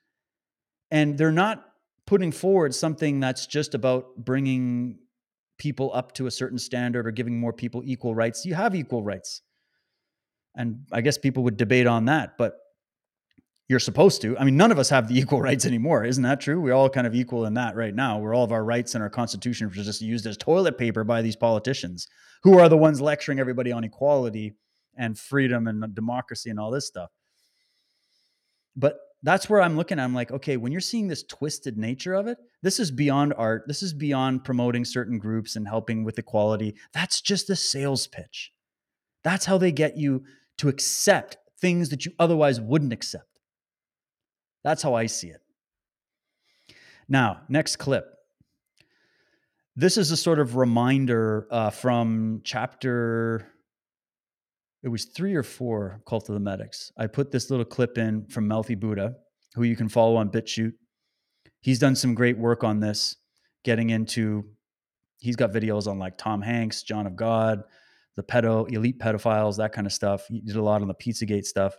And 0.89 1.15
they're 1.15 1.31
not 1.31 1.63
putting 2.07 2.31
forward 2.31 2.73
something 2.73 3.19
that's 3.19 3.45
just 3.45 3.75
about 3.75 4.17
bringing 4.17 4.97
people 5.59 5.91
up 5.93 6.13
to 6.13 6.25
a 6.25 6.31
certain 6.31 6.57
standard 6.57 7.05
or 7.05 7.11
giving 7.11 7.39
more 7.39 7.53
people 7.53 7.83
equal 7.85 8.15
rights. 8.15 8.47
You 8.47 8.55
have 8.55 8.73
equal 8.73 9.03
rights. 9.03 9.43
And 10.55 10.87
I 10.91 11.01
guess 11.01 11.19
people 11.19 11.43
would 11.43 11.55
debate 11.55 11.85
on 11.85 12.05
that, 12.05 12.35
but 12.35 12.57
you're 13.71 13.79
supposed 13.79 14.21
to. 14.21 14.37
I 14.37 14.43
mean, 14.43 14.57
none 14.57 14.69
of 14.69 14.77
us 14.77 14.89
have 14.89 15.07
the 15.07 15.17
equal 15.19 15.41
rights 15.41 15.65
anymore. 15.65 16.03
Isn't 16.03 16.23
that 16.23 16.41
true? 16.41 16.59
We're 16.59 16.73
all 16.73 16.89
kind 16.89 17.07
of 17.07 17.15
equal 17.15 17.45
in 17.45 17.53
that 17.53 17.75
right 17.75 17.95
now, 17.95 18.19
where 18.19 18.33
all 18.33 18.43
of 18.43 18.51
our 18.51 18.65
rights 18.65 18.93
and 18.93 19.01
our 19.01 19.09
constitution 19.09 19.67
are 19.67 19.69
just 19.69 20.01
used 20.01 20.27
as 20.27 20.35
toilet 20.35 20.77
paper 20.77 21.05
by 21.05 21.21
these 21.21 21.37
politicians 21.37 22.07
who 22.43 22.59
are 22.59 22.67
the 22.67 22.77
ones 22.77 22.99
lecturing 22.99 23.39
everybody 23.39 23.71
on 23.71 23.85
equality 23.85 24.53
and 24.97 25.17
freedom 25.17 25.67
and 25.67 25.95
democracy 25.95 26.49
and 26.49 26.59
all 26.59 26.69
this 26.69 26.85
stuff. 26.85 27.09
But 28.75 28.97
that's 29.23 29.49
where 29.49 29.61
I'm 29.61 29.77
looking. 29.77 29.99
I'm 29.99 30.13
like, 30.13 30.31
okay, 30.31 30.57
when 30.57 30.73
you're 30.73 30.81
seeing 30.81 31.07
this 31.07 31.23
twisted 31.23 31.77
nature 31.77 32.13
of 32.13 32.27
it, 32.27 32.39
this 32.61 32.77
is 32.77 32.91
beyond 32.91 33.33
art. 33.37 33.63
This 33.67 33.81
is 33.81 33.93
beyond 33.93 34.43
promoting 34.43 34.83
certain 34.83 35.17
groups 35.17 35.55
and 35.55 35.65
helping 35.65 36.03
with 36.03 36.19
equality. 36.19 36.75
That's 36.93 37.21
just 37.21 37.49
a 37.49 37.55
sales 37.55 38.07
pitch. 38.07 38.51
That's 39.23 39.45
how 39.45 39.57
they 39.57 39.71
get 39.71 39.95
you 39.95 40.25
to 40.57 40.67
accept 40.67 41.37
things 41.59 41.87
that 41.89 42.05
you 42.05 42.11
otherwise 42.19 42.59
wouldn't 42.59 42.91
accept. 42.91 43.30
That's 44.63 44.83
how 44.83 44.93
I 44.93 45.07
see 45.07 45.27
it. 45.27 45.41
Now, 47.07 47.41
next 47.49 47.77
clip. 47.77 48.05
This 49.75 49.97
is 49.97 50.11
a 50.11 50.17
sort 50.17 50.39
of 50.39 50.55
reminder 50.55 51.47
uh, 51.49 51.69
from 51.69 52.41
chapter 52.43 53.47
it 54.83 54.89
was 54.89 55.05
three 55.05 55.35
or 55.35 55.43
four 55.43 56.01
Cult 56.07 56.27
of 56.29 56.33
the 56.33 56.39
Medics. 56.39 56.91
I 56.97 57.07
put 57.07 57.31
this 57.31 57.49
little 57.49 57.65
clip 57.65 57.97
in 57.97 58.25
from 58.27 58.47
Mouthy 58.47 58.75
Buddha, 58.75 59.15
who 59.53 59.63
you 59.63 59.75
can 59.75 59.89
follow 59.89 60.15
on 60.15 60.29
BitChute. 60.29 60.73
He's 61.61 61.77
done 61.77 61.95
some 61.95 62.15
great 62.15 62.37
work 62.37 62.63
on 62.63 62.79
this, 62.79 63.15
getting 63.63 63.91
into, 63.91 64.45
he's 65.19 65.35
got 65.35 65.51
videos 65.51 65.85
on 65.87 65.99
like 65.99 66.17
Tom 66.17 66.41
Hanks, 66.41 66.81
John 66.81 67.05
of 67.05 67.15
God, 67.15 67.63
the 68.15 68.23
pedo, 68.23 68.71
elite 68.71 68.97
pedophiles, 68.97 69.57
that 69.57 69.71
kind 69.71 69.85
of 69.85 69.93
stuff. 69.93 70.25
He 70.27 70.41
did 70.41 70.55
a 70.55 70.63
lot 70.63 70.81
on 70.81 70.87
the 70.87 70.95
Pizzagate 70.95 71.45
stuff. 71.45 71.75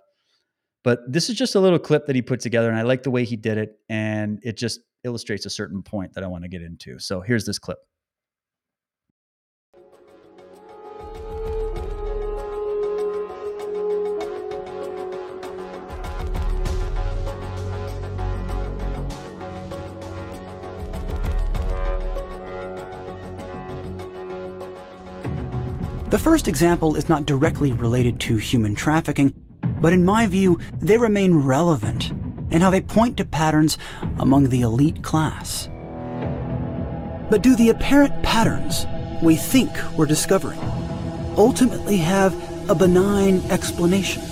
But 0.84 1.00
this 1.06 1.30
is 1.30 1.36
just 1.36 1.54
a 1.54 1.60
little 1.60 1.78
clip 1.78 2.06
that 2.06 2.16
he 2.16 2.22
put 2.22 2.40
together, 2.40 2.68
and 2.68 2.78
I 2.78 2.82
like 2.82 3.04
the 3.04 3.10
way 3.10 3.24
he 3.24 3.36
did 3.36 3.56
it. 3.56 3.78
And 3.88 4.40
it 4.42 4.56
just 4.56 4.80
illustrates 5.04 5.46
a 5.46 5.50
certain 5.50 5.82
point 5.82 6.14
that 6.14 6.24
I 6.24 6.26
want 6.26 6.42
to 6.44 6.48
get 6.48 6.62
into. 6.62 6.98
So 6.98 7.20
here's 7.20 7.44
this 7.44 7.59
clip. 7.59 7.78
The 26.10 26.18
first 26.18 26.46
example 26.46 26.94
is 26.96 27.09
not 27.09 27.24
directly 27.24 27.72
related 27.72 28.20
to 28.20 28.36
human 28.36 28.74
trafficking, 28.74 29.32
but 29.82 29.92
in 29.92 30.04
my 30.04 30.26
view, 30.26 30.59
they 30.80 30.96
remain 30.96 31.34
relevant 31.34 32.10
in 32.50 32.60
how 32.60 32.70
they 32.70 32.80
point 32.80 33.16
to 33.16 33.24
patterns 33.24 33.76
among 34.18 34.48
the 34.48 34.62
elite 34.62 35.02
class. 35.02 35.68
But 37.28 37.42
do 37.42 37.56
the 37.56 37.68
apparent 37.68 38.22
patterns 38.22 38.86
we 39.22 39.36
think 39.36 39.70
we're 39.98 40.06
discovering 40.06 40.60
ultimately 41.36 41.96
have 41.96 42.32
a 42.70 42.74
benign 42.74 43.42
explanation? 43.50 44.22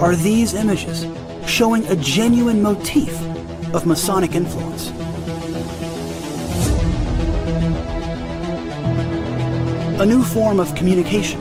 Are 0.00 0.16
these 0.16 0.52
images 0.52 1.06
showing 1.48 1.86
a 1.86 1.96
genuine 1.96 2.60
motif 2.60 3.14
of 3.72 3.86
Masonic 3.86 4.34
influence? 4.34 4.92
a 9.98 10.04
new 10.04 10.22
form 10.22 10.60
of 10.60 10.74
communication, 10.74 11.40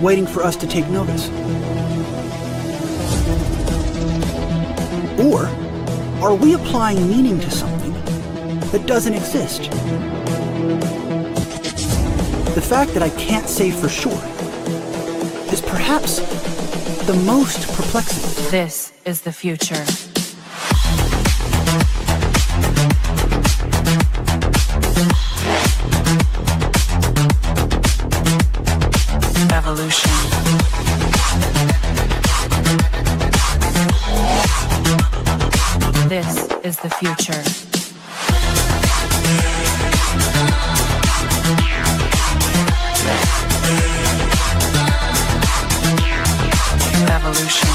waiting 0.00 0.26
for 0.26 0.42
us 0.42 0.56
to 0.56 0.66
take 0.66 0.88
notice? 0.88 1.28
Or 5.18 5.46
are 6.22 6.34
we 6.34 6.54
applying 6.54 7.08
meaning 7.08 7.40
to 7.40 7.50
something 7.50 7.92
that 8.72 8.86
doesn't 8.86 9.14
exist? 9.14 9.70
The 12.54 12.62
fact 12.62 12.92
that 12.94 13.02
I 13.02 13.10
can't 13.10 13.48
say 13.48 13.70
for 13.70 13.88
sure 13.88 14.22
is 15.52 15.60
perhaps 15.60 16.20
the 17.06 17.14
most 17.24 17.68
perplexing. 17.74 18.50
This 18.50 18.92
is 19.04 19.20
the 19.22 19.32
future. 19.32 20.15
future. 36.98 37.42
Evolution. 47.08 47.68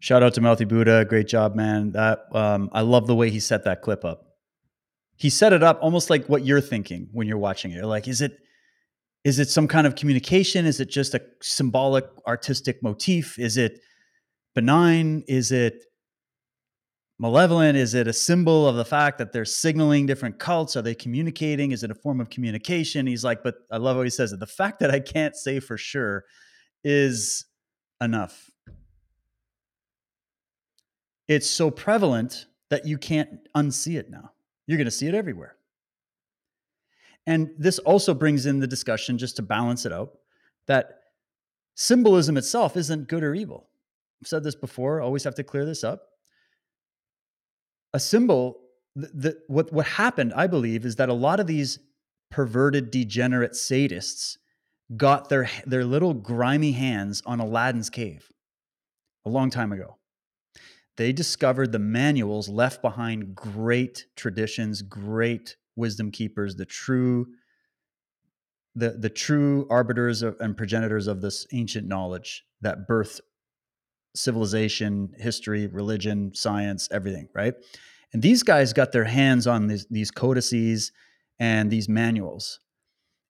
Shout 0.00 0.22
out 0.22 0.34
to 0.34 0.42
Mouthy 0.42 0.66
Buddha. 0.66 1.06
Great 1.06 1.26
job, 1.28 1.54
man. 1.54 1.92
That 1.92 2.26
um, 2.32 2.68
I 2.72 2.82
love 2.82 3.06
the 3.06 3.14
way 3.14 3.30
he 3.30 3.40
set 3.40 3.64
that 3.64 3.80
clip 3.80 4.04
up. 4.04 4.33
He 5.16 5.30
set 5.30 5.52
it 5.52 5.62
up 5.62 5.78
almost 5.80 6.10
like 6.10 6.26
what 6.26 6.44
you're 6.44 6.60
thinking 6.60 7.08
when 7.12 7.26
you're 7.26 7.38
watching 7.38 7.70
it. 7.70 7.76
You're 7.76 7.86
like, 7.86 8.08
is 8.08 8.20
it 8.20 8.38
is 9.24 9.38
it 9.38 9.48
some 9.48 9.66
kind 9.66 9.86
of 9.86 9.94
communication? 9.94 10.66
Is 10.66 10.80
it 10.80 10.90
just 10.90 11.14
a 11.14 11.22
symbolic 11.40 12.04
artistic 12.26 12.82
motif? 12.82 13.38
Is 13.38 13.56
it 13.56 13.80
benign? 14.54 15.24
Is 15.26 15.50
it 15.50 15.82
malevolent? 17.18 17.78
Is 17.78 17.94
it 17.94 18.06
a 18.06 18.12
symbol 18.12 18.68
of 18.68 18.76
the 18.76 18.84
fact 18.84 19.16
that 19.18 19.32
they're 19.32 19.46
signaling 19.46 20.04
different 20.04 20.38
cults? 20.38 20.76
Are 20.76 20.82
they 20.82 20.94
communicating? 20.94 21.72
Is 21.72 21.82
it 21.82 21.90
a 21.90 21.94
form 21.94 22.20
of 22.20 22.28
communication? 22.28 23.06
He's 23.06 23.24
like, 23.24 23.42
but 23.42 23.54
I 23.70 23.78
love 23.78 23.96
how 23.96 24.02
he 24.02 24.10
says 24.10 24.32
it. 24.32 24.40
The 24.40 24.46
fact 24.46 24.80
that 24.80 24.90
I 24.90 25.00
can't 25.00 25.34
say 25.34 25.58
for 25.58 25.78
sure 25.78 26.24
is 26.82 27.46
enough. 28.02 28.50
It's 31.28 31.48
so 31.48 31.70
prevalent 31.70 32.44
that 32.68 32.86
you 32.86 32.98
can't 32.98 33.30
unsee 33.56 33.98
it 33.98 34.10
now. 34.10 34.33
You're 34.66 34.78
going 34.78 34.86
to 34.86 34.90
see 34.90 35.06
it 35.06 35.14
everywhere. 35.14 35.56
And 37.26 37.50
this 37.58 37.78
also 37.80 38.14
brings 38.14 38.46
in 38.46 38.60
the 38.60 38.66
discussion, 38.66 39.18
just 39.18 39.36
to 39.36 39.42
balance 39.42 39.86
it 39.86 39.92
out, 39.92 40.18
that 40.66 41.00
symbolism 41.74 42.36
itself 42.36 42.76
isn't 42.76 43.08
good 43.08 43.22
or 43.22 43.34
evil. 43.34 43.68
I've 44.22 44.28
said 44.28 44.44
this 44.44 44.54
before, 44.54 45.00
always 45.00 45.24
have 45.24 45.34
to 45.36 45.44
clear 45.44 45.64
this 45.64 45.84
up. 45.84 46.02
A 47.92 48.00
symbol, 48.00 48.60
the, 48.94 49.10
the, 49.14 49.38
what, 49.46 49.72
what 49.72 49.86
happened, 49.86 50.32
I 50.34 50.46
believe, 50.46 50.84
is 50.84 50.96
that 50.96 51.08
a 51.08 51.14
lot 51.14 51.40
of 51.40 51.46
these 51.46 51.78
perverted, 52.30 52.90
degenerate 52.90 53.52
sadists 53.52 54.36
got 54.96 55.28
their, 55.28 55.48
their 55.66 55.84
little 55.84 56.12
grimy 56.14 56.72
hands 56.72 57.22
on 57.24 57.40
Aladdin's 57.40 57.90
cave 57.90 58.30
a 59.24 59.30
long 59.30 59.50
time 59.50 59.72
ago. 59.72 59.96
They 60.96 61.12
discovered 61.12 61.72
the 61.72 61.78
manuals 61.78 62.48
left 62.48 62.80
behind 62.82 63.34
great 63.34 64.06
traditions, 64.16 64.82
great 64.82 65.56
wisdom 65.76 66.10
keepers, 66.10 66.56
the 66.56 66.66
true 66.66 67.26
the 68.76 68.90
the 68.90 69.10
true 69.10 69.66
arbiters 69.70 70.22
of, 70.22 70.36
and 70.40 70.56
progenitors 70.56 71.06
of 71.06 71.20
this 71.20 71.46
ancient 71.52 71.86
knowledge 71.86 72.44
that 72.60 72.88
birthed 72.88 73.20
civilization, 74.16 75.12
history, 75.18 75.66
religion, 75.66 76.32
science, 76.34 76.88
everything, 76.90 77.28
right? 77.34 77.54
And 78.12 78.22
these 78.22 78.42
guys 78.42 78.72
got 78.72 78.92
their 78.92 79.04
hands 79.04 79.46
on 79.46 79.66
these, 79.66 79.86
these 79.90 80.10
codices 80.10 80.92
and 81.38 81.70
these 81.70 81.88
manuals. 81.88 82.60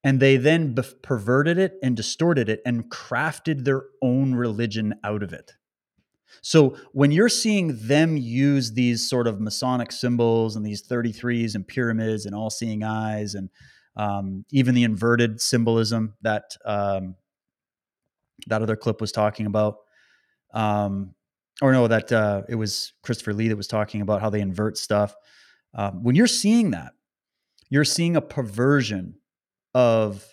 And 0.03 0.21
they 0.21 0.37
then 0.37 0.77
perverted 1.03 1.57
it 1.57 1.77
and 1.83 1.97
distorted 1.97 2.51
it 2.51 2.61
and 2.67 2.91
crafted 2.91 3.65
their 3.65 3.85
own 4.03 4.35
religion 4.35 4.95
out 5.03 5.23
of 5.23 5.33
it. 5.33 5.53
So 6.43 6.77
when 6.93 7.11
you're 7.13 7.29
seeing 7.29 7.77
them 7.87 8.17
use 8.17 8.73
these 8.73 9.09
sort 9.09 9.27
of 9.27 9.41
Masonic 9.41 9.93
symbols 9.93 10.57
and 10.57 10.65
these 10.65 10.87
33s 10.87 11.55
and 11.55 11.67
pyramids 11.67 12.27
and 12.27 12.35
all 12.35 12.51
seeing 12.51 12.83
eyes 12.83 13.35
and 13.35 13.49
um, 13.97 14.45
even 14.51 14.75
the 14.75 14.85
inverted 14.85 15.41
symbolism 15.41 16.15
that 16.23 16.57
um, 16.65 17.15
that 18.47 18.63
other 18.63 18.77
clip 18.77 19.01
was 19.01 19.13
talking 19.13 19.47
about, 19.47 19.77
um, 20.53 21.15
or 21.63 21.73
no, 21.73 21.87
that 21.87 22.11
uh, 22.11 22.43
it 22.49 22.57
was 22.57 22.93
Christopher 23.03 23.33
Lee 23.33 23.49
that 23.49 23.57
was 23.57 23.69
talking 23.69 24.01
about 24.01 24.21
how 24.21 24.31
they 24.31 24.41
invert 24.41 24.77
stuff. 24.77 25.15
Um, 25.75 26.03
when 26.03 26.15
you're 26.15 26.27
seeing 26.27 26.73
that, 26.73 26.93
you're 27.71 27.85
seeing 27.85 28.17
a 28.17 28.21
perversion 28.21 29.15
of 29.75 30.27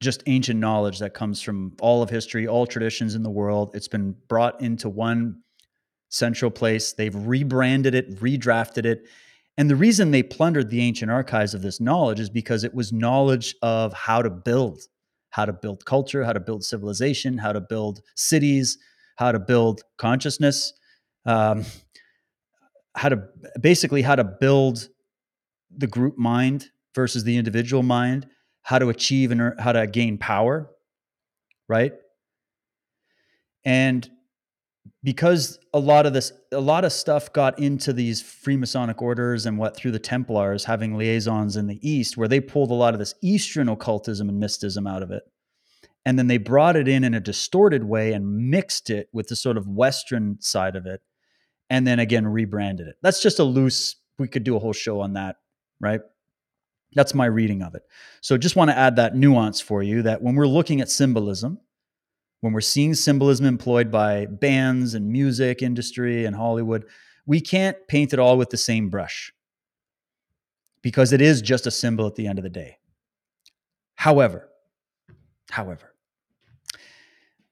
just 0.00 0.22
ancient 0.26 0.60
knowledge 0.60 1.00
that 1.00 1.14
comes 1.14 1.40
from 1.40 1.72
all 1.80 2.02
of 2.02 2.10
history, 2.10 2.46
all 2.46 2.66
traditions 2.66 3.14
in 3.14 3.22
the 3.22 3.30
world. 3.30 3.70
It's 3.74 3.88
been 3.88 4.14
brought 4.28 4.60
into 4.60 4.88
one 4.88 5.42
central 6.08 6.50
place. 6.50 6.92
They've 6.92 7.14
rebranded 7.14 7.94
it, 7.94 8.20
redrafted 8.20 8.84
it. 8.84 9.08
And 9.56 9.68
the 9.68 9.76
reason 9.76 10.12
they 10.12 10.22
plundered 10.22 10.70
the 10.70 10.80
ancient 10.80 11.10
archives 11.10 11.52
of 11.52 11.62
this 11.62 11.80
knowledge 11.80 12.20
is 12.20 12.30
because 12.30 12.62
it 12.62 12.74
was 12.74 12.92
knowledge 12.92 13.56
of 13.60 13.92
how 13.92 14.22
to 14.22 14.30
build, 14.30 14.82
how 15.30 15.44
to 15.44 15.52
build 15.52 15.84
culture, 15.84 16.22
how 16.24 16.32
to 16.32 16.40
build 16.40 16.64
civilization, 16.64 17.36
how 17.36 17.52
to 17.52 17.60
build 17.60 18.00
cities, 18.14 18.78
how 19.16 19.32
to 19.32 19.40
build 19.40 19.82
consciousness, 19.96 20.72
um, 21.26 21.64
how 22.94 23.08
to 23.08 23.20
basically 23.60 24.02
how 24.02 24.14
to 24.14 24.24
build 24.24 24.88
the 25.76 25.88
group 25.88 26.16
mind 26.16 26.70
versus 26.94 27.24
the 27.24 27.36
individual 27.36 27.82
mind 27.82 28.26
how 28.62 28.78
to 28.78 28.88
achieve 28.88 29.30
and 29.30 29.54
how 29.58 29.72
to 29.72 29.86
gain 29.86 30.18
power, 30.18 30.70
right? 31.68 31.92
And 33.64 34.08
because 35.02 35.58
a 35.72 35.78
lot 35.78 36.06
of 36.06 36.12
this, 36.12 36.32
a 36.52 36.60
lot 36.60 36.84
of 36.84 36.92
stuff 36.92 37.32
got 37.32 37.58
into 37.58 37.92
these 37.92 38.22
Freemasonic 38.22 39.00
orders 39.00 39.46
and 39.46 39.58
what 39.58 39.76
through 39.76 39.92
the 39.92 39.98
Templars 39.98 40.64
having 40.64 40.96
liaisons 40.96 41.56
in 41.56 41.66
the 41.66 41.88
East, 41.88 42.16
where 42.16 42.28
they 42.28 42.40
pulled 42.40 42.70
a 42.70 42.74
lot 42.74 42.94
of 42.94 42.98
this 42.98 43.14
Eastern 43.22 43.68
occultism 43.68 44.28
and 44.28 44.40
mysticism 44.40 44.86
out 44.86 45.02
of 45.02 45.10
it. 45.10 45.22
And 46.04 46.18
then 46.18 46.26
they 46.26 46.38
brought 46.38 46.76
it 46.76 46.88
in 46.88 47.04
in 47.04 47.14
a 47.14 47.20
distorted 47.20 47.84
way 47.84 48.12
and 48.12 48.50
mixed 48.50 48.88
it 48.90 49.08
with 49.12 49.28
the 49.28 49.36
sort 49.36 49.56
of 49.56 49.68
Western 49.68 50.38
side 50.40 50.74
of 50.74 50.86
it. 50.86 51.00
And 51.70 51.86
then 51.86 51.98
again, 51.98 52.26
rebranded 52.26 52.88
it. 52.88 52.96
That's 53.02 53.22
just 53.22 53.38
a 53.38 53.44
loose, 53.44 53.96
we 54.18 54.26
could 54.26 54.44
do 54.44 54.56
a 54.56 54.58
whole 54.58 54.72
show 54.72 55.00
on 55.00 55.12
that, 55.14 55.36
right? 55.80 56.00
That's 56.94 57.14
my 57.14 57.26
reading 57.26 57.62
of 57.62 57.74
it. 57.74 57.82
So 58.20 58.38
just 58.38 58.56
want 58.56 58.70
to 58.70 58.78
add 58.78 58.96
that 58.96 59.14
nuance 59.14 59.60
for 59.60 59.82
you 59.82 60.02
that 60.02 60.22
when 60.22 60.34
we're 60.34 60.46
looking 60.46 60.80
at 60.80 60.90
symbolism, 60.90 61.58
when 62.40 62.52
we're 62.52 62.60
seeing 62.60 62.94
symbolism 62.94 63.46
employed 63.46 63.90
by 63.90 64.26
bands 64.26 64.94
and 64.94 65.10
music 65.10 65.62
industry 65.62 66.24
and 66.24 66.34
Hollywood, 66.34 66.84
we 67.26 67.40
can't 67.40 67.76
paint 67.88 68.12
it 68.12 68.18
all 68.18 68.38
with 68.38 68.50
the 68.50 68.56
same 68.56 68.88
brush 68.88 69.32
because 70.82 71.12
it 71.12 71.20
is 71.20 71.42
just 71.42 71.66
a 71.66 71.70
symbol 71.70 72.06
at 72.06 72.14
the 72.14 72.26
end 72.26 72.38
of 72.38 72.42
the 72.42 72.48
day. 72.50 72.78
However, 73.96 74.48
however, 75.50 75.94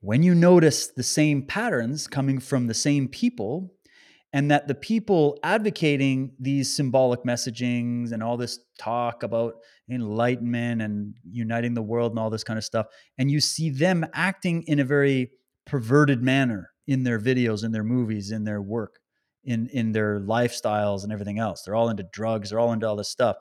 when 0.00 0.22
you 0.22 0.34
notice 0.34 0.86
the 0.86 1.02
same 1.02 1.42
patterns 1.42 2.06
coming 2.06 2.38
from 2.38 2.68
the 2.68 2.74
same 2.74 3.08
people 3.08 3.75
and 4.36 4.50
that 4.50 4.68
the 4.68 4.74
people 4.74 5.38
advocating 5.42 6.30
these 6.38 6.76
symbolic 6.76 7.22
messagings 7.24 8.12
and 8.12 8.22
all 8.22 8.36
this 8.36 8.58
talk 8.78 9.22
about 9.22 9.54
enlightenment 9.90 10.82
and 10.82 11.14
uniting 11.24 11.72
the 11.72 11.80
world 11.80 12.12
and 12.12 12.18
all 12.18 12.28
this 12.28 12.44
kind 12.44 12.58
of 12.58 12.64
stuff 12.64 12.84
and 13.16 13.30
you 13.30 13.40
see 13.40 13.70
them 13.70 14.04
acting 14.12 14.62
in 14.66 14.78
a 14.78 14.84
very 14.84 15.30
perverted 15.64 16.22
manner 16.22 16.68
in 16.86 17.02
their 17.02 17.18
videos 17.18 17.64
in 17.64 17.72
their 17.72 17.82
movies 17.82 18.30
in 18.30 18.44
their 18.44 18.60
work 18.60 18.98
in 19.42 19.70
in 19.72 19.92
their 19.92 20.20
lifestyles 20.20 21.02
and 21.02 21.12
everything 21.12 21.38
else. 21.38 21.62
They're 21.62 21.74
all 21.74 21.88
into 21.88 22.04
drugs 22.12 22.50
they're 22.50 22.60
all 22.60 22.74
into 22.74 22.86
all 22.86 22.96
this 22.96 23.08
stuff. 23.08 23.36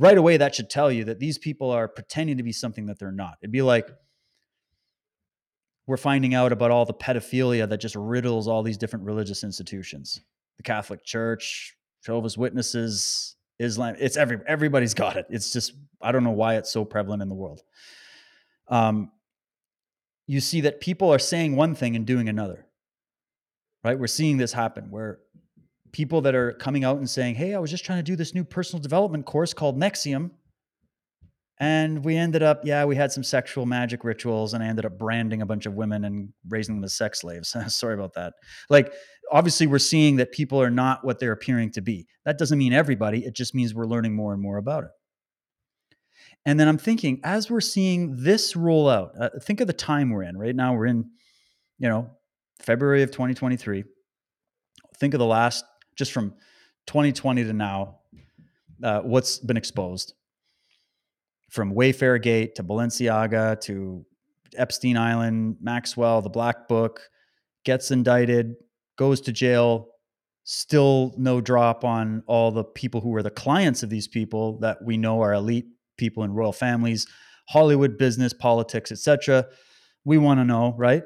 Right 0.00 0.18
away 0.18 0.36
that 0.36 0.56
should 0.56 0.68
tell 0.68 0.90
you 0.90 1.04
that 1.04 1.20
these 1.20 1.38
people 1.38 1.70
are 1.70 1.86
pretending 1.86 2.38
to 2.38 2.42
be 2.42 2.52
something 2.52 2.86
that 2.86 2.98
they're 2.98 3.12
not. 3.12 3.34
It'd 3.40 3.52
be 3.52 3.62
like 3.62 3.88
we're 5.92 5.98
finding 5.98 6.32
out 6.34 6.52
about 6.52 6.70
all 6.70 6.86
the 6.86 6.94
pedophilia 6.94 7.68
that 7.68 7.76
just 7.76 7.94
riddles 7.96 8.48
all 8.48 8.62
these 8.62 8.78
different 8.78 9.04
religious 9.04 9.44
institutions. 9.44 10.22
The 10.56 10.62
catholic 10.62 11.04
church 11.04 11.76
jehovah's 12.02 12.38
witnesses 12.38 13.36
islam 13.58 13.94
it's 13.98 14.16
every 14.16 14.38
everybody's 14.46 14.94
got 14.94 15.18
it. 15.18 15.26
It's 15.28 15.52
just 15.52 15.74
i 16.00 16.10
don't 16.10 16.24
know 16.24 16.30
why 16.30 16.54
it's 16.54 16.72
so 16.72 16.86
prevalent 16.86 17.20
in 17.20 17.28
the 17.28 17.34
world. 17.34 17.60
Um, 18.68 19.12
you 20.26 20.40
see 20.40 20.62
that 20.62 20.80
people 20.80 21.12
are 21.12 21.18
saying 21.18 21.56
one 21.56 21.74
thing 21.74 21.94
and 21.94 22.06
doing 22.06 22.30
another 22.30 22.64
right? 23.84 23.98
We're 23.98 24.06
seeing 24.06 24.38
this 24.38 24.54
happen 24.54 24.90
where 24.90 25.18
people 25.92 26.22
that 26.22 26.34
are 26.34 26.52
coming 26.52 26.84
out 26.84 26.96
and 26.96 27.10
saying 27.10 27.34
hey 27.34 27.54
i 27.54 27.58
was 27.58 27.70
just 27.70 27.84
trying 27.84 27.98
to 27.98 28.02
do 28.02 28.16
this 28.16 28.32
new 28.32 28.44
personal 28.44 28.80
development 28.80 29.26
course 29.26 29.52
called 29.52 29.78
NXIVM 29.78 30.30
and 31.62 32.04
we 32.04 32.16
ended 32.16 32.42
up, 32.42 32.62
yeah, 32.64 32.84
we 32.84 32.96
had 32.96 33.12
some 33.12 33.22
sexual 33.22 33.66
magic 33.66 34.02
rituals, 34.02 34.52
and 34.52 34.64
I 34.64 34.66
ended 34.66 34.84
up 34.84 34.98
branding 34.98 35.42
a 35.42 35.46
bunch 35.46 35.64
of 35.64 35.74
women 35.74 36.04
and 36.04 36.30
raising 36.48 36.74
them 36.74 36.82
as 36.82 36.92
sex 36.92 37.20
slaves. 37.20 37.54
Sorry 37.68 37.94
about 37.94 38.14
that. 38.14 38.34
Like, 38.68 38.92
obviously, 39.30 39.68
we're 39.68 39.78
seeing 39.78 40.16
that 40.16 40.32
people 40.32 40.60
are 40.60 40.72
not 40.72 41.04
what 41.04 41.20
they're 41.20 41.30
appearing 41.30 41.70
to 41.74 41.80
be. 41.80 42.08
That 42.24 42.36
doesn't 42.36 42.58
mean 42.58 42.72
everybody, 42.72 43.24
it 43.24 43.36
just 43.36 43.54
means 43.54 43.76
we're 43.76 43.86
learning 43.86 44.12
more 44.12 44.32
and 44.32 44.42
more 44.42 44.56
about 44.56 44.82
it. 44.82 44.90
And 46.44 46.58
then 46.58 46.66
I'm 46.66 46.78
thinking, 46.78 47.20
as 47.22 47.48
we're 47.48 47.60
seeing 47.60 48.16
this 48.16 48.56
roll 48.56 48.88
out, 48.88 49.12
uh, 49.16 49.30
think 49.40 49.60
of 49.60 49.68
the 49.68 49.72
time 49.72 50.10
we're 50.10 50.24
in. 50.24 50.36
Right 50.36 50.56
now, 50.56 50.74
we're 50.74 50.86
in, 50.86 51.08
you 51.78 51.88
know, 51.88 52.10
February 52.58 53.04
of 53.04 53.12
2023. 53.12 53.84
Think 54.98 55.14
of 55.14 55.20
the 55.20 55.26
last, 55.26 55.64
just 55.94 56.10
from 56.10 56.30
2020 56.88 57.44
to 57.44 57.52
now, 57.52 58.00
uh, 58.82 59.02
what's 59.02 59.38
been 59.38 59.56
exposed 59.56 60.14
from 61.52 61.74
Wayfair 61.74 62.20
Gate 62.20 62.54
to 62.54 62.64
Balenciaga 62.64 63.60
to 63.60 64.06
Epstein 64.56 64.96
Island, 64.96 65.56
Maxwell, 65.60 66.22
the 66.22 66.30
Black 66.30 66.66
Book, 66.66 67.02
gets 67.64 67.90
indicted, 67.90 68.54
goes 68.96 69.20
to 69.20 69.32
jail, 69.32 69.88
still 70.44 71.14
no 71.18 71.42
drop 71.42 71.84
on 71.84 72.22
all 72.26 72.50
the 72.50 72.64
people 72.64 73.02
who 73.02 73.10
were 73.10 73.22
the 73.22 73.30
clients 73.30 73.82
of 73.82 73.90
these 73.90 74.08
people 74.08 74.58
that 74.60 74.82
we 74.82 74.96
know 74.96 75.20
are 75.20 75.34
elite 75.34 75.66
people 75.98 76.24
in 76.24 76.32
royal 76.32 76.54
families, 76.54 77.06
Hollywood 77.50 77.98
business, 77.98 78.32
politics, 78.32 78.90
etc. 78.90 79.46
We 80.06 80.16
want 80.16 80.40
to 80.40 80.44
know, 80.44 80.74
right? 80.78 81.02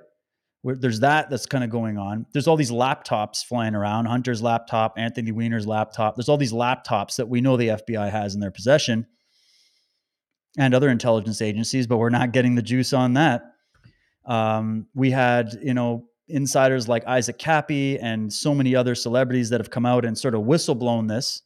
There's 0.62 1.00
that 1.00 1.28
that's 1.28 1.46
kind 1.46 1.64
of 1.64 1.70
going 1.70 1.98
on. 1.98 2.24
There's 2.32 2.46
all 2.46 2.56
these 2.56 2.70
laptops 2.70 3.44
flying 3.44 3.74
around 3.74 4.06
Hunter's 4.06 4.42
laptop, 4.42 4.94
Anthony 4.96 5.32
Weiner's 5.32 5.66
laptop. 5.66 6.14
There's 6.14 6.28
all 6.28 6.36
these 6.36 6.52
laptops 6.52 7.16
that 7.16 7.28
we 7.28 7.40
know 7.40 7.56
the 7.56 7.68
FBI 7.68 8.10
has 8.10 8.34
in 8.34 8.40
their 8.40 8.52
possession 8.52 9.06
and 10.56 10.74
other 10.74 10.88
intelligence 10.88 11.42
agencies, 11.42 11.86
but 11.86 11.98
we're 11.98 12.10
not 12.10 12.32
getting 12.32 12.54
the 12.54 12.62
juice 12.62 12.92
on 12.92 13.14
that. 13.14 13.42
Um, 14.24 14.86
we 14.94 15.10
had, 15.10 15.58
you 15.62 15.74
know, 15.74 16.06
insiders 16.28 16.88
like 16.88 17.06
Isaac 17.06 17.38
Kappy 17.38 17.98
and 18.00 18.32
so 18.32 18.54
many 18.54 18.74
other 18.74 18.94
celebrities 18.94 19.50
that 19.50 19.60
have 19.60 19.70
come 19.70 19.86
out 19.86 20.04
and 20.04 20.18
sort 20.18 20.34
of 20.34 20.42
whistleblown 20.42 21.08
this 21.08 21.42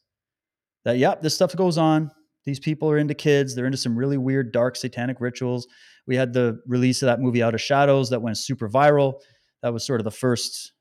that, 0.85 0.97
yep, 0.97 1.21
this 1.21 1.35
stuff 1.35 1.55
goes 1.55 1.77
on. 1.77 2.09
These 2.43 2.59
people 2.59 2.89
are 2.89 2.97
into 2.97 3.13
kids. 3.13 3.53
They're 3.53 3.67
into 3.67 3.77
some 3.77 3.95
really 3.95 4.17
weird, 4.17 4.51
dark, 4.51 4.75
satanic 4.75 5.21
rituals. 5.21 5.67
We 6.07 6.15
had 6.15 6.33
the 6.33 6.59
release 6.65 7.03
of 7.03 7.05
that 7.07 7.19
movie 7.19 7.43
Out 7.43 7.53
of 7.53 7.61
Shadows 7.61 8.09
that 8.09 8.21
went 8.21 8.37
super 8.37 8.67
viral. 8.67 9.21
That 9.61 9.73
was 9.73 9.85
sort 9.85 9.99
of 9.99 10.05
the 10.05 10.11
first 10.11 10.73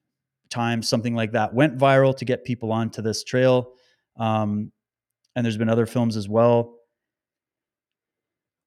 time 0.48 0.82
something 0.82 1.15
like 1.15 1.32
that 1.32 1.55
went 1.55 1.78
viral 1.78 2.16
to 2.16 2.24
get 2.24 2.44
people 2.44 2.73
onto 2.73 3.02
this 3.02 3.23
trail. 3.23 3.73
Um, 4.16 4.73
and 5.36 5.44
there's 5.44 5.59
been 5.59 5.69
other 5.69 5.86
films 5.86 6.16
as 6.16 6.28
well. 6.28 6.77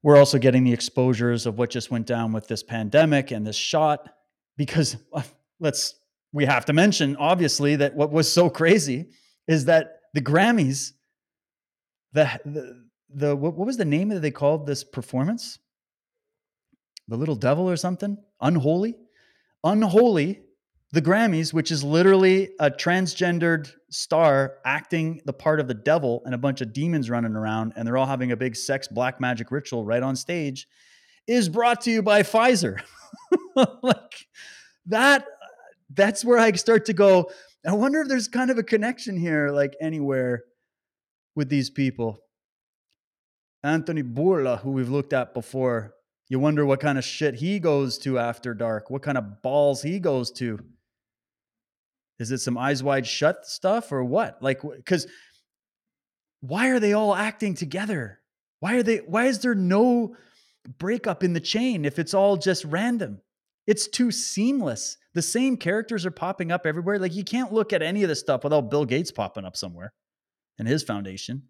We're 0.04 0.18
also 0.18 0.38
getting 0.38 0.66
the 0.66 0.74
exposures 0.74 1.46
of 1.46 1.58
what 1.58 1.70
just 1.70 1.90
went 1.90 2.06
down 2.06 2.34
with 2.34 2.48
this 2.48 2.62
pandemic 2.62 3.32
and 3.32 3.48
this 3.48 3.56
shot 3.56 4.14
because 4.58 4.98
uh, 5.14 5.24
let's 5.60 5.96
we 6.34 6.46
have 6.46 6.66
to 6.66 6.74
mention 6.74 7.16
obviously 7.16 7.78
that 7.78 7.96
what 7.96 8.12
was 8.12 8.32
so 8.32 8.50
crazy 8.50 9.10
is 9.48 9.66
that 9.66 10.02
the 10.14 10.22
Grammys 10.22 10.92
the 12.12 12.30
the, 12.46 12.86
the 13.10 13.36
what, 13.36 13.56
what 13.56 13.66
was 13.66 13.78
the 13.78 13.86
name 13.86 14.10
that 14.10 14.20
they 14.20 14.32
called 14.32 14.68
this 14.68 14.84
performance? 14.84 15.60
The 17.08 17.18
Little 17.18 17.36
Devil 17.36 17.70
or 17.70 17.78
something? 17.78 18.18
Unholy? 18.42 18.96
Unholy, 19.64 20.42
the 20.94 21.02
Grammys, 21.02 21.52
which 21.52 21.72
is 21.72 21.84
literally 21.84 22.52
a 22.60 22.70
transgendered 22.70 23.72
star 23.90 24.58
acting 24.64 25.22
the 25.26 25.34
part 25.34 25.60
of 25.60 25.68
the 25.68 25.74
devil 25.74 26.22
and 26.24 26.36
a 26.36 26.38
bunch 26.38 26.62
of 26.62 26.72
demons 26.72 27.10
running 27.10 27.36
around, 27.36 27.74
and 27.76 27.88
they're 27.88 27.98
all 27.98 28.06
having 28.06 28.32
a 28.32 28.38
big 28.38 28.56
sex 28.56 28.88
black 28.88 29.20
magic 29.20 29.50
ritual 29.50 29.84
right 29.86 30.04
on 30.04 30.16
stage, 30.16 30.68
is 31.28 31.50
brought 31.50 31.82
to 31.82 31.92
you 31.92 32.04
by 32.04 32.22
Pfizer. 32.22 32.80
like 33.82 34.28
that, 34.86 35.26
that's 35.90 36.24
where 36.24 36.38
I 36.38 36.52
start 36.52 36.86
to 36.86 36.94
go. 36.94 37.32
I 37.66 37.74
wonder 37.74 38.02
if 38.02 38.08
there's 38.08 38.28
kind 38.28 38.52
of 38.52 38.60
a 38.60 38.64
connection 38.64 39.18
here, 39.18 39.50
like 39.50 39.76
anywhere 39.82 40.44
with 41.36 41.50
these 41.50 41.72
people. 41.72 42.20
Anthony 43.64 44.04
Bourla, 44.04 44.60
who 44.60 44.70
we've 44.70 44.90
looked 44.90 45.14
at 45.14 45.34
before, 45.34 45.96
you 46.30 46.38
wonder 46.38 46.68
what 46.68 46.80
kind 46.80 47.00
of 47.00 47.04
shit 47.04 47.34
he 47.36 47.58
goes 47.58 47.98
to 48.00 48.20
after 48.20 48.54
dark, 48.54 48.92
what 48.92 49.02
kind 49.02 49.18
of 49.18 49.42
balls 49.42 49.82
he 49.82 49.98
goes 49.98 50.30
to. 50.34 50.60
Is 52.20 52.32
it 52.32 52.40
some 52.40 52.58
eyes 52.58 52.84
wide 52.84 53.08
shut 53.08 53.46
stuff 53.46 53.92
or 53.92 54.04
what? 54.04 54.42
Like, 54.42 54.62
because 54.62 55.08
why 56.42 56.70
are 56.70 56.80
they 56.80 56.94
all 56.94 57.16
acting 57.16 57.56
together? 57.56 58.20
Why 58.60 58.76
are 58.76 58.84
they, 58.84 58.98
why 58.98 59.26
is 59.26 59.40
there 59.40 59.56
no 59.56 60.16
breakup 60.78 61.24
in 61.24 61.34
the 61.34 61.40
chain 61.40 61.86
if 61.86 62.00
it's 62.00 62.14
all 62.14 62.38
just 62.38 62.66
random? 62.66 63.22
It's 63.66 63.88
too 63.88 64.12
seamless. 64.12 64.98
The 65.14 65.22
same 65.22 65.58
characters 65.58 66.06
are 66.06 66.12
popping 66.12 66.52
up 66.52 66.66
everywhere. 66.66 67.00
Like, 67.00 67.16
you 67.16 67.24
can't 67.24 67.54
look 67.54 67.74
at 67.74 67.82
any 67.82 68.04
of 68.04 68.10
this 68.10 68.20
stuff 68.20 68.44
without 68.44 68.70
Bill 68.70 68.86
Gates 68.86 69.12
popping 69.12 69.46
up 69.46 69.56
somewhere 69.56 69.94
and 70.60 70.68
his 70.68 70.84
foundation. 70.84 71.44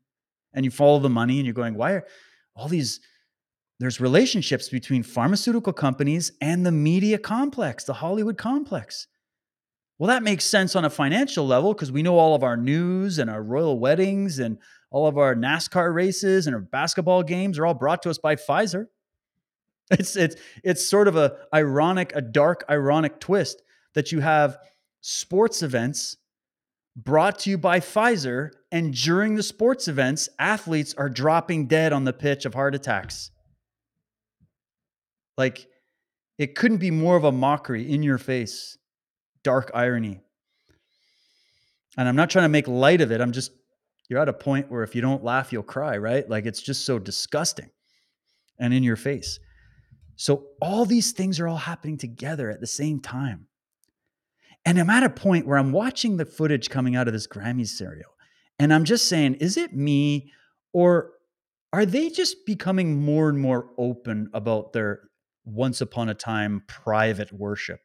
And 0.54 0.64
you 0.64 0.72
follow 0.72 1.00
the 1.00 1.10
money 1.10 1.38
and 1.38 1.46
you're 1.46 1.54
going, 1.54 1.76
why 1.76 1.94
are 1.94 2.06
all 2.56 2.68
these 2.68 3.00
there's 3.80 4.00
relationships 4.00 4.70
between 4.70 5.04
pharmaceutical 5.04 5.74
companies 5.74 6.32
and 6.40 6.66
the 6.66 6.72
media 6.72 7.18
complex, 7.18 7.84
the 7.84 7.94
Hollywood 7.94 8.38
complex. 8.38 9.08
Well, 10.04 10.10
that 10.10 10.22
makes 10.22 10.44
sense 10.44 10.76
on 10.76 10.84
a 10.84 10.90
financial 10.90 11.48
level 11.48 11.74
because 11.74 11.90
we 11.90 12.04
know 12.04 12.18
all 12.18 12.36
of 12.36 12.44
our 12.44 12.58
news 12.58 13.20
and 13.20 13.30
our 13.30 13.42
royal 13.42 13.80
weddings 13.80 14.38
and 14.38 14.58
all 14.92 15.08
of 15.08 15.18
our 15.18 15.34
NASCAR 15.34 15.94
races 15.94 16.46
and 16.46 16.54
our 16.54 16.60
basketball 16.62 17.24
games 17.24 17.58
are 17.58 17.66
all 17.66 17.74
brought 17.74 18.04
to 18.04 18.10
us 18.10 18.18
by 18.18 18.36
Pfizer. 18.36 18.88
It's 19.92 20.18
it's 20.18 20.36
it's 20.62 20.86
sort 20.86 21.08
of 21.08 21.16
a 21.16 21.38
ironic, 21.54 22.12
a 22.16 22.22
dark 22.22 22.66
ironic 22.70 23.22
twist 23.22 23.64
that 23.94 24.12
you 24.12 24.20
have 24.20 24.58
sports 25.00 25.64
events 25.64 26.18
brought 26.98 27.40
to 27.40 27.50
you 27.50 27.58
by 27.58 27.80
Pfizer 27.80 28.50
and 28.74 28.94
during 28.94 29.36
the 29.36 29.44
sports 29.44 29.88
events 29.88 30.28
athletes 30.38 30.94
are 30.96 31.10
dropping 31.10 31.68
dead 31.68 31.94
on 31.94 32.04
the 32.04 32.12
pitch 32.12 32.44
of 32.44 32.54
heart 32.54 32.76
attacks. 32.76 33.32
Like 35.38 35.66
it 36.38 36.56
couldn't 36.56 36.80
be 36.80 36.92
more 36.92 37.16
of 37.16 37.24
a 37.24 37.32
mockery 37.32 37.90
in 37.90 38.04
your 38.04 38.18
face, 38.18 38.78
dark 39.44 39.72
irony. 39.74 40.22
And 41.98 42.08
I'm 42.08 42.16
not 42.16 42.30
trying 42.30 42.46
to 42.46 42.50
make 42.50 42.68
light 42.68 43.02
of 43.02 43.12
it. 43.12 43.22
I'm 43.22 43.32
just, 43.32 43.52
you're 44.10 44.20
at 44.20 44.30
a 44.30 44.34
point 44.34 44.72
where 44.72 44.84
if 44.84 44.96
you 44.96 45.02
don't 45.02 45.24
laugh, 45.24 45.54
you'll 45.54 45.64
cry, 45.64 45.98
right? 45.98 46.28
Like 46.28 46.46
it's 46.46 46.62
just 46.62 46.86
so 46.86 47.00
disgusting 47.00 47.70
and 48.60 48.74
in 48.74 48.84
your 48.84 48.96
face. 48.96 49.40
So 50.16 50.46
all 50.62 50.86
these 50.86 51.12
things 51.12 51.40
are 51.40 51.48
all 51.48 51.58
happening 51.58 51.98
together 51.98 52.50
at 52.50 52.62
the 52.62 52.68
same 52.68 53.00
time. 53.00 53.48
And 54.66 54.80
I'm 54.80 54.90
at 54.90 55.04
a 55.04 55.10
point 55.10 55.46
where 55.46 55.58
I'm 55.58 55.72
watching 55.72 56.18
the 56.18 56.26
footage 56.26 56.70
coming 56.70 56.96
out 56.96 57.08
of 57.08 57.14
this 57.14 57.28
Grammy 57.28 57.68
serial. 57.68 58.12
And 58.60 58.74
I'm 58.74 58.86
just 58.86 59.08
saying, 59.10 59.36
is 59.36 59.58
it 59.58 59.76
me 59.76 60.32
or 60.72 61.12
are 61.74 61.86
they 61.86 62.10
just 62.10 62.46
becoming 62.46 63.02
more 63.02 63.30
and 63.30 63.40
more 63.40 63.70
open 63.78 64.30
about 64.34 64.74
their 64.74 65.02
once 65.46 65.82
upon 65.82 66.10
a 66.10 66.14
time 66.14 66.64
private 66.68 67.32
worship. 67.32 67.82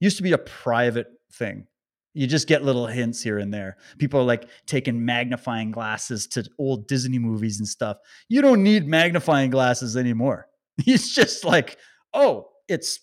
Used 0.00 0.16
to 0.16 0.22
be 0.22 0.32
a 0.32 0.38
private 0.38 1.08
thing. 1.32 1.66
You 2.12 2.26
just 2.26 2.46
get 2.46 2.62
little 2.62 2.86
hints 2.86 3.22
here 3.22 3.38
and 3.38 3.52
there. 3.52 3.76
People 3.98 4.20
are 4.20 4.24
like 4.24 4.48
taking 4.66 5.04
magnifying 5.04 5.72
glasses 5.72 6.26
to 6.28 6.48
old 6.58 6.86
Disney 6.86 7.18
movies 7.18 7.58
and 7.58 7.66
stuff. 7.66 7.96
You 8.28 8.40
don't 8.40 8.62
need 8.62 8.86
magnifying 8.86 9.50
glasses 9.50 9.96
anymore. 9.96 10.48
It's 10.86 11.14
just 11.14 11.44
like, 11.44 11.78
oh, 12.12 12.48
it's 12.66 12.98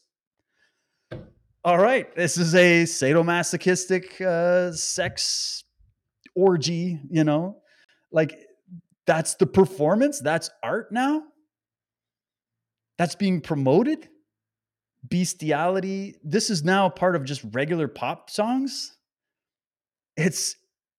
all 1.64 1.78
right. 1.78 2.14
This 2.18 2.38
is 2.38 2.54
a 2.54 2.84
sadomasochistic 2.84 4.20
uh, 4.20 4.74
sex 4.74 5.64
orgy, 6.36 7.00
you 7.10 7.24
know? 7.24 7.62
Like 8.12 8.38
that's 9.08 9.36
the 9.36 9.46
performance, 9.46 10.20
that's 10.20 10.50
art 10.62 10.92
now 10.92 11.24
that's 13.02 13.16
being 13.16 13.42
promoted 13.42 14.10
bestiality. 15.08 16.16
This 16.24 16.50
is 16.50 16.64
now 16.64 16.90
part 16.90 17.16
of 17.16 17.26
just 17.26 17.42
regular 17.52 17.88
pop 17.88 18.30
songs. 18.30 18.98
It's 20.18 20.56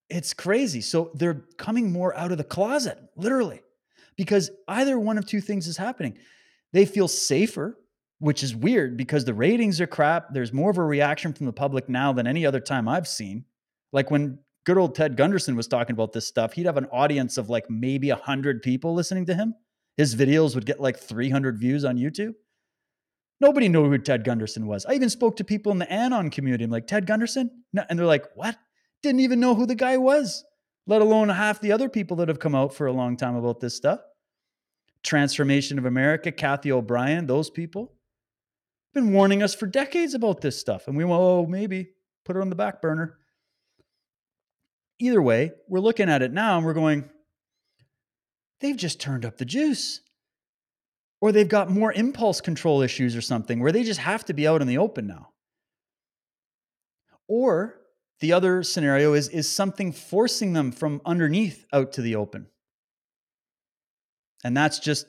it's 0.08 0.34
crazy. 0.34 0.80
So 0.80 1.10
they're 1.14 1.44
coming 1.56 1.90
more 1.90 2.16
out 2.16 2.32
of 2.32 2.38
the 2.38 2.44
closet 2.44 2.98
literally 3.16 3.62
because 4.16 4.50
either 4.68 4.98
one 4.98 5.16
of 5.16 5.26
two 5.26 5.40
things 5.40 5.66
is 5.66 5.76
happening. 5.76 6.18
They 6.72 6.84
feel 6.84 7.08
safer 7.08 7.78
which 8.22 8.44
is 8.44 8.54
weird 8.54 8.96
because 8.96 9.24
the 9.24 9.34
ratings 9.34 9.80
are 9.80 9.86
crap. 9.88 10.32
There's 10.32 10.52
more 10.52 10.70
of 10.70 10.78
a 10.78 10.84
reaction 10.84 11.32
from 11.32 11.46
the 11.46 11.52
public 11.52 11.88
now 11.88 12.12
than 12.12 12.28
any 12.28 12.46
other 12.46 12.60
time 12.60 12.86
i've 12.86 13.08
seen. 13.08 13.44
Like 13.92 14.12
when 14.12 14.38
good 14.64 14.78
old 14.78 14.94
ted 14.94 15.16
gunderson 15.16 15.56
was 15.56 15.66
talking 15.66 15.94
about 15.94 16.12
this 16.12 16.24
stuff 16.24 16.52
he'd 16.52 16.66
have 16.66 16.76
an 16.76 16.86
audience 16.92 17.36
of 17.36 17.50
like 17.50 17.68
maybe 17.68 18.10
100 18.10 18.62
people 18.62 18.94
listening 18.94 19.26
to 19.26 19.34
him. 19.34 19.54
His 19.96 20.14
videos 20.14 20.54
would 20.54 20.66
get 20.66 20.80
like 20.80 20.98
300 20.98 21.58
views 21.58 21.84
on 21.84 21.98
YouTube. 21.98 22.34
Nobody 23.42 23.68
knew 23.68 23.90
who 23.90 23.98
Ted 23.98 24.22
Gunderson 24.22 24.68
was. 24.68 24.86
I 24.86 24.92
even 24.92 25.10
spoke 25.10 25.36
to 25.38 25.44
people 25.44 25.72
in 25.72 25.78
the 25.78 25.92
Anon 25.92 26.30
community. 26.30 26.62
I'm 26.62 26.70
like, 26.70 26.86
Ted 26.86 27.06
Gunderson? 27.06 27.64
And 27.88 27.98
they're 27.98 28.06
like, 28.06 28.26
what? 28.36 28.56
Didn't 29.02 29.18
even 29.18 29.40
know 29.40 29.56
who 29.56 29.66
the 29.66 29.74
guy 29.74 29.96
was, 29.96 30.44
let 30.86 31.02
alone 31.02 31.28
half 31.28 31.60
the 31.60 31.72
other 31.72 31.88
people 31.88 32.18
that 32.18 32.28
have 32.28 32.38
come 32.38 32.54
out 32.54 32.72
for 32.72 32.86
a 32.86 32.92
long 32.92 33.16
time 33.16 33.34
about 33.34 33.58
this 33.58 33.74
stuff. 33.76 33.98
Trance 35.02 35.34
Formation 35.34 35.76
of 35.76 35.86
America, 35.86 36.30
Cathy 36.30 36.70
O'Brien, 36.70 37.26
those 37.26 37.50
people 37.50 37.92
been 38.94 39.12
warning 39.12 39.42
us 39.42 39.56
for 39.56 39.66
decades 39.66 40.14
about 40.14 40.40
this 40.40 40.56
stuff. 40.56 40.86
And 40.86 40.96
we 40.96 41.04
went, 41.04 41.20
oh, 41.20 41.44
maybe 41.44 41.88
put 42.24 42.36
it 42.36 42.42
on 42.42 42.48
the 42.48 42.54
back 42.54 42.80
burner. 42.80 43.18
Either 45.00 45.20
way, 45.20 45.50
we're 45.66 45.80
looking 45.80 46.08
at 46.08 46.22
it 46.22 46.32
now 46.32 46.58
and 46.58 46.64
we're 46.64 46.74
going, 46.74 47.10
they've 48.60 48.76
just 48.76 49.00
turned 49.00 49.24
up 49.24 49.38
the 49.38 49.44
juice. 49.44 50.00
Or 51.22 51.30
they've 51.30 51.48
got 51.48 51.70
more 51.70 51.92
impulse 51.92 52.40
control 52.40 52.82
issues 52.82 53.16
or 53.16 53.20
something 53.20 53.60
where 53.60 53.70
they 53.70 53.84
just 53.84 54.00
have 54.00 54.24
to 54.24 54.34
be 54.34 54.46
out 54.46 54.60
in 54.60 54.66
the 54.66 54.78
open 54.78 55.06
now. 55.06 55.28
Or 57.28 57.78
the 58.18 58.32
other 58.32 58.64
scenario 58.64 59.14
is, 59.14 59.28
is 59.28 59.48
something 59.48 59.92
forcing 59.92 60.52
them 60.52 60.72
from 60.72 61.00
underneath 61.06 61.64
out 61.72 61.92
to 61.92 62.02
the 62.02 62.16
open. 62.16 62.48
And 64.42 64.56
that's 64.56 64.80
just 64.80 65.06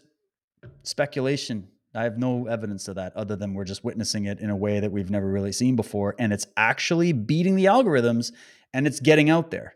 speculation. 0.83 1.67
I 1.95 2.03
have 2.03 2.19
no 2.19 2.45
evidence 2.45 2.87
of 2.87 2.95
that 2.95 3.15
other 3.15 3.35
than 3.35 3.55
we're 3.55 3.65
just 3.65 3.83
witnessing 3.83 4.25
it 4.25 4.39
in 4.39 4.51
a 4.51 4.55
way 4.55 4.79
that 4.79 4.91
we've 4.91 5.09
never 5.09 5.27
really 5.27 5.51
seen 5.51 5.75
before. 5.75 6.15
And 6.19 6.31
it's 6.31 6.45
actually 6.55 7.11
beating 7.11 7.55
the 7.55 7.65
algorithms 7.65 8.31
and 8.71 8.85
it's 8.85 8.99
getting 8.99 9.31
out 9.31 9.49
there. 9.49 9.75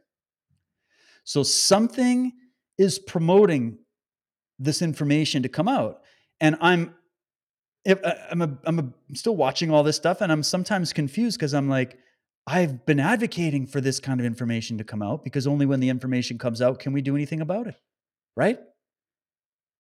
So 1.23 1.41
something 1.41 2.34
is 2.77 2.99
promoting 2.99 3.80
this 4.59 4.84
information 4.84 5.41
to 5.41 5.49
come 5.49 5.68
out. 5.68 6.01
And 6.39 6.55
I'm 6.61 6.95
if 7.85 8.03
uh, 8.03 8.14
I'm 8.30 8.41
a, 8.41 8.57
I'm 8.65 8.93
still 9.14 9.35
watching 9.35 9.72
all 9.72 9.84
this 9.84 9.95
stuff 9.95 10.22
and 10.22 10.31
I'm 10.31 10.43
sometimes 10.43 10.91
confused 10.91 11.38
because 11.39 11.53
I'm 11.53 11.69
like, 11.69 11.97
I've 12.45 12.85
been 12.85 12.99
advocating 12.99 13.65
for 13.65 13.81
this 13.81 13.99
kind 13.99 14.19
of 14.19 14.26
information 14.26 14.77
to 14.77 14.84
come 14.84 15.01
out 15.01 15.23
because 15.23 15.47
only 15.47 15.65
when 15.65 15.80
the 15.80 15.89
information 15.89 16.38
comes 16.38 16.61
out 16.61 16.80
can 16.80 16.93
we 16.93 17.01
do 17.01 17.15
anything 17.15 17.41
about 17.41 17.68
it. 17.68 17.76
Right? 18.35 18.59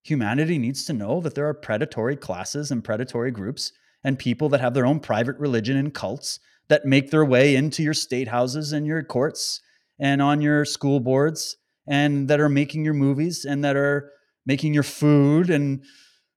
Humanity 0.03 0.57
needs 0.57 0.85
to 0.85 0.93
know 0.93 1.19
that 1.21 1.35
there 1.35 1.47
are 1.47 1.53
predatory 1.53 2.15
classes 2.15 2.71
and 2.71 2.83
predatory 2.83 3.29
groups 3.29 3.73
and 4.03 4.17
people 4.17 4.47
that 4.49 4.61
have 4.61 4.73
their 4.73 4.85
own 4.85 5.01
private 5.01 5.37
religion 5.37 5.75
and 5.75 5.93
cults 5.93 6.39
that 6.69 6.85
make 6.85 7.11
their 7.11 7.25
way 7.25 7.55
into 7.55 7.83
your 7.83 7.93
state 7.93 8.29
houses 8.29 8.71
and 8.71 8.87
your 8.87 9.03
courts 9.03 9.61
and 9.99 10.21
on 10.21 10.41
your 10.41 10.63
school 10.63 11.01
boards 11.01 11.57
and 11.87 12.29
that 12.29 12.39
are 12.39 12.49
making 12.49 12.85
your 12.85 12.93
movies 12.93 13.43
and 13.43 13.63
that 13.63 13.75
are 13.75 14.11
making 14.45 14.73
your 14.73 14.83
food 14.83 15.49
and 15.49 15.83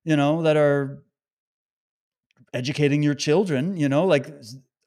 you 0.04 0.16
know 0.16 0.42
that 0.42 0.56
are 0.56 1.02
educating 2.52 3.02
your 3.02 3.14
children 3.14 3.76
you 3.76 3.88
know 3.88 4.04
like 4.04 4.32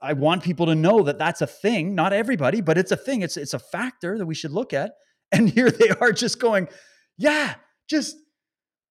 i 0.01 0.13
want 0.13 0.43
people 0.43 0.65
to 0.65 0.75
know 0.75 1.03
that 1.03 1.17
that's 1.17 1.41
a 1.41 1.47
thing 1.47 1.95
not 1.95 2.11
everybody 2.11 2.61
but 2.61 2.77
it's 2.77 2.91
a 2.91 2.97
thing 2.97 3.21
it's 3.21 3.37
it's 3.37 3.53
a 3.53 3.59
factor 3.59 4.17
that 4.17 4.25
we 4.25 4.35
should 4.35 4.51
look 4.51 4.73
at 4.73 4.93
and 5.31 5.49
here 5.49 5.71
they 5.71 5.89
are 6.01 6.11
just 6.11 6.39
going 6.39 6.67
yeah 7.17 7.55
just 7.89 8.15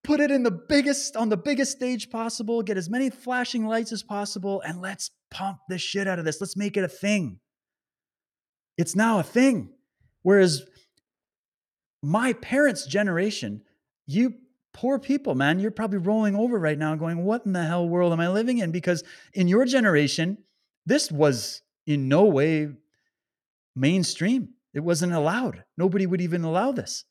put 0.04 0.20
it 0.20 0.30
in 0.30 0.42
the 0.42 0.50
biggest 0.50 1.16
on 1.16 1.28
the 1.28 1.36
biggest 1.36 1.72
stage 1.72 2.10
possible 2.10 2.62
get 2.62 2.76
as 2.76 2.90
many 2.90 3.10
flashing 3.10 3.66
lights 3.66 3.92
as 3.92 4.02
possible 4.02 4.60
and 4.62 4.80
let's 4.80 5.10
pump 5.30 5.58
the 5.68 5.78
shit 5.78 6.08
out 6.08 6.18
of 6.18 6.24
this 6.24 6.40
let's 6.40 6.56
make 6.56 6.76
it 6.76 6.84
a 6.84 6.88
thing. 6.88 7.38
It's 8.78 8.96
now 8.96 9.18
a 9.18 9.22
thing. 9.22 9.70
Whereas 10.22 10.62
my 12.02 12.32
parents 12.34 12.86
generation 12.86 13.62
you 14.06 14.34
poor 14.72 14.98
people 14.98 15.34
man 15.34 15.58
you're 15.58 15.70
probably 15.70 15.98
rolling 15.98 16.34
over 16.34 16.58
right 16.58 16.78
now 16.78 16.94
going 16.94 17.24
what 17.24 17.44
in 17.44 17.52
the 17.52 17.64
hell 17.64 17.88
world 17.88 18.12
am 18.12 18.20
i 18.20 18.28
living 18.28 18.58
in 18.58 18.72
because 18.72 19.04
in 19.34 19.48
your 19.48 19.64
generation 19.64 20.38
this 20.86 21.10
was 21.10 21.62
in 21.86 22.08
no 22.08 22.24
way 22.24 22.68
mainstream 23.76 24.48
it 24.72 24.80
wasn't 24.80 25.12
allowed 25.12 25.64
nobody 25.76 26.06
would 26.06 26.20
even 26.20 26.44
allow 26.44 26.72
this 26.72 27.04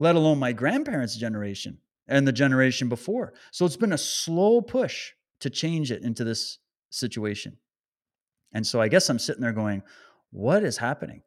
let 0.00 0.14
alone 0.14 0.38
my 0.38 0.52
grandparents' 0.52 1.16
generation 1.16 1.78
and 2.06 2.26
the 2.26 2.32
generation 2.32 2.88
before. 2.88 3.34
So 3.52 3.66
it's 3.66 3.76
been 3.76 3.92
a 3.92 3.98
slow 3.98 4.60
push 4.60 5.12
to 5.40 5.50
change 5.50 5.90
it 5.92 6.02
into 6.02 6.24
this 6.24 6.58
situation. 6.90 7.58
And 8.52 8.66
so 8.66 8.80
I 8.80 8.88
guess 8.88 9.08
I'm 9.08 9.18
sitting 9.18 9.42
there 9.42 9.52
going, 9.52 9.82
what 10.30 10.64
is 10.64 10.78
happening? 10.78 11.22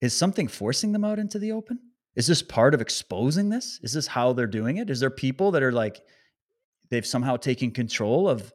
Is 0.00 0.16
something 0.16 0.48
forcing 0.48 0.92
them 0.92 1.04
out 1.04 1.18
into 1.18 1.38
the 1.38 1.52
open? 1.52 1.78
Is 2.16 2.26
this 2.26 2.42
part 2.42 2.74
of 2.74 2.80
exposing 2.80 3.48
this? 3.50 3.80
Is 3.82 3.92
this 3.92 4.06
how 4.06 4.32
they're 4.32 4.46
doing 4.46 4.76
it? 4.76 4.90
Is 4.90 5.00
there 5.00 5.10
people 5.10 5.50
that 5.52 5.62
are 5.62 5.72
like, 5.72 6.00
they've 6.90 7.06
somehow 7.06 7.36
taken 7.36 7.70
control 7.70 8.28
of 8.28 8.52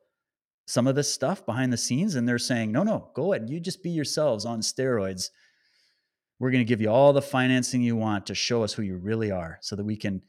some 0.65 0.87
of 0.87 0.95
this 0.95 1.11
stuff 1.11 1.45
behind 1.45 1.73
the 1.73 1.77
scenes 1.77 2.15
and 2.15 2.27
they're 2.27 2.37
saying, 2.37 2.71
no, 2.71 2.83
no, 2.83 3.09
go 3.15 3.33
ahead. 3.33 3.49
You 3.49 3.59
just 3.59 3.83
be 3.83 3.89
yourselves 3.89 4.45
on 4.45 4.61
steroids 4.61 5.29
we're 6.39 6.51
going 6.51 6.63
to 6.63 6.67
give 6.67 6.81
you 6.81 6.89
all 6.89 7.13
the 7.13 7.21
financing 7.21 7.81
you 7.81 7.95
want 7.95 8.25
to 8.27 8.35
show 8.35 8.63
us 8.63 8.73
who 8.73 8.81
you 8.81 8.97
really 8.97 9.29
are 9.29 9.59
so 9.61 9.75
that 9.75 9.83
we 9.83 9.97
can 9.97 10.21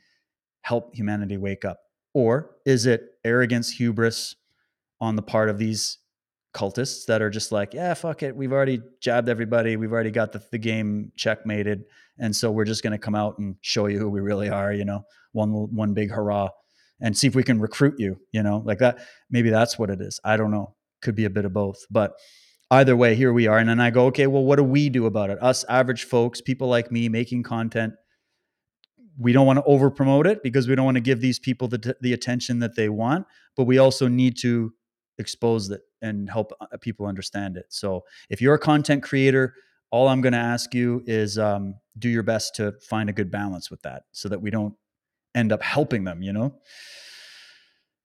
help 0.63 0.95
humanity 0.95 1.37
wake 1.37 1.65
up? 1.65 1.79
Or 2.13 2.57
is 2.67 2.87
it 2.87 3.13
arrogance, 3.25 3.71
hubris 3.71 4.35
on 5.01 5.15
the 5.15 5.23
part 5.23 5.49
of 5.49 5.59
these 5.59 5.99
cultists 6.53 7.07
that 7.07 7.23
are 7.23 7.31
just 7.31 7.53
like, 7.53 7.75
yeah, 7.75 7.95
fuck 7.95 8.23
it. 8.23 8.35
We've 8.35 8.53
already 8.53 8.81
jabbed 9.01 9.29
everybody. 9.29 9.77
We've 9.77 9.93
already 9.93 10.11
got 10.11 10.33
the, 10.33 10.43
the 10.51 10.59
game 10.59 11.13
checkmated. 11.17 11.85
And 12.19 12.35
so 12.35 12.51
we're 12.51 12.65
just 12.65 12.83
going 12.83 12.93
to 12.93 12.99
come 12.99 13.15
out 13.15 13.39
and 13.39 13.57
show 13.61 13.87
you 13.87 13.99
who 13.99 14.11
we 14.11 14.21
really 14.21 14.49
are, 14.49 14.73
you 14.73 14.85
know, 14.85 15.03
one, 15.33 15.51
one 15.51 15.95
big 15.95 16.11
hurrah 16.11 16.49
and 17.01 17.17
see 17.17 17.27
if 17.27 17.35
we 17.35 17.43
can 17.43 17.61
recruit 17.61 17.95
you, 17.99 18.17
you 18.33 18.43
know, 18.43 18.63
like 18.65 18.79
that. 18.79 18.99
Maybe 19.31 19.51
that's 19.51 19.79
what 19.79 19.91
it 19.91 20.01
is. 20.01 20.21
I 20.25 20.37
don't 20.37 20.51
know. 20.51 20.75
Could 21.03 21.15
be 21.15 21.25
a 21.25 21.31
bit 21.31 21.47
of 21.47 21.55
both, 21.55 21.79
but 21.91 22.13
either 22.71 22.95
way, 22.95 23.15
here 23.15 23.33
we 23.33 23.47
are. 23.47 23.57
And 23.57 23.69
then 23.69 23.81
I 23.81 23.91
go, 23.91 24.07
okay, 24.07 24.27
well, 24.27 24.45
what 24.45 24.57
do 24.57 24.65
we 24.65 24.91
do 24.91 25.07
about 25.07 25.31
it? 25.31 25.43
Us 25.43 25.65
average 25.69 26.05
folks, 26.05 26.43
people 26.43 26.69
like 26.69 26.93
me 26.93 27.09
making 27.09 27.43
content. 27.43 27.95
We 29.19 29.33
don't 29.33 29.47
want 29.47 29.59
to 29.59 29.65
over 29.65 29.91
promote 29.91 30.27
it 30.27 30.43
because 30.43 30.69
we 30.69 30.75
don't 30.75 30.85
want 30.85 30.97
to 30.97 31.03
give 31.03 31.21
these 31.21 31.39
people 31.39 31.69
the, 31.69 31.97
the 32.01 32.13
attention 32.13 32.59
that 32.59 32.77
they 32.77 32.89
want, 32.89 33.27
but 33.57 33.65
we 33.65 33.79
also 33.79 34.09
need 34.09 34.37
to 34.43 34.75
expose 35.21 35.71
it 35.71 35.83
and 36.03 36.29
help 36.29 36.53
uh, 36.61 36.77
people 36.81 37.07
understand 37.07 37.57
it. 37.57 37.67
So 37.69 38.05
if 38.29 38.41
you're 38.41 38.55
a 38.55 38.59
content 38.59 39.03
creator, 39.03 39.55
all 39.91 40.09
I'm 40.09 40.21
going 40.21 40.33
to 40.33 40.39
ask 40.39 40.75
you 40.75 41.03
is 41.07 41.39
um, 41.39 41.75
do 41.99 42.09
your 42.09 42.23
best 42.23 42.55
to 42.57 42.73
find 42.89 43.09
a 43.09 43.13
good 43.13 43.31
balance 43.31 43.71
with 43.71 43.83
that 43.83 44.05
so 44.13 44.29
that 44.29 44.41
we 44.41 44.51
don't 44.51 44.75
end 45.35 45.53
up 45.53 45.63
helping 45.63 46.05
them, 46.05 46.23
you 46.23 46.33
know? 46.33 46.55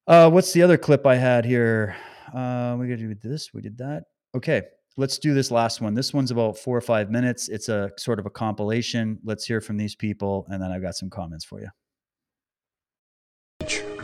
Uh, 0.07 0.29
what's 0.29 0.53
the 0.53 0.61
other 0.61 0.77
clip 0.77 1.05
I 1.05 1.15
had 1.15 1.45
here? 1.45 1.95
Uh, 2.33 2.75
we 2.79 2.93
do 2.95 3.15
this. 3.15 3.53
We 3.53 3.61
did 3.61 3.77
that. 3.79 4.03
Okay, 4.35 4.63
let's 4.97 5.17
do 5.17 5.33
this 5.33 5.51
last 5.51 5.81
one. 5.81 5.93
This 5.93 6.13
one's 6.13 6.31
about 6.31 6.57
four 6.57 6.77
or 6.77 6.81
five 6.81 7.09
minutes. 7.09 7.49
It's 7.49 7.69
a 7.69 7.91
sort 7.97 8.19
of 8.19 8.25
a 8.25 8.29
compilation. 8.29 9.19
Let's 9.23 9.45
hear 9.45 9.61
from 9.61 9.77
these 9.77 9.95
people, 9.95 10.45
and 10.49 10.61
then 10.61 10.71
I've 10.71 10.81
got 10.81 10.95
some 10.95 11.09
comments 11.09 11.45
for 11.45 11.59
you. 11.59 11.69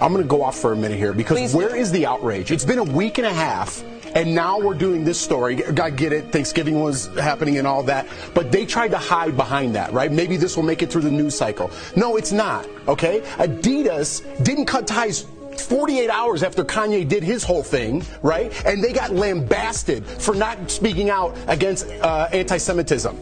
I'm 0.02 0.11
going 0.11 0.23
to 0.23 0.28
go 0.28 0.41
off 0.41 0.57
for 0.57 0.73
a 0.73 0.76
minute 0.76 0.98
here 0.98 1.14
because 1.14 1.38
Please. 1.38 1.53
where 1.53 1.76
is 1.76 1.91
the 1.91 2.07
outrage? 2.07 2.49
It's 2.52 2.65
been 2.65 2.80
a 2.80 2.84
week 2.84 3.19
and 3.19 3.28
a 3.28 3.34
half, 3.34 3.84
and 4.15 4.34
now 4.34 4.60
we're 4.60 4.73
doing 4.73 5.03
this 5.03 5.22
story. 5.22 5.64
I 5.64 5.91
get 5.91 6.11
it. 6.11 6.32
Thanksgiving 6.32 6.82
was 6.82 7.06
happening 7.18 7.60
and 7.60 7.68
all 7.68 7.84
that, 7.84 8.07
but 8.34 8.52
they 8.52 8.65
tried 8.65 8.90
to 8.91 8.98
hide 8.98 9.38
behind 9.38 9.76
that, 9.76 9.94
right? 9.94 10.11
Maybe 10.11 10.38
this 10.38 10.57
will 10.57 10.64
make 10.64 10.82
it 10.82 10.91
through 10.91 11.03
the 11.03 11.11
news 11.11 11.36
cycle. 11.36 11.69
No, 11.95 12.18
it's 12.18 12.32
not, 12.32 12.68
okay? 12.88 13.22
Adidas 13.38 14.44
didn't 14.44 14.65
cut 14.65 14.88
ties 14.88 15.28
48 15.56 16.10
hours 16.10 16.41
after 16.41 16.65
Kanye 16.65 17.07
did 17.07 17.22
his 17.22 17.44
whole 17.44 17.61
thing, 17.61 18.03
right? 18.23 18.52
And 18.65 18.84
they 18.84 18.94
got 18.94 19.11
lambasted 19.11 20.03
for 20.03 20.34
not 20.34 20.72
speaking 20.72 21.11
out 21.11 21.38
against 21.45 21.88
uh, 22.02 22.28
anti 22.32 22.57
Semitism. 22.57 23.22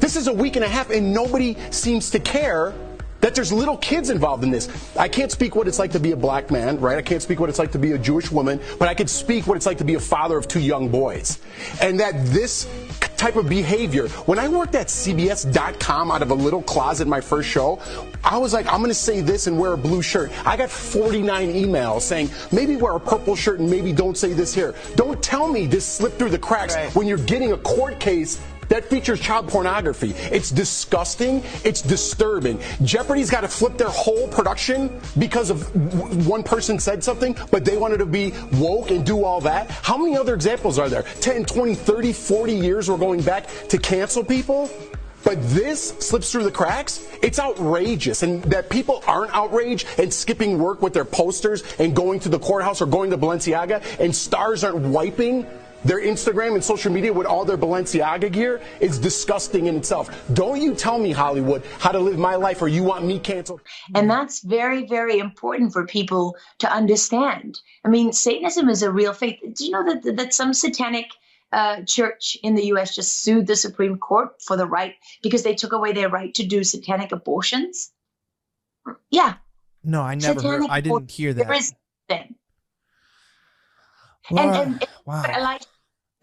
This 0.00 0.16
is 0.16 0.26
a 0.26 0.32
week 0.32 0.56
and 0.56 0.64
a 0.64 0.68
half, 0.68 0.90
and 0.90 1.14
nobody 1.14 1.56
seems 1.70 2.10
to 2.10 2.18
care 2.18 2.74
that 3.20 3.34
there's 3.34 3.52
little 3.52 3.76
kids 3.76 4.10
involved 4.10 4.44
in 4.44 4.50
this. 4.50 4.68
I 4.96 5.08
can't 5.08 5.32
speak 5.32 5.56
what 5.56 5.68
it's 5.68 5.78
like 5.78 5.92
to 5.92 6.00
be 6.00 6.12
a 6.12 6.16
black 6.16 6.50
man, 6.50 6.80
right? 6.80 6.98
I 6.98 7.02
can't 7.02 7.22
speak 7.22 7.40
what 7.40 7.48
it's 7.48 7.58
like 7.58 7.72
to 7.72 7.78
be 7.78 7.92
a 7.92 7.98
Jewish 7.98 8.30
woman, 8.30 8.60
but 8.78 8.88
I 8.88 8.94
could 8.94 9.10
speak 9.10 9.46
what 9.46 9.56
it's 9.56 9.66
like 9.66 9.78
to 9.78 9.84
be 9.84 9.94
a 9.94 10.00
father 10.00 10.36
of 10.36 10.48
two 10.48 10.60
young 10.60 10.88
boys. 10.88 11.38
And 11.80 11.98
that 12.00 12.26
this 12.26 12.68
type 13.16 13.36
of 13.36 13.48
behavior, 13.48 14.08
when 14.26 14.38
I 14.38 14.48
worked 14.48 14.74
at 14.74 14.88
CBS.com 14.88 16.10
out 16.10 16.22
of 16.22 16.30
a 16.30 16.34
little 16.34 16.62
closet 16.62 17.08
my 17.08 17.20
first 17.20 17.48
show, 17.48 17.80
I 18.22 18.38
was 18.38 18.52
like, 18.52 18.66
I'm 18.66 18.78
going 18.78 18.90
to 18.90 18.94
say 18.94 19.20
this 19.20 19.46
and 19.46 19.58
wear 19.58 19.72
a 19.72 19.78
blue 19.78 20.02
shirt. 20.02 20.30
I 20.46 20.56
got 20.56 20.70
49 20.70 21.52
emails 21.52 22.02
saying, 22.02 22.30
maybe 22.52 22.76
wear 22.76 22.94
a 22.94 23.00
purple 23.00 23.36
shirt 23.36 23.60
and 23.60 23.70
maybe 23.70 23.92
don't 23.92 24.16
say 24.16 24.32
this 24.32 24.54
here. 24.54 24.74
Don't 24.96 25.22
tell 25.22 25.48
me 25.48 25.66
this 25.66 25.86
slipped 25.86 26.18
through 26.18 26.30
the 26.30 26.38
cracks 26.38 26.74
right. 26.74 26.94
when 26.94 27.06
you're 27.06 27.18
getting 27.18 27.52
a 27.52 27.58
court 27.58 27.98
case 28.00 28.40
that 28.68 28.84
features 28.86 29.20
child 29.20 29.48
pornography. 29.48 30.12
It's 30.32 30.50
disgusting. 30.50 31.42
It's 31.64 31.82
disturbing. 31.82 32.60
Jeopardy's 32.82 33.30
got 33.30 33.42
to 33.42 33.48
flip 33.48 33.76
their 33.76 33.88
whole 33.88 34.28
production 34.28 35.00
because 35.18 35.50
of 35.50 36.26
one 36.26 36.42
person 36.42 36.78
said 36.78 37.02
something, 37.02 37.36
but 37.50 37.64
they 37.64 37.76
wanted 37.76 37.98
to 37.98 38.06
be 38.06 38.32
woke 38.54 38.90
and 38.90 39.04
do 39.04 39.24
all 39.24 39.40
that. 39.42 39.70
How 39.70 39.96
many 39.96 40.16
other 40.16 40.34
examples 40.34 40.78
are 40.78 40.88
there? 40.88 41.02
10, 41.20 41.44
20, 41.44 41.74
30, 41.74 42.12
40 42.12 42.54
years 42.54 42.90
we're 42.90 42.96
going 42.96 43.22
back 43.22 43.46
to 43.68 43.78
cancel 43.78 44.24
people? 44.24 44.70
But 45.24 45.42
this 45.48 45.88
slips 45.98 46.30
through 46.30 46.44
the 46.44 46.52
cracks. 46.52 47.04
It's 47.20 47.40
outrageous. 47.40 48.22
And 48.22 48.44
that 48.44 48.70
people 48.70 49.02
aren't 49.08 49.34
outraged 49.34 49.88
and 49.98 50.14
skipping 50.14 50.56
work 50.56 50.82
with 50.82 50.92
their 50.92 51.04
posters 51.04 51.64
and 51.80 51.96
going 51.96 52.20
to 52.20 52.28
the 52.28 52.38
courthouse 52.38 52.80
or 52.80 52.86
going 52.86 53.10
to 53.10 53.18
Balenciaga 53.18 53.82
and 53.98 54.14
stars 54.14 54.62
aren't 54.62 54.86
wiping 54.86 55.44
their 55.86 56.00
Instagram 56.00 56.54
and 56.54 56.64
social 56.64 56.92
media 56.92 57.12
with 57.12 57.26
all 57.26 57.44
their 57.44 57.56
Balenciaga 57.56 58.30
gear 58.30 58.60
is 58.80 58.98
disgusting 58.98 59.66
in 59.66 59.76
itself. 59.76 60.10
Don't 60.34 60.60
you 60.60 60.74
tell 60.74 60.98
me, 60.98 61.12
Hollywood, 61.12 61.64
how 61.78 61.92
to 61.92 61.98
live 61.98 62.18
my 62.18 62.34
life 62.34 62.60
or 62.60 62.68
you 62.68 62.82
want 62.82 63.04
me 63.04 63.18
canceled. 63.18 63.60
And 63.94 64.10
that's 64.10 64.40
very, 64.40 64.86
very 64.86 65.18
important 65.18 65.72
for 65.72 65.86
people 65.86 66.36
to 66.58 66.70
understand. 66.70 67.60
I 67.84 67.88
mean, 67.88 68.12
Satanism 68.12 68.68
is 68.68 68.82
a 68.82 68.90
real 68.90 69.12
faith. 69.12 69.38
Do 69.54 69.64
you 69.64 69.70
know 69.70 69.94
that, 69.94 70.16
that 70.16 70.34
some 70.34 70.52
satanic 70.52 71.06
uh, 71.52 71.82
church 71.82 72.36
in 72.42 72.56
the 72.56 72.66
US 72.66 72.96
just 72.96 73.22
sued 73.22 73.46
the 73.46 73.56
Supreme 73.56 73.98
Court 73.98 74.42
for 74.42 74.56
the 74.56 74.66
right 74.66 74.94
because 75.22 75.44
they 75.44 75.54
took 75.54 75.72
away 75.72 75.92
their 75.92 76.08
right 76.08 76.34
to 76.34 76.44
do 76.44 76.64
satanic 76.64 77.12
abortions? 77.12 77.92
Yeah. 79.10 79.34
No, 79.84 80.02
I 80.02 80.16
never 80.16 80.42
heard, 80.42 80.66
I 80.68 80.80
didn't 80.80 81.10
hear 81.10 81.32
that. 81.32 81.46
There 81.46 81.56
is 81.56 81.72
thing. 82.08 82.34
And, 84.30 84.38
and, 84.40 84.84
wow. 85.04 85.22
and 85.24 85.42
like 85.42 85.62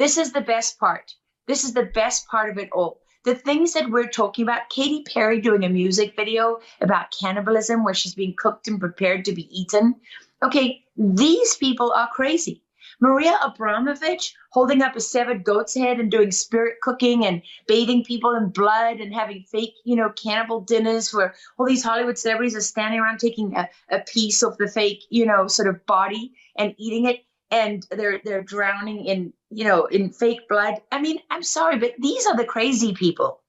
this 0.03 0.17
is 0.17 0.33
the 0.33 0.41
best 0.41 0.77
part. 0.79 1.15
This 1.47 1.63
is 1.63 1.71
the 1.71 1.85
best 1.85 2.27
part 2.27 2.49
of 2.49 2.57
it 2.57 2.67
all. 2.73 2.99
The 3.23 3.35
things 3.35 3.71
that 3.71 3.89
we're 3.89 4.09
talking 4.09 4.43
about, 4.43 4.67
Katy 4.69 5.03
Perry 5.03 5.39
doing 5.39 5.63
a 5.63 5.69
music 5.69 6.13
video 6.17 6.59
about 6.81 7.15
cannibalism 7.17 7.85
where 7.85 7.93
she's 7.93 8.13
being 8.13 8.35
cooked 8.37 8.67
and 8.67 8.81
prepared 8.81 9.23
to 9.23 9.31
be 9.31 9.47
eaten. 9.57 9.95
Okay, 10.43 10.83
these 10.97 11.55
people 11.55 11.93
are 11.93 12.09
crazy. 12.11 12.63
Maria 12.99 13.31
Abramović 13.41 14.33
holding 14.51 14.81
up 14.81 14.97
a 14.97 14.99
severed 14.99 15.45
goat's 15.45 15.73
head 15.73 16.01
and 16.01 16.11
doing 16.11 16.31
spirit 16.31 16.81
cooking 16.81 17.25
and 17.25 17.41
bathing 17.65 18.03
people 18.03 18.31
in 18.35 18.49
blood 18.49 18.97
and 18.97 19.13
having 19.13 19.45
fake, 19.49 19.75
you 19.85 19.95
know, 19.95 20.09
cannibal 20.09 20.59
dinners 20.59 21.13
where 21.13 21.33
all 21.57 21.65
these 21.65 21.83
Hollywood 21.83 22.17
celebrities 22.17 22.57
are 22.57 22.61
standing 22.61 22.99
around 22.99 23.19
taking 23.19 23.55
a, 23.55 23.69
a 23.89 23.99
piece 23.99 24.43
of 24.43 24.57
the 24.57 24.67
fake, 24.67 25.03
you 25.09 25.25
know, 25.25 25.47
sort 25.47 25.69
of 25.69 25.85
body 25.85 26.33
and 26.57 26.75
eating 26.77 27.05
it 27.05 27.23
and 27.53 27.85
they're 27.91 28.19
they're 28.25 28.41
drowning 28.41 29.05
in, 29.05 29.31
you 29.51 29.63
know, 29.63 29.85
in 29.85 30.09
fake 30.09 30.49
blood. 30.49 30.81
I 30.91 30.99
mean, 30.99 31.19
I'm 31.29 31.43
sorry, 31.43 31.77
but 31.77 31.93
these 31.99 32.25
are 32.25 32.35
the 32.35 32.45
crazy 32.45 32.93
people. 32.93 33.41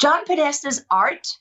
John 0.00 0.24
Podesta's 0.24 0.84
art 0.90 1.36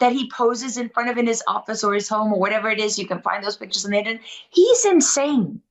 that 0.00 0.12
he 0.12 0.28
poses 0.28 0.76
in 0.76 0.88
front 0.88 1.08
of 1.08 1.18
in 1.18 1.28
his 1.28 1.44
office 1.46 1.84
or 1.84 1.94
his 1.94 2.08
home 2.08 2.32
or 2.32 2.40
whatever 2.40 2.68
it 2.68 2.80
is, 2.80 2.98
you 2.98 3.06
can 3.06 3.22
find 3.22 3.44
those 3.44 3.56
pictures 3.56 3.84
on 3.84 3.92
the 3.92 3.98
internet. 3.98 4.22
He's 4.50 4.84
insane. 4.84 5.62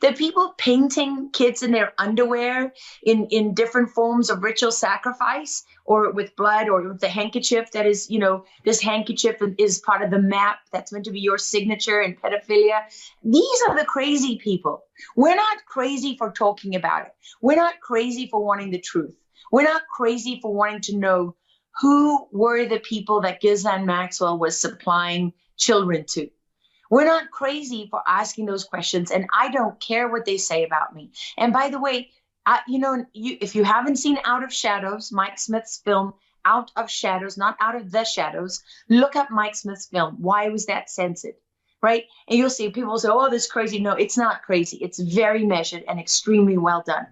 The 0.00 0.12
people 0.12 0.54
painting 0.58 1.30
kids 1.32 1.62
in 1.62 1.70
their 1.70 1.92
underwear 1.98 2.72
in, 3.02 3.26
in 3.26 3.54
different 3.54 3.90
forms 3.90 4.30
of 4.30 4.42
ritual 4.42 4.72
sacrifice 4.72 5.64
or 5.84 6.12
with 6.12 6.36
blood 6.36 6.68
or 6.68 6.88
with 6.88 7.00
the 7.00 7.08
handkerchief 7.08 7.70
that 7.72 7.86
is, 7.86 8.10
you 8.10 8.18
know, 8.18 8.44
this 8.64 8.80
handkerchief 8.80 9.36
is 9.58 9.78
part 9.80 10.02
of 10.02 10.10
the 10.10 10.18
map 10.18 10.58
that's 10.72 10.92
meant 10.92 11.04
to 11.04 11.10
be 11.10 11.20
your 11.20 11.38
signature 11.38 12.00
in 12.00 12.16
pedophilia. 12.16 12.80
These 13.22 13.62
are 13.68 13.76
the 13.76 13.84
crazy 13.84 14.38
people. 14.38 14.82
We're 15.16 15.36
not 15.36 15.64
crazy 15.66 16.16
for 16.16 16.30
talking 16.30 16.74
about 16.74 17.06
it. 17.06 17.12
We're 17.40 17.56
not 17.56 17.80
crazy 17.80 18.28
for 18.28 18.44
wanting 18.44 18.70
the 18.70 18.80
truth. 18.80 19.16
We're 19.50 19.62
not 19.62 19.82
crazy 19.94 20.38
for 20.40 20.52
wanting 20.52 20.80
to 20.82 20.96
know 20.96 21.36
who 21.80 22.26
were 22.32 22.66
the 22.66 22.80
people 22.80 23.20
that 23.22 23.40
Ghislaine 23.40 23.86
Maxwell 23.86 24.38
was 24.38 24.60
supplying 24.60 25.32
children 25.56 26.04
to. 26.10 26.28
We're 26.90 27.04
not 27.04 27.30
crazy 27.30 27.88
for 27.90 28.02
asking 28.06 28.46
those 28.46 28.64
questions, 28.64 29.10
and 29.10 29.26
I 29.32 29.50
don't 29.50 29.78
care 29.80 30.08
what 30.08 30.24
they 30.24 30.36
say 30.36 30.64
about 30.64 30.94
me. 30.94 31.10
And 31.36 31.52
by 31.52 31.70
the 31.70 31.80
way, 31.80 32.10
I, 32.46 32.60
you 32.68 32.78
know, 32.78 33.04
you, 33.12 33.38
if 33.40 33.54
you 33.54 33.64
haven't 33.64 33.96
seen 33.96 34.18
Out 34.24 34.44
of 34.44 34.52
Shadows, 34.52 35.10
Mike 35.10 35.38
Smith's 35.38 35.78
film, 35.78 36.12
Out 36.44 36.70
of 36.76 36.90
Shadows, 36.90 37.38
not 37.38 37.56
Out 37.60 37.74
of 37.74 37.90
the 37.90 38.04
Shadows, 38.04 38.62
look 38.88 39.16
up 39.16 39.30
Mike 39.30 39.54
Smith's 39.54 39.86
film. 39.86 40.16
Why 40.20 40.48
was 40.48 40.66
that 40.66 40.90
censored? 40.90 41.34
Right? 41.82 42.04
And 42.28 42.38
you'll 42.38 42.50
see 42.50 42.70
people 42.70 42.98
say, 42.98 43.08
oh, 43.10 43.28
this 43.28 43.44
is 43.44 43.50
crazy. 43.50 43.78
No, 43.78 43.92
it's 43.92 44.16
not 44.16 44.42
crazy. 44.42 44.78
It's 44.78 44.98
very 44.98 45.44
measured 45.44 45.84
and 45.86 46.00
extremely 46.00 46.56
well 46.56 46.82
done. 46.86 47.06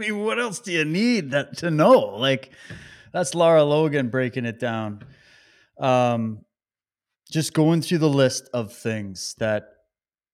mean, 0.08 0.18
what 0.24 0.38
else 0.38 0.60
do 0.60 0.72
you 0.72 0.84
need 0.84 1.32
that 1.32 1.58
to 1.58 1.70
know? 1.70 2.16
Like, 2.16 2.50
that's 3.12 3.34
Lara 3.34 3.64
Logan 3.64 4.08
breaking 4.08 4.46
it 4.46 4.58
down. 4.58 5.04
Um, 5.78 6.44
just 7.30 7.52
going 7.52 7.82
through 7.82 7.98
the 7.98 8.08
list 8.08 8.48
of 8.54 8.72
things 8.72 9.34
that, 9.38 9.68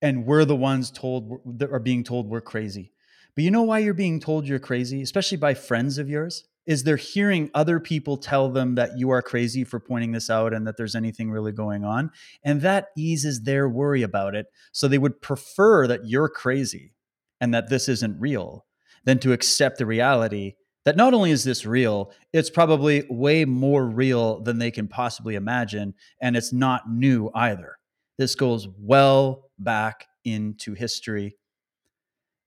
and 0.01 0.25
we're 0.25 0.45
the 0.45 0.57
ones 0.57 0.91
told 0.91 1.41
that 1.59 1.73
are 1.73 1.81
being 1.81 2.05
told 2.05 2.29
we're 2.29 2.41
crazy. 2.41 2.93
But 3.35 3.45
you 3.45 3.51
know 3.51 3.63
why 3.63 3.81
you're 3.81 3.95
being 3.95 4.21
told 4.21 4.47
you're 4.47 4.59
crazy, 4.59 5.03
especially 5.03 5.39
by 5.39 5.55
friends 5.55 5.99
of 5.99 6.09
yours? 6.09 6.45
is 6.67 6.83
they're 6.83 6.97
hearing 6.97 7.49
other 7.55 7.79
people 7.79 8.17
tell 8.17 8.51
them 8.51 8.75
that 8.75 8.99
you 8.99 9.11
are 9.11 9.23
crazy 9.23 9.63
for 9.63 9.79
pointing 9.79 10.13
this 10.13 10.29
out 10.29 10.53
and 10.53 10.67
that 10.67 10.77
there's 10.77 10.97
anything 10.97 11.31
really 11.31 11.53
going 11.53 11.85
on. 11.85 12.11
And 12.43 12.61
that 12.63 12.89
eases 12.97 13.43
their 13.43 13.69
worry 13.69 14.03
about 14.03 14.35
it. 14.35 14.47
So 14.73 14.89
they 14.89 14.99
would 14.99 15.23
prefer 15.23 15.87
that 15.87 16.07
you're 16.07 16.29
crazy 16.29 16.93
and 17.41 17.55
that 17.55 17.69
this 17.69 17.89
isn't 17.89 18.21
real 18.21 18.66
than 19.07 19.19
to 19.21 19.33
accept 19.33 19.79
the 19.79 19.87
reality 19.87 20.55
that 20.85 20.97
not 20.97 21.15
only 21.15 21.31
is 21.31 21.43
this 21.43 21.65
real, 21.65 22.13
it's 22.35 22.51
probably 22.51 23.05
way 23.09 23.45
more 23.45 23.87
real 23.87 24.41
than 24.41 24.59
they 24.59 24.71
can 24.71 24.87
possibly 24.87 25.35
imagine. 25.35 25.95
And 26.21 26.37
it's 26.37 26.53
not 26.53 26.91
new 26.91 27.31
either. 27.35 27.79
This 28.19 28.35
goes 28.35 28.69
well 28.79 29.51
back 29.59 30.07
into 30.25 30.75
history 30.75 31.37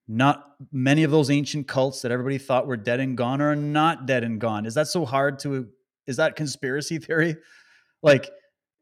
not 0.09 0.55
many 0.71 1.03
of 1.03 1.11
those 1.11 1.29
ancient 1.29 1.67
cults 1.67 2.01
that 2.01 2.11
everybody 2.11 2.39
thought 2.39 2.65
were 2.65 2.75
dead 2.75 2.99
and 2.99 3.15
gone 3.15 3.39
are 3.41 3.55
not 3.55 4.07
dead 4.07 4.23
and 4.23 4.41
gone. 4.41 4.65
Is 4.65 4.73
that 4.73 4.87
so 4.87 5.05
hard 5.05 5.37
to 5.39 5.69
is 6.07 6.17
that 6.17 6.35
conspiracy 6.35 6.97
theory? 6.97 7.37
Like 8.01 8.31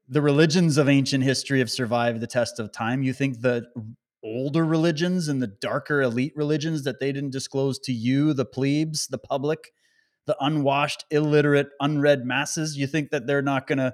the 0.07 0.21
religions 0.21 0.77
of 0.77 0.87
ancient 0.87 1.25
history 1.25 1.59
have 1.59 1.69
survived 1.69 2.21
the 2.21 2.27
test 2.27 2.59
of 2.59 2.71
time. 2.71 3.03
You 3.03 3.11
think 3.11 3.41
the 3.41 3.65
older 4.27 4.65
religions 4.65 5.27
and 5.27 5.41
the 5.41 5.47
darker 5.47 6.01
elite 6.01 6.33
religions 6.35 6.83
that 6.83 6.99
they 6.99 7.11
didn't 7.11 7.31
disclose 7.31 7.79
to 7.79 7.93
you, 7.93 8.33
the 8.33 8.45
plebes, 8.45 9.07
the 9.07 9.17
public, 9.17 9.71
the 10.25 10.35
unwashed, 10.39 11.05
illiterate, 11.09 11.69
unread 11.79 12.25
masses, 12.25 12.77
you 12.77 12.85
think 12.87 13.09
that 13.11 13.25
they're 13.25 13.41
not 13.41 13.67
going 13.67 13.79
to 13.79 13.93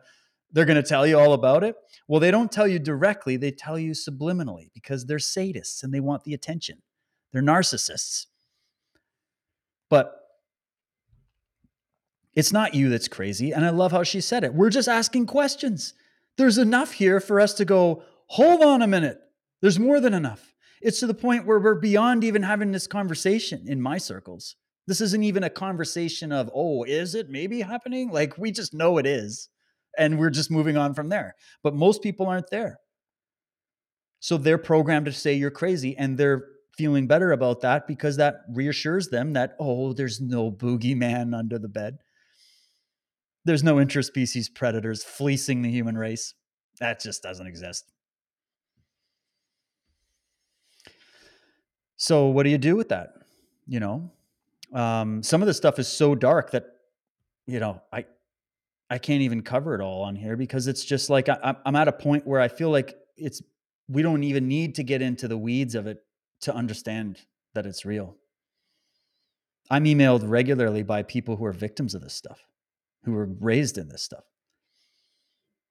they're 0.51 0.65
going 0.65 0.81
to 0.81 0.87
tell 0.87 1.07
you 1.07 1.17
all 1.17 1.33
about 1.33 1.63
it? 1.63 1.75
Well, 2.07 2.19
they 2.19 2.29
don't 2.29 2.51
tell 2.51 2.67
you 2.67 2.77
directly, 2.77 3.37
they 3.37 3.49
tell 3.49 3.79
you 3.79 3.91
subliminally 3.91 4.69
because 4.73 5.05
they're 5.05 5.17
sadists 5.17 5.81
and 5.81 5.91
they 5.91 5.99
want 5.99 6.23
the 6.23 6.35
attention. 6.35 6.83
They're 7.31 7.41
narcissists. 7.41 8.27
But 9.89 10.13
it's 12.35 12.53
not 12.53 12.75
you 12.75 12.89
that's 12.89 13.07
crazy. 13.07 13.51
And 13.51 13.65
I 13.65 13.69
love 13.69 13.91
how 13.91 14.03
she 14.03 14.21
said 14.21 14.43
it. 14.43 14.53
We're 14.53 14.69
just 14.69 14.87
asking 14.87 15.25
questions. 15.25 15.95
There's 16.37 16.59
enough 16.59 16.93
here 16.93 17.19
for 17.19 17.39
us 17.39 17.55
to 17.55 17.65
go, 17.65 18.03
hold 18.27 18.61
on 18.61 18.83
a 18.83 18.87
minute. 18.87 19.19
There's 19.63 19.79
more 19.79 20.01
than 20.01 20.13
enough. 20.13 20.53
It's 20.81 20.99
to 20.99 21.07
the 21.07 21.13
point 21.13 21.45
where 21.45 21.57
we're 21.57 21.79
beyond 21.79 22.25
even 22.25 22.43
having 22.43 22.73
this 22.73 22.85
conversation 22.85 23.63
in 23.65 23.81
my 23.81 23.97
circles. 23.97 24.57
This 24.87 24.99
isn't 24.99 25.23
even 25.23 25.45
a 25.45 25.49
conversation 25.49 26.33
of, 26.33 26.51
oh, 26.53 26.83
is 26.83 27.15
it 27.15 27.29
maybe 27.29 27.61
happening? 27.61 28.11
Like 28.11 28.37
we 28.37 28.51
just 28.51 28.73
know 28.73 28.97
it 28.97 29.05
is. 29.05 29.47
And 29.97 30.19
we're 30.19 30.31
just 30.31 30.51
moving 30.51 30.75
on 30.75 30.93
from 30.93 31.07
there. 31.07 31.35
But 31.63 31.75
most 31.75 32.03
people 32.03 32.27
aren't 32.27 32.49
there. 32.49 32.75
So 34.19 34.35
they're 34.35 34.57
programmed 34.57 35.05
to 35.05 35.13
say 35.13 35.33
you're 35.33 35.49
crazy 35.49 35.95
and 35.95 36.17
they're 36.17 36.43
feeling 36.77 37.07
better 37.07 37.31
about 37.31 37.61
that 37.61 37.87
because 37.87 38.17
that 38.17 38.41
reassures 38.49 39.07
them 39.07 39.31
that, 39.31 39.55
oh, 39.61 39.93
there's 39.93 40.19
no 40.19 40.51
boogeyman 40.51 41.33
under 41.33 41.57
the 41.57 41.69
bed. 41.69 41.99
There's 43.45 43.63
no 43.63 43.75
interspecies 43.75 44.53
predators 44.53 45.05
fleecing 45.05 45.61
the 45.61 45.71
human 45.71 45.97
race. 45.97 46.33
That 46.81 46.99
just 46.99 47.23
doesn't 47.23 47.47
exist. 47.47 47.85
So, 52.03 52.25
what 52.25 52.43
do 52.43 52.49
you 52.49 52.57
do 52.57 52.75
with 52.75 52.89
that? 52.89 53.13
You 53.65 53.79
know, 53.79 54.11
um, 54.73 55.23
some 55.23 55.41
of 55.41 55.47
the 55.47 55.53
stuff 55.53 55.79
is 55.79 55.87
so 55.87 56.15
dark 56.15 56.51
that, 56.51 56.65
you 57.47 57.61
know, 57.61 57.81
I, 57.93 58.03
I 58.89 58.97
can't 58.97 59.21
even 59.21 59.41
cover 59.41 59.73
it 59.73 59.79
all 59.79 60.01
on 60.01 60.17
here 60.17 60.35
because 60.35 60.67
it's 60.67 60.83
just 60.83 61.09
like 61.09 61.29
I, 61.29 61.55
I'm 61.65 61.77
at 61.77 61.87
a 61.87 61.93
point 61.93 62.27
where 62.27 62.41
I 62.41 62.49
feel 62.49 62.71
like 62.71 62.97
it's 63.15 63.41
we 63.87 64.01
don't 64.01 64.25
even 64.25 64.49
need 64.49 64.75
to 64.75 64.83
get 64.83 65.01
into 65.01 65.29
the 65.29 65.37
weeds 65.37 65.75
of 65.75 65.87
it 65.87 66.03
to 66.41 66.53
understand 66.53 67.21
that 67.53 67.65
it's 67.65 67.85
real. 67.85 68.17
I'm 69.71 69.85
emailed 69.85 70.27
regularly 70.27 70.83
by 70.83 71.03
people 71.03 71.37
who 71.37 71.45
are 71.45 71.53
victims 71.53 71.95
of 71.95 72.01
this 72.01 72.13
stuff, 72.13 72.41
who 73.05 73.13
were 73.13 73.29
raised 73.39 73.77
in 73.77 73.87
this 73.87 74.03
stuff. 74.03 74.25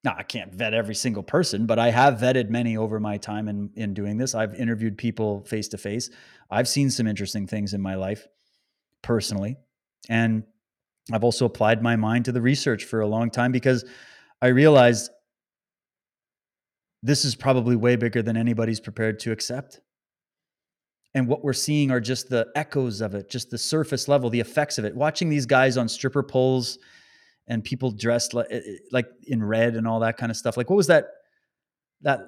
Now, 0.04 0.16
I 0.18 0.24
can't 0.24 0.52
vet 0.52 0.74
every 0.74 0.96
single 0.96 1.22
person, 1.22 1.66
but 1.66 1.78
I 1.78 1.90
have 1.90 2.14
vetted 2.14 2.50
many 2.50 2.76
over 2.76 2.98
my 2.98 3.18
time 3.18 3.48
in, 3.48 3.70
in 3.76 3.94
doing 3.94 4.16
this. 4.16 4.34
I've 4.34 4.54
interviewed 4.54 4.98
people 4.98 5.44
face 5.44 5.68
to 5.68 5.78
face. 5.78 6.10
I've 6.50 6.66
seen 6.66 6.90
some 6.90 7.06
interesting 7.06 7.46
things 7.46 7.72
in 7.72 7.80
my 7.80 7.94
life 7.94 8.26
personally. 9.02 9.56
And 10.08 10.42
I've 11.12 11.22
also 11.22 11.46
applied 11.46 11.82
my 11.82 11.94
mind 11.96 12.24
to 12.24 12.32
the 12.32 12.40
research 12.40 12.84
for 12.84 13.00
a 13.00 13.06
long 13.06 13.30
time 13.30 13.52
because 13.52 13.84
I 14.40 14.48
realized 14.48 15.10
this 17.02 17.24
is 17.24 17.34
probably 17.34 17.76
way 17.76 17.96
bigger 17.96 18.22
than 18.22 18.36
anybody's 18.36 18.80
prepared 18.80 19.20
to 19.20 19.32
accept 19.32 19.80
and 21.14 21.28
what 21.28 21.44
we're 21.44 21.52
seeing 21.52 21.90
are 21.90 22.00
just 22.00 22.28
the 22.28 22.48
echoes 22.54 23.00
of 23.00 23.14
it 23.14 23.28
just 23.28 23.50
the 23.50 23.58
surface 23.58 24.08
level 24.08 24.30
the 24.30 24.40
effects 24.40 24.78
of 24.78 24.84
it 24.84 24.94
watching 24.94 25.28
these 25.28 25.46
guys 25.46 25.76
on 25.76 25.88
stripper 25.88 26.22
poles 26.22 26.78
and 27.47 27.64
people 27.64 27.90
dressed 27.90 28.35
like, 28.35 28.47
eh, 28.51 28.60
eh, 28.64 28.77
like 28.90 29.06
in 29.27 29.43
red 29.43 29.74
and 29.74 29.86
all 29.86 30.01
that 30.01 30.16
kind 30.16 30.31
of 30.31 30.36
stuff 30.36 30.56
like 30.56 30.70
what 30.70 30.77
was 30.77 30.86
that 30.86 31.06
that 32.02 32.20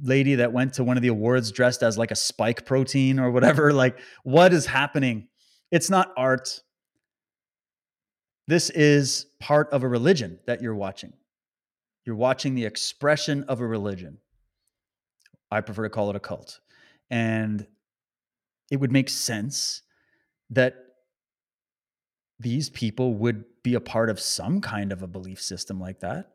lady 0.00 0.36
that 0.36 0.52
went 0.52 0.74
to 0.74 0.84
one 0.84 0.96
of 0.96 1.02
the 1.02 1.08
awards 1.08 1.52
dressed 1.52 1.82
as 1.82 1.98
like 1.98 2.10
a 2.10 2.16
spike 2.16 2.64
protein 2.64 3.18
or 3.18 3.30
whatever? 3.30 3.72
Like 3.82 3.98
what 4.24 4.52
is 4.52 4.66
happening? 4.66 5.28
It's 5.70 5.90
not 5.90 6.12
art. 6.16 6.60
This 8.48 8.70
is 8.70 9.26
part 9.40 9.70
of 9.70 9.82
a 9.82 9.88
religion 9.88 10.38
that 10.46 10.60
you're 10.60 10.74
watching. 10.74 11.12
You're 12.04 12.16
watching 12.16 12.54
the 12.54 12.64
expression 12.64 13.44
of 13.44 13.60
a 13.60 13.66
religion. 13.66 14.18
I 15.50 15.60
prefer 15.60 15.84
to 15.84 15.90
call 15.90 16.10
it 16.10 16.16
a 16.16 16.20
cult. 16.20 16.60
And 17.10 17.66
it 18.70 18.76
would 18.76 18.92
make 18.92 19.08
sense 19.08 19.82
that 20.50 20.74
these 22.40 22.70
people 22.70 23.14
would 23.14 23.44
be 23.62 23.74
a 23.74 23.80
part 23.80 24.10
of 24.10 24.20
some 24.20 24.60
kind 24.60 24.92
of 24.92 25.02
a 25.02 25.06
belief 25.06 25.40
system 25.40 25.80
like 25.80 26.00
that. 26.00 26.32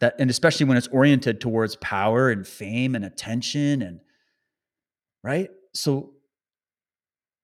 That 0.00 0.16
and 0.18 0.30
especially 0.30 0.66
when 0.66 0.76
it's 0.76 0.88
oriented 0.88 1.40
towards 1.40 1.76
power 1.76 2.30
and 2.30 2.46
fame 2.46 2.94
and 2.94 3.04
attention 3.04 3.82
and 3.82 4.00
right? 5.22 5.50
So 5.74 6.14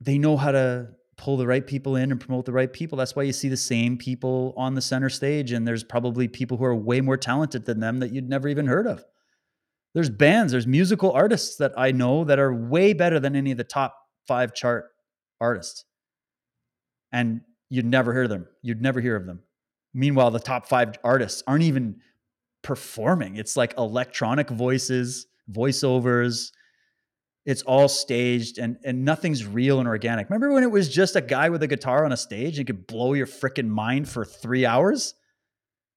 they 0.00 0.18
know 0.18 0.36
how 0.36 0.52
to 0.52 0.88
pull 1.16 1.36
the 1.36 1.46
right 1.46 1.66
people 1.66 1.96
in 1.96 2.12
and 2.12 2.20
promote 2.20 2.46
the 2.46 2.52
right 2.52 2.72
people. 2.72 2.96
That's 2.98 3.16
why 3.16 3.24
you 3.24 3.32
see 3.32 3.48
the 3.48 3.56
same 3.56 3.96
people 3.96 4.54
on 4.56 4.74
the 4.74 4.80
center 4.80 5.08
stage 5.08 5.52
and 5.52 5.66
there's 5.66 5.84
probably 5.84 6.28
people 6.28 6.56
who 6.56 6.64
are 6.64 6.74
way 6.74 7.00
more 7.00 7.16
talented 7.16 7.64
than 7.64 7.80
them 7.80 8.00
that 8.00 8.12
you'd 8.12 8.28
never 8.28 8.48
even 8.48 8.66
heard 8.66 8.86
of. 8.86 9.04
There's 9.94 10.10
bands, 10.10 10.52
there's 10.52 10.66
musical 10.66 11.12
artists 11.12 11.56
that 11.56 11.72
I 11.76 11.92
know 11.92 12.24
that 12.24 12.38
are 12.38 12.54
way 12.54 12.92
better 12.92 13.18
than 13.18 13.34
any 13.34 13.50
of 13.50 13.58
the 13.58 13.64
top 13.64 13.96
5 14.28 14.54
chart 14.54 14.90
artists. 15.40 15.84
And 17.10 17.40
you'd 17.70 17.86
never 17.86 18.12
hear 18.12 18.28
them. 18.28 18.46
You'd 18.62 18.82
never 18.82 19.00
hear 19.00 19.16
of 19.16 19.26
them. 19.26 19.40
Meanwhile, 19.94 20.30
the 20.30 20.40
top 20.40 20.68
five 20.68 20.94
artists 21.02 21.42
aren't 21.46 21.64
even 21.64 22.00
performing. 22.62 23.36
It's 23.36 23.56
like 23.56 23.74
electronic 23.78 24.50
voices, 24.50 25.26
voiceovers. 25.50 26.52
It's 27.46 27.62
all 27.62 27.88
staged 27.88 28.58
and 28.58 28.76
and 28.84 29.04
nothing's 29.04 29.46
real 29.46 29.78
and 29.78 29.88
organic. 29.88 30.28
Remember 30.28 30.52
when 30.52 30.62
it 30.62 30.70
was 30.70 30.88
just 30.88 31.16
a 31.16 31.20
guy 31.20 31.48
with 31.48 31.62
a 31.62 31.66
guitar 31.66 32.04
on 32.04 32.12
a 32.12 32.16
stage 32.16 32.58
and 32.58 32.66
could 32.66 32.86
blow 32.86 33.14
your 33.14 33.26
freaking 33.26 33.68
mind 33.68 34.08
for 34.08 34.24
three 34.24 34.66
hours? 34.66 35.14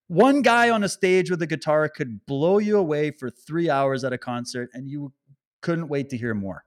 One 0.08 0.42
guy 0.42 0.70
on 0.70 0.84
a 0.84 0.90
stage 0.90 1.30
with 1.30 1.42
a 1.42 1.48
guitar 1.48 1.90
could 1.90 2.26
blow 2.26 2.58
you 2.58 2.78
away 2.78 3.12
for 3.12 3.30
three 3.30 3.70
hours 3.70 4.04
at 4.04 4.14
a 4.14 4.18
concert 4.18 4.70
and 4.74 4.90
you 4.90 5.14
couldn't 5.62 5.90
wait 5.90 6.10
to 6.10 6.18
hear 6.18 6.34
more. 6.34 6.64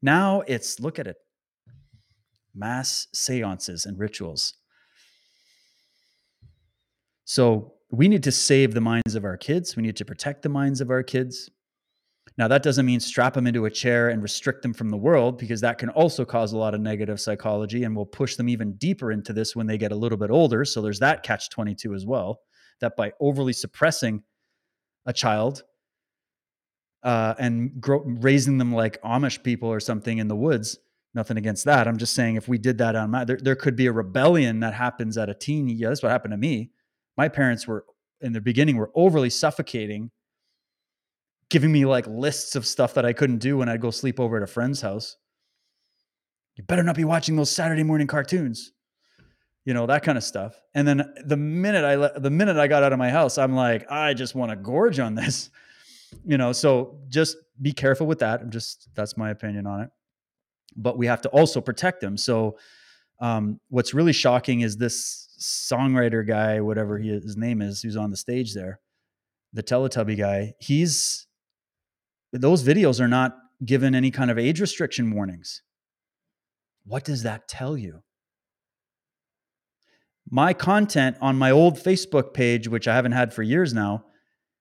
Now 0.00 0.42
it's 0.42 0.78
look 0.78 0.98
at 0.98 1.06
it 1.06 1.16
mass 2.54 3.08
seances 3.14 3.86
and 3.86 3.98
rituals. 3.98 4.54
So 7.24 7.74
we 7.90 8.08
need 8.08 8.22
to 8.24 8.32
save 8.32 8.74
the 8.74 8.80
minds 8.80 9.14
of 9.14 9.24
our 9.24 9.36
kids. 9.36 9.76
We 9.76 9.82
need 9.82 9.96
to 9.96 10.04
protect 10.04 10.42
the 10.42 10.48
minds 10.48 10.80
of 10.80 10.90
our 10.90 11.02
kids. 11.02 11.50
Now, 12.36 12.48
that 12.48 12.62
doesn't 12.62 12.86
mean 12.86 13.00
strap 13.00 13.34
them 13.34 13.46
into 13.46 13.66
a 13.66 13.70
chair 13.70 14.08
and 14.08 14.22
restrict 14.22 14.62
them 14.62 14.74
from 14.74 14.90
the 14.90 14.96
world, 14.96 15.38
because 15.38 15.60
that 15.60 15.78
can 15.78 15.90
also 15.90 16.24
cause 16.24 16.52
a 16.52 16.58
lot 16.58 16.74
of 16.74 16.80
negative 16.80 17.20
psychology 17.20 17.84
and 17.84 17.94
will 17.94 18.06
push 18.06 18.34
them 18.36 18.48
even 18.48 18.72
deeper 18.72 19.12
into 19.12 19.32
this 19.32 19.54
when 19.54 19.66
they 19.66 19.78
get 19.78 19.92
a 19.92 19.96
little 19.96 20.18
bit 20.18 20.30
older. 20.30 20.64
So 20.64 20.82
there's 20.82 20.98
that 20.98 21.22
catch 21.22 21.50
22 21.50 21.94
as 21.94 22.06
well, 22.06 22.40
that 22.80 22.96
by 22.96 23.12
overly 23.20 23.52
suppressing 23.52 24.22
a 25.06 25.12
child 25.12 25.62
uh, 27.04 27.34
and 27.38 27.80
grow, 27.80 28.02
raising 28.04 28.58
them 28.58 28.72
like 28.72 29.00
Amish 29.02 29.42
people 29.42 29.68
or 29.68 29.78
something 29.78 30.18
in 30.18 30.26
the 30.26 30.34
woods, 30.34 30.78
nothing 31.14 31.36
against 31.36 31.64
that. 31.64 31.86
I'm 31.86 31.96
just 31.96 32.14
saying 32.14 32.36
if 32.36 32.48
we 32.48 32.58
did 32.58 32.78
that 32.78 32.96
on 32.96 33.10
my 33.10 33.24
there, 33.24 33.38
there 33.40 33.56
could 33.56 33.76
be 33.76 33.86
a 33.86 33.92
rebellion 33.92 34.60
that 34.60 34.74
happens 34.74 35.16
at 35.16 35.28
a 35.28 35.34
teen. 35.34 35.68
Yeah, 35.68 35.88
that's 35.88 36.02
what 36.02 36.12
happened 36.12 36.32
to 36.32 36.38
me. 36.38 36.70
My 37.16 37.28
parents 37.28 37.66
were 37.66 37.84
in 38.20 38.32
the 38.32 38.40
beginning 38.40 38.76
were 38.76 38.90
overly 38.94 39.30
suffocating, 39.30 40.10
giving 41.50 41.70
me 41.70 41.84
like 41.84 42.06
lists 42.06 42.56
of 42.56 42.66
stuff 42.66 42.94
that 42.94 43.04
I 43.04 43.12
couldn't 43.12 43.38
do 43.38 43.58
when 43.58 43.68
I'd 43.68 43.80
go 43.80 43.90
sleep 43.90 44.18
over 44.18 44.36
at 44.36 44.42
a 44.42 44.46
friend's 44.46 44.80
house. 44.80 45.16
You 46.56 46.64
better 46.64 46.82
not 46.82 46.96
be 46.96 47.04
watching 47.04 47.36
those 47.36 47.50
Saturday 47.50 47.82
morning 47.82 48.06
cartoons. 48.06 48.72
You 49.64 49.74
know, 49.74 49.86
that 49.86 50.02
kind 50.02 50.18
of 50.18 50.24
stuff. 50.24 50.60
And 50.74 50.86
then 50.86 51.14
the 51.24 51.36
minute 51.36 51.84
I 51.84 51.94
le- 51.94 52.20
the 52.20 52.30
minute 52.30 52.56
I 52.56 52.66
got 52.66 52.82
out 52.82 52.92
of 52.92 52.98
my 52.98 53.10
house, 53.10 53.38
I'm 53.38 53.54
like, 53.54 53.90
I 53.90 54.14
just 54.14 54.34
want 54.34 54.50
to 54.50 54.56
gorge 54.56 54.98
on 54.98 55.14
this. 55.14 55.50
You 56.24 56.38
know, 56.38 56.52
so 56.52 57.00
just 57.08 57.36
be 57.60 57.72
careful 57.72 58.06
with 58.06 58.20
that. 58.20 58.40
I'm 58.40 58.48
just 58.48 58.88
that's 58.94 59.16
my 59.16 59.30
opinion 59.30 59.66
on 59.66 59.80
it 59.80 59.90
but 60.76 60.98
we 60.98 61.06
have 61.06 61.20
to 61.22 61.28
also 61.30 61.60
protect 61.60 62.00
them. 62.00 62.16
So, 62.16 62.58
um, 63.20 63.60
what's 63.68 63.94
really 63.94 64.12
shocking 64.12 64.60
is 64.60 64.76
this 64.76 65.28
songwriter 65.40 66.26
guy, 66.26 66.60
whatever 66.60 66.98
he, 66.98 67.08
his 67.10 67.36
name 67.36 67.62
is, 67.62 67.82
who's 67.82 67.96
on 67.96 68.10
the 68.10 68.16
stage 68.16 68.54
there, 68.54 68.80
the 69.52 69.62
Teletubby 69.62 70.18
guy. 70.18 70.54
He's 70.58 71.26
those 72.32 72.64
videos 72.64 73.00
are 73.00 73.08
not 73.08 73.36
given 73.64 73.94
any 73.94 74.10
kind 74.10 74.30
of 74.30 74.38
age 74.38 74.60
restriction 74.60 75.12
warnings. 75.12 75.62
What 76.84 77.04
does 77.04 77.22
that 77.22 77.48
tell 77.48 77.76
you? 77.76 78.02
My 80.28 80.52
content 80.52 81.16
on 81.20 81.36
my 81.36 81.50
old 81.50 81.76
Facebook 81.76 82.34
page, 82.34 82.66
which 82.66 82.88
I 82.88 82.94
haven't 82.94 83.12
had 83.12 83.32
for 83.32 83.42
years 83.42 83.72
now, 83.72 84.04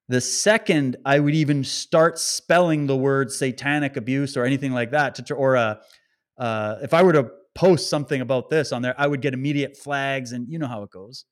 the 0.10 0.22
second 0.22 0.98
I 1.06 1.20
would 1.20 1.34
even 1.34 1.64
start 1.64 2.20
spelling 2.20 2.88
the 2.88 2.98
word 2.98 3.32
satanic 3.32 3.98
abuse 3.98 4.38
or 4.38 4.44
anything 4.46 4.74
like 4.74 4.92
that, 4.92 5.16
to, 5.16 5.34
or 5.34 5.56
a 5.56 5.80
uh, 6.38 6.78
if 6.82 6.94
I 6.94 7.04
were 7.04 7.14
to 7.14 7.30
post 7.56 7.90
something 7.90 8.22
about 8.22 8.50
this 8.50 8.72
on 8.72 8.82
there, 8.82 8.96
I 8.98 9.08
would 9.08 9.22
get 9.22 9.34
immediate 9.34 9.78
flags, 9.78 10.32
and 10.32 10.50
you 10.50 10.60
know 10.60 10.68
how 10.68 10.84
it 10.84 10.90
goes. 10.90 11.26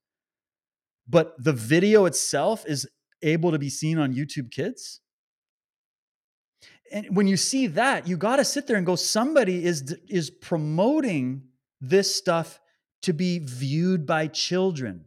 But 1.07 1.34
the 1.44 1.53
video 1.53 2.06
itself 2.06 2.65
is 2.68 2.88
able 3.22 3.52
to 3.52 3.60
be 3.60 3.69
seen 3.69 3.98
on 3.98 4.14
YouTube 4.14 4.52
Kids. 4.52 5.02
And 6.91 7.15
when 7.15 7.28
you 7.28 7.38
see 7.38 7.68
that, 7.68 8.07
you 8.07 8.18
got 8.18 8.36
to 8.38 8.45
sit 8.45 8.68
there 8.68 8.78
and 8.78 8.86
go, 8.86 8.95
somebody 8.95 9.64
is 9.64 9.95
is 10.07 10.30
promoting 10.30 11.44
this 11.80 12.14
stuff 12.15 12.60
to 13.03 13.14
be 13.14 13.40
viewed 13.40 14.06
by 14.06 14.28
children. 14.28 15.06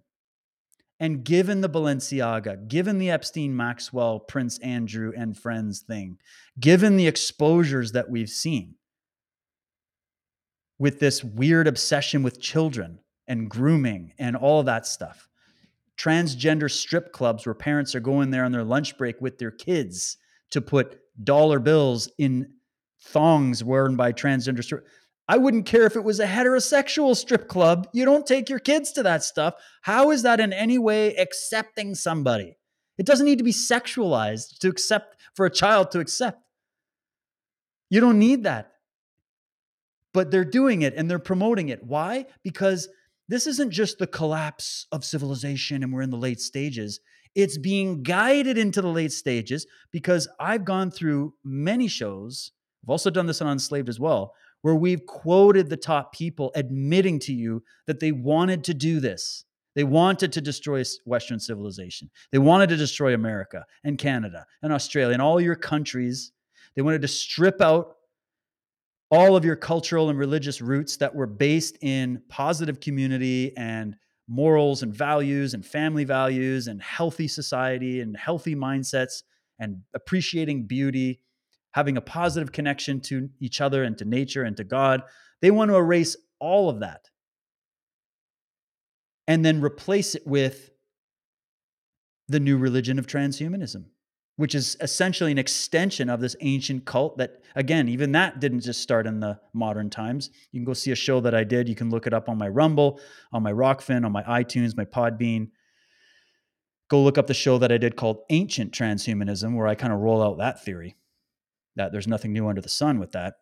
And 1.01 1.25
given 1.25 1.61
the 1.61 1.69
Balenciaga, 1.69 2.69
given 2.69 2.99
the 2.99 3.11
Epstein 3.11 3.57
Maxwell, 3.57 4.21
Prince 4.21 4.59
Andrew, 4.61 5.13
and 5.17 5.37
friends 5.37 5.81
thing, 5.81 6.19
given 6.59 6.97
the 6.97 7.07
exposures 7.07 7.93
that 7.93 8.09
we've 8.09 8.31
seen, 8.31 8.77
with 10.85 11.01
this 11.01 11.25
weird 11.25 11.67
obsession 11.67 12.23
with 12.23 12.39
children 12.39 12.99
and 13.27 13.49
grooming 13.49 14.13
and 14.19 14.37
all 14.37 14.61
of 14.61 14.67
that 14.67 14.87
stuff. 14.87 15.31
Transgender 15.97 16.71
strip 16.71 17.11
clubs 17.11 17.47
where 17.47 17.55
parents 17.55 17.95
are 17.95 18.01
going 18.01 18.31
there 18.31 18.45
on 18.45 18.53
their 18.53 18.65
lunch 18.65 18.99
break 18.99 19.19
with 19.19 19.39
their 19.39 19.51
kids 19.51 20.19
to 20.51 20.61
put 20.61 21.01
dollar 21.25 21.59
bills 21.59 22.11
in 22.19 22.53
thongs 23.01 23.65
worn 23.65 23.97
by 23.97 24.13
transgender 24.13 24.63
strip. 24.63 24.87
I 25.27 25.39
wouldn't 25.39 25.65
care 25.65 25.87
if 25.87 25.97
it 25.97 26.05
was 26.05 26.21
a 26.21 26.27
heterosexual 26.27 27.17
strip 27.17 27.49
club. 27.49 27.89
You 27.95 28.05
don't 28.05 28.27
take 28.27 28.51
your 28.51 28.59
kids 28.59 28.93
to 28.93 29.03
that 29.05 29.25
stuff. 29.25 29.55
How 29.81 30.11
is 30.11 30.21
that 30.25 30.39
in 30.39 30.53
any 30.53 30.77
way 30.77 31.17
accepting 31.17 31.95
somebody? 31.95 32.59
It 32.99 33.07
doesn't 33.07 33.25
need 33.25 33.39
to 33.39 33.45
be 33.45 33.55
sexualized 33.55 34.59
to 34.59 34.69
accept 34.69 35.17
for 35.35 35.47
a 35.47 35.51
child 35.51 35.93
to 35.93 36.01
accept. 36.01 36.43
You 37.89 38.03
don't 38.03 38.19
need 38.19 38.43
that 38.43 38.74
but 40.15 40.31
they're 40.31 40.45
doing 40.45 40.81
it 40.83 40.95
and 40.97 41.11
they're 41.11 41.19
promoting 41.19 41.69
it. 41.69 41.83
Why? 41.83 42.25
Because 42.43 42.89
this 43.29 43.47
isn't 43.47 43.71
just 43.71 43.99
the 43.99 44.07
collapse 44.07 44.87
of 44.93 45.05
civilization 45.05 45.83
and 45.83 45.93
we're 45.93 46.03
in 46.03 46.11
the 46.11 46.17
late 46.17 46.41
stages. 46.41 47.01
It's 47.35 47.59
being 47.59 48.03
guided 48.03 48.57
into 48.57 48.81
the 48.81 48.89
late 48.89 49.13
stages 49.13 49.67
because 49.91 50.29
I've 50.39 50.65
gone 50.65 50.91
through 50.91 51.35
many 51.45 51.89
shows. 51.89 52.53
I've 52.85 52.91
also 52.91 53.11
done 53.11 53.27
this 53.27 53.43
on 53.43 53.49
Unslaved 53.49 53.89
as 53.89 53.99
well, 53.99 54.35
where 54.63 54.75
we've 54.75 55.05
quoted 55.05 55.69
the 55.69 55.77
top 55.77 56.13
people 56.13 56.53
admitting 56.55 57.19
to 57.21 57.35
you 57.35 57.65
that 57.87 57.99
they 57.99 58.13
wanted 58.13 58.63
to 58.65 58.75
do 58.75 59.01
this. 59.01 59.45
They 59.75 59.85
wanted 59.85 60.33
to 60.35 60.41
destroy 60.41 60.85
Western 61.05 61.41
civilization. 61.41 62.09
They 62.31 62.39
wanted 62.39 62.69
to 62.69 62.77
destroy 62.77 63.15
America 63.15 63.65
and 63.83 63.99
Canada 63.99 64.47
and 64.63 64.73
Australia 64.73 65.15
and 65.15 65.23
all 65.23 65.41
your 65.41 65.57
countries. 65.57 66.31
They 66.77 66.83
wanted 66.83 67.03
to 67.03 67.09
strip 67.09 67.61
out 67.61 67.97
all 69.15 69.37
of 69.37 69.45
your 69.45 69.55
cultural 69.55 70.11
and 70.11 70.19
religious 70.19 70.61
roots 70.61 70.97
that 70.97 71.15
were 71.15 71.27
based 71.27 71.79
in 71.83 72.21
positive 72.29 72.81
community 72.81 73.57
and 73.57 73.95
morals 74.27 74.83
and 74.83 74.93
values 74.93 75.55
and 75.55 75.65
family 75.65 76.03
values 76.03 76.67
and 76.67 76.83
healthy 76.83 77.29
society 77.29 78.01
and 78.01 78.17
healthy 78.17 78.57
mindsets 78.57 79.23
and 79.61 79.77
appreciating 79.95 80.67
beauty, 80.67 81.21
having 81.73 81.97
a 81.97 82.01
positive 82.01 82.51
connection 82.51 83.01
to 83.01 83.29
each 83.39 83.61
other 83.61 83.85
and 83.85 83.97
to 83.99 84.05
nature 84.05 84.43
and 84.43 84.57
to 84.57 84.65
God. 84.65 85.03
They 85.41 85.53
want 85.53 85.71
to 85.71 85.77
erase 85.77 86.17
all 86.41 86.69
of 86.69 86.81
that 86.81 87.09
and 89.29 89.45
then 89.45 89.61
replace 89.61 90.17
it 90.17 90.27
with 90.27 90.71
the 92.29 92.41
new 92.41 92.59
religion 92.59 92.99
of 92.99 93.07
transhumanism 93.07 93.85
which 94.37 94.55
is 94.55 94.77
essentially 94.81 95.31
an 95.31 95.39
extension 95.39 96.11
of 96.11 96.21
this 96.21 96.35
ancient 96.41 96.85
cult 96.85 97.17
that 97.19 97.43
again 97.55 97.89
even 97.89 98.13
that 98.13 98.41
didn't 98.41 98.61
just 98.61 98.81
start 98.81 99.07
in 99.07 99.21
the 99.21 99.39
modern 99.53 99.89
times. 99.89 100.31
You 100.51 100.61
can 100.61 100.65
go 100.65 100.73
see 100.73 100.91
a 100.91 100.97
show 100.97 101.21
that 101.21 101.35
i 101.35 101.45
did. 101.45 101.69
You 101.69 101.75
can 101.75 101.91
look 101.91 102.07
it 102.07 102.15
up 102.15 102.29
on 102.29 102.39
my 102.39 102.49
rumble 102.49 103.01
on 103.33 103.43
my 103.43 103.53
rokfin 103.53 104.05
on 104.05 104.13
my 104.13 104.23
itunes 104.25 104.77
my 104.77 104.85
podbean. 104.85 105.51
Go 106.89 107.03
look 107.03 107.19
up 107.19 107.27
the 107.27 107.35
show 107.35 107.59
that 107.59 107.71
i 107.71 107.79
did 107.79 107.97
called 107.97 108.23
ancient 108.31 108.73
transhumanism 108.73 109.55
where 109.57 109.67
i 109.67 109.75
kind 109.75 109.93
of 109.93 110.01
roll 110.01 110.23
out 110.23 110.39
that 110.39 110.65
theory 110.65 110.97
that 111.77 111.93
there's 111.93 112.09
nothing 112.09 112.33
new 112.33 112.49
under 112.49 112.61
the 112.61 112.69
sun 112.69 112.99
with 112.99 113.13
that. 113.13 113.35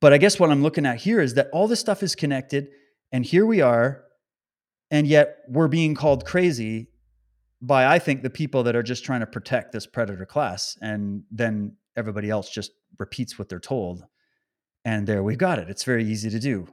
But 0.00 0.12
i 0.12 0.18
guess 0.18 0.40
what 0.40 0.50
i'm 0.50 0.62
looking 0.62 0.86
at 0.86 0.98
here 0.98 1.20
is 1.20 1.34
that 1.34 1.48
all 1.52 1.68
this 1.68 1.80
stuff 1.80 2.02
is 2.02 2.14
connected 2.14 2.68
and 3.12 3.24
here 3.24 3.44
we 3.44 3.60
are 3.60 4.04
and 4.90 5.06
yet 5.06 5.38
we're 5.48 5.68
being 5.68 5.94
called 5.94 6.24
crazy 6.24 6.88
by 7.66 7.86
I 7.86 7.98
think 7.98 8.22
the 8.22 8.30
people 8.30 8.62
that 8.64 8.76
are 8.76 8.82
just 8.82 9.04
trying 9.04 9.20
to 9.20 9.26
protect 9.26 9.72
this 9.72 9.86
predator 9.86 10.26
class, 10.26 10.76
and 10.80 11.22
then 11.30 11.76
everybody 11.96 12.30
else 12.30 12.50
just 12.50 12.72
repeats 12.98 13.38
what 13.38 13.48
they're 13.48 13.58
told. 13.58 14.04
And 14.84 15.06
there 15.06 15.22
we've 15.22 15.38
got 15.38 15.58
it. 15.58 15.70
It's 15.70 15.84
very 15.84 16.04
easy 16.04 16.28
to 16.30 16.38
do. 16.38 16.66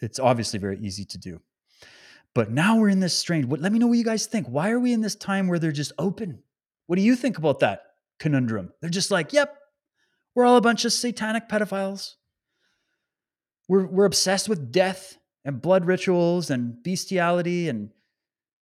It's 0.00 0.18
obviously 0.18 0.58
very 0.58 0.78
easy 0.78 1.04
to 1.04 1.18
do. 1.18 1.40
But 2.34 2.50
now 2.50 2.78
we're 2.78 2.88
in 2.88 3.00
this 3.00 3.16
strange. 3.16 3.46
What, 3.46 3.60
let 3.60 3.72
me 3.72 3.78
know 3.78 3.86
what 3.86 3.98
you 3.98 4.04
guys 4.04 4.26
think. 4.26 4.46
Why 4.46 4.70
are 4.70 4.80
we 4.80 4.92
in 4.92 5.00
this 5.00 5.14
time 5.14 5.48
where 5.48 5.58
they're 5.58 5.72
just 5.72 5.92
open? 5.98 6.42
What 6.86 6.96
do 6.96 7.02
you 7.02 7.16
think 7.16 7.38
about 7.38 7.60
that 7.60 7.82
conundrum? 8.18 8.72
They're 8.80 8.90
just 8.90 9.10
like, 9.10 9.32
yep, 9.32 9.56
we're 10.34 10.44
all 10.44 10.56
a 10.56 10.62
bunch 10.62 10.84
of 10.84 10.92
satanic 10.92 11.48
pedophiles. 11.48 12.14
We're, 13.68 13.86
we're 13.86 14.04
obsessed 14.04 14.48
with 14.48 14.70
death 14.70 15.18
and 15.44 15.62
blood 15.62 15.86
rituals 15.86 16.50
and 16.50 16.82
bestiality 16.82 17.68
and 17.68 17.90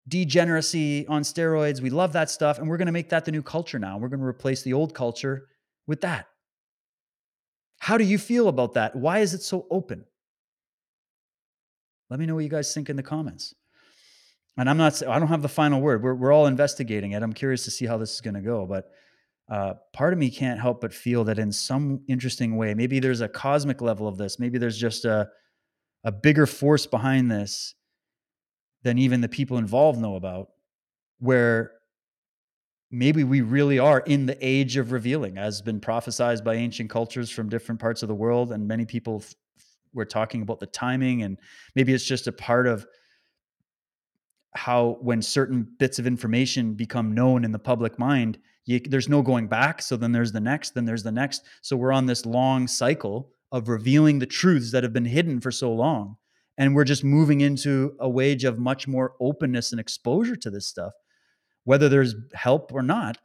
degeneracy 0.08 1.06
on 1.06 1.22
steroids. 1.22 1.80
We 1.80 1.90
love 1.90 2.12
that 2.12 2.30
stuff. 2.30 2.58
And 2.58 2.68
we're 2.68 2.76
going 2.76 2.86
to 2.86 2.92
make 2.92 3.08
that 3.10 3.24
the 3.24 3.32
new 3.32 3.42
culture 3.42 3.78
now. 3.78 3.98
We're 3.98 4.08
going 4.08 4.20
to 4.20 4.26
replace 4.26 4.62
the 4.62 4.72
old 4.72 4.94
culture 4.94 5.48
with 5.86 6.02
that. 6.02 6.28
How 7.78 7.98
do 7.98 8.04
you 8.04 8.18
feel 8.18 8.48
about 8.48 8.74
that? 8.74 8.94
Why 8.96 9.20
is 9.20 9.34
it 9.34 9.42
so 9.42 9.66
open? 9.70 10.04
Let 12.10 12.20
me 12.20 12.26
know 12.26 12.34
what 12.34 12.44
you 12.44 12.50
guys 12.50 12.72
think 12.72 12.90
in 12.90 12.96
the 12.96 13.02
comments. 13.02 13.54
And 14.56 14.70
I'm 14.70 14.76
not, 14.76 15.02
I 15.06 15.18
don't 15.18 15.28
have 15.28 15.42
the 15.42 15.48
final 15.48 15.80
word. 15.80 16.02
We're, 16.02 16.14
we're 16.14 16.32
all 16.32 16.46
investigating 16.46 17.12
it. 17.12 17.22
I'm 17.22 17.32
curious 17.32 17.64
to 17.64 17.70
see 17.70 17.86
how 17.86 17.96
this 17.96 18.14
is 18.14 18.20
going 18.20 18.34
to 18.34 18.40
go. 18.40 18.66
But 18.66 18.90
uh, 19.50 19.74
part 19.92 20.12
of 20.12 20.18
me 20.18 20.30
can't 20.30 20.60
help 20.60 20.80
but 20.80 20.94
feel 20.94 21.24
that 21.24 21.38
in 21.38 21.50
some 21.50 22.02
interesting 22.08 22.56
way, 22.56 22.72
maybe 22.74 23.00
there's 23.00 23.20
a 23.20 23.28
cosmic 23.28 23.80
level 23.80 24.06
of 24.06 24.16
this. 24.16 24.38
Maybe 24.38 24.58
there's 24.58 24.78
just 24.78 25.04
a, 25.04 25.28
a 26.04 26.12
bigger 26.12 26.46
force 26.46 26.86
behind 26.86 27.30
this 27.30 27.74
than 28.84 28.98
even 28.98 29.20
the 29.20 29.28
people 29.28 29.58
involved 29.58 30.00
know 30.00 30.14
about, 30.14 30.50
where 31.18 31.72
maybe 32.90 33.24
we 33.24 33.40
really 33.40 33.78
are 33.78 34.00
in 34.00 34.26
the 34.26 34.38
age 34.40 34.76
of 34.76 34.92
revealing, 34.92 35.36
as 35.36 35.60
been 35.60 35.80
prophesized 35.80 36.44
by 36.44 36.54
ancient 36.54 36.88
cultures 36.88 37.30
from 37.30 37.48
different 37.48 37.80
parts 37.80 38.02
of 38.02 38.08
the 38.08 38.14
world. 38.14 38.52
And 38.52 38.68
many 38.68 38.84
people 38.84 39.22
f- 39.24 39.34
were 39.92 40.04
talking 40.04 40.42
about 40.42 40.60
the 40.60 40.66
timing, 40.66 41.22
and 41.22 41.38
maybe 41.74 41.92
it's 41.92 42.04
just 42.04 42.28
a 42.28 42.32
part 42.32 42.68
of 42.68 42.86
how 44.54 44.98
when 45.00 45.20
certain 45.20 45.66
bits 45.78 45.98
of 45.98 46.06
information 46.06 46.74
become 46.74 47.12
known 47.12 47.44
in 47.44 47.50
the 47.50 47.58
public 47.58 47.98
mind, 47.98 48.38
you, 48.66 48.80
there's 48.80 49.08
no 49.08 49.22
going 49.22 49.48
back. 49.48 49.82
So 49.82 49.96
then 49.96 50.12
there's 50.12 50.32
the 50.32 50.40
next, 50.40 50.74
then 50.74 50.84
there's 50.84 51.02
the 51.02 51.10
next. 51.10 51.42
So 51.60 51.76
we're 51.76 51.92
on 51.92 52.06
this 52.06 52.24
long 52.24 52.68
cycle 52.68 53.30
of 53.50 53.68
revealing 53.68 54.18
the 54.18 54.26
truths 54.26 54.70
that 54.72 54.82
have 54.82 54.92
been 54.92 55.04
hidden 55.04 55.40
for 55.40 55.50
so 55.50 55.72
long. 55.72 56.16
And 56.56 56.74
we're 56.74 56.84
just 56.84 57.04
moving 57.04 57.40
into 57.40 57.94
a 57.98 58.08
wage 58.08 58.44
of 58.44 58.58
much 58.58 58.86
more 58.86 59.14
openness 59.20 59.72
and 59.72 59.80
exposure 59.80 60.36
to 60.36 60.50
this 60.50 60.66
stuff 60.66 60.92
whether 61.64 61.88
there's 61.88 62.14
help 62.34 62.72
or 62.72 62.82
not, 62.82 63.18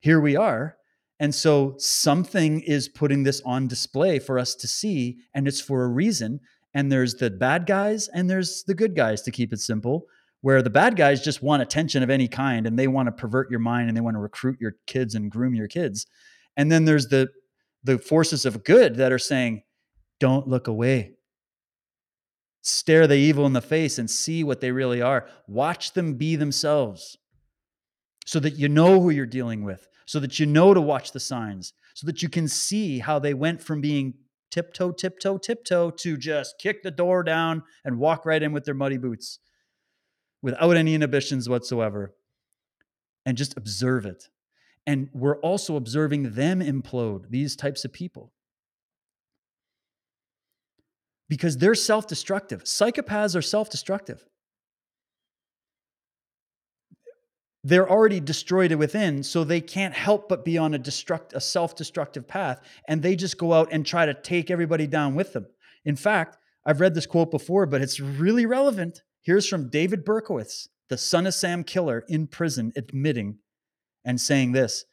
here 0.00 0.20
we 0.20 0.36
are. 0.36 0.76
And 1.18 1.34
so 1.34 1.74
something 1.76 2.60
is 2.60 2.88
putting 2.88 3.24
this 3.24 3.42
on 3.44 3.68
display 3.68 4.18
for 4.18 4.38
us 4.38 4.54
to 4.56 4.66
see, 4.66 5.18
and 5.34 5.46
it's 5.46 5.60
for 5.60 5.84
a 5.84 5.88
reason. 5.88 6.40
And 6.72 6.90
there's 6.90 7.16
the 7.16 7.30
bad 7.30 7.66
guys 7.66 8.08
and 8.08 8.30
there's 8.30 8.64
the 8.64 8.74
good 8.74 8.96
guys, 8.96 9.22
to 9.22 9.30
keep 9.30 9.52
it 9.52 9.58
simple, 9.58 10.06
where 10.40 10.62
the 10.62 10.70
bad 10.70 10.96
guys 10.96 11.22
just 11.22 11.42
want 11.42 11.62
attention 11.62 12.02
of 12.02 12.10
any 12.10 12.28
kind 12.28 12.66
and 12.66 12.78
they 12.78 12.88
want 12.88 13.08
to 13.08 13.12
pervert 13.12 13.50
your 13.50 13.60
mind 13.60 13.88
and 13.88 13.96
they 13.96 14.00
want 14.00 14.14
to 14.14 14.20
recruit 14.20 14.58
your 14.60 14.76
kids 14.86 15.14
and 15.14 15.30
groom 15.30 15.54
your 15.54 15.68
kids. 15.68 16.06
And 16.56 16.72
then 16.72 16.84
there's 16.84 17.08
the 17.08 17.28
the 17.82 17.98
forces 17.98 18.44
of 18.44 18.62
good 18.62 18.96
that 18.96 19.10
are 19.10 19.18
saying, 19.18 19.62
don't 20.18 20.46
look 20.46 20.68
away. 20.68 21.14
Stare 22.62 23.06
the 23.06 23.16
evil 23.16 23.46
in 23.46 23.52
the 23.52 23.60
face 23.60 23.98
and 23.98 24.10
see 24.10 24.44
what 24.44 24.60
they 24.60 24.70
really 24.70 25.00
are. 25.00 25.26
Watch 25.46 25.92
them 25.92 26.14
be 26.14 26.36
themselves 26.36 27.16
so 28.26 28.38
that 28.40 28.56
you 28.56 28.68
know 28.68 29.00
who 29.00 29.10
you're 29.10 29.26
dealing 29.26 29.64
with, 29.64 29.88
so 30.06 30.20
that 30.20 30.38
you 30.38 30.46
know 30.46 30.74
to 30.74 30.80
watch 30.80 31.12
the 31.12 31.20
signs, 31.20 31.72
so 31.94 32.06
that 32.06 32.22
you 32.22 32.28
can 32.28 32.46
see 32.46 32.98
how 32.98 33.18
they 33.18 33.34
went 33.34 33.62
from 33.62 33.80
being 33.80 34.14
tiptoe, 34.50 34.92
tiptoe, 34.92 35.38
tiptoe 35.38 35.90
to 35.90 36.16
just 36.16 36.58
kick 36.58 36.82
the 36.82 36.90
door 36.90 37.22
down 37.22 37.62
and 37.84 37.98
walk 37.98 38.26
right 38.26 38.42
in 38.42 38.52
with 38.52 38.64
their 38.64 38.74
muddy 38.74 38.98
boots 38.98 39.38
without 40.42 40.76
any 40.76 40.94
inhibitions 40.94 41.48
whatsoever. 41.48 42.14
And 43.26 43.36
just 43.36 43.56
observe 43.56 44.06
it. 44.06 44.28
And 44.86 45.08
we're 45.12 45.38
also 45.40 45.76
observing 45.76 46.32
them 46.32 46.60
implode, 46.60 47.30
these 47.30 47.54
types 47.54 47.84
of 47.84 47.92
people. 47.92 48.32
Because 51.30 51.56
they're 51.56 51.74
self 51.74 52.06
destructive. 52.06 52.64
Psychopaths 52.64 53.34
are 53.34 53.42
self 53.42 53.70
destructive. 53.70 54.22
they're 57.62 57.90
already 57.90 58.20
destroyed 58.20 58.72
within 58.72 59.22
so 59.22 59.44
they 59.44 59.60
can't 59.60 59.94
help 59.94 60.28
but 60.28 60.44
be 60.44 60.56
on 60.56 60.74
a 60.74 60.78
destruct 60.78 61.34
a 61.34 61.40
self-destructive 61.40 62.26
path 62.26 62.60
and 62.88 63.02
they 63.02 63.14
just 63.14 63.38
go 63.38 63.52
out 63.52 63.68
and 63.70 63.84
try 63.84 64.06
to 64.06 64.14
take 64.14 64.50
everybody 64.50 64.86
down 64.86 65.14
with 65.14 65.32
them 65.32 65.46
in 65.84 65.96
fact 65.96 66.38
i've 66.64 66.80
read 66.80 66.94
this 66.94 67.06
quote 67.06 67.30
before 67.30 67.66
but 67.66 67.82
it's 67.82 68.00
really 68.00 68.46
relevant 68.46 69.02
here's 69.22 69.46
from 69.46 69.68
david 69.68 70.04
berkowitz 70.04 70.68
the 70.88 70.96
son 70.96 71.26
of 71.26 71.34
sam 71.34 71.62
killer 71.62 72.04
in 72.08 72.26
prison 72.26 72.72
admitting 72.76 73.38
and 74.04 74.20
saying 74.20 74.52
this 74.52 74.84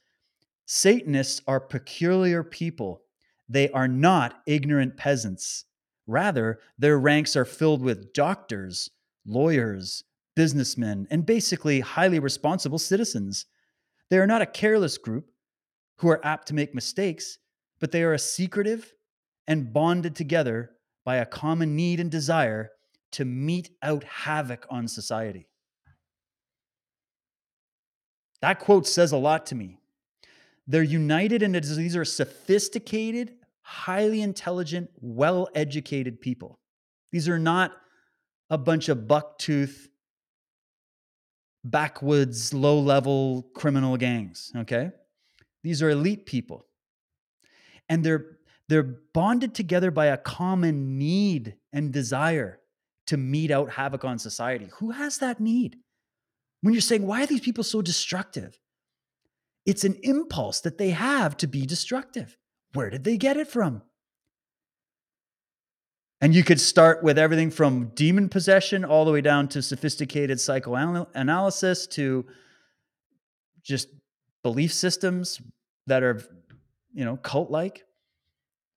satanists 0.65 1.41
are 1.47 1.61
peculiar 1.61 2.43
people 2.43 3.01
they 3.47 3.69
are 3.69 3.87
not 3.87 4.41
ignorant 4.45 4.97
peasants 4.97 5.63
rather 6.07 6.59
their 6.79 6.97
ranks 6.97 7.35
are 7.35 7.45
filled 7.45 7.81
with 7.81 8.13
doctors 8.13 8.89
lawyers 9.25 10.03
businessmen, 10.37 11.07
and 11.09 11.25
basically 11.25 11.79
highly 11.79 12.19
responsible 12.19 12.77
citizens. 12.77 13.47
They 14.11 14.19
are 14.19 14.27
not 14.27 14.43
a 14.43 14.45
careless 14.45 14.95
group 14.95 15.31
who 15.97 16.09
are 16.09 16.23
apt 16.23 16.47
to 16.49 16.53
make 16.53 16.75
mistakes, 16.75 17.39
but 17.79 17.91
they 17.91 18.03
are 18.03 18.13
a 18.13 18.19
secretive 18.19 18.93
and 19.47 19.73
bonded 19.73 20.15
together 20.15 20.73
by 21.03 21.15
a 21.15 21.25
common 21.25 21.75
need 21.75 21.99
and 21.99 22.11
desire 22.11 22.69
to 23.13 23.25
mete 23.25 23.71
out 23.81 24.03
havoc 24.03 24.67
on 24.69 24.87
society. 24.87 25.47
That 28.41 28.59
quote 28.59 28.85
says 28.85 29.11
a 29.11 29.17
lot 29.17 29.47
to 29.47 29.55
me. 29.55 29.79
They're 30.67 30.83
united 30.83 31.41
that 31.41 31.63
these 31.63 31.95
are 31.95 32.05
sophisticated, 32.05 33.36
highly 33.67 34.21
intelligent, 34.21 34.89
well 35.01 35.49
educated 35.53 36.21
people. 36.21 36.57
These 37.11 37.27
are 37.27 37.37
not 37.37 37.73
a 38.49 38.57
bunch 38.57 38.87
of 38.87 38.99
bucktooth 38.99 39.89
backwoods, 41.65 42.53
low 42.53 42.79
level 42.79 43.49
criminal 43.53 43.97
gangs. 43.97 44.53
Okay. 44.55 44.91
These 45.65 45.83
are 45.83 45.89
elite 45.89 46.25
people. 46.25 46.65
And 47.89 48.05
they're, 48.05 48.37
they're 48.69 48.83
bonded 49.13 49.53
together 49.53 49.91
by 49.91 50.05
a 50.05 50.17
common 50.17 50.97
need 50.97 51.55
and 51.73 51.91
desire 51.91 52.61
to 53.07 53.17
mete 53.17 53.51
out 53.51 53.71
havoc 53.71 54.05
on 54.05 54.17
society. 54.17 54.69
Who 54.77 54.91
has 54.91 55.17
that 55.17 55.41
need? 55.41 55.75
When 56.61 56.73
you're 56.73 56.79
saying, 56.79 57.05
why 57.05 57.23
are 57.23 57.27
these 57.27 57.41
people 57.41 57.65
so 57.65 57.81
destructive? 57.81 58.57
It's 59.65 59.83
an 59.83 59.97
impulse 60.03 60.61
that 60.61 60.77
they 60.77 60.91
have 60.91 61.35
to 61.37 61.47
be 61.47 61.65
destructive. 61.65 62.37
Where 62.73 62.89
did 62.89 63.03
they 63.03 63.17
get 63.17 63.37
it 63.37 63.47
from? 63.47 63.81
And 66.19 66.33
you 66.33 66.43
could 66.43 66.59
start 66.59 67.03
with 67.03 67.19
everything 67.19 67.51
from 67.51 67.91
demon 67.93 68.27
possession 68.29 68.83
all 68.83 69.05
the 69.05 69.11
way 69.11 69.21
down 69.21 69.47
to 69.49 69.61
sophisticated 69.61 70.39
psychoanalysis 70.39 71.85
to 71.87 72.25
just 73.61 73.89
belief 74.41 74.73
systems 74.73 75.41
that 75.85 76.01
are, 76.01 76.23
you 76.93 77.05
know, 77.05 77.17
cult 77.17 77.51
like, 77.51 77.83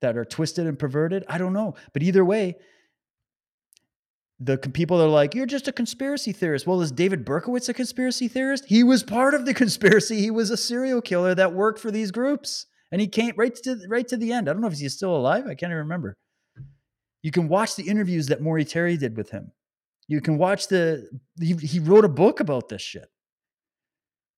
that 0.03 0.17
are 0.17 0.25
twisted 0.25 0.67
and 0.67 0.79
perverted. 0.79 1.25
I 1.29 1.39
don't 1.39 1.53
know. 1.53 1.77
But 1.93 2.03
either 2.03 2.25
way, 2.25 2.57
the 4.39 4.59
people 4.59 5.01
are 5.01 5.09
like, 5.09 5.35
you're 5.35 5.47
just 5.47 5.69
a 5.69 5.73
conspiracy 5.73 6.33
theorist. 6.33 6.67
Well, 6.67 6.81
is 6.81 6.93
David 6.93 7.25
Berkowitz 7.25 7.69
a 7.69 7.75
conspiracy 7.75 8.29
theorist? 8.29 8.65
He 8.67 8.83
was 8.83 9.03
part 9.03 9.35
of 9.35 9.47
the 9.47 9.55
conspiracy. 9.55 10.21
He 10.21 10.31
was 10.31 10.51
a 10.51 10.57
serial 10.57 11.01
killer 11.01 11.35
that 11.35 11.55
worked 11.55 11.79
for 11.79 11.91
these 11.91 12.11
groups. 12.11 12.67
And 12.93 13.01
he 13.01 13.09
came 13.09 13.35
right 13.37 13.55
to 13.55 13.79
right 13.89 14.07
to 14.09 14.17
the 14.17 14.33
end. 14.33 14.49
I 14.49 14.53
don't 14.53 14.63
know 14.63 14.69
if 14.69 14.79
he's 14.79 14.95
still 14.95 15.17
alive. 15.17 15.45
I 15.45 15.55
can't 15.55 15.71
even 15.71 15.77
remember. 15.77 16.17
You 17.23 17.31
can 17.31 17.49
watch 17.49 17.77
the 17.77 17.89
interviews 17.89 18.29
that 18.29 18.41
Maury 18.41 18.65
Terry 18.65 18.97
did 18.97 19.17
with 19.17 19.31
him. 19.31 19.53
You 20.09 20.21
can 20.21 20.39
watch 20.39 20.69
the, 20.69 21.09
he, 21.39 21.55
he 21.55 21.79
wrote 21.79 22.05
a 22.05 22.09
book 22.09 22.41
about 22.41 22.69
this 22.69 22.83
shit. 22.83 23.09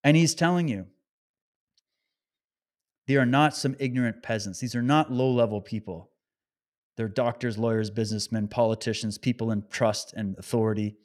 And 0.05 0.17
he's 0.17 0.35
telling 0.35 0.69
you, 0.69 0.87
they 3.07 3.17
are 3.17 3.27
not 3.27 3.57
some 3.57 3.77
ignorant 3.79 4.23
peasants. 4.23 4.59
These 4.59 4.75
are 4.75 4.83
not 4.83 5.13
low 5.13 5.31
level 5.31 5.61
people. 5.61 6.11
They're 6.97 7.09
doctors, 7.09 7.57
lawyers, 7.57 7.91
businessmen, 7.91 8.49
politicians, 8.49 9.17
people 9.17 9.51
in 9.51 9.65
trust 9.71 10.13
and 10.15 10.37
authority. 10.39 10.97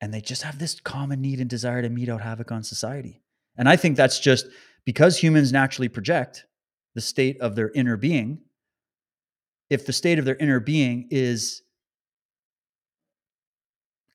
And 0.00 0.12
they 0.12 0.20
just 0.20 0.42
have 0.42 0.58
this 0.58 0.78
common 0.80 1.22
need 1.22 1.40
and 1.40 1.48
desire 1.48 1.80
to 1.80 1.88
mete 1.88 2.08
out 2.08 2.20
havoc 2.20 2.52
on 2.52 2.62
society. 2.62 3.22
And 3.58 3.68
I 3.68 3.76
think 3.76 3.96
that's 3.96 4.18
just 4.18 4.46
because 4.84 5.18
humans 5.18 5.52
naturally 5.52 5.88
project 5.88 6.46
the 6.94 7.00
state 7.00 7.40
of 7.40 7.56
their 7.56 7.70
inner 7.70 7.96
being 7.96 8.40
if 9.70 9.86
the 9.86 9.92
state 9.92 10.18
of 10.18 10.24
their 10.24 10.36
inner 10.36 10.60
being 10.60 11.08
is 11.10 11.62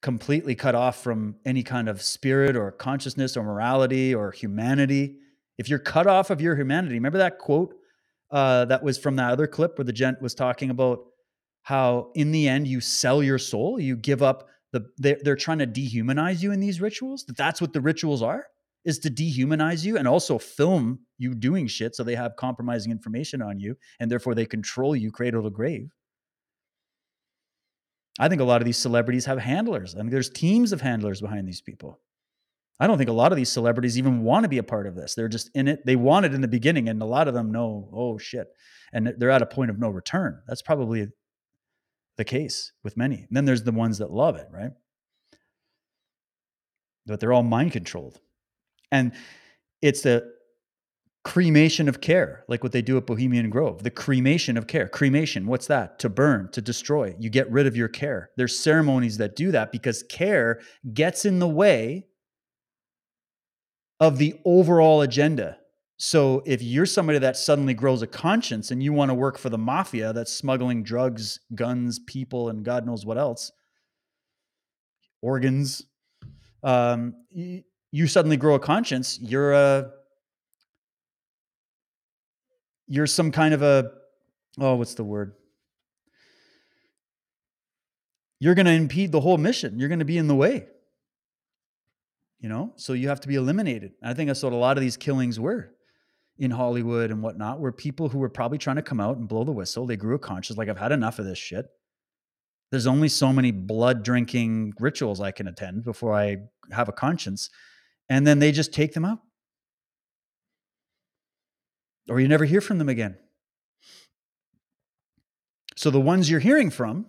completely 0.02 0.56
cut 0.56 0.76
off 0.76 1.04
from 1.04 1.36
any 1.46 1.62
kind 1.62 1.88
of 1.88 2.02
spirit 2.02 2.56
or 2.56 2.72
consciousness 2.72 3.38
or 3.38 3.44
morality 3.44 4.16
or 4.16 4.32
humanity, 4.32 5.18
if 5.58 5.70
you're 5.70 5.80
cut 5.80 6.08
off 6.08 6.30
of 6.30 6.42
your 6.42 6.56
humanity, 6.56 6.96
remember 6.96 7.20
that 7.20 7.38
quote 7.38 7.76
uh, 8.32 8.66
that 8.66 8.82
was 8.82 8.98
from 8.98 9.18
that 9.18 9.32
other 9.32 9.46
clip 9.46 9.78
where 9.78 9.86
the 9.86 9.94
gent 9.94 10.22
was 10.22 10.34
talking 10.34 10.70
about 10.70 11.00
how 11.64 12.10
in 12.16 12.32
the 12.32 12.48
end 12.48 12.68
you 12.68 12.80
sell 12.80 13.22
your 13.22 13.38
soul, 13.38 13.80
you 13.80 13.96
give 13.96 14.24
up 14.24 14.48
the 14.72 14.90
they're, 14.98 15.20
they're 15.22 15.36
trying 15.36 15.60
to 15.60 15.68
dehumanize 15.68 16.42
you 16.42 16.52
in 16.52 16.62
these 16.62 16.80
rituals. 16.80 17.26
That 17.26 17.38
that's 17.38 17.60
what 17.60 17.74
the 17.74 17.82
rituals 17.82 18.24
are 18.24 18.46
is 18.84 19.00
to 19.00 19.10
dehumanize 19.10 19.86
you 19.86 19.98
and 19.98 20.08
also 20.08 20.38
film 20.38 21.00
you 21.18 21.36
doing 21.36 21.68
shit 21.68 21.96
so 21.96 22.04
they 22.04 22.16
have 22.16 22.36
compromising 22.36 22.92
information 22.92 23.42
on 23.42 23.60
you 23.60 23.76
and 24.00 24.10
therefore 24.10 24.34
they 24.34 24.46
control 24.46 24.96
you 24.96 25.12
cradle 25.12 25.44
to 25.44 25.50
grave. 25.50 25.92
I 28.20 28.28
think 28.28 28.42
a 28.42 28.46
lot 28.46 28.62
of 28.62 28.66
these 28.66 28.78
celebrities 28.78 29.26
have 29.26 29.40
handlers. 29.40 29.96
I 29.96 30.00
mean, 30.00 30.10
there's 30.10 30.30
teams 30.30 30.72
of 30.72 30.82
handlers 30.82 31.22
behind 31.22 31.48
these 31.48 31.62
people. 31.62 32.00
I 32.80 32.88
don't 32.88 32.98
think 32.98 33.10
a 33.10 33.14
lot 33.14 33.32
of 33.32 33.36
these 33.36 33.52
celebrities 33.52 33.98
even 33.98 34.24
want 34.24 34.44
to 34.44 34.50
be 34.50 34.58
a 34.58 34.64
part 34.64 34.88
of 34.88 34.96
this. 34.96 35.14
They're 35.14 35.28
just 35.28 35.52
in 35.54 35.68
it. 35.68 35.86
They 35.86 35.96
want 35.96 36.26
it 36.26 36.34
in 36.34 36.42
the 36.42 36.48
beginning, 36.48 36.90
and 36.90 37.00
a 37.00 37.06
lot 37.06 37.28
of 37.28 37.36
them 37.36 37.52
know, 37.52 37.88
oh 37.94 38.18
shit, 38.18 38.48
and 38.92 39.14
they're 39.18 39.30
at 39.30 39.44
a 39.44 39.46
point 39.46 39.70
of 39.70 39.78
no 39.78 39.90
return. 39.90 40.42
That's 40.48 40.64
probably 40.64 41.08
the 42.18 42.24
case 42.24 42.72
with 42.84 42.98
many. 42.98 43.18
And 43.18 43.30
then 43.30 43.46
there's 43.46 43.64
the 43.64 43.72
ones 43.72 44.00
that 44.00 44.12
love 44.12 44.36
it, 44.36 44.48
right? 44.52 44.72
But 47.06 47.20
they're 47.20 47.34
all 47.34 47.44
mind 47.44 47.72
controlled. 47.72 48.20
And 48.92 49.14
it's 49.82 50.02
the 50.02 50.32
cremation 51.24 51.88
of 51.88 52.02
care, 52.02 52.44
like 52.48 52.64
what 52.64 52.72
they 52.72 52.82
do 52.82 52.98
at 52.98 53.06
Bohemian 53.06 53.50
Grove. 53.50 53.84
The 53.84 53.92
cremation 53.92 54.58
of 54.58 54.68
care. 54.68 54.88
Cremation, 54.88 55.46
what's 55.46 55.68
that? 55.68 56.00
To 56.00 56.10
burn, 56.10 56.50
to 56.52 56.62
destroy. 56.62 57.16
You 57.20 57.30
get 57.30 57.50
rid 57.52 57.68
of 57.68 57.78
your 57.78 57.88
care. 57.88 58.32
There's 58.38 58.58
ceremonies 58.58 59.18
that 59.18 59.36
do 59.36 59.52
that 59.52 59.72
because 59.72 60.04
care 60.04 60.62
gets 60.94 61.26
in 61.26 61.40
the 61.40 61.48
way 61.48 62.08
of 64.00 64.18
the 64.18 64.40
overall 64.46 65.02
agenda. 65.02 65.58
So 65.98 66.42
if 66.48 66.64
you're 66.64 66.88
somebody 66.88 67.20
that 67.20 67.38
suddenly 67.38 67.76
grows 67.76 68.02
a 68.02 68.08
conscience 68.08 68.72
and 68.72 68.82
you 68.82 68.92
want 68.92 69.10
to 69.10 69.14
work 69.14 69.38
for 69.38 69.50
the 69.50 69.60
mafia 69.60 70.14
that's 70.14 70.34
smuggling 70.34 70.82
drugs, 70.82 71.40
guns, 71.54 72.00
people, 72.00 72.50
and 72.50 72.66
God 72.66 72.88
knows 72.88 73.06
what 73.06 73.20
else, 73.20 73.52
organs, 75.22 75.84
um, 76.64 77.14
you, 77.92 78.08
suddenly 78.08 78.38
grow 78.38 78.56
a 78.56 78.60
conscience. 78.60 79.20
You're 79.22 79.54
a 79.54 79.92
you're 82.88 83.08
some 83.08 83.32
kind 83.32 83.54
of 83.54 83.62
a 83.62 83.92
oh, 84.60 84.76
what's 84.76 84.96
the 84.96 85.04
word? 85.04 85.34
You're 88.40 88.56
going 88.56 88.66
to 88.66 88.72
impede 88.72 89.12
the 89.12 89.22
whole 89.22 89.38
mission. 89.38 89.80
You're 89.80 89.90
going 89.90 90.00
to 90.00 90.06
be 90.06 90.18
in 90.18 90.28
the 90.28 90.36
way 90.36 90.66
you 92.42 92.50
know 92.50 92.74
so 92.76 92.94
you 92.94 93.08
have 93.08 93.22
to 93.22 93.28
be 93.28 93.36
eliminated 93.36 93.94
i 94.04 94.14
think 94.14 94.28
that's 94.28 94.44
what 94.44 94.52
a 94.52 94.56
lot 94.56 94.78
of 94.78 94.82
these 94.82 94.98
killings 94.98 95.40
were 95.40 95.72
in 96.40 96.52
hollywood 96.52 97.12
and 97.12 97.22
whatnot 97.22 97.60
were 97.60 97.72
people 97.72 98.10
who 98.10 98.18
were 98.18 98.30
probably 98.30 98.58
trying 98.58 98.76
to 98.76 98.82
come 98.82 99.00
out 99.00 99.18
and 99.18 99.28
blow 99.28 99.44
the 99.44 99.52
whistle 99.52 99.86
they 99.86 99.96
grew 99.96 100.16
a 100.16 100.20
conscience 100.20 100.58
like 100.58 100.68
i've 100.68 100.78
had 100.78 100.92
enough 100.92 101.20
of 101.20 101.26
this 101.26 101.38
shit 101.38 101.68
there's 102.72 102.88
only 102.88 103.08
so 103.08 103.32
many 103.32 103.52
blood 103.52 104.04
drinking 104.04 104.74
rituals 104.80 105.22
i 105.22 105.32
can 105.32 105.48
attend 105.48 105.84
before 105.84 106.14
i 106.14 106.36
have 106.72 106.90
a 106.90 106.94
conscience 106.94 107.50
and 108.12 108.28
then 108.28 108.40
they 108.40 108.52
just 108.52 108.74
take 108.74 108.94
them 108.94 109.06
out 109.06 109.20
or 112.10 112.20
you 112.20 112.28
never 112.28 112.46
hear 112.46 112.62
from 112.62 112.78
them 112.78 112.90
again 112.90 113.18
so 115.76 115.90
the 115.90 116.00
ones 116.00 116.30
you're 116.30 116.40
hearing 116.40 116.70
from 116.70 117.06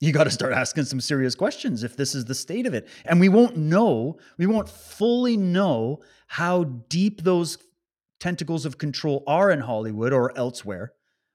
you 0.00 0.12
got 0.12 0.24
to 0.24 0.30
start 0.30 0.52
asking 0.52 0.84
some 0.84 1.00
serious 1.00 1.34
questions 1.34 1.82
if 1.82 1.96
this 1.96 2.14
is 2.14 2.26
the 2.26 2.34
state 2.34 2.66
of 2.66 2.74
it. 2.74 2.86
And 3.06 3.18
we 3.18 3.28
won't 3.28 3.56
know, 3.56 4.18
we 4.36 4.46
won't 4.46 4.68
fully 4.68 5.36
know 5.36 6.00
how 6.26 6.64
deep 6.64 7.22
those 7.22 7.56
tentacles 8.20 8.66
of 8.66 8.78
control 8.78 9.22
are 9.26 9.50
in 9.50 9.60
Hollywood 9.60 10.12
or 10.12 10.36
elsewhere 10.36 10.92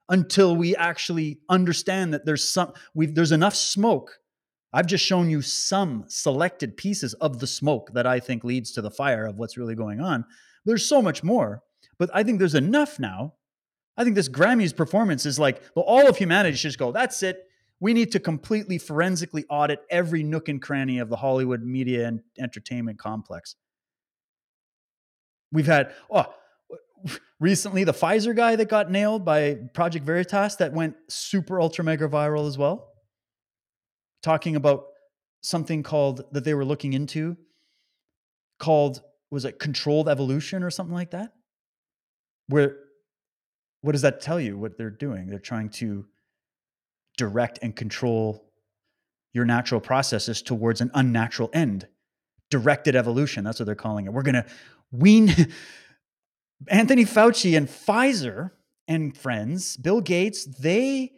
until 0.08 0.54
we 0.54 0.76
actually 0.76 1.40
understand 1.48 2.14
that 2.14 2.24
there's 2.24 2.48
some 2.48 2.72
we 2.94 3.06
there's 3.06 3.32
enough 3.32 3.54
smoke. 3.54 4.18
I've 4.72 4.86
just 4.86 5.04
shown 5.04 5.28
you 5.28 5.42
some 5.42 6.04
selected 6.08 6.76
pieces 6.76 7.14
of 7.14 7.38
the 7.38 7.46
smoke 7.46 7.92
that 7.92 8.06
I 8.06 8.20
think 8.20 8.44
leads 8.44 8.72
to 8.72 8.82
the 8.82 8.90
fire 8.90 9.26
of 9.26 9.36
what's 9.36 9.56
really 9.56 9.74
going 9.74 10.00
on. 10.00 10.24
There's 10.64 10.86
so 10.86 11.02
much 11.02 11.22
more, 11.22 11.62
but 11.98 12.10
I 12.14 12.22
think 12.22 12.38
there's 12.38 12.54
enough 12.54 12.98
now. 12.98 13.34
I 13.96 14.04
think 14.04 14.16
this 14.16 14.28
Grammys 14.28 14.74
performance 14.74 15.26
is 15.26 15.38
like, 15.38 15.60
well, 15.76 15.84
all 15.84 16.08
of 16.08 16.16
humanity 16.16 16.56
should 16.56 16.68
just 16.68 16.78
go, 16.78 16.92
that's 16.92 17.22
it 17.22 17.46
we 17.82 17.92
need 17.92 18.12
to 18.12 18.20
completely 18.20 18.78
forensically 18.78 19.44
audit 19.50 19.80
every 19.90 20.22
nook 20.22 20.48
and 20.48 20.62
cranny 20.62 21.00
of 21.00 21.08
the 21.08 21.16
Hollywood 21.16 21.64
media 21.64 22.06
and 22.06 22.20
entertainment 22.38 22.96
complex. 22.96 23.56
We've 25.50 25.66
had, 25.66 25.92
oh, 26.08 26.32
recently 27.40 27.82
the 27.82 27.92
Pfizer 27.92 28.36
guy 28.36 28.54
that 28.54 28.68
got 28.68 28.88
nailed 28.88 29.24
by 29.24 29.54
Project 29.74 30.06
Veritas 30.06 30.54
that 30.56 30.72
went 30.72 30.94
super 31.08 31.60
ultra 31.60 31.82
mega 31.82 32.06
viral 32.08 32.46
as 32.46 32.56
well, 32.56 32.91
talking 34.22 34.56
about 34.56 34.86
something 35.42 35.82
called 35.82 36.24
that 36.32 36.44
they 36.44 36.54
were 36.54 36.64
looking 36.64 36.92
into 36.92 37.36
called 38.58 39.02
was 39.30 39.44
it 39.44 39.58
controlled 39.58 40.08
evolution 40.08 40.62
or 40.62 40.70
something 40.70 40.94
like 40.94 41.10
that 41.10 41.32
where 42.48 42.76
what 43.80 43.92
does 43.92 44.02
that 44.02 44.20
tell 44.20 44.40
you 44.40 44.56
what 44.56 44.78
they're 44.78 44.90
doing 44.90 45.28
they're 45.28 45.38
trying 45.38 45.68
to 45.68 46.06
direct 47.16 47.58
and 47.62 47.74
control 47.74 48.52
your 49.32 49.44
natural 49.44 49.80
processes 49.80 50.42
towards 50.42 50.80
an 50.80 50.90
unnatural 50.94 51.50
end. 51.52 51.86
Directed 52.50 52.94
evolution, 52.94 53.44
that's 53.44 53.58
what 53.58 53.66
they're 53.66 53.74
calling 53.74 54.06
it. 54.06 54.12
We're 54.12 54.22
going 54.22 54.34
to 54.34 54.46
wean 54.90 55.34
Anthony 56.68 57.04
Fauci 57.04 57.56
and 57.56 57.66
Pfizer 57.66 58.50
and 58.86 59.16
friends, 59.16 59.76
Bill 59.76 60.00
Gates, 60.00 60.44
they 60.44 61.12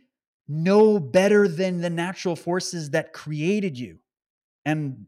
know 0.49 0.99
better 0.99 1.49
than 1.49 1.81
the 1.81 1.91
natural 1.91 2.37
forces 2.37 2.91
that 2.91 3.13
created 3.13 3.79
you 3.79 3.99
and 4.65 5.07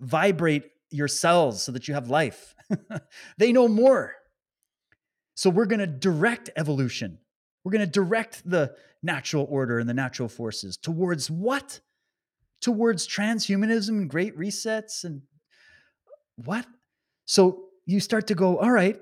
vibrate 0.00 0.64
your 0.90 1.08
cells 1.08 1.62
so 1.62 1.72
that 1.72 1.86
you 1.86 1.94
have 1.94 2.08
life. 2.08 2.54
they 3.38 3.52
know 3.52 3.68
more. 3.68 4.14
So 5.34 5.50
we're 5.50 5.66
going 5.66 5.80
to 5.80 5.86
direct 5.86 6.50
evolution. 6.56 7.18
We're 7.64 7.72
going 7.72 7.80
to 7.80 7.90
direct 7.90 8.48
the 8.48 8.74
natural 9.02 9.46
order 9.48 9.78
and 9.78 9.88
the 9.88 9.94
natural 9.94 10.28
forces 10.28 10.76
towards 10.76 11.30
what? 11.30 11.80
Towards 12.60 13.08
transhumanism 13.08 13.88
and 13.88 14.10
great 14.10 14.36
resets 14.36 15.04
and 15.04 15.22
what? 16.36 16.66
So 17.24 17.64
you 17.86 18.00
start 18.00 18.26
to 18.28 18.34
go, 18.34 18.58
all 18.58 18.70
right, 18.70 19.00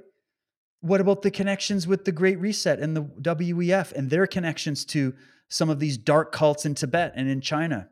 what 0.81 1.01
about 1.01 1.23
the 1.23 1.31
connections 1.31 1.87
with 1.87 2.05
the 2.05 2.13
Great 2.13 2.39
Reset 2.39 2.79
and 2.79 2.97
the 2.97 3.03
WEF 3.03 3.93
and 3.93 4.11
their 4.11 4.27
connections 4.27 4.85
to 4.87 5.15
some 5.49 5.71
of 5.71 5.79
these 5.79 5.99
dark 5.99 6.33
cults 6.33 6.67
in 6.67 6.75
Tibet 6.75 7.13
and 7.17 7.29
in 7.29 7.41
China 7.41 7.89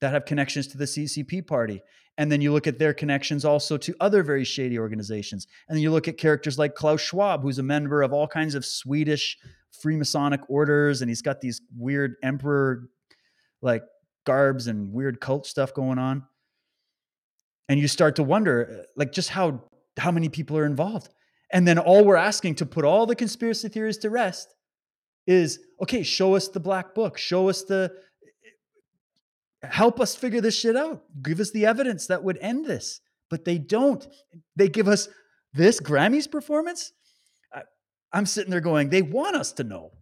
that 0.00 0.12
have 0.12 0.24
connections 0.24 0.66
to 0.68 0.78
the 0.78 0.84
CCP 0.84 1.46
party? 1.46 1.82
And 2.18 2.30
then 2.30 2.40
you 2.40 2.52
look 2.52 2.66
at 2.66 2.78
their 2.78 2.92
connections 2.92 3.44
also 3.44 3.78
to 3.78 3.94
other 4.00 4.22
very 4.22 4.44
shady 4.44 4.78
organizations. 4.78 5.46
And 5.68 5.76
then 5.76 5.82
you 5.82 5.90
look 5.90 6.08
at 6.08 6.18
characters 6.18 6.58
like 6.58 6.74
Klaus 6.74 7.00
Schwab, 7.00 7.42
who's 7.42 7.58
a 7.58 7.62
member 7.62 8.02
of 8.02 8.12
all 8.12 8.26
kinds 8.26 8.54
of 8.54 8.64
Swedish 8.64 9.38
Freemasonic 9.84 10.40
orders, 10.48 11.00
and 11.00 11.08
he's 11.08 11.22
got 11.22 11.40
these 11.40 11.62
weird 11.76 12.16
emperor 12.22 12.88
like 13.62 13.82
garbs 14.26 14.66
and 14.66 14.92
weird 14.92 15.20
cult 15.20 15.46
stuff 15.46 15.72
going 15.72 15.98
on. 15.98 16.24
And 17.68 17.78
you 17.78 17.88
start 17.88 18.16
to 18.16 18.22
wonder, 18.22 18.80
uh, 18.80 18.86
like, 18.96 19.12
just 19.12 19.30
how 19.30 19.64
how 19.96 20.10
many 20.10 20.28
people 20.28 20.56
are 20.58 20.66
involved. 20.66 21.08
And 21.52 21.66
then 21.66 21.78
all 21.78 22.04
we're 22.04 22.16
asking 22.16 22.56
to 22.56 22.66
put 22.66 22.84
all 22.84 23.06
the 23.06 23.16
conspiracy 23.16 23.68
theories 23.68 23.98
to 23.98 24.10
rest 24.10 24.54
is 25.30 25.60
okay, 25.80 26.02
show 26.02 26.34
us 26.34 26.48
the 26.48 26.60
black 26.60 26.94
book, 26.94 27.16
show 27.16 27.48
us 27.48 27.62
the 27.62 27.94
help 29.62 30.00
us 30.00 30.16
figure 30.16 30.40
this 30.40 30.58
shit 30.58 30.76
out. 30.76 31.04
Give 31.22 31.38
us 31.38 31.50
the 31.50 31.66
evidence 31.66 32.06
that 32.08 32.24
would 32.24 32.38
end 32.38 32.64
this. 32.64 33.00
But 33.28 33.44
they 33.44 33.58
don't. 33.58 34.04
They 34.56 34.68
give 34.68 34.88
us 34.88 35.08
this 35.52 35.80
Grammys 35.80 36.28
performance 36.30 36.92
I, 37.52 37.62
I'm 38.12 38.26
sitting 38.26 38.50
there 38.50 38.60
going, 38.60 38.90
they 38.90 39.02
want 39.02 39.36
us 39.36 39.52
to 39.52 39.64
know. 39.64 39.92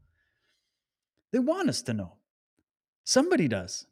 They 1.32 1.38
want 1.38 1.68
us 1.68 1.82
to 1.82 1.92
know. 1.92 2.14
Somebody 3.04 3.48
does. 3.48 3.86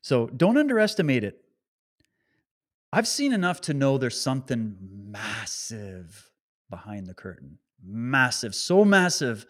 So 0.00 0.26
don't 0.26 0.58
underestimate 0.58 1.22
it. 1.22 1.38
I've 2.92 3.06
seen 3.06 3.32
enough 3.32 3.60
to 3.62 3.74
know 3.74 3.96
there's 3.96 4.20
something 4.20 4.76
massive 4.80 6.30
behind 6.68 7.06
the 7.06 7.14
curtain. 7.14 7.58
Massive. 7.84 8.54
So 8.54 8.84
massive. 8.84 9.46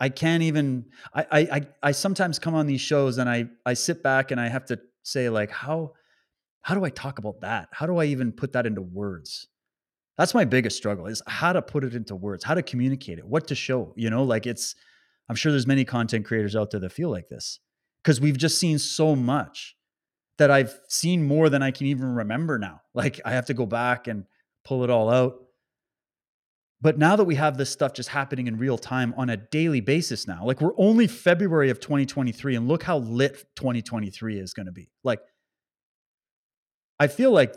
I 0.00 0.08
can't 0.08 0.42
even 0.42 0.86
I 1.14 1.26
I 1.30 1.62
I 1.82 1.92
sometimes 1.92 2.38
come 2.38 2.54
on 2.54 2.66
these 2.66 2.80
shows 2.80 3.18
and 3.18 3.28
I 3.28 3.46
I 3.66 3.74
sit 3.74 4.02
back 4.02 4.30
and 4.30 4.40
I 4.40 4.48
have 4.48 4.64
to 4.66 4.78
say 5.02 5.28
like 5.28 5.50
how 5.50 5.94
how 6.62 6.74
do 6.74 6.84
I 6.84 6.90
talk 6.90 7.18
about 7.18 7.40
that? 7.40 7.68
How 7.72 7.86
do 7.86 7.96
I 7.98 8.06
even 8.06 8.32
put 8.32 8.52
that 8.52 8.66
into 8.66 8.82
words? 8.82 9.48
that's 10.18 10.34
my 10.34 10.44
biggest 10.44 10.76
struggle 10.76 11.06
is 11.06 11.22
how 11.26 11.52
to 11.52 11.62
put 11.62 11.84
it 11.84 11.94
into 11.94 12.14
words 12.14 12.44
how 12.44 12.52
to 12.52 12.62
communicate 12.62 13.18
it 13.18 13.24
what 13.24 13.46
to 13.46 13.54
show 13.54 13.94
you 13.96 14.10
know 14.10 14.24
like 14.24 14.46
it's 14.46 14.74
i'm 15.30 15.36
sure 15.36 15.50
there's 15.50 15.66
many 15.66 15.84
content 15.84 16.26
creators 16.26 16.54
out 16.54 16.70
there 16.70 16.80
that 16.80 16.92
feel 16.92 17.08
like 17.08 17.28
this 17.28 17.60
because 18.02 18.20
we've 18.20 18.36
just 18.36 18.58
seen 18.58 18.78
so 18.78 19.16
much 19.16 19.76
that 20.36 20.50
i've 20.50 20.78
seen 20.88 21.26
more 21.26 21.48
than 21.48 21.62
i 21.62 21.70
can 21.70 21.86
even 21.86 22.14
remember 22.14 22.58
now 22.58 22.82
like 22.92 23.20
i 23.24 23.32
have 23.32 23.46
to 23.46 23.54
go 23.54 23.64
back 23.64 24.08
and 24.08 24.24
pull 24.64 24.84
it 24.84 24.90
all 24.90 25.08
out 25.08 25.36
But 26.80 26.96
now 26.96 27.16
that 27.16 27.24
we 27.24 27.34
have 27.34 27.56
this 27.56 27.70
stuff 27.70 27.92
just 27.92 28.08
happening 28.08 28.46
in 28.46 28.56
real 28.56 28.78
time 28.78 29.12
on 29.16 29.30
a 29.30 29.36
daily 29.36 29.80
basis 29.80 30.28
now, 30.28 30.44
like 30.44 30.60
we're 30.60 30.78
only 30.78 31.08
February 31.08 31.70
of 31.70 31.80
2023, 31.80 32.54
and 32.54 32.68
look 32.68 32.84
how 32.84 32.98
lit 32.98 33.44
2023 33.56 34.38
is 34.38 34.54
going 34.54 34.66
to 34.66 34.72
be. 34.72 34.88
Like, 35.02 35.20
I 37.00 37.08
feel 37.08 37.32
like 37.32 37.54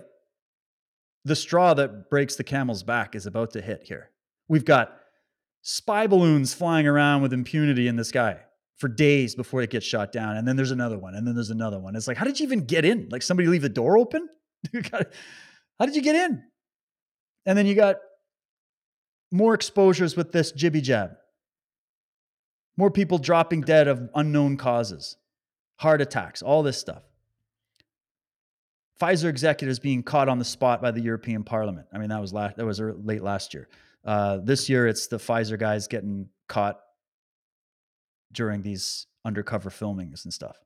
the 1.23 1.35
straw 1.35 1.76
that 1.76 2.10
breaks 2.10 2.35
the 2.35 2.43
camel's 2.43 2.81
back 2.81 3.15
is 3.15 3.27
about 3.27 3.52
to 3.52 3.61
hit 3.61 3.84
here. 3.84 4.10
We've 4.48 4.65
got 4.65 4.98
spy 5.61 6.07
balloons 6.07 6.56
flying 6.56 6.88
around 6.88 7.22
with 7.22 7.31
impunity 7.31 7.88
in 7.88 7.95
the 7.95 8.03
sky 8.03 8.39
for 8.77 8.88
days 8.88 9.35
before 9.35 9.61
it 9.61 9.69
gets 9.69 9.85
shot 9.85 10.11
down. 10.11 10.38
And 10.38 10.48
then 10.48 10.56
there's 10.56 10.72
another 10.72 10.98
one. 10.98 11.14
And 11.14 11.27
then 11.27 11.35
there's 11.35 11.52
another 11.52 11.80
one. 11.80 11.95
It's 11.95 12.07
like, 12.07 12.18
how 12.18 12.26
did 12.26 12.39
you 12.39 12.45
even 12.48 12.65
get 12.65 12.85
in? 12.85 13.07
Like 13.11 13.22
somebody 13.22 13.48
leave 13.48 13.61
the 13.61 13.69
door 13.69 13.99
open? 13.99 14.27
how 14.84 15.85
did 15.85 15.95
you 15.95 16.02
get 16.02 16.15
in? 16.15 16.43
And 17.45 17.56
then 17.56 17.68
you 17.68 17.76
got 17.76 17.98
more 19.32 19.53
exposures 19.53 20.16
with 20.16 20.32
this 20.32 20.52
jibby 20.52 20.82
jab. 20.82 21.12
More 22.78 22.91
people 22.91 23.18
dropping 23.18 23.62
dead 23.62 23.88
of 23.88 24.10
unknown 24.16 24.58
causes, 24.58 25.18
heart 25.78 26.02
attacks, 26.02 26.41
all 26.41 26.64
this 26.64 26.78
stuff. 26.78 27.03
Pfizer 28.99 29.30
executives 29.30 29.80
being 29.80 30.03
caught 30.03 30.30
on 30.30 30.38
the 30.38 30.45
spot 30.45 30.82
by 30.82 30.91
the 30.91 31.02
European 31.02 31.44
Parliament. 31.44 31.88
I 31.91 31.98
mean, 31.98 32.10
that 32.10 32.22
was 32.22 32.34
last, 32.34 32.58
that 32.58 32.66
was 32.66 32.80
late 32.80 33.24
last 33.24 33.53
year. 33.53 33.68
Uh, 34.06 34.38
this 34.38 34.70
year, 34.70 34.88
it's 34.88 35.08
the 35.08 35.18
Pfizer 35.18 35.58
guys 35.58 35.88
getting 35.88 36.30
caught 36.48 36.80
during 38.32 38.62
these 38.62 39.08
undercover 39.26 39.70
filmings 39.70 40.24
and 40.24 40.34
stuff. 40.34 40.58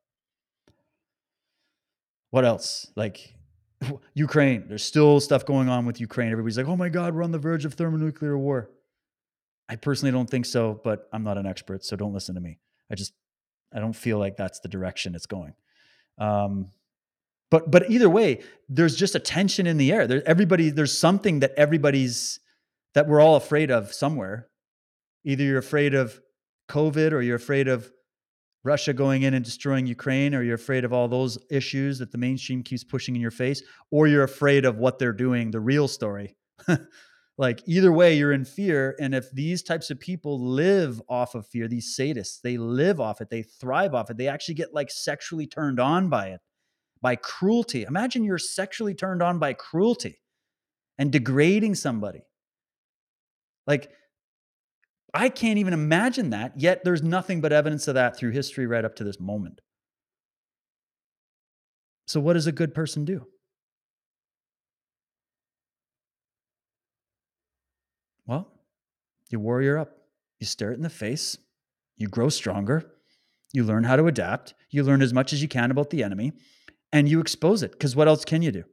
What 2.32 2.46
else? 2.46 2.92
Like 2.96 3.34
Ukraine, 4.14 4.65
there's 4.68 4.84
still 4.84 5.19
stuff 5.19 5.45
going 5.45 5.69
on 5.69 5.85
with 5.85 5.99
Ukraine. 5.99 6.31
Everybody's 6.31 6.57
like, 6.57 6.68
oh 6.68 6.76
my 6.76 6.89
God, 6.89 7.15
we're 7.15 7.23
on 7.23 7.31
the 7.31 7.39
verge 7.39 7.65
of 7.65 7.73
thermonuclear 7.73 8.38
war. 8.38 8.69
I 9.68 9.76
personally 9.76 10.11
don't 10.11 10.30
think 10.30 10.45
so, 10.45 10.80
but 10.84 11.10
I'm 11.11 11.23
not 11.23 11.38
an 11.38 11.45
expert, 11.45 11.84
so 11.84 11.95
don't 11.95 12.14
listen 12.14 12.35
to 12.35 12.41
me. 12.41 12.60
I 12.91 12.95
just, 12.95 13.14
I 13.73 13.80
don't 13.80 13.93
feel 13.95 14.19
like 14.19 14.38
that's 14.38 14.60
the 14.60 14.68
direction 14.68 15.15
it's 15.15 15.26
going. 15.26 15.53
Um, 16.18 16.68
but 17.52 17.69
but 17.69 17.89
either 17.89 18.10
way, 18.10 18.41
there's 18.69 18.95
just 18.95 19.15
a 19.15 19.19
tension 19.19 19.68
in 19.68 19.77
the 19.77 19.91
air. 19.91 20.07
There, 20.07 20.27
everybody, 20.27 20.69
there's 20.69 20.97
something 20.97 21.39
that 21.39 21.53
everybody's 21.56 22.39
that 22.93 23.07
we're 23.07 23.22
all 23.22 23.35
afraid 23.35 23.72
of 23.72 23.93
somewhere. 23.93 24.47
Either 25.23 25.43
you're 25.43 25.57
afraid 25.57 25.93
of 25.93 26.19
COVID 26.69 27.11
or 27.11 27.22
you're 27.22 27.35
afraid 27.35 27.68
of 27.68 27.91
Russia 28.66 28.94
going 28.94 29.22
in 29.22 29.36
and 29.36 29.46
destroying 29.46 29.86
Ukraine, 29.86 30.34
or 30.34 30.42
you're 30.42 30.56
afraid 30.56 30.84
of 30.84 30.92
all 30.92 31.08
those 31.08 31.38
issues 31.52 32.00
that 32.00 32.12
the 32.12 32.18
mainstream 32.18 32.64
keeps 32.64 32.84
pushing 32.84 33.16
in 33.16 33.22
your 33.22 33.32
face, 33.32 33.62
or 33.92 34.08
you're 34.08 34.24
afraid 34.24 34.66
of 34.66 34.78
what 34.78 34.98
they're 34.98 35.14
doing, 35.14 35.52
the 35.52 35.60
real 35.60 35.88
story. 35.88 36.36
like 37.38 37.62
either 37.68 37.92
way, 37.92 38.18
you're 38.18 38.32
in 38.32 38.44
fear. 38.44 38.96
And 39.00 39.14
if 39.14 39.30
these 39.32 39.62
types 39.62 39.92
of 39.92 40.00
people 40.00 40.40
live 40.40 41.00
off 41.08 41.36
of 41.36 41.46
fear, 41.46 41.68
these 41.68 41.96
sadists, 41.98 42.42
they 42.42 42.58
live 42.58 43.00
off 43.00 43.22
it, 43.22 43.30
they 43.30 43.44
thrive 43.44 43.94
off 43.94 44.10
it, 44.10 44.18
they 44.18 44.28
actually 44.28 44.56
get 44.56 44.74
like 44.74 44.90
sexually 44.90 45.46
turned 45.46 45.80
on 45.80 46.10
by 46.10 46.30
it, 46.30 46.42
by 47.02 47.16
cruelty. 47.16 47.84
Imagine 47.84 48.24
you're 48.24 48.40
sexually 48.40 48.96
turned 48.96 49.22
on 49.22 49.38
by 49.38 49.54
cruelty 49.54 50.22
and 50.98 51.12
degrading 51.12 51.76
somebody. 51.76 52.24
Like 53.68 53.92
I 55.16 55.30
can't 55.30 55.58
even 55.58 55.74
imagine 55.74 56.32
that, 56.32 56.60
yet 56.60 56.84
there's 56.84 57.02
nothing 57.02 57.40
but 57.40 57.54
evidence 57.54 57.88
of 57.88 57.96
that 57.96 58.18
through 58.18 58.32
history 58.32 58.68
right 58.68 58.84
up 58.84 58.96
to 58.98 59.06
this 59.06 59.18
moment. 59.18 59.62
So, 62.06 62.20
what 62.20 62.34
does 62.34 62.48
a 62.48 62.52
good 62.52 62.74
person 62.74 63.06
do? 63.06 63.26
Well, 68.28 68.52
you 69.30 69.40
warrior 69.40 69.78
up, 69.78 69.96
you 70.40 70.46
stare 70.46 70.72
it 70.72 70.76
in 70.76 70.84
the 70.84 70.90
face, 70.90 71.38
you 71.96 72.10
grow 72.10 72.28
stronger, 72.28 72.92
you 73.54 73.64
learn 73.64 73.86
how 73.86 73.96
to 73.96 74.08
adapt, 74.08 74.54
you 74.70 74.84
learn 74.84 75.02
as 75.02 75.14
much 75.14 75.32
as 75.32 75.42
you 75.42 75.48
can 75.48 75.72
about 75.72 75.92
the 75.92 76.04
enemy, 76.04 76.34
and 76.92 77.08
you 77.08 77.22
expose 77.22 77.64
it. 77.64 77.72
Because 77.72 77.96
what 77.96 78.10
else 78.10 78.26
can 78.26 78.42
you 78.42 78.52
do? 78.52 78.66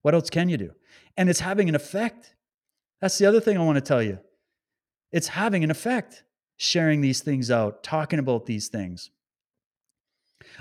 What 0.00 0.14
else 0.14 0.30
can 0.30 0.48
you 0.48 0.56
do? 0.56 0.72
And 1.16 1.30
it's 1.30 1.40
having 1.40 1.68
an 1.68 1.76
effect. 1.76 2.34
That's 3.00 3.18
the 3.18 3.26
other 3.26 3.40
thing 3.40 3.56
I 3.56 3.64
want 3.64 3.76
to 3.76 3.80
tell 3.80 4.02
you 4.02 4.18
it's 5.12 5.28
having 5.28 5.62
an 5.62 5.70
effect 5.70 6.24
sharing 6.56 7.00
these 7.00 7.20
things 7.20 7.50
out, 7.50 7.82
talking 7.82 8.18
about 8.18 8.46
these 8.46 8.68
things. 8.68 9.10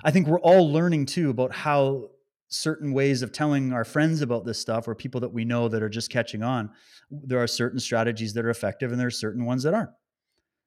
I 0.03 0.11
think 0.11 0.27
we're 0.27 0.39
all 0.39 0.71
learning 0.71 1.07
too 1.07 1.29
about 1.29 1.53
how 1.53 2.09
certain 2.47 2.91
ways 2.91 3.21
of 3.21 3.31
telling 3.31 3.71
our 3.71 3.85
friends 3.85 4.21
about 4.21 4.45
this 4.45 4.59
stuff 4.59 4.87
or 4.87 4.95
people 4.95 5.21
that 5.21 5.33
we 5.33 5.45
know 5.45 5.69
that 5.69 5.81
are 5.81 5.89
just 5.89 6.09
catching 6.09 6.43
on. 6.43 6.69
There 7.09 7.41
are 7.41 7.47
certain 7.47 7.79
strategies 7.79 8.33
that 8.33 8.45
are 8.45 8.49
effective 8.49 8.91
and 8.91 8.99
there 8.99 9.07
are 9.07 9.11
certain 9.11 9.45
ones 9.45 9.63
that 9.63 9.73
aren't. 9.73 9.91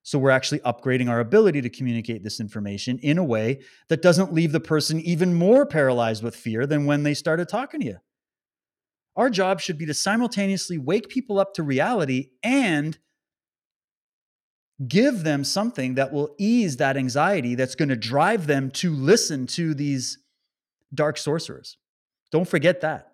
So 0.03 0.19
we're 0.19 0.31
actually 0.31 0.61
upgrading 0.61 1.09
our 1.09 1.21
ability 1.21 1.63
to 1.63 1.71
communicate 1.71 2.23
this 2.23 2.41
information 2.41 2.99
in 2.99 3.19
a 3.19 3.25
way 3.25 3.63
that 3.89 4.03
doesn't 4.03 4.33
leave 4.33 4.53
the 4.53 4.61
person 4.61 5.01
even 5.01 5.35
more 5.35 5.65
paralyzed 5.65 6.23
with 6.23 6.37
fear 6.37 6.67
than 6.67 6.85
when 6.85 7.03
they 7.03 7.15
started 7.15 7.49
talking 7.49 7.81
to 7.81 7.87
you. 7.87 7.97
Our 9.17 9.31
job 9.31 9.61
should 9.61 9.79
be 9.79 9.87
to 9.87 9.95
simultaneously 9.95 10.77
wake 10.77 11.09
people 11.09 11.39
up 11.39 11.55
to 11.55 11.63
reality 11.63 12.31
and 12.43 12.99
give 14.89 15.23
them 15.23 15.45
something 15.45 15.95
that 15.95 16.13
will 16.13 16.35
ease 16.39 16.79
that 16.79 16.97
anxiety 16.97 17.55
that's 17.55 17.75
going 17.75 17.89
to 17.89 17.97
drive 17.97 18.47
them 18.47 18.71
to 18.71 18.93
listen 18.95 19.47
to 19.47 19.75
these 19.75 20.19
dark 20.93 21.17
sorcerers. 21.17 21.77
Don't 22.33 22.49
forget 22.49 22.81
that. 22.81 23.13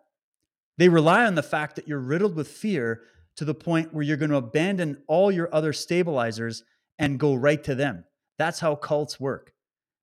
They 0.79 0.89
rely 0.89 1.27
on 1.27 1.35
the 1.35 1.43
fact 1.43 1.77
that 1.77 1.87
you're 1.87 1.99
riddled 1.99 2.35
with 2.35 2.49
fear 2.49 3.03
to 3.37 3.45
the 3.45 3.55
point 3.55 3.93
where 3.93 4.03
you're 4.03 4.17
going 4.17 4.31
to 4.31 4.37
abandon 4.37 5.03
all 5.07 5.31
your 5.31 5.55
other 5.55 5.73
stabilizers 5.73 6.63
and 6.99 7.19
go 7.19 7.35
right 7.35 7.63
to 7.65 7.75
them. 7.75 8.05
That's 8.39 8.61
how 8.61 8.75
cults 8.75 9.21
work. 9.21 9.53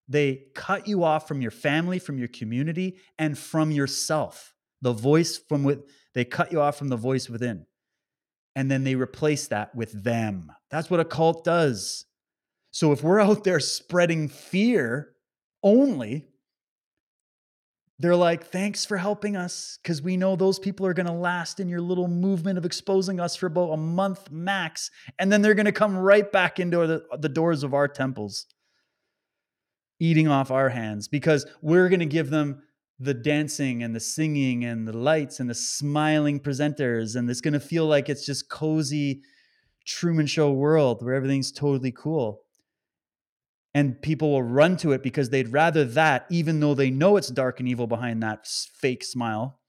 They 0.08 0.46
cut 0.56 0.88
you 0.88 1.04
off 1.04 1.28
from 1.28 1.42
your 1.42 1.52
family, 1.52 2.00
from 2.00 2.18
your 2.18 2.30
community, 2.30 2.98
and 3.20 3.38
from 3.38 3.72
yourself. 3.72 4.54
The 4.82 4.94
voice 4.94 5.38
from 5.38 5.64
with 5.64 5.84
they 6.14 6.26
cut 6.26 6.52
you 6.52 6.62
off 6.62 6.78
from 6.78 6.88
the 6.88 6.96
voice 6.96 7.30
within 7.30 7.67
and 8.58 8.72
then 8.72 8.84
they 8.84 8.96
replace 8.96 9.50
that 9.50 9.76
with 9.76 10.04
them. 10.04 10.52
That's 10.72 10.90
what 10.90 11.00
a 11.00 11.06
cult 11.06 11.44
does. 11.44 12.06
So 12.72 12.92
if 12.92 13.04
we're 13.04 13.20
out 13.20 13.44
there 13.44 13.60
spreading 13.60 14.30
fear 14.30 15.12
only, 15.62 16.30
they're 18.00 18.16
like, 18.16 18.48
thanks 18.48 18.84
for 18.84 18.98
helping 18.98 19.36
us 19.36 19.78
because 19.84 20.02
we 20.02 20.18
know 20.18 20.36
those 20.36 20.58
people 20.58 20.88
are 20.88 20.96
going 20.96 21.06
to 21.06 21.12
last 21.12 21.60
in 21.60 21.70
your 21.70 21.82
little 21.82 22.08
movement 22.08 22.58
of 22.58 22.66
exposing 22.66 23.20
us 23.20 23.36
for 23.36 23.46
about 23.46 23.74
a 23.74 23.78
month 23.78 24.32
max. 24.32 24.90
And 25.20 25.32
then 25.32 25.44
they're 25.44 25.54
going 25.54 25.68
to 25.68 25.72
come 25.72 25.96
right 25.96 26.30
back 26.32 26.60
into 26.60 26.88
the, 26.88 27.06
the 27.16 27.30
doors 27.30 27.62
of 27.62 27.76
our 27.76 27.88
temples, 27.88 28.48
eating 30.00 30.28
off 30.28 30.50
our 30.50 30.70
hands 30.70 31.08
because 31.08 31.46
we're 31.62 31.90
going 31.90 32.00
to 32.00 32.08
give 32.08 32.32
them 32.32 32.64
the 33.00 33.14
dancing 33.14 33.84
and 33.84 33.96
the 33.96 34.00
singing 34.00 34.66
and 34.66 34.88
the 34.88 34.98
lights 34.98 35.40
and 35.40 35.50
the 35.50 35.56
smiling 35.56 36.40
presenters 36.40 37.16
and 37.16 37.30
it's 37.30 37.42
going 37.42 37.54
to 37.54 37.60
feel 37.60 37.86
like 37.86 38.10
it's 38.10 38.26
just 38.26 38.50
cozy 38.50 39.22
truman 39.86 40.26
show 40.26 40.52
world 40.52 41.04
where 41.04 41.14
everything's 41.14 41.52
totally 41.52 41.92
cool 41.92 42.44
and 43.74 44.02
people 44.02 44.32
will 44.32 44.44
run 44.44 44.76
to 44.76 44.92
it 44.92 45.04
because 45.04 45.30
they'd 45.30 45.50
rather 45.50 45.86
that 45.86 46.26
even 46.32 46.60
though 46.60 46.74
they 46.74 46.90
know 46.90 47.18
it's 47.18 47.28
dark 47.28 47.60
and 47.60 47.70
evil 47.70 47.86
behind 47.86 48.24
that 48.24 48.48
fake 48.48 49.04
smile 49.04 49.60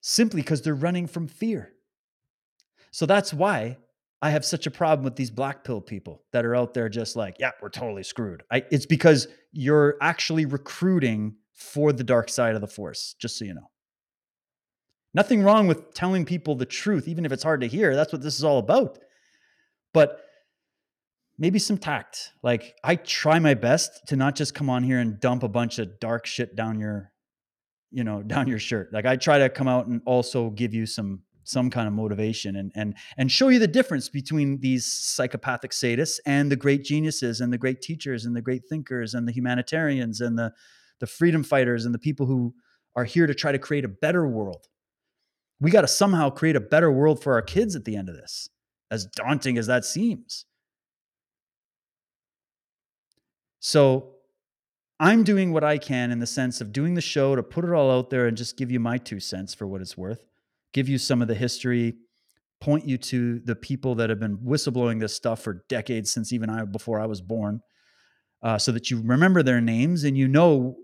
simply 0.00 0.42
because 0.42 0.62
they're 0.62 0.74
running 0.74 1.06
from 1.06 1.28
fear 1.28 1.72
so 2.90 3.06
that's 3.06 3.32
why 3.32 3.78
I 4.20 4.30
have 4.30 4.44
such 4.44 4.66
a 4.66 4.70
problem 4.70 5.04
with 5.04 5.16
these 5.16 5.30
black 5.30 5.64
pill 5.64 5.80
people 5.80 6.22
that 6.30 6.44
are 6.44 6.54
out 6.54 6.74
there 6.74 6.88
just 6.88 7.16
like, 7.16 7.38
yeah, 7.40 7.50
we're 7.60 7.70
totally 7.70 8.04
screwed. 8.04 8.44
I, 8.52 8.62
it's 8.70 8.86
because 8.86 9.26
you're 9.50 9.96
actually 10.00 10.44
recruiting 10.44 11.34
for 11.54 11.92
the 11.92 12.04
dark 12.04 12.28
side 12.28 12.54
of 12.54 12.60
the 12.60 12.66
force, 12.66 13.14
just 13.18 13.38
so 13.38 13.44
you 13.44 13.54
know. 13.54 13.70
Nothing 15.14 15.42
wrong 15.42 15.66
with 15.66 15.92
telling 15.92 16.24
people 16.24 16.54
the 16.54 16.64
truth, 16.64 17.06
even 17.06 17.26
if 17.26 17.32
it's 17.32 17.42
hard 17.42 17.60
to 17.60 17.68
hear. 17.68 17.94
That's 17.94 18.12
what 18.12 18.22
this 18.22 18.36
is 18.36 18.44
all 18.44 18.58
about. 18.58 18.98
But 19.92 20.20
maybe 21.38 21.58
some 21.58 21.76
tact. 21.76 22.30
Like 22.42 22.74
I 22.82 22.96
try 22.96 23.38
my 23.38 23.54
best 23.54 24.06
to 24.06 24.16
not 24.16 24.36
just 24.36 24.54
come 24.54 24.70
on 24.70 24.82
here 24.82 25.00
and 25.00 25.20
dump 25.20 25.42
a 25.42 25.48
bunch 25.48 25.78
of 25.78 26.00
dark 26.00 26.24
shit 26.24 26.56
down 26.56 26.78
your, 26.78 27.12
you 27.90 28.04
know, 28.04 28.22
down 28.26 28.48
your 28.48 28.58
shirt. 28.58 28.92
Like 28.92 29.04
I 29.04 29.16
try 29.16 29.38
to 29.38 29.50
come 29.50 29.68
out 29.68 29.86
and 29.86 30.00
also 30.06 30.50
give 30.50 30.72
you 30.72 30.86
some 30.86 31.22
some 31.44 31.70
kind 31.70 31.88
of 31.88 31.92
motivation 31.92 32.54
and 32.54 32.70
and 32.76 32.94
and 33.18 33.30
show 33.30 33.48
you 33.48 33.58
the 33.58 33.66
difference 33.66 34.08
between 34.08 34.60
these 34.60 34.86
psychopathic 34.86 35.72
sadists 35.72 36.20
and 36.24 36.52
the 36.52 36.56
great 36.56 36.84
geniuses 36.84 37.40
and 37.40 37.52
the 37.52 37.58
great 37.58 37.82
teachers 37.82 38.24
and 38.24 38.36
the 38.36 38.40
great 38.40 38.62
thinkers 38.68 39.12
and 39.12 39.26
the 39.26 39.32
humanitarians 39.32 40.20
and 40.20 40.38
the 40.38 40.52
the 41.02 41.06
freedom 41.08 41.42
fighters 41.42 41.84
and 41.84 41.92
the 41.92 41.98
people 41.98 42.26
who 42.26 42.54
are 42.94 43.02
here 43.02 43.26
to 43.26 43.34
try 43.34 43.50
to 43.50 43.58
create 43.58 43.84
a 43.84 43.88
better 43.88 44.24
world. 44.24 44.68
We 45.58 45.72
got 45.72 45.80
to 45.80 45.88
somehow 45.88 46.30
create 46.30 46.54
a 46.54 46.60
better 46.60 46.92
world 46.92 47.20
for 47.20 47.32
our 47.32 47.42
kids 47.42 47.74
at 47.74 47.84
the 47.84 47.96
end 47.96 48.08
of 48.08 48.14
this, 48.14 48.48
as 48.88 49.06
daunting 49.06 49.58
as 49.58 49.66
that 49.66 49.84
seems. 49.84 50.46
So 53.58 54.12
I'm 55.00 55.24
doing 55.24 55.52
what 55.52 55.64
I 55.64 55.76
can 55.76 56.12
in 56.12 56.20
the 56.20 56.26
sense 56.26 56.60
of 56.60 56.72
doing 56.72 56.94
the 56.94 57.00
show 57.00 57.34
to 57.34 57.42
put 57.42 57.64
it 57.64 57.72
all 57.72 57.90
out 57.90 58.10
there 58.10 58.28
and 58.28 58.36
just 58.36 58.56
give 58.56 58.70
you 58.70 58.78
my 58.78 58.96
two 58.96 59.18
cents 59.18 59.54
for 59.54 59.66
what 59.66 59.80
it's 59.80 59.98
worth, 59.98 60.24
give 60.72 60.88
you 60.88 60.98
some 60.98 61.20
of 61.20 61.26
the 61.26 61.34
history, 61.34 61.94
point 62.60 62.86
you 62.86 62.96
to 62.96 63.40
the 63.40 63.56
people 63.56 63.96
that 63.96 64.08
have 64.08 64.20
been 64.20 64.38
whistleblowing 64.38 65.00
this 65.00 65.16
stuff 65.16 65.42
for 65.42 65.64
decades 65.68 66.12
since 66.12 66.32
even 66.32 66.48
I 66.48 66.64
before 66.64 67.00
I 67.00 67.06
was 67.06 67.20
born, 67.20 67.60
uh, 68.40 68.58
so 68.58 68.70
that 68.70 68.88
you 68.88 69.02
remember 69.02 69.42
their 69.42 69.60
names 69.60 70.04
and 70.04 70.16
you 70.16 70.28
know 70.28 70.76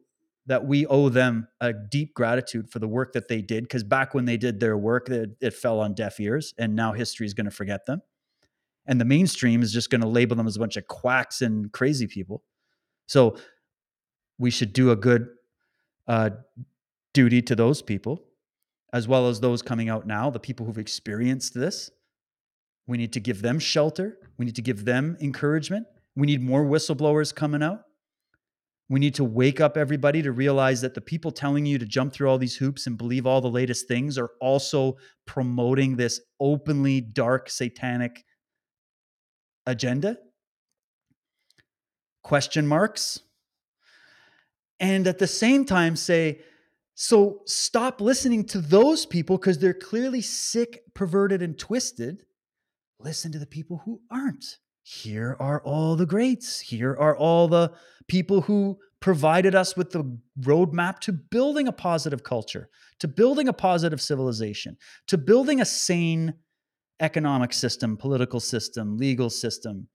that 0.49 0.65
we 0.65 0.87
owe 0.87 1.09
them 1.09 1.47
a 1.61 1.73
deep 1.73 2.15
gratitude 2.15 2.71
for 2.71 2.79
the 2.79 2.89
work 2.89 3.13
that 3.13 3.29
they 3.29 3.43
did. 3.43 3.65
Because 3.65 3.85
back 3.85 4.15
when 4.15 4.25
they 4.25 4.37
did 4.37 4.59
their 4.59 4.77
work, 4.77 5.09
it, 5.11 5.31
it 5.41 5.55
fell 5.55 5.79
on 5.79 5.95
deaf 5.95 6.19
ears, 6.19 6.55
and 6.59 6.75
now 6.75 6.93
history 6.93 7.27
is 7.27 7.35
going 7.35 7.45
to 7.45 7.51
forget 7.51 7.87
them, 7.87 8.03
and 8.87 9.01
the 9.01 9.05
mainstream 9.05 9.63
is 9.63 9.73
just 9.73 9.91
going 9.91 10.01
to 10.01 10.09
label 10.09 10.35
them 10.35 10.47
as 10.47 10.57
a 10.57 10.59
bunch 10.59 10.77
of 10.77 10.89
quacks 10.89 11.43
and 11.43 11.71
crazy 11.73 12.07
people. 12.07 12.43
So 13.07 13.37
we 14.39 14.51
should 14.51 14.73
do 14.73 14.91
a 14.91 14.97
good 14.97 15.29
uh, 16.07 16.31
duty 17.13 17.43
to 17.43 17.55
those 17.55 17.83
people 17.83 18.25
as 18.93 19.07
well 19.07 19.29
as 19.29 19.41
those 19.41 19.61
coming 19.61 19.89
out 19.89 20.07
now, 20.07 20.31
the 20.31 20.41
people 20.41 20.65
who've 20.65 20.79
experienced 20.79 21.55
this. 21.55 21.91
We 22.87 22.97
need 22.97 23.13
to 23.13 23.21
give 23.21 23.43
them 23.43 23.59
shelter. 23.59 24.17
We 24.39 24.47
need 24.47 24.57
to 24.57 24.63
give 24.63 24.87
them 24.87 25.19
encouragement. 25.21 25.87
We 26.17 26.27
need 26.27 26.41
more 26.41 26.65
whistleblowers 26.65 27.35
coming 27.35 27.63
out. 27.63 27.83
We 28.91 29.01
need 29.01 29.15
to 29.17 29.25
wake 29.25 29.61
up 29.61 29.77
everybody 29.77 30.23
to 30.23 30.33
realize 30.33 30.81
that 30.81 30.95
the 30.95 31.01
people 31.01 31.31
telling 31.31 31.67
you 31.67 31.79
to 31.79 31.85
jump 31.85 32.13
through 32.13 32.31
all 32.31 32.39
these 32.39 32.57
hoops 32.57 32.87
and 32.87 32.97
believe 32.97 33.27
all 33.27 33.41
the 33.41 33.51
latest 33.51 33.87
things 33.87 34.17
are 34.17 34.31
also 34.41 34.97
promoting 35.27 35.97
this 35.97 36.21
openly 36.41 37.01
dark 37.03 37.51
satanic 37.51 38.25
agenda. 39.67 40.17
Question 42.23 42.67
marks. 42.67 43.21
And 44.81 45.07
at 45.07 45.19
the 45.19 45.27
same 45.27 45.65
time, 45.65 45.97
say, 45.97 46.41
so 46.95 47.43
stop 47.47 48.01
listening 48.01 48.45
to 48.47 48.61
those 48.61 49.07
people 49.07 49.37
because 49.37 49.59
they're 49.59 49.75
clearly 49.75 50.23
sick, 50.23 50.83
perverted, 50.95 51.43
and 51.43 51.59
twisted. 51.59 52.25
Listen 52.99 53.33
to 53.33 53.39
the 53.39 53.47
people 53.47 53.83
who 53.85 54.01
aren't. 54.11 54.59
Here 54.91 55.37
are 55.39 55.61
all 55.65 55.97
the 55.97 56.07
greats. 56.07 56.61
Here 56.61 56.97
are 56.99 57.15
all 57.15 57.47
the 57.47 57.73
people 58.09 58.41
who 58.41 58.79
provided 59.01 59.55
us 59.55 59.77
with 59.77 59.91
the 59.91 60.19
roadmap 60.41 60.99
to 61.01 61.13
building 61.13 61.69
a 61.69 61.73
positive 61.73 62.23
culture, 62.25 62.71
to 63.01 63.07
building 63.07 63.49
a 63.49 63.53
positive 63.53 64.01
civilization, 64.01 64.79
to 65.09 65.19
building 65.19 65.61
a 65.61 65.67
sane 65.67 66.33
economic 67.01 67.53
system, 67.53 67.99
political 67.99 68.41
system, 68.41 68.97
legal 68.97 69.29
system, 69.29 69.89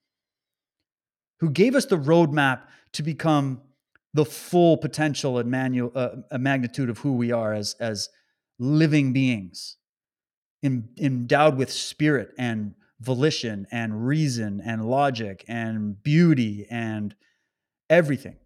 who 1.40 1.50
gave 1.50 1.74
us 1.74 1.86
the 1.86 1.98
roadmap 1.98 2.62
to 2.92 3.02
become 3.02 3.64
the 4.14 4.24
full 4.24 4.78
potential 4.78 5.40
and 5.40 5.50
manual, 5.50 5.92
uh, 5.96 6.38
magnitude 6.38 6.92
of 6.92 7.00
who 7.00 7.14
we 7.14 7.32
are 7.32 7.52
as 7.52 7.76
as 7.80 8.10
living 8.60 9.12
beings, 9.12 9.78
in, 10.62 10.88
endowed 11.00 11.58
with 11.58 11.72
spirit 11.72 12.30
and 12.38 12.76
volition 13.04 13.68
and 13.72 14.08
reason 14.08 14.62
and 14.64 14.86
logic 14.86 15.44
and 15.48 16.02
beauty 16.02 16.66
and 16.70 17.16
everything, 17.90 18.38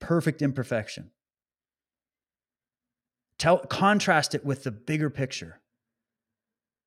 perfect 0.00 0.40
imperfection. 0.42 1.10
Tell, 3.38 3.58
contrast 3.58 4.34
it 4.34 4.44
with 4.44 4.64
the 4.64 4.70
bigger 4.70 5.10
picture. 5.10 5.60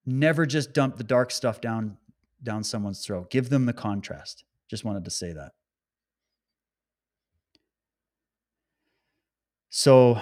Never 0.05 0.45
just 0.45 0.73
dump 0.73 0.95
the 0.95 1.03
dark 1.03 1.31
stuff 1.31 1.59
down 1.59 1.97
down 2.41 2.63
someone's 2.63 3.03
throat. 3.03 3.29
Give 3.31 3.49
them 3.49 3.65
the 3.65 3.73
contrast. 3.73 4.43
Just 4.69 4.85
wanted 4.85 5.03
to 5.05 5.11
say 5.11 5.33
that. 5.33 5.53
So 9.69 10.19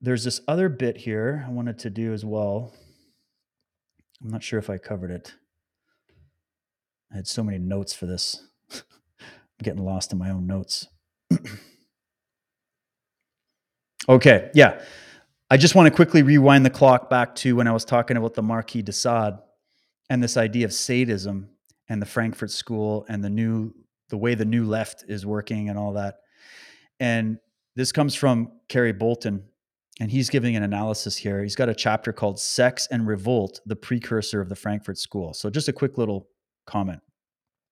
there's 0.00 0.24
this 0.24 0.40
other 0.48 0.68
bit 0.68 0.96
here 0.96 1.44
I 1.46 1.50
wanted 1.50 1.78
to 1.80 1.90
do 1.90 2.12
as 2.12 2.24
well. 2.24 2.72
I'm 4.22 4.30
not 4.30 4.42
sure 4.42 4.58
if 4.58 4.68
I 4.68 4.78
covered 4.78 5.10
it. 5.10 5.34
I 7.12 7.16
had 7.16 7.26
so 7.26 7.42
many 7.42 7.58
notes 7.58 7.94
for 7.94 8.06
this. 8.06 8.42
I'm 8.72 8.82
getting 9.62 9.84
lost 9.84 10.12
in 10.12 10.18
my 10.18 10.30
own 10.30 10.46
notes. 10.46 10.86
okay, 14.08 14.50
yeah. 14.54 14.80
I 15.50 15.56
just 15.56 15.74
want 15.74 15.86
to 15.86 15.94
quickly 15.94 16.22
rewind 16.22 16.66
the 16.66 16.70
clock 16.70 17.08
back 17.08 17.34
to 17.36 17.56
when 17.56 17.66
I 17.66 17.72
was 17.72 17.84
talking 17.84 18.16
about 18.16 18.34
the 18.34 18.42
Marquis 18.42 18.82
de 18.82 18.92
Sade 18.92 19.34
and 20.10 20.22
this 20.22 20.36
idea 20.36 20.66
of 20.66 20.74
sadism 20.74 21.48
and 21.88 22.02
the 22.02 22.06
Frankfurt 22.06 22.50
School 22.50 23.06
and 23.08 23.24
the 23.24 23.30
new 23.30 23.72
the 24.10 24.16
way 24.16 24.34
the 24.34 24.44
new 24.44 24.64
left 24.64 25.04
is 25.06 25.26
working 25.26 25.68
and 25.68 25.78
all 25.78 25.92
that. 25.92 26.20
And 26.98 27.38
this 27.76 27.92
comes 27.92 28.14
from 28.14 28.52
Kerry 28.68 28.92
Bolton, 28.92 29.44
and 30.00 30.10
he's 30.10 30.30
giving 30.30 30.56
an 30.56 30.62
analysis 30.62 31.16
here. 31.16 31.42
He's 31.42 31.56
got 31.56 31.68
a 31.68 31.74
chapter 31.74 32.12
called 32.12 32.38
Sex 32.38 32.86
and 32.90 33.06
Revolt, 33.06 33.60
the 33.66 33.76
precursor 33.76 34.40
of 34.40 34.48
the 34.48 34.56
Frankfurt 34.56 34.98
School. 34.98 35.34
So, 35.34 35.50
just 35.50 35.68
a 35.68 35.72
quick 35.72 35.98
little 35.98 36.28
comment. 36.66 37.00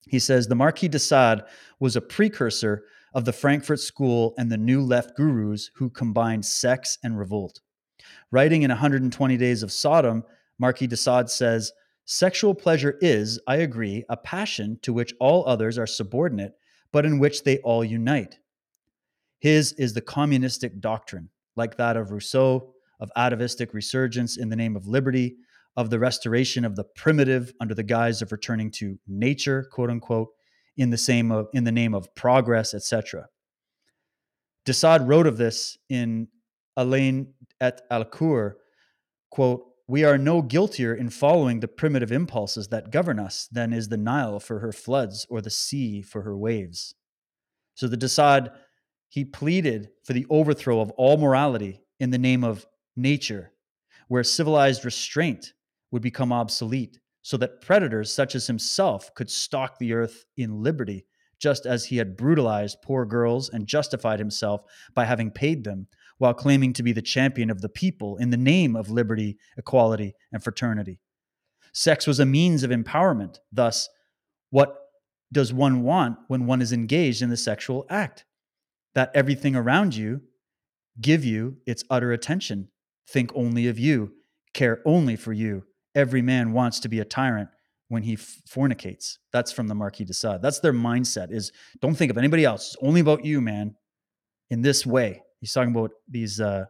He 0.09 0.19
says 0.19 0.47
the 0.47 0.55
Marquis 0.55 0.89
de 0.89 0.99
Sade 0.99 1.43
was 1.81 1.97
a 1.97 2.01
precursor 2.01 2.85
of 3.15 3.25
the 3.25 3.33
Frankfurt 3.33 3.81
School 3.81 4.35
and 4.39 4.51
the 4.51 4.57
New 4.57 4.83
Left 4.83 5.17
gurus 5.17 5.71
who 5.75 5.91
combined 5.91 6.45
sex 6.45 6.99
and 7.03 7.19
revolt. 7.19 7.61
Writing 8.31 8.63
in 8.63 8.71
120 8.71 9.37
Days 9.37 9.63
of 9.63 9.73
Sodom, 9.73 10.23
Marquis 10.59 10.87
de 10.87 10.97
Sade 10.97 11.29
says, 11.29 11.73
Sexual 12.05 12.55
pleasure 12.55 12.99
is, 13.01 13.41
I 13.49 13.57
agree, 13.57 14.05
a 14.09 14.17
passion 14.17 14.79
to 14.83 14.93
which 14.93 15.13
all 15.19 15.45
others 15.47 15.77
are 15.77 15.89
subordinate, 15.89 16.53
but 16.93 17.05
in 17.05 17.19
which 17.19 17.43
they 17.43 17.59
all 17.59 17.85
unite. 17.85 18.39
His 19.41 19.73
is 19.73 19.93
the 19.93 20.01
communistic 20.01 20.81
doctrine, 20.81 21.29
like 21.57 21.77
that 21.77 21.97
of 21.97 22.11
Rousseau, 22.11 22.75
of 23.01 23.11
atavistic 23.17 23.75
resurgence 23.75 24.37
in 24.37 24.49
the 24.49 24.57
name 24.57 24.77
of 24.77 24.87
liberty, 24.87 25.37
of 25.77 25.91
the 25.91 25.99
restoration 25.99 26.65
of 26.65 26.77
the 26.77 26.85
primitive 26.85 27.53
under 27.61 27.75
the 27.75 27.83
guise 27.83 28.23
of 28.23 28.33
returning 28.33 28.71
to 28.71 28.99
nature, 29.07 29.69
quote 29.71 29.91
unquote, 29.91 30.29
in 30.77 30.91
the 30.91 30.99
same 30.99 31.31
of, 31.31 31.49
in 31.53 31.65
the 31.65 31.73
name 31.73 31.95
of 31.95 32.15
progress, 32.15 32.75
etc. 32.75 33.27
de 34.65 34.99
wrote 35.05 35.27
of 35.27 35.37
this 35.37 35.79
in 35.89 36.29
Aline 36.77 37.33
et 37.61 37.81
Valcour, 37.91 38.55
quote, 39.31 39.65
we 39.89 40.03
are 40.05 40.19
no 40.19 40.43
guiltier 40.43 40.95
in 40.95 41.11
following 41.11 41.61
the 41.61 41.69
primitive 41.69 42.11
impulses 42.11 42.69
that 42.69 42.91
govern 42.91 43.21
us 43.21 43.49
than 43.53 43.73
is 43.73 43.89
the 43.89 43.97
Nile 43.97 44.41
for 44.41 44.59
her 44.59 44.73
floods 44.73 45.27
or 45.31 45.41
the 45.41 45.51
sea 45.51 46.03
for 46.03 46.23
her 46.23 46.37
waves. 46.37 46.95
So 47.75 47.87
the 47.87 47.97
de 47.97 48.09
Sade 48.09 48.51
he 49.17 49.25
pleaded 49.25 49.89
for 50.05 50.13
the 50.13 50.27
overthrow 50.29 50.79
of 50.79 50.91
all 50.91 51.17
morality 51.17 51.81
in 51.99 52.11
the 52.11 52.19
name 52.19 52.45
of 52.45 52.67
nature, 52.97 53.51
where 54.09 54.23
civilized 54.23 54.85
restraint 54.85 55.55
would 55.91 56.03
become 56.03 56.35
obsolete, 56.35 57.01
so 57.23 57.39
that 57.39 57.63
predators 57.63 58.13
such 58.13 58.35
as 58.35 58.47
himself 58.47 59.15
could 59.15 59.31
stalk 59.31 59.79
the 59.79 59.95
earth 59.95 60.27
in 60.37 60.63
liberty, 60.63 61.07
just 61.41 61.65
as 61.65 61.87
he 61.87 61.97
had 61.97 62.15
brutalized 62.15 62.83
poor 62.83 63.07
girls 63.07 63.49
and 63.49 63.67
justified 63.67 64.19
himself 64.19 64.61
by 64.95 65.07
having 65.07 65.31
paid 65.31 65.65
them, 65.65 65.87
while 66.19 66.35
claiming 66.35 66.75
to 66.75 66.83
be 66.83 66.93
the 66.93 67.01
champion 67.01 67.49
of 67.49 67.63
the 67.63 67.71
people 67.71 68.19
in 68.19 68.29
the 68.29 68.37
name 68.37 68.77
of 68.77 68.91
liberty, 68.91 69.39
equality, 69.57 70.15
and 70.31 70.45
fraternity. 70.45 71.01
Sex 71.73 72.07
was 72.07 72.21
a 72.21 72.27
means 72.27 72.63
of 72.63 72.71
empowerment. 72.71 73.39
Thus, 73.51 73.89
what 74.51 74.77
does 75.33 75.55
one 75.55 75.83
want 75.85 76.19
when 76.29 76.45
one 76.45 76.61
is 76.61 76.75
engaged 76.75 77.23
in 77.23 77.31
the 77.31 77.37
sexual 77.39 77.87
act? 77.89 78.27
That 78.97 79.11
everything 79.15 79.55
around 79.55 79.95
you 79.95 80.23
give 81.01 81.23
you 81.23 81.59
its 81.67 81.85
utter 81.91 82.13
attention. 82.13 82.69
Think 83.07 83.31
only 83.35 83.69
of 83.69 83.79
you, 83.79 84.15
care 84.55 84.81
only 84.87 85.17
for 85.17 85.35
you. 85.35 85.65
Every 85.95 86.23
man 86.23 86.55
wants 86.55 86.81
to 86.81 86.89
be 86.89 86.99
a 87.01 87.05
tyrant 87.05 87.51
when 87.89 88.03
he 88.03 88.17
fornicates. 88.17 89.19
That's 89.35 89.53
from 89.53 89.69
the 89.69 89.75
Marquis 89.75 90.07
de 90.07 90.15
Sade. 90.15 90.41
That's 90.41 90.61
their 90.61 90.73
mindset 90.73 91.31
is 91.31 91.53
don't 91.83 91.95
think 91.95 92.11
of 92.11 92.17
anybody 92.17 92.47
else. 92.47 92.69
It's 92.69 92.83
only 92.83 93.03
about 93.03 93.23
you, 93.23 93.43
man. 93.43 93.77
In 94.49 94.63
this 94.63 94.87
way. 94.87 95.23
He's 95.41 95.53
talking 95.53 95.73
about 95.73 95.91
these 96.09 96.41
uh, 96.41 96.65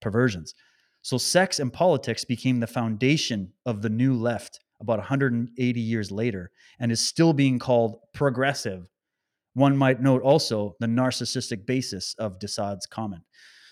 perversions. 0.00 0.54
So 1.02 1.18
sex 1.18 1.58
and 1.58 1.70
politics 1.70 2.24
became 2.24 2.60
the 2.60 2.66
foundation 2.66 3.52
of 3.66 3.82
the 3.82 3.90
new 3.90 4.14
left 4.14 4.58
about 4.80 4.98
180 4.98 5.80
years 5.80 6.10
later 6.10 6.50
and 6.80 6.90
is 6.90 7.06
still 7.06 7.34
being 7.34 7.58
called 7.58 7.98
progressive 8.14 8.88
one 9.58 9.76
might 9.76 10.00
note 10.00 10.22
also 10.22 10.76
the 10.80 10.86
narcissistic 10.86 11.66
basis 11.66 12.14
of 12.18 12.38
de 12.38 12.48
comment. 12.90 13.22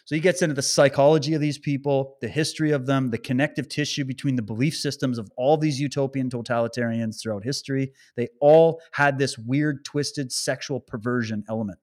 So 0.06 0.14
he 0.14 0.20
gets 0.20 0.40
into 0.40 0.54
the 0.54 0.62
psychology 0.62 1.34
of 1.34 1.40
these 1.40 1.58
people, 1.58 2.16
the 2.20 2.28
history 2.28 2.70
of 2.70 2.86
them, 2.86 3.10
the 3.10 3.18
connective 3.18 3.68
tissue 3.68 4.04
between 4.04 4.36
the 4.36 4.42
belief 4.42 4.76
systems 4.76 5.18
of 5.18 5.28
all 5.36 5.56
these 5.56 5.80
utopian 5.80 6.30
totalitarians 6.30 7.20
throughout 7.20 7.42
history. 7.42 7.92
They 8.16 8.28
all 8.40 8.80
had 8.92 9.18
this 9.18 9.36
weird, 9.36 9.84
twisted 9.84 10.30
sexual 10.30 10.78
perversion 10.78 11.42
element. 11.48 11.80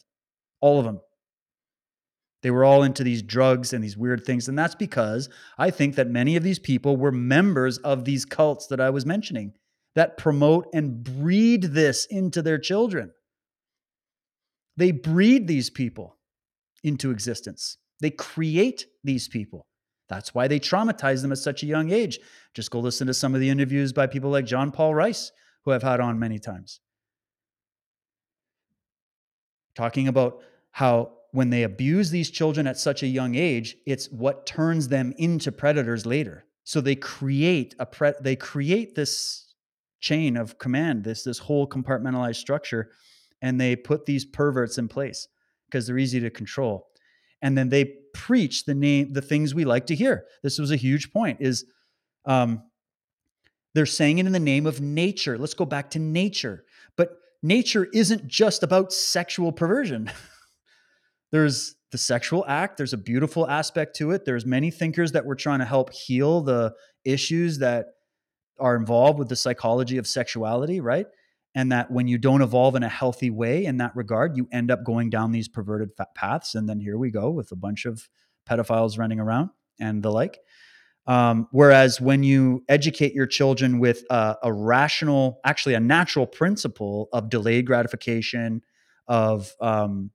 All 0.62 0.80
of 0.80 0.86
them. 0.86 1.02
They 2.44 2.52
were 2.52 2.64
all 2.64 2.84
into 2.84 3.04
these 3.04 3.22
drugs 3.22 3.74
and 3.74 3.84
these 3.84 3.98
weird 3.98 4.26
things. 4.26 4.48
And 4.48 4.58
that's 4.58 4.76
because 4.76 5.30
I 5.58 5.70
think 5.70 5.96
that 5.96 6.10
many 6.10 6.38
of 6.38 6.44
these 6.44 6.60
people 6.60 6.96
were 6.96 7.12
members 7.12 7.78
of 7.80 8.06
these 8.06 8.24
cults 8.24 8.68
that 8.68 8.80
I 8.80 8.90
was 8.90 9.06
mentioning 9.06 9.54
that 9.96 10.18
promote 10.18 10.68
and 10.74 11.04
breed 11.04 11.64
this 11.64 12.06
into 12.06 12.42
their 12.42 12.58
children. 12.58 13.12
They 14.78 14.92
breed 14.92 15.48
these 15.48 15.70
people 15.70 16.18
into 16.84 17.12
existence. 17.12 17.78
They 18.02 18.10
create 18.10 18.88
these 19.04 19.28
people. 19.28 19.68
That's 20.10 20.36
why 20.36 20.48
they 20.48 20.60
traumatize 20.60 21.22
them 21.22 21.32
at 21.32 21.38
such 21.38 21.64
a 21.64 21.68
young 21.68 21.92
age. 21.92 22.20
Just 22.54 22.72
go 22.72 22.80
listen 22.80 23.08
to 23.08 23.14
some 23.14 23.34
of 23.34 23.42
the 23.42 23.50
interviews 23.50 23.94
by 23.94 24.08
people 24.08 24.30
like 24.30 24.46
John 24.46 24.72
Paul 24.72 24.94
Rice, 24.94 25.32
who 25.64 25.72
I've 25.72 25.84
had 25.84 26.00
on 26.00 26.20
many 26.20 26.40
times. 26.40 26.82
Talking 29.76 30.08
about 30.08 30.42
how 30.72 31.14
when 31.32 31.50
they 31.50 31.64
abuse 31.64 32.12
these 32.12 32.30
children 32.30 32.68
at 32.68 32.78
such 32.78 33.02
a 33.02 33.08
young 33.08 33.34
age, 33.36 33.76
it's 33.88 34.12
what 34.12 34.46
turns 34.46 34.88
them 34.88 35.14
into 35.18 35.52
predators 35.52 36.06
later. 36.06 36.46
So 36.64 36.80
they 36.80 36.96
create 36.96 37.76
a 37.80 37.86
pre- 37.86 38.14
they 38.22 38.36
create 38.36 38.96
this 38.96 39.56
chain 40.00 40.38
of 40.38 40.60
command, 40.60 41.04
this 41.04 41.24
this 41.24 41.40
whole 41.40 41.68
compartmentalized 41.68 42.36
structure, 42.36 42.92
and 43.44 43.62
they 43.62 43.76
put 43.76 44.08
these 44.08 44.26
perverts 44.26 44.80
in 44.80 44.88
place 44.88 45.28
because 45.68 45.86
they're 45.86 46.00
easy 46.00 46.20
to 46.22 46.32
control. 46.32 46.88
And 47.44 47.56
then 47.56 47.70
they 47.70 47.94
preach 48.14 48.64
the 48.64 48.74
name 48.74 49.12
the 49.14 49.22
things 49.22 49.54
we 49.54 49.66
like 49.66 49.86
to 49.88 49.96
hear. 49.96 50.26
This 50.42 50.58
was 50.58 50.72
a 50.72 50.78
huge 50.78 51.12
point. 51.12 51.40
Is 51.42 51.66
um, 52.26 52.64
they're 53.76 53.86
saying 53.86 54.18
it 54.18 54.26
in 54.26 54.32
the 54.32 54.40
name 54.40 54.66
of 54.66 54.82
nature. 54.82 55.38
Let's 55.38 55.54
go 55.54 55.66
back 55.66 55.92
to 55.92 56.00
nature. 56.00 56.64
But 56.96 57.18
nature 57.44 57.90
isn't 57.94 58.28
just 58.28 58.64
about 58.64 58.94
sexual 58.94 59.52
perversion. 59.52 60.10
there's 61.32 61.76
the 61.92 61.98
sexual 62.00 62.44
act 62.48 62.78
there's 62.78 62.94
a 62.94 62.98
beautiful 62.98 63.48
aspect 63.48 63.96
to 63.96 64.10
it 64.10 64.26
there's 64.26 64.48
many 64.48 64.72
thinkers 64.72 65.12
that 65.12 65.24
were 65.28 65.36
trying 65.36 65.60
to 65.60 65.66
help 65.66 65.94
heal 65.94 66.42
the 66.42 66.74
issues 67.06 67.60
that 67.60 67.86
are 68.60 68.76
involved 68.76 69.20
with 69.20 69.30
the 69.30 69.36
psychology 69.36 69.98
of 69.98 70.08
sexuality 70.08 70.82
right 70.82 71.06
and 71.56 71.72
that 71.72 71.92
when 71.92 72.08
you 72.08 72.18
don't 72.18 72.42
evolve 72.42 72.76
in 72.76 72.84
a 72.84 72.90
healthy 72.90 73.30
way 73.30 73.66
in 73.66 73.78
that 73.78 73.96
regard 73.96 74.36
you 74.38 74.48
end 74.52 74.72
up 74.72 74.84
going 74.84 75.10
down 75.10 75.32
these 75.32 75.48
perverted 75.48 75.90
paths 76.16 76.56
and 76.56 76.68
then 76.68 76.80
here 76.80 76.98
we 76.98 77.12
go 77.12 77.30
with 77.30 77.52
a 77.52 77.56
bunch 77.56 77.86
of 77.86 78.10
pedophiles 78.50 78.98
running 78.98 79.20
around 79.20 79.50
and 79.80 80.04
the 80.04 80.12
like 80.12 80.40
um, 81.06 81.50
whereas 81.52 82.00
when 82.00 82.24
you 82.24 82.64
educate 82.70 83.14
your 83.14 83.28
children 83.28 83.80
with 83.80 84.04
a, 84.10 84.38
a 84.44 84.54
rational 84.54 85.40
actually 85.44 85.74
a 85.74 85.80
natural 85.80 86.26
principle 86.26 87.10
of 87.12 87.30
delayed 87.30 87.66
gratification 87.66 88.62
of 89.08 89.54
um, 89.60 90.12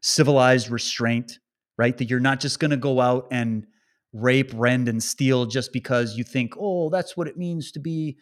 civilized 0.00 0.70
restraint, 0.70 1.38
right? 1.78 1.96
That 1.96 2.10
you're 2.10 2.20
not 2.20 2.40
just 2.40 2.60
going 2.60 2.72
to 2.72 2.76
go 2.76 3.00
out 3.00 3.28
and 3.30 3.66
rape, 4.12 4.50
rend, 4.54 4.88
and 4.88 5.02
steal 5.02 5.46
just 5.46 5.72
because 5.72 6.16
you 6.16 6.24
think, 6.24 6.54
oh, 6.58 6.90
that's 6.90 7.16
what 7.16 7.28
it 7.28 7.38
means 7.38 7.72
to 7.72 7.80
be 7.80 8.18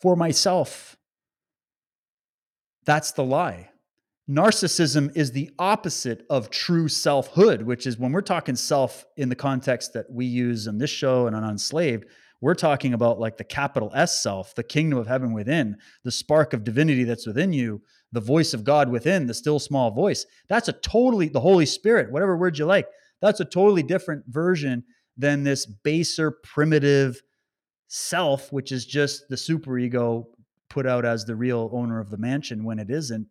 for 0.00 0.16
myself. 0.16 0.96
That's 2.84 3.12
the 3.12 3.24
lie. 3.24 3.70
Narcissism 4.28 5.14
is 5.14 5.32
the 5.32 5.50
opposite 5.58 6.24
of 6.30 6.48
true 6.48 6.88
selfhood, 6.88 7.62
which 7.62 7.86
is 7.86 7.98
when 7.98 8.12
we're 8.12 8.22
talking 8.22 8.56
self 8.56 9.04
in 9.16 9.28
the 9.28 9.36
context 9.36 9.92
that 9.92 10.10
we 10.10 10.24
use 10.24 10.66
in 10.66 10.78
this 10.78 10.90
show 10.90 11.26
and 11.26 11.36
on 11.36 11.44
Unslaved, 11.44 12.06
we're 12.40 12.54
talking 12.54 12.94
about 12.94 13.20
like 13.20 13.36
the 13.36 13.44
capital 13.44 13.90
S 13.94 14.22
self, 14.22 14.54
the 14.54 14.62
kingdom 14.62 14.98
of 14.98 15.06
heaven 15.06 15.32
within, 15.32 15.76
the 16.04 16.10
spark 16.10 16.52
of 16.52 16.64
divinity 16.64 17.04
that's 17.04 17.26
within 17.26 17.52
you, 17.52 17.82
the 18.12 18.20
voice 18.20 18.54
of 18.54 18.64
God 18.64 18.88
within, 18.88 19.26
the 19.26 19.34
still 19.34 19.58
small 19.58 19.90
voice. 19.90 20.26
That's 20.48 20.68
a 20.68 20.72
totally, 20.72 21.28
the 21.28 21.40
Holy 21.40 21.66
Spirit, 21.66 22.10
whatever 22.10 22.36
word 22.36 22.58
you 22.58 22.64
like, 22.64 22.86
that's 23.20 23.40
a 23.40 23.44
totally 23.44 23.82
different 23.82 24.24
version 24.28 24.84
than 25.16 25.42
this 25.42 25.66
baser, 25.66 26.30
primitive 26.30 27.22
self, 27.88 28.52
which 28.52 28.72
is 28.72 28.86
just 28.86 29.28
the 29.28 29.36
superego 29.36 30.24
put 30.70 30.86
out 30.86 31.04
as 31.04 31.24
the 31.24 31.36
real 31.36 31.70
owner 31.72 32.00
of 32.00 32.10
the 32.10 32.18
mansion 32.18 32.64
when 32.64 32.78
it 32.78 32.90
isn't. 32.90 33.28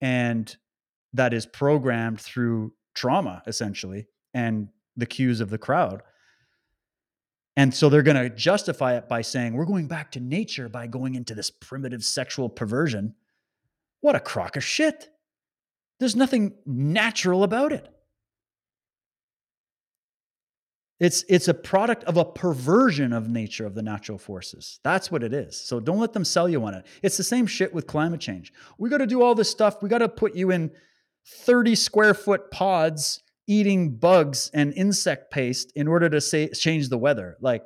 And 0.00 0.54
that 1.12 1.32
is 1.32 1.46
programmed 1.46 2.20
through 2.20 2.72
trauma, 2.94 3.42
essentially, 3.46 4.06
and 4.34 4.68
the 4.96 5.06
cues 5.06 5.40
of 5.40 5.50
the 5.50 5.58
crowd. 5.58 6.02
And 7.56 7.74
so 7.74 7.88
they're 7.88 8.02
going 8.02 8.16
to 8.16 8.28
justify 8.28 8.96
it 8.96 9.08
by 9.08 9.22
saying, 9.22 9.54
we're 9.54 9.64
going 9.64 9.88
back 9.88 10.12
to 10.12 10.20
nature 10.20 10.68
by 10.68 10.86
going 10.86 11.14
into 11.14 11.34
this 11.34 11.50
primitive 11.50 12.04
sexual 12.04 12.50
perversion. 12.50 13.14
What 14.00 14.14
a 14.14 14.20
crock 14.20 14.56
of 14.56 14.64
shit. 14.64 15.08
There's 15.98 16.16
nothing 16.16 16.54
natural 16.66 17.42
about 17.42 17.72
it. 17.72 17.88
It's 20.98 21.24
it's 21.28 21.48
a 21.48 21.54
product 21.54 22.04
of 22.04 22.16
a 22.16 22.24
perversion 22.24 23.12
of 23.12 23.28
nature 23.28 23.66
of 23.66 23.74
the 23.74 23.82
natural 23.82 24.16
forces. 24.16 24.80
That's 24.82 25.10
what 25.10 25.22
it 25.22 25.34
is. 25.34 25.60
So 25.60 25.78
don't 25.78 25.98
let 25.98 26.14
them 26.14 26.24
sell 26.24 26.48
you 26.48 26.64
on 26.64 26.74
it. 26.74 26.86
It's 27.02 27.18
the 27.18 27.24
same 27.24 27.46
shit 27.46 27.74
with 27.74 27.86
climate 27.86 28.20
change. 28.20 28.52
We 28.78 28.88
got 28.88 28.98
to 28.98 29.06
do 29.06 29.22
all 29.22 29.34
this 29.34 29.50
stuff. 29.50 29.82
We 29.82 29.90
got 29.90 29.98
to 29.98 30.08
put 30.08 30.34
you 30.34 30.50
in 30.50 30.70
30 31.26 31.74
square 31.74 32.14
foot 32.14 32.50
pods 32.50 33.22
eating 33.46 33.96
bugs 33.96 34.50
and 34.54 34.72
insect 34.74 35.30
paste 35.30 35.72
in 35.76 35.86
order 35.86 36.08
to 36.08 36.20
say, 36.20 36.48
change 36.48 36.88
the 36.88 36.98
weather. 36.98 37.36
Like 37.40 37.64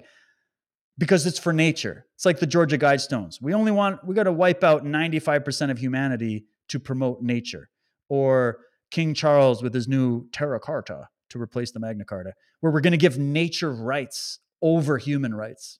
because 1.00 1.26
it's 1.26 1.38
for 1.38 1.52
nature. 1.52 2.06
It's 2.14 2.26
like 2.26 2.40
the 2.40 2.46
Georgia 2.46 2.76
Guidestones. 2.76 3.40
We 3.40 3.54
only 3.54 3.72
want, 3.72 4.06
we 4.06 4.14
got 4.14 4.24
to 4.24 4.32
wipe 4.32 4.62
out 4.62 4.84
95% 4.84 5.70
of 5.70 5.78
humanity 5.78 6.44
to 6.68 6.78
promote 6.78 7.22
nature. 7.22 7.70
Or 8.10 8.58
King 8.90 9.14
Charles 9.14 9.62
with 9.62 9.72
his 9.72 9.88
new 9.88 10.28
Terra 10.30 10.60
Carta 10.60 11.08
to 11.30 11.40
replace 11.40 11.72
the 11.72 11.80
Magna 11.80 12.04
Carta, 12.04 12.34
where 12.60 12.72
we're 12.72 12.80
going 12.80 12.92
to 12.92 12.96
give 12.96 13.18
nature 13.18 13.72
rights 13.72 14.38
over 14.62 14.98
human 14.98 15.34
rights. 15.34 15.78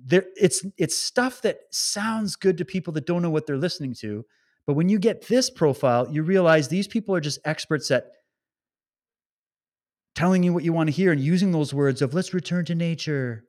There, 0.00 0.24
it's 0.36 0.64
it's 0.76 0.96
stuff 0.96 1.42
that 1.42 1.60
sounds 1.70 2.36
good 2.36 2.58
to 2.58 2.64
people 2.64 2.92
that 2.94 3.06
don't 3.06 3.22
know 3.22 3.30
what 3.30 3.46
they're 3.46 3.56
listening 3.56 3.94
to, 4.00 4.24
but 4.66 4.74
when 4.74 4.88
you 4.88 4.98
get 4.98 5.26
this 5.28 5.50
profile, 5.50 6.06
you 6.10 6.22
realize 6.22 6.68
these 6.68 6.86
people 6.86 7.14
are 7.14 7.20
just 7.20 7.40
experts 7.44 7.90
at 7.90 8.12
telling 10.14 10.42
you 10.42 10.52
what 10.52 10.64
you 10.64 10.72
want 10.72 10.88
to 10.88 10.92
hear 10.92 11.12
and 11.12 11.20
using 11.20 11.52
those 11.52 11.72
words 11.72 12.02
of 12.02 12.12
let's 12.12 12.34
return 12.34 12.64
to 12.64 12.74
nature, 12.74 13.44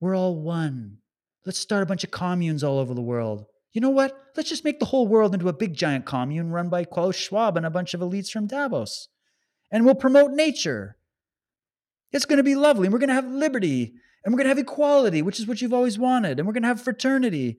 we're 0.00 0.16
all 0.16 0.36
one. 0.36 0.98
Let's 1.46 1.58
start 1.58 1.82
a 1.82 1.86
bunch 1.86 2.04
of 2.04 2.10
communes 2.10 2.62
all 2.62 2.78
over 2.78 2.92
the 2.92 3.00
world. 3.00 3.46
You 3.72 3.80
know 3.80 3.90
what? 3.90 4.20
Let's 4.36 4.48
just 4.48 4.64
make 4.64 4.80
the 4.80 4.86
whole 4.86 5.06
world 5.06 5.34
into 5.34 5.48
a 5.48 5.52
big 5.52 5.74
giant 5.74 6.04
commune 6.04 6.50
run 6.50 6.68
by 6.68 6.84
Klaus 6.84 7.14
Schwab 7.14 7.56
and 7.56 7.64
a 7.64 7.70
bunch 7.70 7.94
of 7.94 8.00
elites 8.00 8.30
from 8.30 8.46
Davos. 8.46 9.08
And 9.70 9.84
we'll 9.84 9.94
promote 9.94 10.32
nature. 10.32 10.96
It's 12.12 12.24
going 12.24 12.38
to 12.38 12.42
be 12.42 12.54
lovely. 12.54 12.86
And 12.86 12.92
we're 12.92 13.00
going 13.00 13.08
to 13.08 13.14
have 13.14 13.28
liberty. 13.28 13.94
And 14.24 14.32
we're 14.32 14.38
going 14.38 14.46
to 14.46 14.50
have 14.50 14.58
equality, 14.58 15.22
which 15.22 15.38
is 15.38 15.46
what 15.46 15.60
you've 15.60 15.74
always 15.74 15.98
wanted. 15.98 16.38
And 16.38 16.46
we're 16.46 16.54
going 16.54 16.62
to 16.62 16.68
have 16.68 16.80
fraternity. 16.80 17.58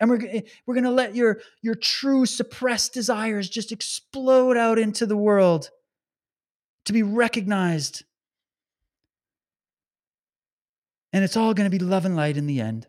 And 0.00 0.10
we're, 0.10 0.26
eh, 0.26 0.40
we're 0.66 0.74
going 0.74 0.84
to 0.84 0.90
let 0.90 1.14
your, 1.14 1.38
your 1.62 1.74
true 1.74 2.26
suppressed 2.26 2.92
desires 2.92 3.48
just 3.48 3.72
explode 3.72 4.56
out 4.56 4.78
into 4.78 5.06
the 5.06 5.16
world 5.16 5.70
to 6.84 6.92
be 6.92 7.02
recognized 7.02 8.04
and 11.16 11.24
it's 11.24 11.34
all 11.34 11.54
going 11.54 11.64
to 11.64 11.74
be 11.74 11.82
love 11.82 12.04
and 12.04 12.14
light 12.14 12.36
in 12.36 12.46
the 12.46 12.60
end. 12.60 12.86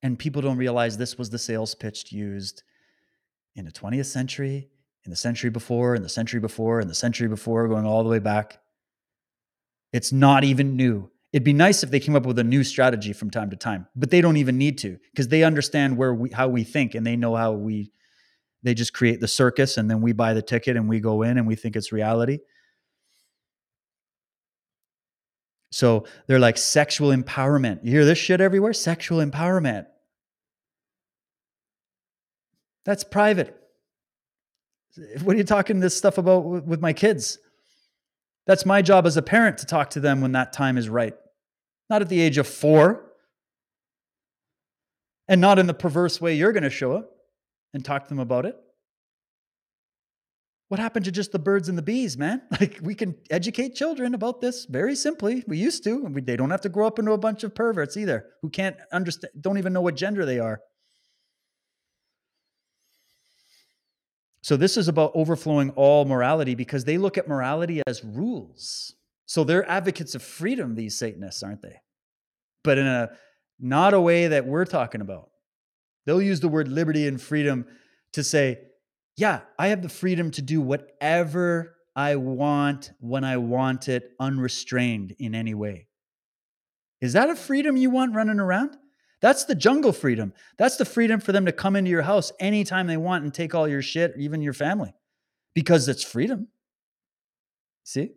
And 0.00 0.16
people 0.16 0.40
don't 0.40 0.58
realize 0.58 0.96
this 0.96 1.18
was 1.18 1.30
the 1.30 1.40
sales 1.40 1.74
pitch 1.74 2.12
used 2.12 2.62
in 3.56 3.64
the 3.64 3.72
20th 3.72 4.06
century, 4.06 4.68
in 5.04 5.10
the 5.10 5.16
century 5.16 5.50
before, 5.50 5.94
in 5.94 6.02
the 6.02 6.08
century 6.08 6.40
before, 6.40 6.80
in 6.80 6.88
the 6.88 6.94
century 6.94 7.28
before, 7.28 7.68
going 7.68 7.86
all 7.86 8.02
the 8.02 8.08
way 8.08 8.18
back. 8.18 8.58
It's 9.92 10.12
not 10.12 10.44
even 10.44 10.76
new. 10.76 11.10
It'd 11.32 11.44
be 11.44 11.52
nice 11.52 11.82
if 11.82 11.90
they 11.90 12.00
came 12.00 12.16
up 12.16 12.26
with 12.26 12.38
a 12.38 12.44
new 12.44 12.64
strategy 12.64 13.12
from 13.12 13.30
time 13.30 13.50
to 13.50 13.56
time, 13.56 13.86
but 13.96 14.10
they 14.10 14.20
don't 14.20 14.36
even 14.36 14.56
need 14.56 14.78
to 14.78 14.98
because 15.10 15.28
they 15.28 15.42
understand 15.42 15.96
where 15.96 16.14
we 16.14 16.30
how 16.30 16.48
we 16.48 16.64
think 16.64 16.94
and 16.94 17.06
they 17.06 17.16
know 17.16 17.34
how 17.34 17.52
we 17.52 17.92
they 18.62 18.72
just 18.72 18.92
create 18.92 19.20
the 19.20 19.28
circus 19.28 19.76
and 19.76 19.90
then 19.90 20.00
we 20.00 20.12
buy 20.12 20.32
the 20.32 20.42
ticket 20.42 20.76
and 20.76 20.88
we 20.88 21.00
go 21.00 21.22
in 21.22 21.36
and 21.36 21.46
we 21.46 21.54
think 21.54 21.76
it's 21.76 21.92
reality. 21.92 22.38
So 25.70 26.06
they're 26.28 26.38
like 26.38 26.56
sexual 26.56 27.10
empowerment. 27.10 27.80
You 27.82 27.90
hear 27.90 28.04
this 28.04 28.16
shit 28.16 28.40
everywhere? 28.40 28.72
Sexual 28.72 29.18
empowerment. 29.18 29.86
That's 32.84 33.02
private. 33.02 33.60
What 35.22 35.34
are 35.34 35.38
you 35.38 35.44
talking 35.44 35.80
this 35.80 35.96
stuff 35.96 36.18
about 36.18 36.44
with 36.44 36.80
my 36.80 36.92
kids? 36.92 37.38
That's 38.46 38.66
my 38.66 38.82
job 38.82 39.06
as 39.06 39.16
a 39.16 39.22
parent 39.22 39.58
to 39.58 39.66
talk 39.66 39.90
to 39.90 40.00
them 40.00 40.20
when 40.20 40.32
that 40.32 40.52
time 40.52 40.76
is 40.76 40.88
right. 40.88 41.14
Not 41.90 42.02
at 42.02 42.08
the 42.08 42.20
age 42.20 42.38
of 42.38 42.46
four. 42.46 43.12
And 45.26 45.40
not 45.40 45.58
in 45.58 45.66
the 45.66 45.74
perverse 45.74 46.20
way 46.20 46.34
you're 46.34 46.52
going 46.52 46.64
to 46.64 46.70
show 46.70 46.92
up 46.92 47.10
and 47.72 47.84
talk 47.84 48.04
to 48.04 48.08
them 48.08 48.18
about 48.18 48.44
it. 48.44 48.56
What 50.68 50.80
happened 50.80 51.04
to 51.04 51.12
just 51.12 51.32
the 51.32 51.38
birds 51.38 51.68
and 51.68 51.78
the 51.78 51.82
bees, 51.82 52.18
man? 52.18 52.42
Like 52.60 52.78
we 52.82 52.94
can 52.94 53.14
educate 53.30 53.74
children 53.74 54.14
about 54.14 54.40
this 54.40 54.64
very 54.66 54.96
simply. 54.96 55.44
We 55.46 55.58
used 55.58 55.84
to, 55.84 56.04
and 56.04 56.14
we, 56.14 56.20
they 56.20 56.36
don't 56.36 56.50
have 56.50 56.62
to 56.62 56.68
grow 56.68 56.86
up 56.86 56.98
into 56.98 57.12
a 57.12 57.18
bunch 57.18 57.44
of 57.44 57.54
perverts 57.54 57.96
either, 57.96 58.26
who 58.42 58.50
can't 58.50 58.76
understand, 58.92 59.32
don't 59.40 59.58
even 59.58 59.72
know 59.72 59.80
what 59.80 59.96
gender 59.96 60.24
they 60.24 60.38
are. 60.38 60.60
So 64.44 64.58
this 64.58 64.76
is 64.76 64.88
about 64.88 65.12
overflowing 65.14 65.70
all 65.70 66.04
morality 66.04 66.54
because 66.54 66.84
they 66.84 66.98
look 66.98 67.16
at 67.16 67.26
morality 67.26 67.80
as 67.86 68.04
rules. 68.04 68.94
So 69.24 69.42
they're 69.42 69.66
advocates 69.66 70.14
of 70.14 70.22
freedom, 70.22 70.74
these 70.74 70.98
Satanists, 70.98 71.42
aren't 71.42 71.62
they? 71.62 71.80
But 72.62 72.76
in 72.76 72.86
a 72.86 73.12
not 73.58 73.94
a 73.94 74.00
way 74.02 74.28
that 74.28 74.44
we're 74.44 74.66
talking 74.66 75.00
about. 75.00 75.30
They'll 76.04 76.20
use 76.20 76.40
the 76.40 76.48
word 76.48 76.68
liberty 76.68 77.08
and 77.08 77.18
freedom 77.18 77.64
to 78.12 78.22
say, 78.22 78.58
yeah, 79.16 79.40
I 79.58 79.68
have 79.68 79.80
the 79.80 79.88
freedom 79.88 80.30
to 80.32 80.42
do 80.42 80.60
whatever 80.60 81.76
I 81.96 82.16
want 82.16 82.92
when 83.00 83.24
I 83.24 83.38
want 83.38 83.88
it, 83.88 84.10
unrestrained 84.20 85.16
in 85.18 85.34
any 85.34 85.54
way. 85.54 85.88
Is 87.00 87.14
that 87.14 87.30
a 87.30 87.34
freedom 87.34 87.78
you 87.78 87.88
want 87.88 88.14
running 88.14 88.40
around? 88.40 88.76
That's 89.24 89.44
the 89.44 89.54
jungle 89.54 89.94
freedom. 89.94 90.34
That's 90.58 90.76
the 90.76 90.84
freedom 90.84 91.18
for 91.18 91.32
them 91.32 91.46
to 91.46 91.52
come 91.52 91.76
into 91.76 91.90
your 91.90 92.02
house 92.02 92.30
anytime 92.40 92.86
they 92.86 92.98
want 92.98 93.24
and 93.24 93.32
take 93.32 93.54
all 93.54 93.66
your 93.66 93.80
shit, 93.80 94.12
even 94.18 94.42
your 94.42 94.52
family, 94.52 94.92
because 95.54 95.88
it's 95.88 96.04
freedom. 96.04 96.48
See? 97.84 98.10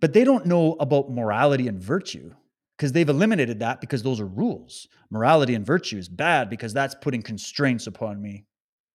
But 0.00 0.12
they 0.12 0.24
don't 0.24 0.46
know 0.46 0.72
about 0.80 1.08
morality 1.08 1.68
and 1.68 1.80
virtue 1.80 2.34
because 2.76 2.90
they've 2.90 3.08
eliminated 3.08 3.60
that 3.60 3.80
because 3.80 4.02
those 4.02 4.18
are 4.18 4.26
rules. 4.26 4.88
Morality 5.08 5.54
and 5.54 5.64
virtue 5.64 5.96
is 5.96 6.08
bad 6.08 6.50
because 6.50 6.74
that's 6.74 6.96
putting 6.96 7.22
constraints 7.22 7.86
upon 7.86 8.20
me 8.20 8.44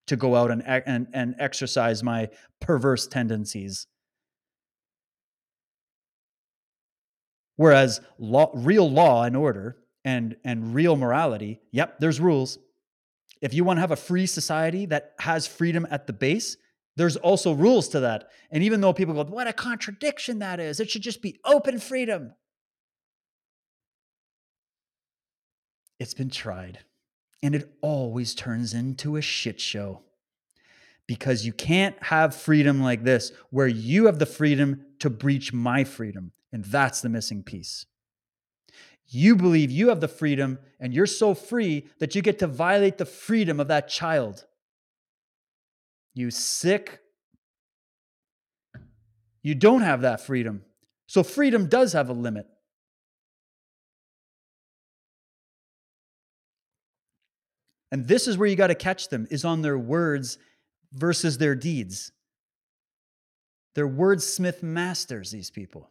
to 0.08 0.18
go 0.18 0.36
out 0.36 0.52
and, 0.52 0.62
and, 0.68 1.08
and 1.14 1.36
exercise 1.40 2.04
my 2.04 2.28
perverse 2.60 3.08
tendencies. 3.08 3.88
Whereas 7.60 7.99
law, 8.18 8.52
real 8.53 8.90
law 8.90 9.26
and 9.26 9.36
order 9.36 9.76
and, 10.06 10.38
and 10.45 10.73
real 10.73 10.95
morality, 10.95 11.60
yep, 11.73 11.99
there's 11.99 12.22
rules. 12.22 12.57
If 13.41 13.53
you 13.53 13.65
want 13.65 13.76
to 13.76 13.81
have 13.81 13.91
a 13.91 13.98
free 13.98 14.27
society 14.27 14.86
that 14.86 15.14
has 15.19 15.45
freedom 15.45 15.86
at 15.91 16.07
the 16.07 16.14
base, 16.14 16.56
there's 16.95 17.18
also 17.18 17.52
rules 17.52 17.90
to 17.90 17.99
that. 17.99 18.30
And 18.49 18.64
even 18.64 18.80
though 18.80 18.94
people 18.94 19.14
go, 19.14 19.30
what 19.30 19.45
a 19.45 19.52
contradiction 19.52 20.40
that 20.40 20.61
is, 20.61 20.80
it 20.80 20.90
should 20.90 21.02
just 21.02 21.22
be 21.22 21.38
open 21.44 21.80
freedom. 21.80 22.31
It's 25.99 26.14
been 26.14 26.30
tried, 26.30 26.80
and 27.44 27.53
it 27.53 27.76
always 27.81 28.34
turns 28.34 28.73
into 28.73 29.18
a 29.18 29.22
shit 29.22 29.60
show 29.60 29.99
because 31.07 31.45
you 31.45 31.52
can't 31.52 32.02
have 32.03 32.34
freedom 32.34 32.81
like 32.81 33.03
this 33.03 33.34
where 33.49 33.68
you 33.68 34.06
have 34.06 34.18
the 34.18 34.26
freedom 34.26 34.86
to 34.99 35.10
breach 35.10 35.52
my 35.52 35.84
freedom. 35.84 36.31
And 36.52 36.66
that's 36.66 37.02
the 37.02 37.10
missing 37.10 37.44
piece. 37.44 37.86
You 39.08 39.36
believe 39.36 39.72
you 39.72 39.90
have 39.90 40.02
the 40.02 40.08
freedom 40.08 40.60
and 40.80 40.94
you're 40.94 41.08
so 41.08 41.34
free 41.34 41.88
that 42.00 42.14
you 42.16 42.22
get 42.22 42.40
to 42.40 42.48
violate 42.48 42.98
the 42.98 43.06
freedom 43.06 43.60
of 43.60 43.68
that 43.68 43.88
child. 43.88 44.46
You 46.14 46.30
sick. 46.32 47.00
You 49.42 49.56
don't 49.56 49.82
have 49.82 50.02
that 50.02 50.22
freedom. 50.22 50.64
So 51.08 51.24
freedom 51.24 51.68
does 51.68 51.94
have 51.94 52.10
a 52.10 52.14
limit. 52.14 52.46
And 57.92 58.08
this 58.08 58.28
is 58.28 58.38
where 58.38 58.48
you 58.48 58.56
got 58.56 58.68
to 58.68 58.76
catch 58.76 59.10
them 59.10 59.28
is 59.32 59.44
on 59.44 59.62
their 59.64 59.78
words 59.78 60.38
versus 60.94 61.40
their 61.40 61.56
deeds. 61.56 62.12
They're 63.74 63.90
wordsmith 63.90 64.62
masters, 64.62 65.32
these 65.32 65.50
people. 65.50 65.90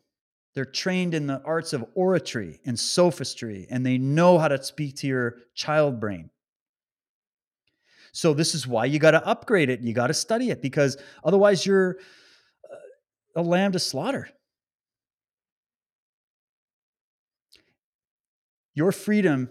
They're 0.54 0.64
trained 0.64 1.14
in 1.14 1.26
the 1.26 1.40
arts 1.44 1.72
of 1.72 1.84
oratory 1.94 2.60
and 2.64 2.78
sophistry, 2.78 3.66
and 3.70 3.84
they 3.84 3.98
know 3.98 4.38
how 4.38 4.48
to 4.48 4.62
speak 4.62 4.96
to 4.96 5.06
your 5.06 5.36
child 5.54 6.00
brain. 6.00 6.30
So, 8.12 8.34
this 8.34 8.54
is 8.54 8.66
why 8.66 8.86
you 8.86 8.98
got 8.98 9.12
to 9.12 9.24
upgrade 9.24 9.70
it. 9.70 9.80
You 9.80 9.92
got 9.92 10.08
to 10.08 10.14
study 10.14 10.50
it 10.50 10.62
because 10.62 10.96
otherwise, 11.22 11.64
you're 11.64 11.98
uh, 12.68 12.76
a 13.36 13.42
lamb 13.42 13.72
to 13.72 13.78
slaughter. 13.78 14.28
Your 18.74 18.92
freedom 18.92 19.50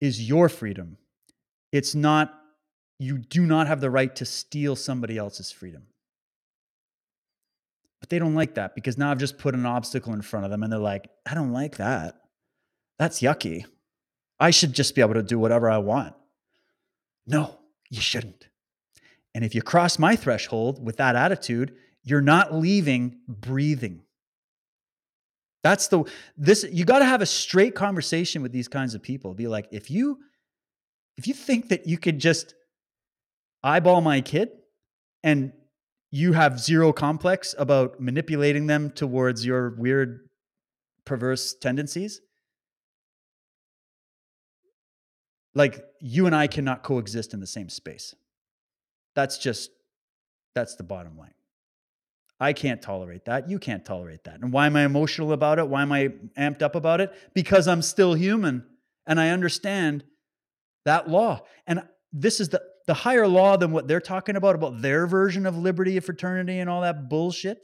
is 0.00 0.28
your 0.28 0.48
freedom. 0.48 0.96
It's 1.72 1.94
not, 1.94 2.32
you 2.98 3.18
do 3.18 3.44
not 3.44 3.66
have 3.66 3.80
the 3.80 3.90
right 3.90 4.14
to 4.16 4.24
steal 4.24 4.76
somebody 4.76 5.18
else's 5.18 5.50
freedom. 5.50 5.87
But 8.00 8.10
they 8.10 8.18
don't 8.18 8.34
like 8.34 8.54
that 8.54 8.74
because 8.74 8.96
now 8.96 9.10
I've 9.10 9.18
just 9.18 9.38
put 9.38 9.54
an 9.54 9.66
obstacle 9.66 10.12
in 10.12 10.22
front 10.22 10.44
of 10.44 10.50
them 10.50 10.62
and 10.62 10.72
they're 10.72 10.78
like, 10.78 11.08
I 11.26 11.34
don't 11.34 11.52
like 11.52 11.76
that. 11.78 12.14
That's 12.98 13.20
yucky. 13.20 13.64
I 14.38 14.50
should 14.50 14.72
just 14.72 14.94
be 14.94 15.00
able 15.00 15.14
to 15.14 15.22
do 15.22 15.38
whatever 15.38 15.68
I 15.68 15.78
want. 15.78 16.14
No, 17.26 17.58
you 17.90 18.00
shouldn't. 18.00 18.48
And 19.34 19.44
if 19.44 19.54
you 19.54 19.62
cross 19.62 19.98
my 19.98 20.16
threshold 20.16 20.84
with 20.84 20.96
that 20.96 21.16
attitude, 21.16 21.74
you're 22.02 22.20
not 22.20 22.54
leaving 22.54 23.18
breathing. 23.28 24.02
That's 25.62 25.88
the 25.88 26.04
this 26.36 26.64
you 26.70 26.84
got 26.84 27.00
to 27.00 27.04
have 27.04 27.20
a 27.20 27.26
straight 27.26 27.74
conversation 27.74 28.42
with 28.42 28.52
these 28.52 28.68
kinds 28.68 28.94
of 28.94 29.02
people. 29.02 29.34
Be 29.34 29.48
like, 29.48 29.68
if 29.70 29.90
you 29.90 30.18
if 31.16 31.26
you 31.26 31.34
think 31.34 31.68
that 31.68 31.86
you 31.86 31.98
could 31.98 32.18
just 32.18 32.54
eyeball 33.62 34.00
my 34.00 34.20
kid 34.20 34.50
and 35.24 35.52
you 36.10 36.32
have 36.32 36.58
zero 36.58 36.92
complex 36.92 37.54
about 37.58 38.00
manipulating 38.00 38.66
them 38.66 38.90
towards 38.90 39.44
your 39.44 39.70
weird 39.76 40.28
perverse 41.04 41.54
tendencies 41.54 42.20
like 45.54 45.84
you 46.00 46.26
and 46.26 46.34
I 46.34 46.46
cannot 46.46 46.82
coexist 46.82 47.34
in 47.34 47.40
the 47.40 47.46
same 47.46 47.68
space 47.68 48.14
that's 49.14 49.38
just 49.38 49.70
that's 50.54 50.76
the 50.76 50.82
bottom 50.82 51.16
line 51.16 51.32
I 52.40 52.52
can't 52.52 52.80
tolerate 52.80 53.24
that. 53.24 53.48
You 53.48 53.58
can't 53.58 53.84
tolerate 53.84 54.24
that. 54.24 54.40
And 54.40 54.52
why 54.52 54.66
am 54.66 54.76
I 54.76 54.84
emotional 54.84 55.32
about 55.32 55.58
it? 55.58 55.68
Why 55.68 55.82
am 55.82 55.90
I 55.90 56.10
amped 56.38 56.62
up 56.62 56.76
about 56.76 57.00
it? 57.00 57.12
Because 57.34 57.66
I'm 57.66 57.82
still 57.82 58.14
human 58.14 58.64
and 59.06 59.18
I 59.18 59.30
understand 59.30 60.04
that 60.84 61.08
law. 61.08 61.42
And 61.66 61.82
this 62.12 62.38
is 62.38 62.50
the, 62.50 62.62
the 62.88 62.94
higher 62.94 63.28
law 63.28 63.54
than 63.58 63.70
what 63.70 63.86
they're 63.86 64.00
talking 64.00 64.34
about, 64.34 64.54
about 64.54 64.80
their 64.80 65.06
version 65.06 65.44
of 65.44 65.58
liberty 65.58 65.96
and 65.96 66.04
fraternity 66.04 66.58
and 66.58 66.70
all 66.70 66.80
that 66.80 67.10
bullshit, 67.10 67.58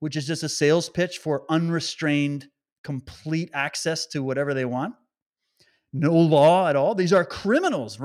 which 0.00 0.16
is 0.16 0.26
just 0.26 0.42
a 0.42 0.50
sales 0.50 0.90
pitch 0.90 1.16
for 1.16 1.44
unrestrained, 1.48 2.46
complete 2.84 3.50
access 3.54 4.06
to 4.08 4.22
whatever 4.22 4.52
they 4.52 4.66
want. 4.66 4.94
No 5.94 6.12
law 6.12 6.68
at 6.68 6.76
all. 6.76 6.94
These 6.94 7.14
are 7.14 7.24
criminals. 7.24 7.98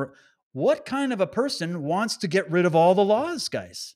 What 0.53 0.85
kind 0.85 1.11
of 1.11 1.19
a 1.19 1.27
person 1.27 1.83
wants 1.83 2.15
to 2.17 2.27
get 2.29 2.49
rid 2.49 2.65
of 2.65 2.73
all 2.73 2.95
the 2.95 3.03
laws, 3.03 3.49
guys? 3.49 3.95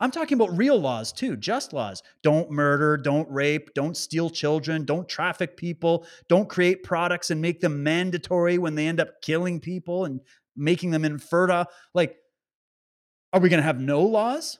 I'm 0.00 0.10
talking 0.10 0.34
about 0.34 0.56
real 0.56 0.80
laws 0.80 1.12
too, 1.12 1.36
just 1.36 1.72
laws. 1.72 2.02
Don't 2.22 2.50
murder, 2.50 2.96
don't 2.96 3.30
rape, 3.30 3.68
don't 3.74 3.96
steal 3.96 4.30
children, 4.30 4.86
don't 4.86 5.08
traffic 5.08 5.56
people, 5.58 6.06
don't 6.26 6.48
create 6.48 6.82
products 6.82 7.30
and 7.30 7.40
make 7.40 7.60
them 7.60 7.82
mandatory 7.82 8.56
when 8.56 8.74
they 8.74 8.88
end 8.88 8.98
up 8.98 9.20
killing 9.22 9.60
people 9.60 10.06
and 10.06 10.20
making 10.60 10.90
them 10.90 11.04
infertile. 11.04 11.66
Like, 11.94 12.16
are 13.32 13.40
we 13.40 13.48
going 13.48 13.58
to 13.58 13.66
have 13.66 13.80
no 13.80 14.02
laws? 14.02 14.58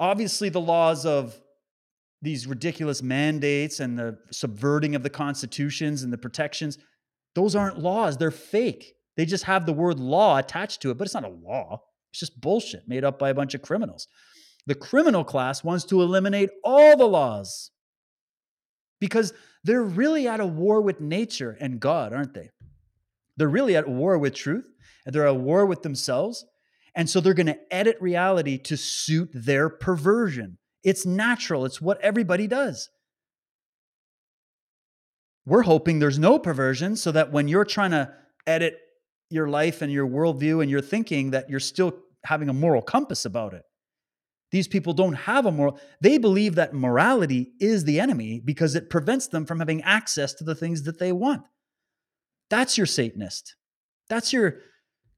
Obviously, 0.00 0.48
the 0.48 0.60
laws 0.60 1.06
of 1.06 1.38
these 2.22 2.46
ridiculous 2.46 3.02
mandates 3.02 3.80
and 3.80 3.98
the 3.98 4.18
subverting 4.32 4.94
of 4.94 5.02
the 5.02 5.10
constitutions 5.10 6.02
and 6.02 6.12
the 6.12 6.18
protections, 6.18 6.78
those 7.34 7.54
aren't 7.54 7.78
laws. 7.78 8.16
They're 8.16 8.30
fake. 8.30 8.94
They 9.16 9.26
just 9.26 9.44
have 9.44 9.66
the 9.66 9.72
word 9.72 10.00
law 10.00 10.38
attached 10.38 10.82
to 10.82 10.90
it, 10.90 10.98
but 10.98 11.04
it's 11.04 11.14
not 11.14 11.24
a 11.24 11.28
law. 11.28 11.82
It's 12.12 12.20
just 12.20 12.40
bullshit 12.40 12.88
made 12.88 13.04
up 13.04 13.18
by 13.18 13.30
a 13.30 13.34
bunch 13.34 13.54
of 13.54 13.62
criminals. 13.62 14.08
The 14.66 14.74
criminal 14.74 15.24
class 15.24 15.62
wants 15.62 15.84
to 15.86 16.00
eliminate 16.00 16.50
all 16.64 16.96
the 16.96 17.06
laws 17.06 17.70
because 19.00 19.32
they're 19.62 19.82
really 19.82 20.26
at 20.26 20.40
a 20.40 20.46
war 20.46 20.80
with 20.80 21.00
nature 21.00 21.56
and 21.60 21.78
God, 21.78 22.12
aren't 22.12 22.34
they? 22.34 22.50
They're 23.36 23.48
really 23.48 23.76
at 23.76 23.88
war 23.88 24.18
with 24.18 24.34
truth 24.34 24.64
and 25.04 25.14
they're 25.14 25.26
at 25.26 25.36
war 25.36 25.66
with 25.66 25.82
themselves. 25.82 26.44
And 26.94 27.10
so 27.10 27.20
they're 27.20 27.34
going 27.34 27.46
to 27.46 27.74
edit 27.74 27.96
reality 28.00 28.58
to 28.58 28.76
suit 28.76 29.30
their 29.34 29.68
perversion. 29.68 30.58
It's 30.82 31.06
natural, 31.06 31.64
it's 31.64 31.80
what 31.80 32.00
everybody 32.00 32.46
does. 32.46 32.90
We're 35.46 35.62
hoping 35.62 35.98
there's 35.98 36.18
no 36.18 36.38
perversion 36.38 36.96
so 36.96 37.12
that 37.12 37.32
when 37.32 37.48
you're 37.48 37.64
trying 37.64 37.90
to 37.90 38.12
edit 38.46 38.78
your 39.30 39.48
life 39.48 39.82
and 39.82 39.92
your 39.92 40.06
worldview 40.06 40.62
and 40.62 40.70
your 40.70 40.80
thinking, 40.80 41.30
that 41.30 41.50
you're 41.50 41.60
still 41.60 41.98
having 42.24 42.48
a 42.48 42.54
moral 42.54 42.80
compass 42.80 43.24
about 43.24 43.52
it. 43.52 43.62
These 44.52 44.68
people 44.68 44.92
don't 44.92 45.14
have 45.14 45.46
a 45.46 45.50
moral, 45.50 45.80
they 46.00 46.16
believe 46.16 46.54
that 46.54 46.74
morality 46.74 47.52
is 47.58 47.84
the 47.84 47.98
enemy 47.98 48.40
because 48.44 48.74
it 48.74 48.88
prevents 48.88 49.26
them 49.26 49.44
from 49.44 49.58
having 49.58 49.82
access 49.82 50.32
to 50.34 50.44
the 50.44 50.54
things 50.54 50.84
that 50.84 50.98
they 50.98 51.12
want. 51.12 51.42
That's 52.50 52.76
your 52.76 52.86
Satanist. 52.86 53.56
That's 54.08 54.32
your 54.32 54.60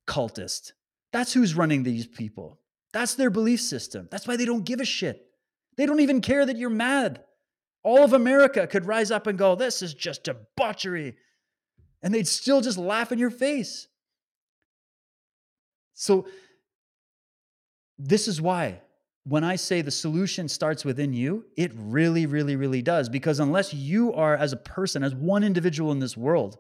cultist. 0.07 0.73
That's 1.13 1.33
who's 1.33 1.55
running 1.55 1.83
these 1.83 2.07
people. 2.07 2.61
That's 2.93 3.15
their 3.15 3.31
belief 3.31 3.61
system. 3.61 4.09
That's 4.11 4.27
why 4.27 4.37
they 4.37 4.45
don't 4.45 4.65
give 4.65 4.81
a 4.81 4.85
shit. 4.85 5.23
They 5.77 5.87
don't 5.87 6.01
even 6.01 6.21
care 6.21 6.47
that 6.47 6.57
you're 6.57 6.71
mad. 6.71 7.23
All 7.83 8.05
of 8.05 8.13
America 8.13 8.67
could 8.67 8.87
rise 8.87 9.11
up 9.11 9.27
and 9.27 9.39
go, 9.39 9.55
This 9.55 9.83
is 9.83 9.95
just 9.95 10.25
debauchery. 10.25 11.17
And 12.03 12.15
they'd 12.15 12.29
still 12.29 12.61
just 12.61 12.79
laugh 12.79 13.13
in 13.13 13.19
your 13.19 13.31
face. 13.31 13.89
So, 15.95 16.27
this 17.99 18.29
is 18.29 18.41
why 18.41 18.81
when 19.25 19.43
I 19.43 19.57
say 19.57 19.83
the 19.83 19.91
solution 19.91 20.49
starts 20.49 20.85
within 20.85 21.13
you, 21.13 21.47
it 21.57 21.73
really, 21.75 22.27
really, 22.27 22.55
really 22.55 22.81
does. 22.81 23.09
Because 23.09 23.41
unless 23.41 23.75
you 23.75 24.13
are, 24.13 24.37
as 24.37 24.53
a 24.53 24.57
person, 24.57 25.03
as 25.03 25.17
one 25.17 25.43
individual 25.43 25.91
in 25.91 25.99
this 25.99 26.17
world, 26.17 26.59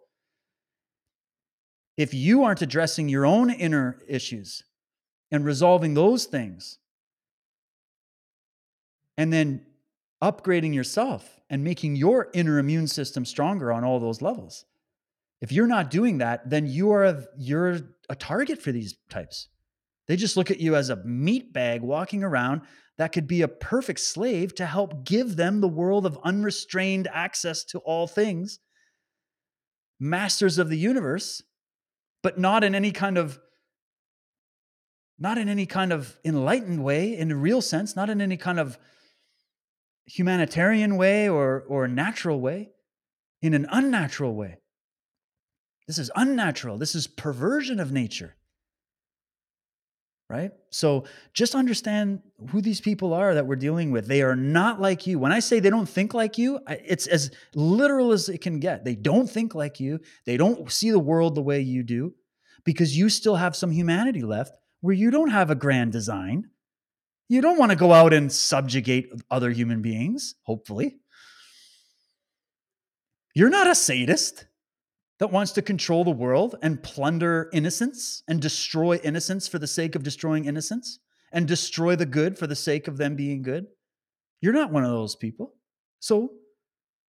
if 1.97 2.12
you 2.12 2.44
aren't 2.44 2.62
addressing 2.62 3.09
your 3.09 3.24
own 3.27 3.51
inner 3.51 4.02
issues, 4.09 4.62
and 5.31 5.44
resolving 5.44 5.94
those 5.94 6.24
things. 6.24 6.78
And 9.18 9.32
then 9.32 9.66
upgrading 10.23 10.74
yourself 10.74 11.40
and 11.51 11.64
making 11.64 11.97
your 11.97 12.28
inner 12.35 12.59
immune 12.59 12.86
system 12.86 13.24
stronger 13.24 13.73
on 13.73 13.85
all 13.85 13.98
those 13.98 14.23
levels. 14.23 14.64
If 15.40 15.52
you're 15.52 15.66
not 15.66 15.90
doing 15.90 16.18
that, 16.18 16.48
then 16.48 16.66
you 16.66 16.93
are 16.93 17.05
a, 17.05 17.24
you're 17.36 17.81
a 18.09 18.14
target 18.14 18.60
for 18.60 18.73
these 18.73 18.97
types. 19.10 19.48
They 20.09 20.16
just 20.16 20.36
look 20.36 20.51
at 20.51 20.60
you 20.60 20.77
as 20.77 20.89
a 20.89 21.05
meat 21.05 21.52
bag 21.52 21.82
walking 21.82 22.23
around 22.23 22.62
that 22.98 23.12
could 23.12 23.27
be 23.27 23.43
a 23.43 23.48
perfect 23.48 24.01
slave 24.01 24.55
to 24.55 24.64
help 24.64 25.05
give 25.05 25.36
them 25.36 25.60
the 25.60 25.68
world 25.68 26.06
of 26.06 26.18
unrestrained 26.24 27.09
access 27.12 27.64
to 27.64 27.78
all 27.81 28.06
things, 28.06 28.60
masters 30.01 30.59
of 30.59 30.70
the 30.70 30.78
universe, 30.78 31.43
but 32.23 32.39
not 32.39 32.65
in 32.65 32.75
any 32.75 32.93
kind 32.93 33.19
of 33.19 33.39
not 35.19 35.39
in 35.39 35.49
any 35.49 35.65
kind 35.65 35.93
of 35.93 36.19
enlightened 36.25 36.85
way 36.85 37.17
in 37.17 37.31
a 37.31 37.37
real 37.37 37.63
sense, 37.63 37.97
not 37.97 38.11
in 38.11 38.21
any 38.21 38.37
kind 38.37 38.61
of 38.61 38.79
humanitarian 40.07 40.97
way 40.97 41.29
or 41.29 41.65
or 41.69 41.89
natural 41.89 42.41
way, 42.41 42.71
in 43.43 43.55
an 43.55 43.67
unnatural 43.71 44.35
way. 44.35 44.59
This 45.87 45.99
is 45.99 46.11
unnatural. 46.17 46.79
This 46.79 46.95
is 46.95 47.07
perversion 47.07 47.81
of 47.81 47.93
nature 47.93 48.37
right? 50.28 50.51
So 50.70 51.05
just 51.32 51.55
understand 51.55 52.20
who 52.51 52.61
these 52.61 52.81
people 52.81 53.15
are 53.15 53.35
that 53.35 53.47
we're 53.47 53.57
dealing 53.57 53.93
with. 53.93 54.07
They 54.07 54.23
are 54.23 54.35
not 54.36 54.81
like 54.81 55.07
you. 55.07 55.19
When 55.19 55.32
I 55.32 55.39
say 55.39 55.61
they 55.61 55.70
don't 55.70 55.89
think 55.89 56.15
like 56.15 56.36
you, 56.36 56.59
it's 56.69 57.07
as 57.07 57.31
literal 57.55 58.12
as 58.12 58.28
it 58.28 58.40
can 58.40 58.59
get. 58.59 58.85
They 58.85 58.97
don't 58.97 59.31
think 59.31 59.55
like 59.55 59.78
you. 59.78 60.01
They 60.24 60.36
don't 60.36 60.70
see 60.70 60.90
the 60.90 60.98
world 60.98 61.35
the 61.35 61.43
way 61.43 61.61
you 61.61 61.82
do 61.82 62.15
because 62.65 62.97
you 62.97 63.09
still 63.09 63.36
have 63.36 63.55
some 63.55 63.70
humanity 63.70 64.23
left 64.23 64.57
where 64.81 64.94
you 64.94 65.11
don't 65.11 65.31
have 65.31 65.51
a 65.51 65.55
grand 65.55 65.93
design. 65.93 66.51
You 67.28 67.40
don't 67.40 67.59
want 67.59 67.70
to 67.70 67.77
go 67.77 67.93
out 67.93 68.12
and 68.12 68.32
subjugate 68.32 69.11
other 69.31 69.51
human 69.51 69.82
beings, 69.82 70.35
hopefully. 70.43 70.98
You're 73.35 73.51
not 73.51 73.69
a 73.69 73.74
sadist 73.74 74.45
that 75.19 75.33
wants 75.33 75.53
to 75.53 75.63
control 75.63 76.05
the 76.05 76.11
world 76.11 76.57
and 76.63 76.83
plunder 76.83 77.49
innocence 77.53 78.23
and 78.29 78.41
destroy 78.41 78.97
innocence 78.97 79.49
for 79.49 79.59
the 79.59 79.67
sake 79.67 79.95
of 79.95 80.03
destroying 80.03 80.45
innocence 80.45 80.99
and 81.33 81.49
destroy 81.49 81.97
the 81.97 82.07
good 82.07 82.39
for 82.39 82.47
the 82.47 82.57
sake 82.57 82.87
of 82.89 82.97
them 82.97 83.17
being 83.17 83.43
good. 83.43 83.67
You're 84.41 84.53
not 84.53 84.73
one 84.73 84.85
of 84.85 84.91
those 84.91 85.17
people. 85.17 85.55
So 86.01 86.33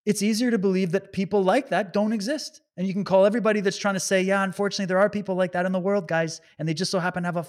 it's 0.05 0.21
easier 0.21 0.51
to 0.51 0.57
believe 0.57 0.91
that 0.93 1.11
people 1.11 1.43
like 1.43 1.69
that 1.69 1.91
don't 1.91 2.13
exist. 2.13 2.61
And 2.77 2.87
you 2.87 2.93
can 2.93 3.03
call 3.03 3.25
everybody 3.25 3.59
that's 3.59 3.77
trying 3.77 3.95
to 3.95 3.99
say, 3.99 4.21
yeah, 4.21 4.41
unfortunately, 4.43 4.85
there 4.85 4.99
are 4.99 5.09
people 5.09 5.35
like 5.35 5.51
that 5.51 5.65
in 5.65 5.73
the 5.73 5.79
world, 5.79 6.07
guys, 6.07 6.39
and 6.57 6.67
they 6.67 6.73
just 6.73 6.91
so 6.91 6.99
happen 6.99 7.23
to 7.23 7.27
have 7.27 7.37
a 7.37 7.45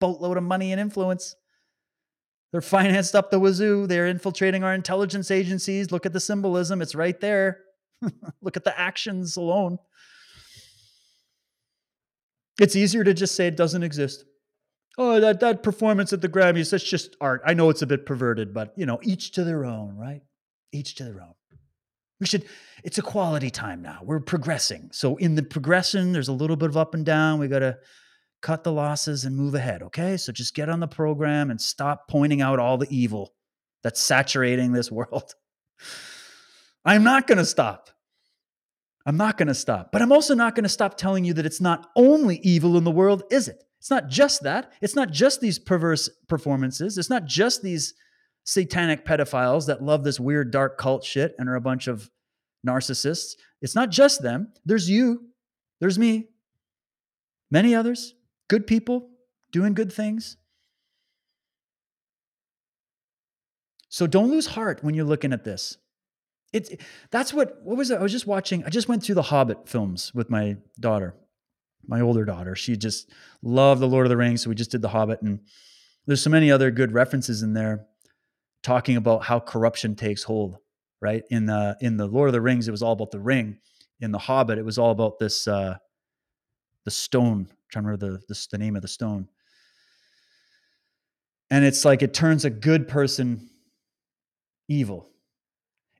boatload 0.00 0.36
of 0.36 0.42
money 0.42 0.72
and 0.72 0.80
influence. 0.80 1.34
They're 2.52 2.60
financed 2.60 3.14
up 3.14 3.30
the 3.30 3.40
wazoo. 3.40 3.86
They're 3.86 4.06
infiltrating 4.06 4.62
our 4.62 4.74
intelligence 4.74 5.30
agencies. 5.30 5.90
Look 5.90 6.04
at 6.04 6.12
the 6.12 6.20
symbolism, 6.20 6.82
it's 6.82 6.94
right 6.94 7.18
there. 7.20 7.62
Look 8.42 8.56
at 8.56 8.64
the 8.64 8.78
actions 8.78 9.36
alone. 9.36 9.78
It's 12.60 12.76
easier 12.76 13.04
to 13.04 13.14
just 13.14 13.34
say 13.34 13.46
it 13.46 13.56
doesn't 13.56 13.82
exist. 13.82 14.24
Oh, 14.96 15.18
that, 15.20 15.40
that 15.40 15.62
performance 15.62 16.12
at 16.12 16.20
the 16.20 16.28
Grammys, 16.28 16.70
that's 16.70 16.84
just 16.84 17.16
art. 17.20 17.42
I 17.44 17.54
know 17.54 17.68
it's 17.70 17.82
a 17.82 17.86
bit 17.86 18.06
perverted, 18.06 18.54
but 18.54 18.72
you 18.76 18.86
know, 18.86 19.00
each 19.02 19.32
to 19.32 19.44
their 19.44 19.64
own, 19.64 19.96
right? 19.96 20.22
Each 20.72 20.94
to 20.96 21.04
their 21.04 21.20
own. 21.20 21.34
We 22.20 22.26
should, 22.26 22.44
it's 22.84 22.98
a 22.98 23.02
quality 23.02 23.50
time 23.50 23.82
now. 23.82 24.00
We're 24.02 24.20
progressing. 24.20 24.90
So 24.92 25.16
in 25.16 25.34
the 25.34 25.42
progression, 25.42 26.12
there's 26.12 26.28
a 26.28 26.32
little 26.32 26.56
bit 26.56 26.70
of 26.70 26.76
up 26.76 26.94
and 26.94 27.04
down. 27.04 27.40
We 27.40 27.48
got 27.48 27.58
to 27.58 27.76
cut 28.40 28.62
the 28.62 28.72
losses 28.72 29.24
and 29.24 29.34
move 29.34 29.54
ahead. 29.54 29.82
Okay. 29.82 30.16
So 30.16 30.32
just 30.32 30.54
get 30.54 30.68
on 30.68 30.78
the 30.78 30.86
program 30.86 31.50
and 31.50 31.60
stop 31.60 32.08
pointing 32.08 32.40
out 32.40 32.60
all 32.60 32.78
the 32.78 32.86
evil 32.88 33.34
that's 33.82 34.00
saturating 34.00 34.72
this 34.72 34.92
world. 34.92 35.34
I'm 36.84 37.02
not 37.02 37.26
going 37.26 37.38
to 37.38 37.44
stop. 37.44 37.90
I'm 39.06 39.16
not 39.16 39.36
going 39.36 39.48
to 39.48 39.54
stop. 39.54 39.92
But 39.92 40.02
I'm 40.02 40.12
also 40.12 40.34
not 40.34 40.54
going 40.54 40.64
to 40.64 40.68
stop 40.68 40.96
telling 40.96 41.24
you 41.24 41.34
that 41.34 41.46
it's 41.46 41.60
not 41.60 41.90
only 41.94 42.38
evil 42.42 42.76
in 42.76 42.84
the 42.84 42.90
world, 42.90 43.22
is 43.30 43.48
it? 43.48 43.62
It's 43.78 43.90
not 43.90 44.08
just 44.08 44.44
that. 44.44 44.72
It's 44.80 44.96
not 44.96 45.10
just 45.10 45.40
these 45.40 45.58
perverse 45.58 46.08
performances. 46.28 46.96
It's 46.96 47.10
not 47.10 47.26
just 47.26 47.62
these 47.62 47.92
satanic 48.44 49.04
pedophiles 49.04 49.66
that 49.66 49.82
love 49.82 50.04
this 50.04 50.18
weird 50.18 50.50
dark 50.50 50.78
cult 50.78 51.04
shit 51.04 51.34
and 51.38 51.48
are 51.48 51.54
a 51.54 51.60
bunch 51.60 51.86
of 51.86 52.10
narcissists. 52.66 53.34
It's 53.60 53.74
not 53.74 53.90
just 53.90 54.22
them. 54.22 54.52
There's 54.64 54.88
you. 54.88 55.28
There's 55.80 55.98
me. 55.98 56.28
Many 57.50 57.74
others, 57.74 58.14
good 58.48 58.66
people 58.66 59.10
doing 59.52 59.74
good 59.74 59.92
things. 59.92 60.36
So 63.88 64.06
don't 64.06 64.30
lose 64.30 64.46
heart 64.46 64.82
when 64.82 64.94
you're 64.94 65.04
looking 65.04 65.32
at 65.32 65.44
this. 65.44 65.76
It's 66.54 66.70
that's 67.10 67.34
what 67.34 67.60
what 67.64 67.76
was 67.76 67.90
it? 67.90 67.98
I 67.98 68.02
was 68.02 68.12
just 68.12 68.28
watching. 68.28 68.64
I 68.64 68.70
just 68.70 68.88
went 68.88 69.02
through 69.02 69.16
the 69.16 69.22
Hobbit 69.22 69.68
films 69.68 70.14
with 70.14 70.30
my 70.30 70.56
daughter, 70.78 71.16
my 71.84 72.00
older 72.00 72.24
daughter. 72.24 72.54
She 72.54 72.76
just 72.76 73.10
loved 73.42 73.80
the 73.80 73.88
Lord 73.88 74.06
of 74.06 74.10
the 74.10 74.16
Rings, 74.16 74.42
so 74.42 74.50
we 74.50 74.54
just 74.54 74.70
did 74.70 74.80
the 74.80 74.88
Hobbit, 74.88 75.20
and 75.20 75.40
there's 76.06 76.22
so 76.22 76.30
many 76.30 76.52
other 76.52 76.70
good 76.70 76.92
references 76.92 77.42
in 77.42 77.54
there 77.54 77.86
talking 78.62 78.96
about 78.96 79.24
how 79.24 79.40
corruption 79.40 79.96
takes 79.96 80.22
hold. 80.22 80.56
Right 81.00 81.24
in 81.28 81.46
the 81.46 81.76
in 81.80 81.96
the 81.96 82.06
Lord 82.06 82.28
of 82.28 82.32
the 82.32 82.40
Rings, 82.40 82.68
it 82.68 82.70
was 82.70 82.84
all 82.84 82.92
about 82.92 83.10
the 83.10 83.20
ring. 83.20 83.58
In 83.98 84.12
the 84.12 84.18
Hobbit, 84.18 84.56
it 84.56 84.64
was 84.64 84.78
all 84.78 84.92
about 84.92 85.18
this 85.18 85.48
uh, 85.48 85.76
the 86.84 86.90
stone. 86.92 87.48
I'm 87.50 87.56
trying 87.72 87.84
to 87.84 87.90
remember 87.90 88.18
the, 88.18 88.22
the 88.28 88.46
the 88.52 88.58
name 88.58 88.76
of 88.76 88.82
the 88.82 88.88
stone. 88.88 89.26
And 91.50 91.64
it's 91.64 91.84
like 91.84 92.02
it 92.02 92.14
turns 92.14 92.44
a 92.44 92.50
good 92.50 92.86
person 92.86 93.50
evil 94.68 95.10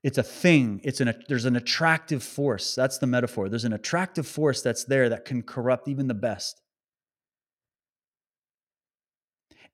it's 0.04 0.18
a 0.18 0.22
thing. 0.22 0.82
It's 0.84 1.00
an 1.00 1.14
there's 1.28 1.46
an 1.46 1.56
attractive 1.56 2.22
force. 2.22 2.74
That's 2.74 2.98
the 2.98 3.06
metaphor. 3.06 3.48
There's 3.48 3.64
an 3.64 3.72
attractive 3.72 4.26
force 4.26 4.60
that's 4.60 4.84
there 4.84 5.08
that 5.08 5.24
can 5.24 5.42
corrupt 5.42 5.88
even 5.88 6.08
the 6.08 6.14
best. 6.14 6.60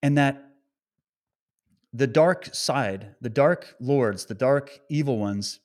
And 0.01 0.17
that 0.17 0.41
the 1.93 2.07
dark 2.07 2.55
side 2.55 3.15
the 3.19 3.29
dark 3.29 3.75
lords 3.81 4.25
the 4.25 4.33
dark 4.33 4.79
evil 4.89 5.19
ones 5.19 5.59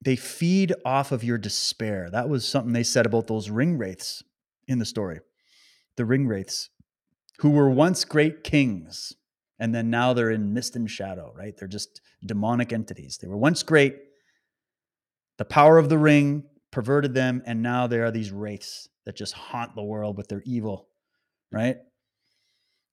they 0.00 0.14
feed 0.14 0.72
off 0.84 1.10
of 1.10 1.24
your 1.24 1.38
despair. 1.38 2.08
That 2.10 2.28
was 2.28 2.46
something 2.46 2.72
they 2.72 2.84
said 2.84 3.04
about 3.04 3.26
those 3.26 3.50
ring 3.50 3.76
wraiths 3.76 4.22
in 4.68 4.78
the 4.78 4.84
story. 4.84 5.18
The 5.96 6.04
ring 6.04 6.28
wraiths 6.28 6.70
who 7.40 7.50
were 7.50 7.68
once 7.68 8.04
great 8.04 8.44
kings 8.44 9.14
and 9.58 9.74
then 9.74 9.90
now 9.90 10.12
they're 10.12 10.30
in 10.30 10.52
mist 10.54 10.76
and 10.76 10.90
shadow, 10.90 11.32
right? 11.36 11.56
They're 11.56 11.68
just 11.68 12.00
demonic 12.24 12.72
entities. 12.72 13.18
They 13.20 13.28
were 13.28 13.36
once 13.36 13.62
great. 13.62 13.96
The 15.38 15.44
power 15.44 15.78
of 15.78 15.88
the 15.88 15.98
ring 15.98 16.44
perverted 16.70 17.14
them, 17.14 17.42
and 17.46 17.62
now 17.62 17.86
there 17.86 18.04
are 18.04 18.10
these 18.10 18.30
wraiths 18.30 18.88
that 19.04 19.16
just 19.16 19.32
haunt 19.32 19.74
the 19.74 19.82
world 19.82 20.16
with 20.16 20.28
their 20.28 20.42
evil, 20.44 20.88
right? 21.50 21.76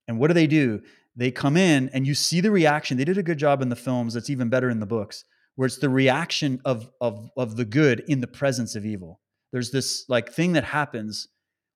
And 0.07 0.19
what 0.19 0.27
do 0.27 0.33
they 0.33 0.47
do? 0.47 0.81
They 1.15 1.31
come 1.31 1.57
in, 1.57 1.89
and 1.89 2.05
you 2.05 2.13
see 2.13 2.41
the 2.41 2.51
reaction. 2.51 2.97
They 2.97 3.05
did 3.05 3.17
a 3.17 3.23
good 3.23 3.37
job 3.37 3.61
in 3.61 3.69
the 3.69 3.75
films. 3.75 4.13
That's 4.13 4.29
even 4.29 4.49
better 4.49 4.69
in 4.69 4.79
the 4.79 4.85
books, 4.85 5.23
where 5.55 5.65
it's 5.65 5.77
the 5.77 5.89
reaction 5.89 6.61
of 6.65 6.89
of 7.01 7.29
of 7.37 7.55
the 7.55 7.65
good 7.65 8.03
in 8.07 8.21
the 8.21 8.27
presence 8.27 8.75
of 8.75 8.85
evil. 8.85 9.19
There's 9.51 9.71
this 9.71 10.05
like 10.09 10.31
thing 10.31 10.53
that 10.53 10.65
happens 10.65 11.27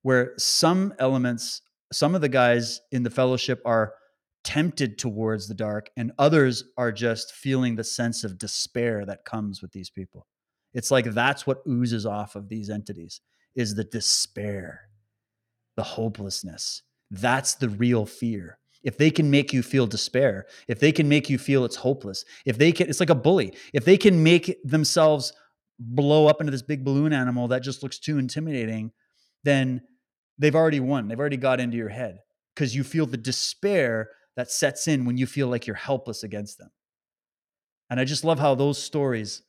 where 0.02 0.34
some 0.38 0.94
elements, 1.00 1.62
some 1.92 2.16
of 2.16 2.22
the 2.22 2.30
guys 2.30 2.82
in 2.92 3.04
the 3.04 3.10
fellowship 3.10 3.62
are 3.66 3.94
tempted 4.44 4.98
towards 4.98 5.48
the 5.48 5.54
dark 5.54 5.90
and 5.98 6.12
others 6.18 6.64
are 6.78 6.92
just 6.92 7.34
feeling 7.34 7.76
the 7.76 7.84
sense 7.84 8.24
of 8.24 8.38
despair 8.38 9.06
that 9.06 9.26
comes 9.26 9.62
with 9.62 9.72
these 9.72 9.90
people. 9.90 10.28
It's 10.74 10.92
like 10.92 11.06
that's 11.06 11.46
what 11.46 11.62
oozes 11.68 12.06
off 12.06 12.36
of 12.36 12.50
these 12.50 12.70
entities 12.70 13.22
is 13.56 13.76
the 13.76 13.84
despair 13.84 14.82
the 15.76 15.84
hopelessness. 15.84 16.84
That's 17.10 17.56
the 17.56 17.70
real 17.70 18.06
fear. 18.06 18.60
If 18.84 18.98
they 18.98 19.12
can 19.12 19.32
make 19.32 19.54
you 19.54 19.62
feel 19.62 19.88
despair 19.88 20.46
if 20.68 20.80
they 20.80 20.92
can 20.92 21.10
make 21.10 21.30
you 21.30 21.38
feel 21.38 21.66
it's 21.66 21.76
hopeless 21.76 22.24
if 22.46 22.58
they 22.58 22.72
can 22.72 22.90
it's 22.90 23.00
like 23.00 23.10
a 23.10 23.16
bully. 23.16 23.54
If 23.74 23.84
they 23.84 23.98
can 23.98 24.24
make 24.24 24.58
themselves 24.64 25.34
blow 25.80 26.28
up 26.28 26.40
into 26.40 26.52
this 26.52 26.62
big 26.62 26.84
balloon 26.86 27.14
animal 27.14 27.50
that 27.50 27.64
just 27.64 27.84
looks 27.84 28.00
too 28.00 28.18
intimidating 28.18 28.92
then 29.44 29.82
they've 30.38 30.56
already 30.56 30.80
won. 30.80 31.08
They've 31.08 31.20
already 31.20 31.38
got 31.38 31.60
into 31.60 31.78
your 31.78 31.90
head 31.90 32.20
because 32.56 32.76
you 32.76 32.84
feel 32.84 33.06
the 33.06 33.18
despair 33.18 34.10
that 34.36 34.52
sets 34.52 34.88
in 34.88 35.06
when 35.06 35.18
you 35.18 35.26
feel 35.26 35.48
like 35.48 35.68
you're 35.68 35.76
helpless 35.76 36.24
against 36.24 36.58
them. 36.58 36.72
And 37.90 38.00
I 38.00 38.06
just 38.06 38.24
love 38.24 38.40
how 38.40 38.56
those 38.56 38.82
stories 38.82 39.42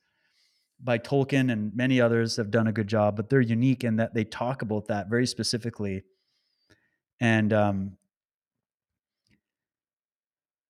by 0.83 0.97
Tolkien 0.97 1.51
and 1.51 1.75
many 1.75 2.01
others 2.01 2.37
have 2.37 2.49
done 2.49 2.67
a 2.67 2.71
good 2.71 2.87
job, 2.87 3.15
but 3.15 3.29
they're 3.29 3.39
unique 3.39 3.83
in 3.83 3.97
that 3.97 4.13
they 4.13 4.23
talk 4.23 4.61
about 4.61 4.87
that 4.87 5.09
very 5.09 5.27
specifically. 5.27 6.03
And 7.19 7.53
um, 7.53 7.97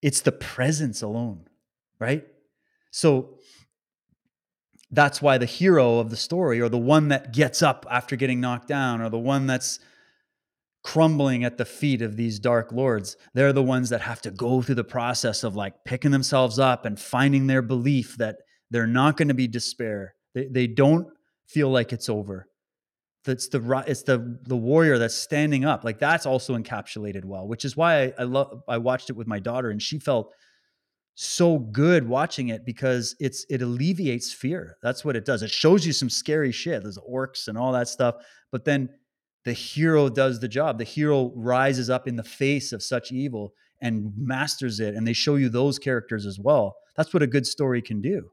it's 0.02 0.22
the 0.22 0.34
presence 0.34 1.02
alone, 1.02 1.48
right? 2.00 2.28
So 2.92 3.40
that's 4.92 5.22
why 5.22 5.38
the 5.38 5.46
hero 5.46 6.00
of 6.00 6.10
the 6.10 6.18
story, 6.18 6.60
or 6.60 6.68
the 6.68 6.78
one 6.78 7.08
that 7.08 7.32
gets 7.32 7.62
up 7.62 7.86
after 7.90 8.18
getting 8.18 8.42
knocked 8.42 8.68
down, 8.68 9.00
or 9.00 9.10
the 9.10 9.18
one 9.18 9.48
that's 9.48 9.80
crumbling 10.84 11.44
at 11.44 11.58
the 11.58 11.66
feet 11.66 12.02
of 12.02 12.18
these 12.18 12.40
dark 12.40 12.72
lords. 12.72 13.16
They're 13.34 13.54
the 13.54 13.64
ones 13.64 13.90
that 13.90 14.02
have 14.02 14.22
to 14.22 14.32
go 14.32 14.62
through 14.62 14.76
the 14.76 14.84
process 14.84 15.44
of 15.44 15.56
like 15.56 15.86
picking 15.86 16.12
themselves 16.12 16.58
up 16.60 16.86
and 16.86 17.00
finding 17.00 17.48
their 17.48 17.62
belief 17.62 18.18
that 18.18 18.38
they're 18.72 18.88
not 18.88 19.18
going 19.18 19.28
to 19.28 19.34
be 19.34 19.48
despair. 19.48 20.16
They, 20.34 20.48
they 20.48 20.68
don't 20.68 21.08
feel 21.48 21.70
like 21.70 21.94
it's 21.94 22.10
over. 22.10 22.48
That's 23.24 23.50
the 23.50 23.84
it's 23.86 24.02
the 24.02 24.40
the 24.44 24.58
warrior 24.58 24.98
that's 24.98 25.14
standing 25.14 25.64
up. 25.64 25.84
Like 25.84 26.00
that's 26.00 26.26
also 26.26 26.58
encapsulated 26.58 27.24
well, 27.24 27.48
which 27.48 27.66
is 27.66 27.78
why 27.78 28.06
I, 28.06 28.14
I 28.20 28.24
love 28.24 28.64
I 28.68 28.80
watched 28.80 29.12
it 29.12 29.16
with 29.16 29.28
my 29.28 29.38
daughter 29.38 29.70
and 29.70 29.80
she 29.80 30.00
felt 30.00 30.34
so 31.14 31.60
good 31.60 32.08
watching 32.08 32.48
it 32.48 32.66
because 32.66 33.16
it's 33.20 33.46
it 33.48 33.62
alleviates 33.62 34.34
fear. 34.34 34.78
That's 34.82 35.06
what 35.06 35.16
it 35.16 35.26
does. 35.26 35.44
It 35.44 35.52
shows 35.52 35.86
you 35.86 35.94
some 35.94 36.10
scary 36.10 36.52
shit. 36.52 36.82
There's 36.82 36.98
orcs 36.98 37.48
and 37.48 37.60
all 37.60 37.74
that 37.74 37.90
stuff, 37.90 38.16
but 38.52 38.66
then 38.66 38.90
the 39.44 39.54
hero 39.54 40.10
does 40.10 40.40
the 40.40 40.48
job. 40.48 40.78
The 40.78 40.84
hero 40.84 41.32
rises 41.36 41.90
up 41.90 42.08
in 42.08 42.16
the 42.16 42.24
face 42.24 42.72
of 42.72 42.84
such 42.84 43.12
evil 43.12 43.54
and 43.82 44.14
masters 44.16 44.80
it. 44.80 44.94
And 44.94 45.08
they 45.08 45.14
show 45.14 45.36
you 45.36 45.50
those 45.50 45.80
characters 45.80 46.26
as 46.26 46.40
well. 46.40 46.76
That's 46.96 47.14
what 47.14 47.24
a 47.24 47.28
good 47.28 47.48
story 47.48 47.82
can 47.82 48.02
do. 48.02 48.30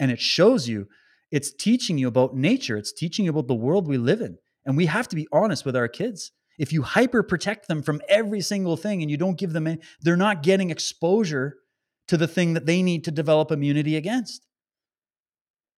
And 0.00 0.10
it 0.10 0.20
shows 0.20 0.68
you, 0.68 0.88
it's 1.30 1.52
teaching 1.52 1.98
you 1.98 2.08
about 2.08 2.34
nature, 2.34 2.76
it's 2.76 2.92
teaching 2.92 3.24
you 3.24 3.30
about 3.30 3.48
the 3.48 3.54
world 3.54 3.86
we 3.86 3.98
live 3.98 4.20
in. 4.20 4.38
And 4.64 4.76
we 4.76 4.86
have 4.86 5.08
to 5.08 5.16
be 5.16 5.28
honest 5.32 5.64
with 5.64 5.76
our 5.76 5.88
kids. 5.88 6.32
If 6.58 6.72
you 6.72 6.82
hyper 6.82 7.22
protect 7.22 7.68
them 7.68 7.82
from 7.82 8.00
every 8.08 8.40
single 8.40 8.76
thing 8.76 9.02
and 9.02 9.10
you 9.10 9.16
don't 9.16 9.38
give 9.38 9.52
them 9.52 9.66
any, 9.66 9.80
they're 10.00 10.16
not 10.16 10.42
getting 10.42 10.70
exposure 10.70 11.56
to 12.08 12.16
the 12.16 12.28
thing 12.28 12.54
that 12.54 12.66
they 12.66 12.82
need 12.82 13.04
to 13.04 13.10
develop 13.10 13.50
immunity 13.50 13.96
against. 13.96 14.46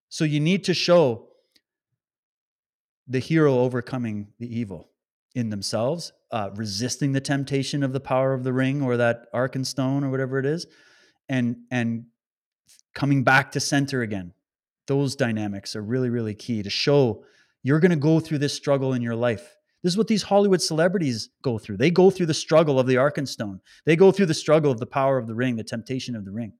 So 0.08 0.24
you 0.24 0.40
need 0.40 0.64
to 0.64 0.74
show 0.74 1.28
the 3.06 3.18
hero 3.18 3.58
overcoming 3.58 4.28
the 4.38 4.58
evil 4.58 4.90
in 5.34 5.50
themselves, 5.50 6.12
uh, 6.30 6.50
resisting 6.54 7.12
the 7.12 7.20
temptation 7.20 7.82
of 7.82 7.92
the 7.92 8.00
power 8.00 8.32
of 8.32 8.44
the 8.44 8.52
ring 8.52 8.82
or 8.82 8.96
that 8.96 9.26
Arkenstone 9.34 10.04
or 10.04 10.10
whatever 10.10 10.38
it 10.38 10.46
is, 10.46 10.66
and 11.28 11.56
and 11.70 12.06
coming 12.94 13.24
back 13.24 13.52
to 13.52 13.60
center 13.60 14.02
again. 14.02 14.32
Those 14.86 15.16
dynamics 15.16 15.74
are 15.74 15.82
really 15.82 16.10
really 16.10 16.34
key 16.34 16.62
to 16.62 16.70
show 16.70 17.24
you're 17.62 17.80
going 17.80 17.90
to 17.90 17.96
go 17.96 18.20
through 18.20 18.38
this 18.38 18.54
struggle 18.54 18.92
in 18.92 19.02
your 19.02 19.16
life. 19.16 19.56
This 19.82 19.94
is 19.94 19.98
what 19.98 20.06
these 20.06 20.22
Hollywood 20.22 20.62
celebrities 20.62 21.30
go 21.42 21.58
through. 21.58 21.78
They 21.78 21.90
go 21.90 22.10
through 22.10 22.26
the 22.26 22.34
struggle 22.34 22.78
of 22.78 22.86
the 22.86 22.94
Arkenstone. 22.94 23.60
They 23.84 23.96
go 23.96 24.12
through 24.12 24.26
the 24.26 24.34
struggle 24.34 24.70
of 24.70 24.80
the 24.80 24.86
power 24.86 25.18
of 25.18 25.26
the 25.26 25.34
ring, 25.34 25.56
the 25.56 25.64
temptation 25.64 26.14
of 26.14 26.24
the 26.24 26.30
ring. 26.30 26.52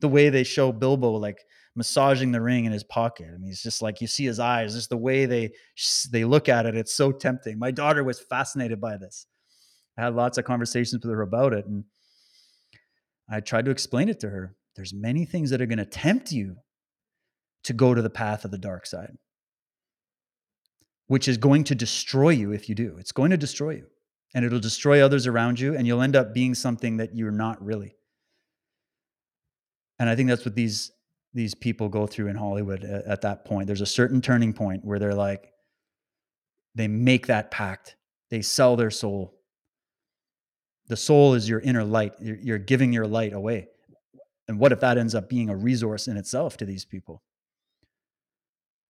The 0.00 0.08
way 0.08 0.28
they 0.28 0.44
show 0.44 0.72
Bilbo 0.72 1.10
like 1.12 1.40
massaging 1.74 2.32
the 2.32 2.40
ring 2.40 2.64
in 2.64 2.72
his 2.72 2.84
pocket. 2.84 3.28
I 3.34 3.38
mean, 3.38 3.50
it's 3.50 3.62
just 3.62 3.82
like 3.82 4.00
you 4.00 4.06
see 4.06 4.24
his 4.24 4.38
eyes, 4.38 4.74
just 4.74 4.90
the 4.90 4.96
way 4.96 5.26
they 5.26 5.52
they 6.10 6.24
look 6.24 6.48
at 6.48 6.66
it. 6.66 6.76
It's 6.76 6.94
so 6.94 7.12
tempting. 7.12 7.58
My 7.58 7.70
daughter 7.70 8.04
was 8.04 8.20
fascinated 8.20 8.80
by 8.80 8.96
this. 8.96 9.26
I 9.98 10.04
had 10.04 10.14
lots 10.14 10.38
of 10.38 10.44
conversations 10.44 11.04
with 11.04 11.12
her 11.12 11.22
about 11.22 11.52
it, 11.52 11.66
and 11.66 11.84
I 13.30 13.40
tried 13.40 13.64
to 13.66 13.70
explain 13.70 14.08
it 14.08 14.20
to 14.20 14.30
her. 14.30 14.56
There's 14.76 14.94
many 14.94 15.24
things 15.24 15.50
that 15.50 15.60
are 15.60 15.66
going 15.66 15.78
to 15.78 15.84
tempt 15.84 16.32
you 16.32 16.56
to 17.64 17.72
go 17.72 17.94
to 17.94 18.02
the 18.02 18.10
path 18.10 18.44
of 18.44 18.50
the 18.50 18.58
dark 18.58 18.86
side, 18.86 19.12
which 21.06 21.28
is 21.28 21.36
going 21.36 21.64
to 21.64 21.74
destroy 21.74 22.30
you 22.30 22.52
if 22.52 22.68
you 22.68 22.74
do. 22.74 22.96
It's 22.98 23.12
going 23.12 23.30
to 23.30 23.36
destroy 23.36 23.72
you, 23.72 23.86
and 24.34 24.44
it'll 24.44 24.60
destroy 24.60 25.04
others 25.04 25.26
around 25.26 25.60
you, 25.60 25.76
and 25.76 25.86
you'll 25.86 26.02
end 26.02 26.16
up 26.16 26.34
being 26.34 26.54
something 26.54 26.96
that 26.98 27.14
you're 27.14 27.30
not 27.30 27.62
really. 27.62 27.94
And 29.98 30.08
I 30.08 30.16
think 30.16 30.28
that's 30.28 30.44
what 30.44 30.54
these 30.54 30.90
these 31.34 31.54
people 31.54 31.88
go 31.88 32.06
through 32.06 32.28
in 32.28 32.36
Hollywood 32.36 32.84
at, 32.84 33.04
at 33.06 33.20
that 33.22 33.44
point. 33.44 33.66
There's 33.66 33.80
a 33.80 33.86
certain 33.86 34.20
turning 34.20 34.52
point 34.52 34.84
where 34.84 34.98
they're 34.98 35.14
like, 35.14 35.52
they 36.74 36.88
make 36.88 37.26
that 37.26 37.50
pact, 37.50 37.96
they 38.30 38.42
sell 38.42 38.76
their 38.76 38.90
soul. 38.90 39.34
The 40.88 40.96
soul 40.96 41.34
is 41.34 41.48
your 41.48 41.60
inner 41.60 41.84
light. 41.84 42.14
You're, 42.20 42.36
you're 42.36 42.58
giving 42.58 42.92
your 42.92 43.06
light 43.06 43.32
away. 43.32 43.68
And 44.48 44.58
what 44.58 44.72
if 44.72 44.80
that 44.80 44.98
ends 44.98 45.14
up 45.14 45.28
being 45.28 45.48
a 45.48 45.56
resource 45.56 46.08
in 46.08 46.16
itself 46.16 46.56
to 46.58 46.64
these 46.64 46.84
people? 46.84 47.22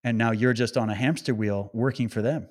And 0.02 0.18
now 0.18 0.32
you're 0.32 0.54
just 0.54 0.76
on 0.76 0.90
a 0.90 0.94
hamster 0.94 1.34
wheel 1.34 1.70
working 1.72 2.08
for 2.08 2.22
them 2.22 2.48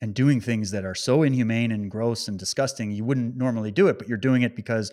and 0.00 0.14
doing 0.14 0.40
things 0.40 0.70
that 0.70 0.84
are 0.84 0.94
so 0.94 1.22
inhumane 1.22 1.72
and 1.72 1.90
gross 1.90 2.28
and 2.28 2.38
disgusting. 2.38 2.90
You 2.90 3.04
wouldn't 3.04 3.36
normally 3.36 3.70
do 3.70 3.88
it, 3.88 3.98
but 3.98 4.08
you're 4.08 4.16
doing 4.16 4.42
it 4.42 4.56
because 4.56 4.92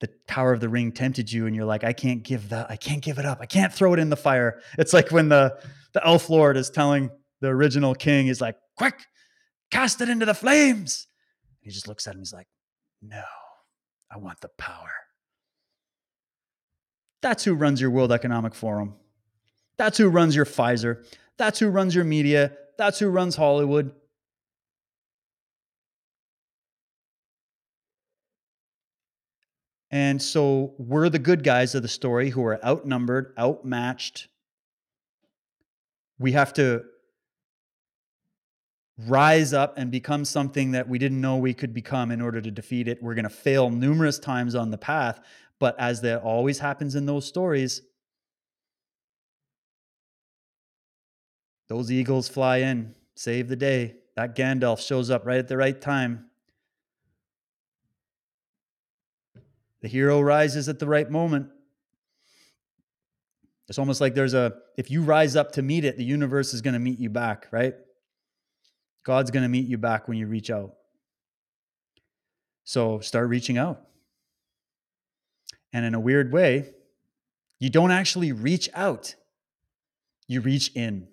the 0.00 0.08
power 0.26 0.52
of 0.52 0.60
the 0.60 0.68
ring 0.68 0.92
tempted 0.92 1.32
you 1.32 1.46
and 1.46 1.56
you're 1.56 1.64
like 1.64 1.84
i 1.84 1.92
can't 1.92 2.22
give 2.22 2.50
that 2.50 2.70
i 2.70 2.76
can't 2.76 3.02
give 3.02 3.18
it 3.18 3.24
up. 3.24 3.38
I 3.40 3.46
can't 3.46 3.72
throw 3.72 3.94
it 3.94 3.98
in 3.98 4.10
the 4.10 4.16
fire. 4.16 4.60
It's 4.78 4.92
like 4.92 5.10
when 5.10 5.28
the 5.28 5.58
the 5.92 6.06
elf 6.06 6.28
lord 6.28 6.56
is 6.56 6.70
telling 6.70 7.10
the 7.40 7.48
original 7.48 7.94
king 7.94 8.26
he's 8.26 8.40
like 8.40 8.56
quick 8.76 9.06
cast 9.70 10.00
it 10.00 10.08
into 10.08 10.26
the 10.26 10.34
flames. 10.34 11.06
He 11.60 11.70
just 11.70 11.88
looks 11.88 12.06
at 12.06 12.14
him 12.14 12.20
he's 12.20 12.32
like 12.32 12.48
no 13.02 13.22
i 14.10 14.18
want 14.18 14.40
the 14.40 14.50
power. 14.58 14.92
That's 17.22 17.44
who 17.44 17.54
runs 17.54 17.80
your 17.80 17.90
world 17.90 18.12
economic 18.12 18.54
forum. 18.54 18.94
That's 19.78 19.98
who 19.98 20.08
runs 20.08 20.36
your 20.36 20.44
pfizer. 20.44 21.04
That's 21.38 21.58
who 21.58 21.68
runs 21.68 21.94
your 21.94 22.04
media. 22.04 22.52
That's 22.78 22.98
who 22.98 23.08
runs 23.08 23.36
hollywood 23.36 23.92
And 29.96 30.20
so 30.20 30.74
we're 30.76 31.08
the 31.08 31.18
good 31.18 31.42
guys 31.42 31.74
of 31.74 31.80
the 31.80 31.88
story 31.88 32.28
who 32.28 32.44
are 32.44 32.62
outnumbered, 32.62 33.32
outmatched. 33.38 34.28
We 36.18 36.32
have 36.32 36.52
to 36.52 36.84
rise 39.06 39.54
up 39.54 39.78
and 39.78 39.90
become 39.90 40.26
something 40.26 40.72
that 40.72 40.86
we 40.86 40.98
didn't 40.98 41.22
know 41.22 41.38
we 41.38 41.54
could 41.54 41.72
become 41.72 42.10
in 42.10 42.20
order 42.20 42.42
to 42.42 42.50
defeat 42.50 42.88
it. 42.88 43.02
We're 43.02 43.14
going 43.14 43.24
to 43.24 43.30
fail 43.30 43.70
numerous 43.70 44.18
times 44.18 44.54
on 44.54 44.70
the 44.70 44.76
path, 44.76 45.18
but 45.58 45.74
as 45.80 46.02
that 46.02 46.20
always 46.20 46.58
happens 46.58 46.94
in 46.94 47.06
those 47.06 47.24
stories, 47.24 47.80
those 51.70 51.90
eagles 51.90 52.28
fly 52.28 52.58
in, 52.58 52.94
save 53.14 53.48
the 53.48 53.56
day. 53.56 53.94
That 54.14 54.36
Gandalf 54.36 54.86
shows 54.86 55.08
up 55.08 55.24
right 55.24 55.38
at 55.38 55.48
the 55.48 55.56
right 55.56 55.80
time. 55.80 56.26
The 59.82 59.88
hero 59.88 60.20
rises 60.20 60.68
at 60.68 60.78
the 60.78 60.86
right 60.86 61.10
moment. 61.10 61.48
It's 63.68 63.78
almost 63.78 64.00
like 64.00 64.14
there's 64.14 64.34
a, 64.34 64.54
if 64.76 64.90
you 64.90 65.02
rise 65.02 65.36
up 65.36 65.52
to 65.52 65.62
meet 65.62 65.84
it, 65.84 65.96
the 65.96 66.04
universe 66.04 66.54
is 66.54 66.62
going 66.62 66.74
to 66.74 66.80
meet 66.80 66.98
you 66.98 67.10
back, 67.10 67.48
right? 67.50 67.74
God's 69.04 69.30
going 69.30 69.42
to 69.42 69.48
meet 69.48 69.66
you 69.66 69.78
back 69.78 70.08
when 70.08 70.18
you 70.18 70.26
reach 70.26 70.50
out. 70.50 70.74
So 72.64 73.00
start 73.00 73.28
reaching 73.28 73.58
out. 73.58 73.82
And 75.72 75.84
in 75.84 75.94
a 75.94 76.00
weird 76.00 76.32
way, 76.32 76.70
you 77.58 77.70
don't 77.70 77.90
actually 77.90 78.32
reach 78.32 78.68
out, 78.74 79.14
you 80.26 80.40
reach 80.40 80.72
in. 80.74 81.08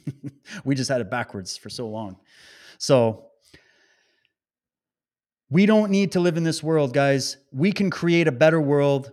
we 0.64 0.74
just 0.74 0.90
had 0.90 1.00
it 1.00 1.10
backwards 1.10 1.56
for 1.56 1.70
so 1.70 1.88
long. 1.88 2.18
So 2.78 3.29
we 5.50 5.66
don't 5.66 5.90
need 5.90 6.12
to 6.12 6.20
live 6.20 6.36
in 6.36 6.44
this 6.44 6.62
world, 6.62 6.94
guys. 6.94 7.36
We 7.52 7.72
can 7.72 7.90
create 7.90 8.28
a 8.28 8.32
better 8.32 8.60
world. 8.60 9.10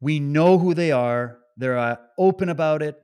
We 0.00 0.18
know 0.18 0.58
who 0.58 0.74
they 0.74 0.92
are, 0.92 1.38
they're 1.56 1.78
uh, 1.78 1.96
open 2.18 2.48
about 2.48 2.82
it. 2.82 3.02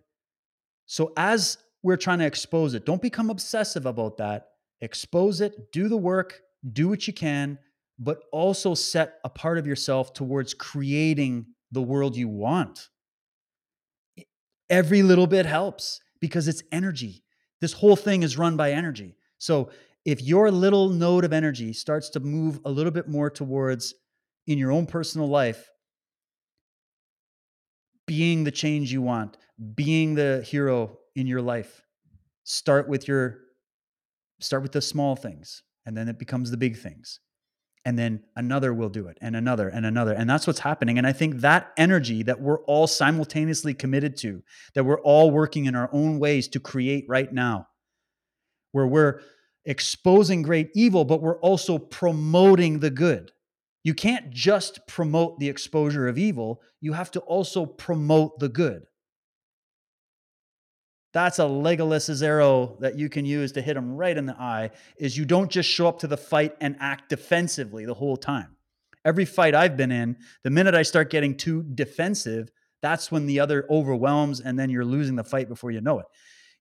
So, 0.87 1.13
as 1.17 1.59
we're 1.83 1.97
trying 1.97 2.19
to 2.19 2.27
expose 2.27 2.75
it, 2.75 2.85
don't 2.85 3.01
become 3.01 3.31
obsessive 3.31 3.87
about 3.87 4.19
that. 4.19 4.49
Expose 4.81 5.41
it, 5.41 5.73
do 5.73 5.89
the 5.89 5.97
work, 5.97 6.43
do 6.73 6.89
what 6.89 7.07
you 7.07 7.13
can, 7.13 7.59
but 7.99 8.19
also 8.33 8.75
set 8.75 9.21
a 9.25 9.31
part 9.31 9.59
of 9.59 9.67
yourself 9.67 10.13
towards 10.13 10.55
creating 10.55 11.47
the 11.71 11.83
world 11.83 12.17
you 12.17 12.29
want. 12.29 12.89
Every 14.69 15.03
little 15.03 15.27
bit 15.27 15.47
helps 15.47 16.01
because 16.21 16.49
it's 16.49 16.63
energy. 16.73 17.23
This 17.61 17.73
whole 17.73 17.97
thing 17.97 18.23
is 18.23 18.37
run 18.37 18.57
by 18.57 18.73
energy. 18.73 19.17
So 19.39 19.71
if 20.05 20.23
your 20.23 20.51
little 20.51 20.89
node 20.89 21.25
of 21.25 21.33
energy 21.33 21.73
starts 21.73 22.09
to 22.11 22.21
move 22.21 22.61
a 22.65 22.71
little 22.71 22.93
bit 22.93 23.09
more 23.09 23.31
towards 23.31 23.95
in 24.47 24.59
your 24.59 24.73
own 24.73 24.87
personal 24.87 25.29
life 25.29 25.71
being 28.07 28.45
the 28.45 28.51
change 28.51 28.93
you 28.93 29.01
want 29.01 29.37
being 29.75 30.15
the 30.15 30.45
hero 30.47 30.99
in 31.15 31.27
your 31.27 31.41
life 31.41 31.83
start 32.45 32.89
with 32.89 33.07
your 33.07 33.39
start 34.41 34.63
with 34.63 34.73
the 34.73 34.83
small 34.83 35.15
things 35.15 35.63
and 35.87 35.97
then 35.97 36.09
it 36.09 36.19
becomes 36.19 36.51
the 36.51 36.57
big 36.57 36.77
things. 36.77 37.21
And 37.85 37.99
then 37.99 38.23
another 38.37 38.73
will 38.73 38.89
do 38.89 39.09
it 39.09 39.19
and 39.21 39.35
another 39.35 39.69
and 39.69 39.85
another 39.85 40.13
and 40.13 40.31
that's 40.31 40.47
what's 40.47 40.61
happening. 40.61 40.99
And 40.99 41.07
i 41.07 41.13
think 41.13 41.41
that 41.41 41.73
energy 41.77 42.23
that 42.23 42.41
we're 42.41 42.61
all 42.61 42.87
simultaneously 42.87 43.75
committed 43.75 44.17
to 44.19 44.43
that 44.75 44.85
we're 44.85 45.01
all 45.01 45.33
working 45.33 45.65
in 45.65 45.75
our 45.75 45.91
own 45.93 46.21
ways 46.21 46.47
to 46.49 46.61
create 46.61 47.07
right 47.09 47.33
now 47.33 47.67
where 48.71 48.87
we're 48.87 49.21
exposing 49.65 50.43
great 50.43 50.71
evil, 50.75 51.05
but 51.05 51.23
we're 51.23 51.39
also 51.41 51.79
promoting 51.79 52.81
the 52.81 52.91
good. 52.91 53.33
You 53.85 53.95
can't 53.95 54.31
just 54.31 54.87
promote 54.87 55.39
the 55.39 55.49
exposure 55.49 56.09
of 56.09 56.19
evil, 56.19 56.61
you 56.81 56.93
have 56.93 57.11
to 57.13 57.21
also 57.21 57.67
promote 57.67 58.39
the 58.39 58.49
good. 58.49 58.83
That's 61.13 61.39
a 61.39 61.47
Legolas's 61.47 62.23
arrow 62.23 62.77
that 62.81 62.99
you 62.99 63.09
can 63.09 63.27
use 63.27 63.53
to 63.53 63.63
hit 63.63 63.77
him 63.77 63.95
right 63.95 64.17
in 64.17 64.25
the 64.25 64.41
eye. 64.41 64.71
Is 64.97 65.17
you 65.17 65.27
don't 65.27 65.51
just 65.51 65.69
show 65.69 65.87
up 65.87 65.99
to 66.01 66.07
the 66.07 66.17
fight 66.17 66.55
and 66.61 66.77
act 66.81 67.11
defensively 67.11 67.85
the 67.85 67.95
whole 67.95 68.17
time. 68.17 68.57
Every 69.05 69.25
fight 69.25 69.55
I've 69.55 69.77
been 69.77 69.93
in, 69.93 70.17
the 70.43 70.51
minute 70.51 70.75
I 70.75 70.83
start 70.83 71.11
getting 71.11 71.37
too 71.37 71.65
defensive, 71.75 72.51
that's 72.81 73.13
when 73.13 73.27
the 73.27 73.41
other 73.41 73.67
overwhelms 73.69 74.41
and 74.41 74.59
then 74.59 74.71
you're 74.71 74.85
losing 74.85 75.17
the 75.17 75.25
fight 75.25 75.49
before 75.49 75.71
you 75.71 75.81
know 75.81 75.99
it. 75.99 76.07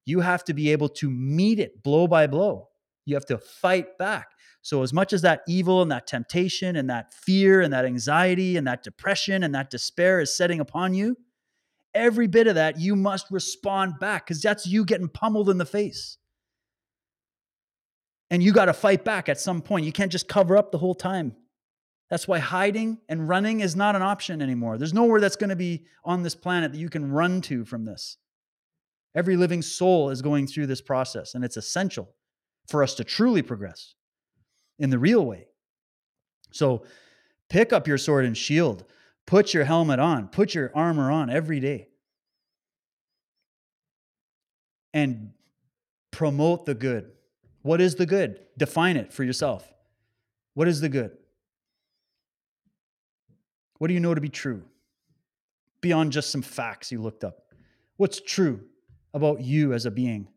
You 0.05 0.19
have 0.19 0.43
to 0.45 0.53
be 0.53 0.71
able 0.71 0.89
to 0.89 1.09
meet 1.09 1.59
it 1.59 1.81
blow 1.81 2.07
by 2.07 2.27
blow. 2.27 2.70
You 3.05 3.15
have 3.15 3.25
to 3.27 3.37
fight 3.37 3.97
back. 3.97 4.29
So, 4.61 4.83
as 4.83 4.93
much 4.93 5.11
as 5.11 5.23
that 5.23 5.41
evil 5.47 5.81
and 5.81 5.91
that 5.91 6.05
temptation 6.05 6.75
and 6.75 6.89
that 6.89 7.13
fear 7.13 7.61
and 7.61 7.73
that 7.73 7.85
anxiety 7.85 8.57
and 8.57 8.67
that 8.67 8.83
depression 8.83 9.43
and 9.43 9.55
that 9.55 9.71
despair 9.71 10.19
is 10.19 10.35
setting 10.35 10.59
upon 10.59 10.93
you, 10.93 11.17
every 11.95 12.27
bit 12.27 12.47
of 12.47 12.55
that 12.55 12.79
you 12.79 12.95
must 12.95 13.25
respond 13.31 13.99
back 13.99 14.25
because 14.25 14.41
that's 14.41 14.67
you 14.67 14.85
getting 14.85 15.09
pummeled 15.09 15.49
in 15.49 15.57
the 15.57 15.65
face. 15.65 16.17
And 18.29 18.41
you 18.41 18.53
got 18.53 18.65
to 18.65 18.73
fight 18.73 19.03
back 19.03 19.27
at 19.29 19.39
some 19.39 19.61
point. 19.61 19.85
You 19.85 19.91
can't 19.91 20.11
just 20.11 20.27
cover 20.27 20.55
up 20.55 20.71
the 20.71 20.77
whole 20.77 20.95
time. 20.95 21.35
That's 22.09 22.27
why 22.27 22.39
hiding 22.39 22.99
and 23.09 23.27
running 23.27 23.61
is 23.61 23.75
not 23.75 23.95
an 23.95 24.01
option 24.01 24.41
anymore. 24.41 24.77
There's 24.77 24.93
nowhere 24.93 25.19
that's 25.19 25.35
going 25.35 25.49
to 25.49 25.55
be 25.55 25.85
on 26.05 26.23
this 26.23 26.35
planet 26.35 26.71
that 26.71 26.77
you 26.77 26.89
can 26.89 27.11
run 27.11 27.41
to 27.41 27.65
from 27.65 27.85
this. 27.85 28.17
Every 29.15 29.35
living 29.35 29.61
soul 29.61 30.09
is 30.11 30.21
going 30.21 30.47
through 30.47 30.67
this 30.67 30.81
process, 30.81 31.35
and 31.35 31.43
it's 31.43 31.57
essential 31.57 32.13
for 32.71 32.81
us 32.81 32.95
to 32.95 33.03
truly 33.03 33.41
progress 33.41 33.93
in 34.79 34.89
the 34.89 34.97
real 34.97 35.25
way. 35.25 35.45
So 36.51 36.83
pick 37.49 37.71
up 37.71 37.87
your 37.87 37.97
sword 37.97 38.25
and 38.25 38.35
shield, 38.35 38.85
put 39.27 39.53
your 39.53 39.65
helmet 39.65 39.99
on, 39.99 40.29
put 40.29 40.55
your 40.55 40.71
armor 40.73 41.11
on 41.11 41.29
every 41.29 41.59
day, 41.59 41.89
and 44.93 45.31
promote 46.11 46.65
the 46.65 46.73
good. 46.73 47.11
What 47.61 47.79
is 47.79 47.95
the 47.95 48.05
good? 48.05 48.39
Define 48.57 48.97
it 48.97 49.13
for 49.13 49.23
yourself. 49.23 49.71
What 50.53 50.67
is 50.67 50.81
the 50.81 50.89
good? 50.89 51.11
What 53.77 53.87
do 53.87 53.93
you 53.93 53.99
know 53.99 54.13
to 54.13 54.21
be 54.21 54.29
true? 54.29 54.63
Beyond 55.81 56.11
just 56.11 56.31
some 56.31 56.41
facts 56.41 56.91
you 56.91 57.01
looked 57.01 57.23
up. 57.23 57.45
What's 57.97 58.21
true 58.21 58.61
about 59.13 59.41
you 59.41 59.73
as 59.73 59.85
a 59.85 59.91
being? 59.91 60.27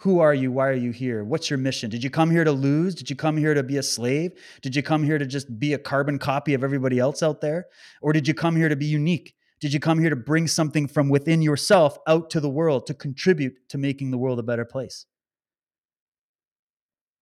Who 0.00 0.20
are 0.20 0.32
you? 0.32 0.50
Why 0.50 0.68
are 0.68 0.72
you 0.72 0.92
here? 0.92 1.24
What's 1.24 1.50
your 1.50 1.58
mission? 1.58 1.90
Did 1.90 2.02
you 2.02 2.08
come 2.08 2.30
here 2.30 2.42
to 2.42 2.52
lose? 2.52 2.94
Did 2.94 3.10
you 3.10 3.16
come 3.16 3.36
here 3.36 3.52
to 3.52 3.62
be 3.62 3.76
a 3.76 3.82
slave? 3.82 4.32
Did 4.62 4.74
you 4.74 4.82
come 4.82 5.02
here 5.02 5.18
to 5.18 5.26
just 5.26 5.58
be 5.58 5.74
a 5.74 5.78
carbon 5.78 6.18
copy 6.18 6.54
of 6.54 6.64
everybody 6.64 6.98
else 6.98 7.22
out 7.22 7.42
there? 7.42 7.66
Or 8.00 8.14
did 8.14 8.26
you 8.26 8.32
come 8.32 8.56
here 8.56 8.70
to 8.70 8.76
be 8.76 8.86
unique? 8.86 9.34
Did 9.60 9.74
you 9.74 9.80
come 9.80 9.98
here 9.98 10.08
to 10.08 10.16
bring 10.16 10.46
something 10.46 10.88
from 10.88 11.10
within 11.10 11.42
yourself 11.42 11.98
out 12.06 12.30
to 12.30 12.40
the 12.40 12.48
world 12.48 12.86
to 12.86 12.94
contribute 12.94 13.52
to 13.68 13.76
making 13.76 14.10
the 14.10 14.16
world 14.16 14.38
a 14.38 14.42
better 14.42 14.64
place? 14.64 15.04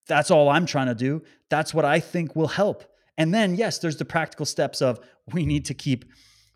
That's 0.07 0.31
all 0.31 0.47
I'm 0.47 0.65
trying 0.65 0.87
to 0.87 0.95
do. 0.95 1.21
That's 1.49 1.73
what 1.73 1.83
I 1.83 1.99
think 1.99 2.33
will 2.33 2.47
help. 2.47 2.85
And 3.17 3.33
then, 3.33 3.55
yes, 3.55 3.79
there's 3.79 3.97
the 3.97 4.05
practical 4.05 4.45
steps 4.45 4.81
of 4.81 5.01
we 5.33 5.45
need 5.45 5.65
to 5.65 5.73
keep 5.73 6.05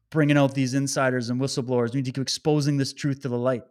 bringing 0.09 0.37
out 0.37 0.55
these 0.55 0.73
insiders 0.73 1.29
and 1.29 1.41
whistleblowers. 1.41 1.93
We 1.93 1.97
need 1.97 2.05
to 2.05 2.11
keep 2.13 2.21
exposing 2.21 2.77
this 2.77 2.93
truth 2.93 3.23
to 3.23 3.27
the 3.27 3.37
light. 3.37 3.63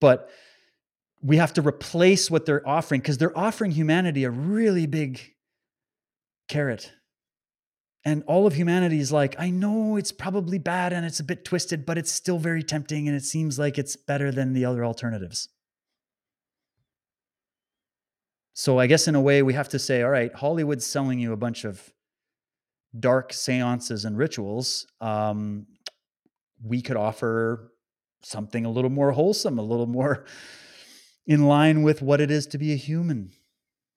But 0.00 0.30
we 1.22 1.36
have 1.36 1.52
to 1.54 1.62
replace 1.62 2.30
what 2.30 2.46
they're 2.46 2.66
offering 2.66 3.00
because 3.00 3.18
they're 3.18 3.36
offering 3.36 3.72
humanity 3.72 4.24
a 4.24 4.30
really 4.30 4.86
big 4.86 5.20
carrot. 6.48 6.92
And 8.04 8.22
all 8.26 8.46
of 8.46 8.54
humanity 8.54 9.00
is 9.00 9.12
like, 9.12 9.34
I 9.38 9.50
know 9.50 9.96
it's 9.96 10.12
probably 10.12 10.58
bad 10.58 10.92
and 10.92 11.04
it's 11.04 11.20
a 11.20 11.24
bit 11.24 11.44
twisted, 11.44 11.84
but 11.84 11.98
it's 11.98 12.12
still 12.12 12.38
very 12.38 12.62
tempting 12.62 13.08
and 13.08 13.16
it 13.16 13.24
seems 13.24 13.58
like 13.58 13.78
it's 13.78 13.96
better 13.96 14.30
than 14.30 14.52
the 14.52 14.64
other 14.64 14.84
alternatives. 14.84 15.48
So 18.54 18.78
I 18.78 18.86
guess 18.86 19.08
in 19.08 19.14
a 19.14 19.20
way 19.20 19.42
we 19.42 19.54
have 19.54 19.68
to 19.70 19.78
say, 19.78 20.02
all 20.02 20.10
right, 20.10 20.34
Hollywood's 20.34 20.86
selling 20.86 21.18
you 21.18 21.32
a 21.32 21.36
bunch 21.36 21.64
of 21.64 21.92
dark 22.98 23.32
seances 23.32 24.04
and 24.04 24.16
rituals. 24.16 24.86
Um, 25.00 25.66
we 26.64 26.82
could 26.82 26.96
offer 26.96 27.72
something 28.22 28.64
a 28.64 28.70
little 28.70 28.90
more 28.90 29.12
wholesome, 29.12 29.58
a 29.58 29.62
little 29.62 29.86
more 29.86 30.24
in 31.28 31.44
line 31.46 31.82
with 31.82 32.00
what 32.00 32.20
it 32.20 32.30
is 32.30 32.46
to 32.46 32.58
be 32.58 32.72
a 32.72 32.76
human, 32.76 33.30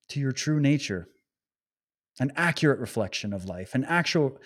to 0.10 0.20
your 0.20 0.34
true 0.34 0.60
nature, 0.60 1.08
an 2.20 2.32
accurate 2.36 2.80
reflection 2.80 3.32
of 3.32 3.46
life, 3.46 3.74
an 3.74 3.86
actual, 3.86 4.38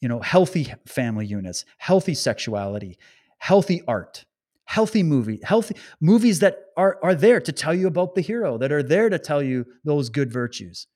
you 0.00 0.08
know, 0.08 0.20
healthy 0.20 0.72
family 0.86 1.26
units, 1.26 1.64
healthy 1.78 2.14
sexuality, 2.14 2.96
healthy 3.38 3.82
art, 3.88 4.24
healthy 4.64 5.02
movie, 5.02 5.40
healthy 5.42 5.74
movies 6.00 6.38
that 6.38 6.66
are, 6.76 7.00
are 7.02 7.16
there 7.16 7.40
to 7.40 7.50
tell 7.50 7.74
you 7.74 7.88
about 7.88 8.14
the 8.14 8.20
hero, 8.20 8.56
that 8.56 8.70
are 8.70 8.82
there 8.82 9.10
to 9.10 9.18
tell 9.18 9.42
you 9.42 9.66
those 9.84 10.08
good 10.08 10.32
virtues. 10.32 10.86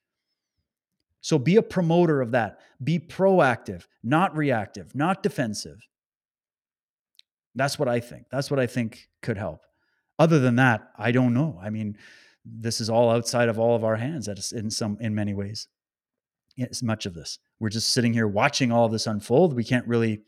So 1.21 1.37
be 1.39 1.57
a 1.57 1.63
promoter 1.63 2.21
of 2.21 2.31
that. 2.31 2.61
Be 2.83 3.01
proactive, 3.01 3.87
not 4.05 4.37
reactive, 4.37 4.95
not 4.95 5.23
defensive. 5.23 5.81
That's 7.57 7.77
what 7.77 7.89
I 7.89 7.99
think. 7.99 8.27
That's 8.31 8.51
what 8.53 8.61
I 8.61 8.69
think 8.69 9.09
could 9.21 9.37
help. 9.37 9.63
Other 10.18 10.39
than 10.39 10.57
that, 10.57 10.91
I 10.99 11.12
don't 11.12 11.34
know. 11.34 11.59
I 11.62 11.70
mean, 11.70 11.97
this 12.44 12.81
is 12.81 12.89
all 12.89 13.10
outside 13.10 13.49
of 13.49 13.59
all 13.59 13.75
of 13.75 13.84
our 13.84 13.97
hands 13.97 14.26
that 14.26 14.39
is 14.39 14.52
in 14.52 14.70
some 14.70 14.97
in 15.01 15.15
many 15.15 15.34
ways. 15.34 15.68
It's 16.57 16.83
much 16.83 17.05
of 17.07 17.15
this. 17.15 17.39
We're 17.59 17.70
just 17.70 17.93
sitting 17.93 18.12
here 18.12 18.28
watching 18.28 18.70
all 18.70 18.89
this 18.89 19.07
unfold. 19.07 19.57
We 19.57 19.65
can't 19.65 19.89
really 19.89 20.20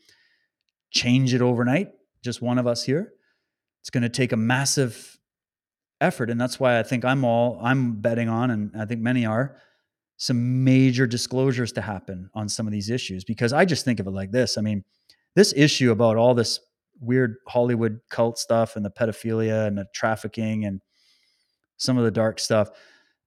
change 0.91 1.33
it 1.33 1.41
overnight. 1.41 1.91
Just 2.21 2.41
one 2.41 2.57
of 2.57 2.67
us 2.67 2.83
here 2.83 3.13
it's 3.87 3.89
going 3.89 4.03
to 4.03 4.09
take 4.09 4.33
a 4.33 4.37
massive 4.37 5.17
effort 6.01 6.29
and 6.29 6.39
that's 6.39 6.59
why 6.59 6.77
i 6.77 6.83
think 6.83 7.05
i'm 7.05 7.23
all 7.23 7.57
i'm 7.63 7.93
betting 7.93 8.27
on 8.27 8.51
and 8.51 8.69
i 8.77 8.83
think 8.83 8.99
many 8.99 9.25
are 9.25 9.55
some 10.17 10.65
major 10.65 11.07
disclosures 11.07 11.71
to 11.71 11.79
happen 11.79 12.29
on 12.33 12.49
some 12.49 12.67
of 12.67 12.73
these 12.73 12.89
issues 12.89 13.23
because 13.23 13.53
i 13.53 13.63
just 13.63 13.85
think 13.85 14.01
of 14.01 14.05
it 14.05 14.11
like 14.11 14.29
this 14.29 14.57
i 14.57 14.61
mean 14.61 14.83
this 15.35 15.53
issue 15.55 15.91
about 15.91 16.17
all 16.17 16.35
this 16.35 16.59
weird 16.99 17.35
hollywood 17.47 17.99
cult 18.09 18.37
stuff 18.37 18.75
and 18.75 18.85
the 18.85 18.89
pedophilia 18.89 19.67
and 19.67 19.77
the 19.77 19.85
trafficking 19.93 20.65
and 20.65 20.81
some 21.77 21.97
of 21.97 22.03
the 22.03 22.11
dark 22.11 22.39
stuff 22.39 22.69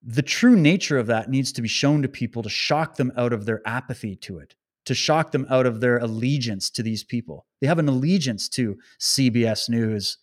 the 0.03 0.23
true 0.23 0.57
nature 0.57 0.99
of 0.99 1.07
that 1.07 1.29
needs 1.29 1.53
to 1.53 1.63
be 1.63 1.69
shown 1.69 2.03
to 2.03 2.09
people 2.09 2.43
to 2.43 2.49
shock 2.49 2.97
them 2.97 3.13
out 3.17 3.33
of 3.33 3.45
their 3.45 3.61
apathy 3.67 4.17
to 4.17 4.39
it 4.39 4.55
to 4.87 4.95
shock 4.95 5.31
them 5.31 5.47
out 5.51 5.67
of 5.67 5.81
their 5.81 5.99
allegiance 5.99 6.71
to 6.71 6.83
these 6.83 7.05
people 7.05 7.47
they 7.61 7.67
have 7.67 7.79
an 7.79 7.89
allegiance 7.89 8.49
to 8.49 8.77
cbs 8.99 9.69
news 9.69 10.19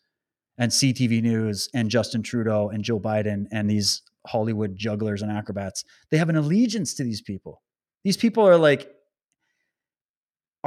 and 0.58 0.72
CTV 0.72 1.22
News 1.22 1.69
and 1.74 1.90
Justin 1.90 2.24
Trudeau 2.24 2.69
and 2.69 2.84
Joe 2.84 3.00
Biden 3.00 3.45
and 3.51 3.69
these 3.69 4.01
Hollywood 4.26 4.76
jugglers 4.76 5.22
and 5.22 5.32
acrobats. 5.32 5.84
They 6.09 6.17
have 6.17 6.30
an 6.30 6.35
allegiance 6.35 6.93
to 6.95 7.03
these 7.03 7.22
people. 7.22 7.61
These 8.03 8.17
people 8.17 8.48
are 8.48 8.58
like 8.58 8.92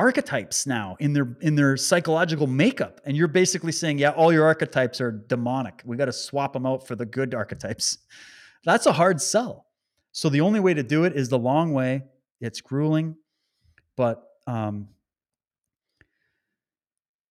archetypes 0.00 0.66
now 0.66 0.96
in 0.98 1.12
their 1.12 1.36
in 1.40 1.54
their 1.54 1.76
psychological 1.76 2.46
makeup. 2.46 3.00
And 3.04 3.16
you're 3.16 3.28
basically 3.28 3.72
saying 3.72 3.98
yeah 3.98 4.10
all 4.10 4.32
your 4.32 4.44
archetypes 4.44 5.00
are 5.00 5.12
demonic. 5.12 5.82
We 5.84 5.96
got 5.96 6.06
to 6.06 6.12
swap 6.12 6.54
them 6.54 6.64
out 6.64 6.86
for 6.86 6.96
the 6.96 7.06
good 7.06 7.34
archetypes. 7.34 7.98
That's 8.64 8.86
a 8.86 8.92
hard 8.92 9.20
sell. 9.20 9.66
So 10.12 10.28
the 10.28 10.40
only 10.40 10.60
way 10.60 10.74
to 10.74 10.82
do 10.82 11.04
it 11.04 11.14
is 11.14 11.28
the 11.28 11.38
long 11.38 11.72
way. 11.72 12.02
It's 12.40 12.60
grueling. 12.60 13.16
But 13.96 14.22
um 14.46 14.88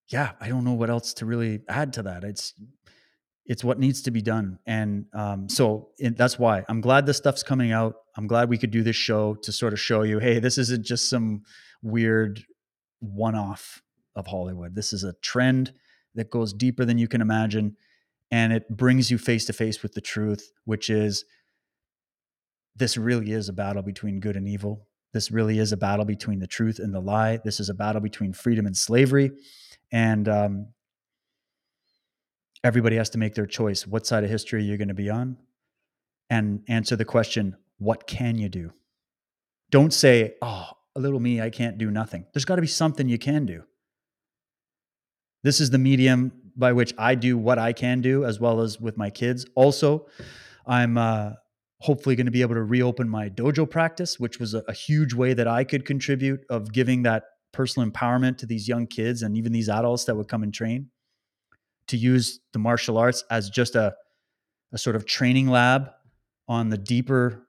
yeah, 0.09 0.31
I 0.41 0.49
don't 0.49 0.63
know 0.63 0.73
what 0.73 0.89
else 0.89 1.13
to 1.15 1.25
really 1.25 1.61
add 1.67 1.93
to 1.93 2.03
that. 2.03 2.23
It's 2.23 2.53
it's 3.45 3.63
what 3.63 3.79
needs 3.79 4.03
to 4.03 4.11
be 4.11 4.21
done, 4.21 4.59
and 4.67 5.05
um, 5.13 5.49
so 5.49 5.89
it, 5.97 6.15
that's 6.15 6.37
why. 6.37 6.63
I'm 6.69 6.81
glad 6.81 7.07
this 7.07 7.17
stuff's 7.17 7.41
coming 7.41 7.71
out. 7.71 7.95
I'm 8.15 8.27
glad 8.27 8.47
we 8.47 8.59
could 8.59 8.69
do 8.69 8.83
this 8.83 8.95
show 8.95 9.33
to 9.35 9.51
sort 9.51 9.73
of 9.73 9.79
show 9.79 10.03
you, 10.03 10.19
hey, 10.19 10.37
this 10.39 10.59
isn't 10.59 10.85
just 10.85 11.09
some 11.09 11.43
weird 11.81 12.43
one-off 12.99 13.81
of 14.15 14.27
Hollywood. 14.27 14.75
This 14.75 14.93
is 14.93 15.03
a 15.03 15.13
trend 15.21 15.73
that 16.15 16.29
goes 16.29 16.53
deeper 16.53 16.85
than 16.85 16.97
you 16.97 17.07
can 17.07 17.21
imagine, 17.21 17.77
and 18.31 18.51
it 18.53 18.69
brings 18.69 19.09
you 19.09 19.17
face 19.17 19.45
to 19.45 19.53
face 19.53 19.81
with 19.81 19.93
the 19.93 20.01
truth, 20.01 20.51
which 20.65 20.89
is 20.89 21.25
this 22.75 22.97
really 22.97 23.31
is 23.31 23.49
a 23.49 23.53
battle 23.53 23.81
between 23.81 24.19
good 24.19 24.35
and 24.35 24.47
evil. 24.47 24.87
This 25.11 25.31
really 25.31 25.59
is 25.59 25.71
a 25.71 25.77
battle 25.77 26.05
between 26.05 26.39
the 26.39 26.47
truth 26.47 26.79
and 26.79 26.93
the 26.93 26.99
lie. 26.99 27.39
This 27.43 27.59
is 27.59 27.69
a 27.69 27.73
battle 27.73 28.01
between 28.01 28.31
freedom 28.31 28.65
and 28.65 28.77
slavery 28.77 29.31
and 29.91 30.29
um, 30.29 30.67
everybody 32.63 32.95
has 32.97 33.09
to 33.11 33.17
make 33.17 33.35
their 33.35 33.45
choice 33.45 33.87
what 33.87 34.05
side 34.05 34.23
of 34.23 34.29
history 34.29 34.63
you're 34.63 34.77
going 34.77 34.89
to 34.89 34.93
be 34.93 35.09
on 35.09 35.37
and 36.29 36.63
answer 36.67 36.95
the 36.95 37.05
question 37.05 37.55
what 37.77 38.05
can 38.07 38.37
you 38.37 38.49
do 38.49 38.71
don't 39.71 39.93
say 39.93 40.35
oh 40.41 40.69
a 40.99 41.01
little 41.01 41.19
me 41.19 41.41
i 41.41 41.49
can't 41.49 41.77
do 41.77 41.89
nothing. 41.89 42.25
There's 42.33 42.45
got 42.45 42.57
to 42.57 42.61
be 42.61 42.67
something 42.67 43.07
you 43.09 43.17
can 43.17 43.45
do. 43.45 43.63
This 45.43 45.61
is 45.61 45.69
the 45.69 45.77
medium 45.77 46.31
by 46.55 46.73
which 46.73 46.93
i 46.97 47.15
do 47.15 47.37
what 47.37 47.57
i 47.57 47.71
can 47.73 48.01
do 48.01 48.25
as 48.25 48.39
well 48.39 48.61
as 48.61 48.79
with 48.79 48.97
my 48.97 49.09
kids. 49.09 49.45
Also 49.55 50.07
i'm 50.67 50.97
uh, 50.97 51.31
hopefully 51.79 52.15
going 52.15 52.25
to 52.25 52.31
be 52.31 52.41
able 52.41 52.55
to 52.55 52.63
reopen 52.63 53.07
my 53.09 53.29
dojo 53.29 53.67
practice 53.69 54.19
which 54.19 54.39
was 54.39 54.53
a, 54.53 54.63
a 54.67 54.73
huge 54.73 55.13
way 55.13 55.33
that 55.33 55.47
i 55.47 55.63
could 55.63 55.85
contribute 55.85 56.41
of 56.49 56.71
giving 56.73 57.03
that 57.03 57.23
personal 57.53 57.89
empowerment 57.89 58.37
to 58.37 58.45
these 58.45 58.67
young 58.67 58.85
kids 58.85 59.23
and 59.23 59.37
even 59.37 59.51
these 59.51 59.69
adults 59.69 60.03
that 60.03 60.15
would 60.15 60.27
come 60.27 60.43
and 60.43 60.53
train 60.53 60.89
to 61.87 61.97
use 61.97 62.39
the 62.53 62.59
martial 62.59 62.97
arts 62.97 63.23
as 63.31 63.49
just 63.49 63.75
a, 63.75 63.95
a 64.73 64.77
sort 64.77 64.95
of 64.95 65.05
training 65.05 65.47
lab 65.47 65.89
on 66.47 66.69
the 66.69 66.77
deeper 66.77 67.47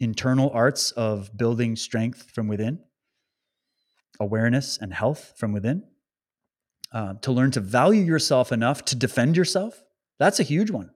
internal 0.00 0.50
arts 0.52 0.90
of 0.92 1.36
building 1.36 1.76
strength 1.76 2.30
from 2.30 2.48
within, 2.48 2.80
awareness 4.18 4.78
and 4.78 4.92
health 4.92 5.34
from 5.36 5.52
within, 5.52 5.84
uh, 6.92 7.14
to 7.22 7.30
learn 7.30 7.50
to 7.52 7.60
value 7.60 8.02
yourself 8.02 8.50
enough 8.50 8.84
to 8.86 8.96
defend 8.96 9.36
yourself. 9.36 9.82
That's 10.18 10.40
a 10.40 10.44
huge 10.44 10.70
one. 10.70 10.90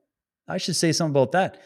I 0.48 0.58
should 0.58 0.76
say 0.76 0.92
something 0.92 1.12
about 1.12 1.32
that. 1.32 1.62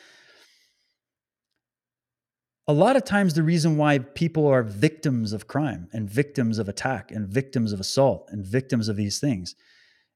A 2.67 2.73
lot 2.73 2.97
of 2.97 3.05
times, 3.05 3.33
the 3.33 3.42
reason 3.42 3.78
why 3.78 3.99
people 3.99 4.47
are 4.47 4.62
victims 4.62 5.33
of 5.33 5.47
crime 5.47 5.89
and 5.92 6.08
victims 6.08 6.58
of 6.58 6.68
attack 6.68 7.10
and 7.10 7.26
victims 7.26 7.73
of 7.73 7.81
assault 7.81 8.28
and 8.31 8.44
victims 8.44 8.89
of 8.89 8.97
these 8.97 9.18
things 9.18 9.55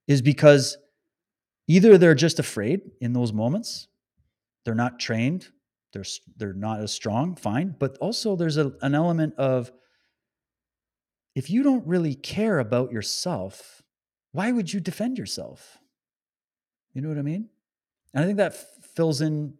is 0.07 0.21
because 0.21 0.77
either 1.67 1.97
they're 1.97 2.15
just 2.15 2.39
afraid 2.39 2.83
in 3.01 3.15
those 3.15 3.33
moments, 3.33 3.89
they're 4.65 4.75
not 4.75 5.01
trained, 5.01 5.49
they're 5.93 6.05
they're 6.37 6.55
not 6.55 6.81
as 6.81 6.93
strong, 6.93 7.35
fine, 7.37 7.75
but 7.79 7.97
also 7.99 8.37
there's 8.37 8.57
a, 8.57 8.73
an 8.83 8.95
element 8.95 9.35
of 9.37 9.73
if 11.35 11.51
you 11.51 11.63
don't 11.63 11.87
really 11.87 12.15
care 12.15 12.59
about 12.59 12.93
yourself, 12.93 13.83
why 14.33 14.53
would 14.53 14.73
you 14.73 14.81
defend 14.81 15.19
yourself? 15.19 15.79
You 16.93 17.01
know 17.01 17.09
what 17.09 17.19
I 17.19 17.23
mean? 17.23 17.49
And 18.15 18.23
I 18.23 18.27
think 18.27 18.39
that 18.39 18.55
fills 18.95 19.21
in 19.21 19.55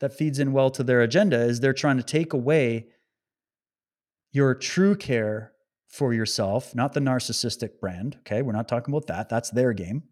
that 0.00 0.12
feeds 0.12 0.38
in 0.38 0.52
well 0.52 0.70
to 0.70 0.82
their 0.82 1.00
agenda 1.00 1.40
is 1.40 1.60
they're 1.60 1.72
trying 1.72 1.96
to 1.96 2.02
take 2.02 2.32
away 2.32 2.86
your 4.32 4.54
true 4.54 4.94
care 4.94 5.52
for 5.88 6.12
yourself, 6.12 6.74
not 6.74 6.92
the 6.92 7.00
narcissistic 7.00 7.80
brand. 7.80 8.16
Okay. 8.20 8.42
We're 8.42 8.52
not 8.52 8.68
talking 8.68 8.92
about 8.92 9.06
that. 9.06 9.28
That's 9.28 9.50
their 9.50 9.72
game. 9.72 10.02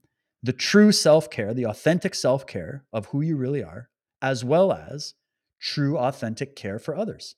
The 0.43 0.53
true 0.53 0.93
self 0.93 1.31
care, 1.31 1.53
the 1.53 1.67
authentic 1.67 2.15
self 2.15 2.47
care 2.47 2.85
of 2.93 3.07
who 3.07 3.21
you 3.21 3.37
really 3.37 3.63
are, 3.63 3.91
as 4.23 4.45
well 4.45 4.73
as 4.73 5.15
true, 5.61 5.99
authentic 5.99 6.57
care 6.57 6.79
for 6.79 6.97
others, 6.97 7.37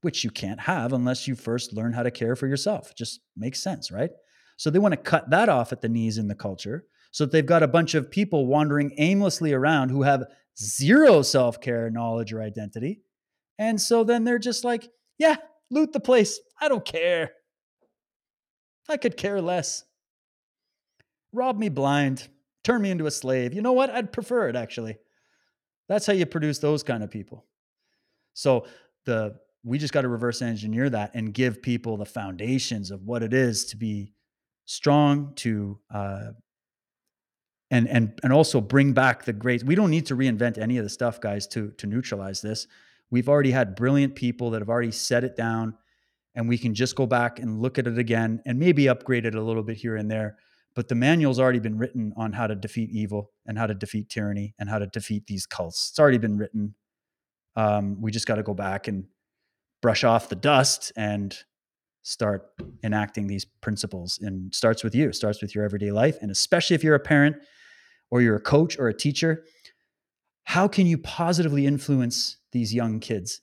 which 0.00 0.24
you 0.24 0.30
can't 0.30 0.60
have 0.60 0.92
unless 0.92 1.28
you 1.28 1.34
first 1.34 1.72
learn 1.72 1.92
how 1.92 2.02
to 2.02 2.10
care 2.10 2.36
for 2.36 2.46
yourself. 2.46 2.90
It 2.90 2.96
just 2.96 3.20
makes 3.36 3.62
sense, 3.62 3.90
right? 3.90 4.10
So 4.56 4.70
they 4.70 4.78
want 4.78 4.92
to 4.92 5.00
cut 5.00 5.30
that 5.30 5.48
off 5.48 5.72
at 5.72 5.80
the 5.80 5.88
knees 5.88 6.18
in 6.18 6.28
the 6.28 6.34
culture 6.34 6.84
so 7.10 7.24
that 7.24 7.32
they've 7.32 7.44
got 7.44 7.62
a 7.62 7.68
bunch 7.68 7.94
of 7.94 8.10
people 8.10 8.46
wandering 8.46 8.92
aimlessly 8.98 9.52
around 9.52 9.90
who 9.90 10.02
have 10.02 10.24
zero 10.58 11.22
self 11.22 11.60
care, 11.60 11.90
knowledge, 11.90 12.32
or 12.32 12.42
identity. 12.42 13.00
And 13.58 13.80
so 13.80 14.04
then 14.04 14.24
they're 14.24 14.38
just 14.38 14.64
like, 14.64 14.88
yeah, 15.18 15.36
loot 15.70 15.92
the 15.92 16.00
place. 16.00 16.40
I 16.60 16.68
don't 16.68 16.84
care. 16.84 17.32
I 18.88 18.96
could 18.96 19.16
care 19.16 19.40
less. 19.40 19.84
Rob 21.32 21.58
me 21.58 21.68
blind, 21.68 22.28
turn 22.64 22.82
me 22.82 22.90
into 22.90 23.06
a 23.06 23.10
slave. 23.10 23.54
You 23.54 23.62
know 23.62 23.72
what? 23.72 23.90
I'd 23.90 24.12
prefer 24.12 24.48
it 24.48 24.56
actually. 24.56 24.96
That's 25.88 26.06
how 26.06 26.12
you 26.12 26.26
produce 26.26 26.58
those 26.58 26.82
kind 26.82 27.02
of 27.02 27.10
people. 27.10 27.44
So 28.34 28.66
the 29.04 29.36
we 29.64 29.78
just 29.78 29.92
got 29.92 30.02
to 30.02 30.08
reverse 30.08 30.42
engineer 30.42 30.90
that 30.90 31.12
and 31.14 31.32
give 31.32 31.62
people 31.62 31.96
the 31.96 32.06
foundations 32.06 32.90
of 32.90 33.04
what 33.04 33.22
it 33.22 33.32
is 33.32 33.66
to 33.66 33.76
be 33.76 34.12
strong, 34.64 35.34
to 35.36 35.78
uh, 35.92 36.30
and 37.72 37.88
and 37.88 38.20
and 38.22 38.32
also 38.32 38.60
bring 38.60 38.92
back 38.92 39.24
the 39.24 39.32
great 39.32 39.64
we 39.64 39.74
don't 39.74 39.90
need 39.90 40.06
to 40.06 40.14
reinvent 40.14 40.58
any 40.58 40.76
of 40.76 40.84
the 40.84 40.90
stuff 40.90 41.20
guys 41.20 41.48
to 41.48 41.72
to 41.72 41.86
neutralize 41.88 42.40
this 42.40 42.68
we've 43.10 43.28
already 43.28 43.50
had 43.50 43.74
brilliant 43.74 44.14
people 44.14 44.50
that 44.50 44.60
have 44.60 44.68
already 44.68 44.92
set 44.92 45.24
it 45.24 45.34
down 45.36 45.74
and 46.34 46.48
we 46.48 46.56
can 46.56 46.74
just 46.74 46.94
go 46.94 47.06
back 47.06 47.38
and 47.40 47.60
look 47.60 47.78
at 47.78 47.86
it 47.86 47.98
again 47.98 48.40
and 48.46 48.58
maybe 48.58 48.88
upgrade 48.88 49.26
it 49.26 49.34
a 49.34 49.42
little 49.42 49.62
bit 49.62 49.76
here 49.76 49.96
and 49.96 50.10
there 50.10 50.36
but 50.74 50.88
the 50.88 50.94
manual's 50.94 51.38
already 51.38 51.58
been 51.58 51.78
written 51.78 52.12
on 52.16 52.32
how 52.32 52.46
to 52.46 52.54
defeat 52.54 52.90
evil 52.90 53.30
and 53.46 53.58
how 53.58 53.66
to 53.66 53.74
defeat 53.74 54.08
tyranny 54.08 54.54
and 54.58 54.68
how 54.68 54.78
to 54.78 54.86
defeat 54.86 55.26
these 55.26 55.46
cults. 55.46 55.90
It's 55.90 55.98
already 55.98 56.18
been 56.18 56.38
written. 56.38 56.74
Um, 57.56 58.00
we 58.00 58.10
just 58.10 58.26
got 58.26 58.36
to 58.36 58.42
go 58.42 58.54
back 58.54 58.88
and 58.88 59.06
brush 59.82 60.04
off 60.04 60.28
the 60.28 60.36
dust 60.36 60.92
and 60.96 61.36
start 62.02 62.48
enacting 62.82 63.26
these 63.26 63.44
principles. 63.44 64.18
And 64.22 64.54
starts 64.54 64.82
with 64.82 64.94
you 64.94 65.12
starts 65.12 65.42
with 65.42 65.54
your 65.54 65.64
everyday 65.64 65.92
life. 65.92 66.16
And 66.20 66.30
especially 66.30 66.74
if 66.74 66.84
you're 66.84 66.94
a 66.94 67.00
parent 67.00 67.36
or 68.10 68.22
you're 68.22 68.36
a 68.36 68.40
coach 68.40 68.78
or 68.78 68.88
a 68.88 68.94
teacher, 68.94 69.44
how 70.44 70.68
can 70.68 70.86
you 70.86 70.98
positively 70.98 71.66
influence 71.66 72.38
these 72.52 72.74
young 72.74 73.00
kids? 73.00 73.40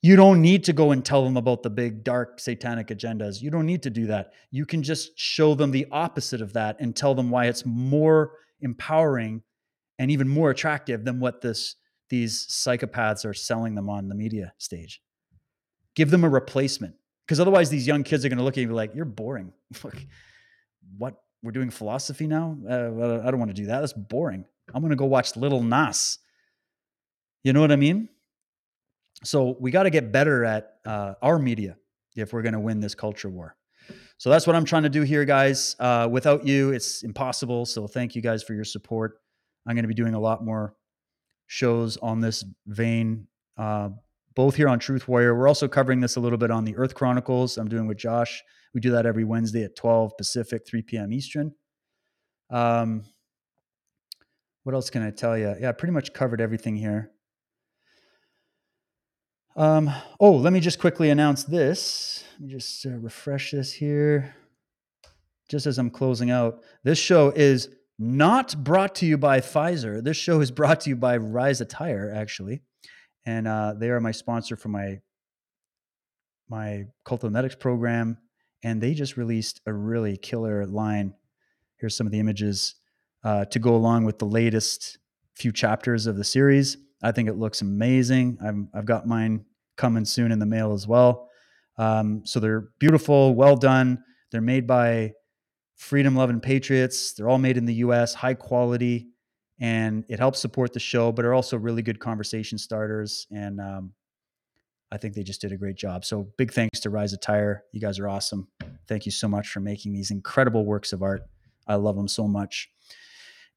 You 0.00 0.14
don't 0.14 0.40
need 0.40 0.64
to 0.64 0.72
go 0.72 0.92
and 0.92 1.04
tell 1.04 1.24
them 1.24 1.36
about 1.36 1.62
the 1.62 1.70
big 1.70 2.04
dark 2.04 2.38
satanic 2.38 2.88
agendas. 2.88 3.42
You 3.42 3.50
don't 3.50 3.66
need 3.66 3.82
to 3.82 3.90
do 3.90 4.06
that. 4.06 4.32
You 4.50 4.64
can 4.64 4.82
just 4.82 5.18
show 5.18 5.54
them 5.54 5.72
the 5.72 5.86
opposite 5.90 6.40
of 6.40 6.52
that 6.52 6.76
and 6.78 6.94
tell 6.94 7.14
them 7.14 7.30
why 7.30 7.46
it's 7.46 7.66
more 7.66 8.32
empowering 8.60 9.42
and 9.98 10.10
even 10.10 10.28
more 10.28 10.50
attractive 10.50 11.04
than 11.04 11.18
what 11.18 11.40
this 11.40 11.76
these 12.10 12.46
psychopaths 12.46 13.26
are 13.26 13.34
selling 13.34 13.74
them 13.74 13.90
on 13.90 14.08
the 14.08 14.14
media 14.14 14.52
stage. 14.56 15.02
Give 15.94 16.10
them 16.10 16.24
a 16.24 16.28
replacement 16.28 16.94
because 17.26 17.40
otherwise 17.40 17.68
these 17.68 17.86
young 17.86 18.02
kids 18.02 18.24
are 18.24 18.28
going 18.28 18.38
to 18.38 18.44
look 18.44 18.56
at 18.56 18.62
you 18.62 18.72
like 18.72 18.94
you're 18.94 19.04
boring. 19.04 19.52
what 20.96 21.16
we're 21.42 21.52
doing 21.52 21.70
philosophy 21.70 22.26
now. 22.26 22.56
Uh, 22.68 23.20
I 23.24 23.30
don't 23.30 23.38
want 23.38 23.50
to 23.50 23.54
do 23.54 23.66
that. 23.66 23.80
That's 23.80 23.92
boring. 23.92 24.44
I'm 24.72 24.80
going 24.80 24.90
to 24.90 24.96
go 24.96 25.04
watch 25.04 25.36
Little 25.36 25.62
Nas. 25.62 26.18
You 27.44 27.52
know 27.52 27.60
what 27.60 27.72
I 27.72 27.76
mean? 27.76 28.08
So 29.24 29.56
we 29.60 29.70
got 29.70 29.84
to 29.84 29.90
get 29.90 30.12
better 30.12 30.44
at 30.44 30.74
uh, 30.86 31.14
our 31.22 31.38
media 31.38 31.76
if 32.16 32.32
we're 32.32 32.42
going 32.42 32.54
to 32.54 32.60
win 32.60 32.80
this 32.80 32.94
culture 32.94 33.28
war. 33.28 33.56
So 34.18 34.30
that's 34.30 34.46
what 34.46 34.56
I'm 34.56 34.64
trying 34.64 34.82
to 34.82 34.88
do 34.88 35.02
here, 35.02 35.24
guys. 35.24 35.76
Uh, 35.78 36.08
without 36.10 36.46
you, 36.46 36.70
it's 36.70 37.02
impossible. 37.02 37.64
So 37.66 37.86
thank 37.86 38.14
you 38.14 38.22
guys 38.22 38.42
for 38.42 38.54
your 38.54 38.64
support. 38.64 39.20
I'm 39.66 39.74
going 39.74 39.84
to 39.84 39.88
be 39.88 39.94
doing 39.94 40.14
a 40.14 40.20
lot 40.20 40.44
more 40.44 40.74
shows 41.46 41.96
on 41.98 42.20
this 42.20 42.44
vein, 42.66 43.26
uh, 43.56 43.90
both 44.34 44.56
here 44.56 44.68
on 44.68 44.78
Truth 44.78 45.08
Warrior. 45.08 45.34
We're 45.34 45.48
also 45.48 45.68
covering 45.68 46.00
this 46.00 46.16
a 46.16 46.20
little 46.20 46.38
bit 46.38 46.50
on 46.50 46.64
the 46.64 46.76
Earth 46.76 46.94
Chronicles. 46.94 47.56
I'm 47.56 47.68
doing 47.68 47.86
with 47.86 47.98
Josh 47.98 48.42
we 48.74 48.80
do 48.80 48.90
that 48.92 49.06
every 49.06 49.24
Wednesday 49.24 49.64
at 49.64 49.76
12 49.76 50.16
Pacific, 50.16 50.66
3 50.66 50.82
p.m. 50.82 51.12
Eastern. 51.12 51.52
Um, 52.50 53.04
what 54.64 54.74
else 54.74 54.90
can 54.90 55.02
I 55.02 55.10
tell 55.10 55.36
you? 55.38 55.54
Yeah, 55.60 55.70
I 55.70 55.72
pretty 55.72 55.92
much 55.92 56.12
covered 56.12 56.40
everything 56.40 56.76
here. 56.76 57.10
Um, 59.58 59.90
oh, 60.20 60.36
let 60.36 60.52
me 60.52 60.60
just 60.60 60.78
quickly 60.78 61.10
announce 61.10 61.42
this. 61.42 62.22
Let 62.34 62.46
me 62.46 62.52
just 62.52 62.86
uh, 62.86 62.90
refresh 62.90 63.50
this 63.50 63.72
here. 63.72 64.36
Just 65.48 65.66
as 65.66 65.78
I'm 65.78 65.90
closing 65.90 66.30
out, 66.30 66.62
this 66.84 66.96
show 66.96 67.30
is 67.30 67.68
not 67.98 68.62
brought 68.62 68.94
to 68.96 69.06
you 69.06 69.18
by 69.18 69.40
Pfizer. 69.40 70.00
This 70.00 70.16
show 70.16 70.40
is 70.40 70.52
brought 70.52 70.82
to 70.82 70.90
you 70.90 70.94
by 70.94 71.16
Rise 71.16 71.60
Attire, 71.60 72.12
actually, 72.14 72.62
and 73.26 73.48
uh, 73.48 73.74
they 73.76 73.90
are 73.90 73.98
my 73.98 74.12
sponsor 74.12 74.54
for 74.54 74.68
my 74.68 75.00
my 76.48 76.84
Cult 77.04 77.24
of 77.24 77.32
the 77.32 77.36
Medics 77.36 77.56
program 77.56 78.16
and 78.62 78.80
they 78.80 78.94
just 78.94 79.16
released 79.16 79.60
a 79.66 79.72
really 79.72 80.16
killer 80.16 80.66
line. 80.66 81.14
Here's 81.78 81.96
some 81.96 82.06
of 82.06 82.12
the 82.12 82.20
images 82.20 82.76
uh, 83.24 83.44
to 83.46 83.58
go 83.58 83.74
along 83.74 84.04
with 84.04 84.20
the 84.20 84.24
latest 84.24 84.98
few 85.34 85.50
chapters 85.50 86.06
of 86.06 86.16
the 86.16 86.24
series. 86.24 86.76
I 87.02 87.12
think 87.12 87.28
it 87.28 87.34
looks 87.34 87.60
amazing. 87.60 88.38
i 88.40 88.76
have 88.76 88.86
got 88.86 89.06
mine 89.06 89.44
coming 89.78 90.04
soon 90.04 90.30
in 90.30 90.38
the 90.38 90.46
mail 90.46 90.72
as 90.72 90.86
well. 90.86 91.30
Um, 91.78 92.22
so 92.26 92.40
they're 92.40 92.68
beautiful, 92.78 93.34
well 93.34 93.56
done. 93.56 94.02
They're 94.30 94.40
made 94.42 94.66
by 94.66 95.12
freedom 95.76 96.14
loving 96.14 96.40
patriots. 96.40 97.12
They're 97.14 97.28
all 97.28 97.38
made 97.38 97.56
in 97.56 97.64
the 97.64 97.74
US, 97.74 98.12
high 98.12 98.34
quality, 98.34 99.08
and 99.60 100.04
it 100.08 100.18
helps 100.18 100.40
support 100.40 100.72
the 100.72 100.80
show, 100.80 101.12
but 101.12 101.24
are 101.24 101.32
also 101.32 101.56
really 101.56 101.82
good 101.82 102.00
conversation 102.00 102.58
starters. 102.58 103.26
And 103.30 103.60
um, 103.60 103.92
I 104.90 104.98
think 104.98 105.14
they 105.14 105.22
just 105.22 105.40
did 105.40 105.52
a 105.52 105.56
great 105.56 105.76
job. 105.76 106.04
So 106.04 106.28
big 106.36 106.52
thanks 106.52 106.80
to 106.80 106.90
Rise 106.90 107.12
Attire. 107.12 107.64
You 107.72 107.80
guys 107.80 107.98
are 107.98 108.08
awesome. 108.08 108.48
Thank 108.88 109.06
you 109.06 109.12
so 109.12 109.28
much 109.28 109.48
for 109.48 109.60
making 109.60 109.92
these 109.92 110.10
incredible 110.10 110.66
works 110.66 110.92
of 110.92 111.02
art. 111.02 111.22
I 111.66 111.76
love 111.76 111.96
them 111.96 112.08
so 112.08 112.26
much. 112.26 112.70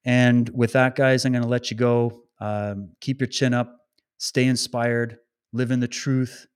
And 0.05 0.49
with 0.49 0.73
that, 0.73 0.95
guys, 0.95 1.25
I'm 1.25 1.31
going 1.31 1.43
to 1.43 1.49
let 1.49 1.71
you 1.71 1.77
go. 1.77 2.23
Um, 2.39 2.89
keep 2.99 3.21
your 3.21 3.27
chin 3.27 3.53
up, 3.53 3.77
stay 4.17 4.45
inspired, 4.45 5.19
live 5.53 5.71
in 5.71 5.79
the 5.79 5.87
truth. 5.87 6.47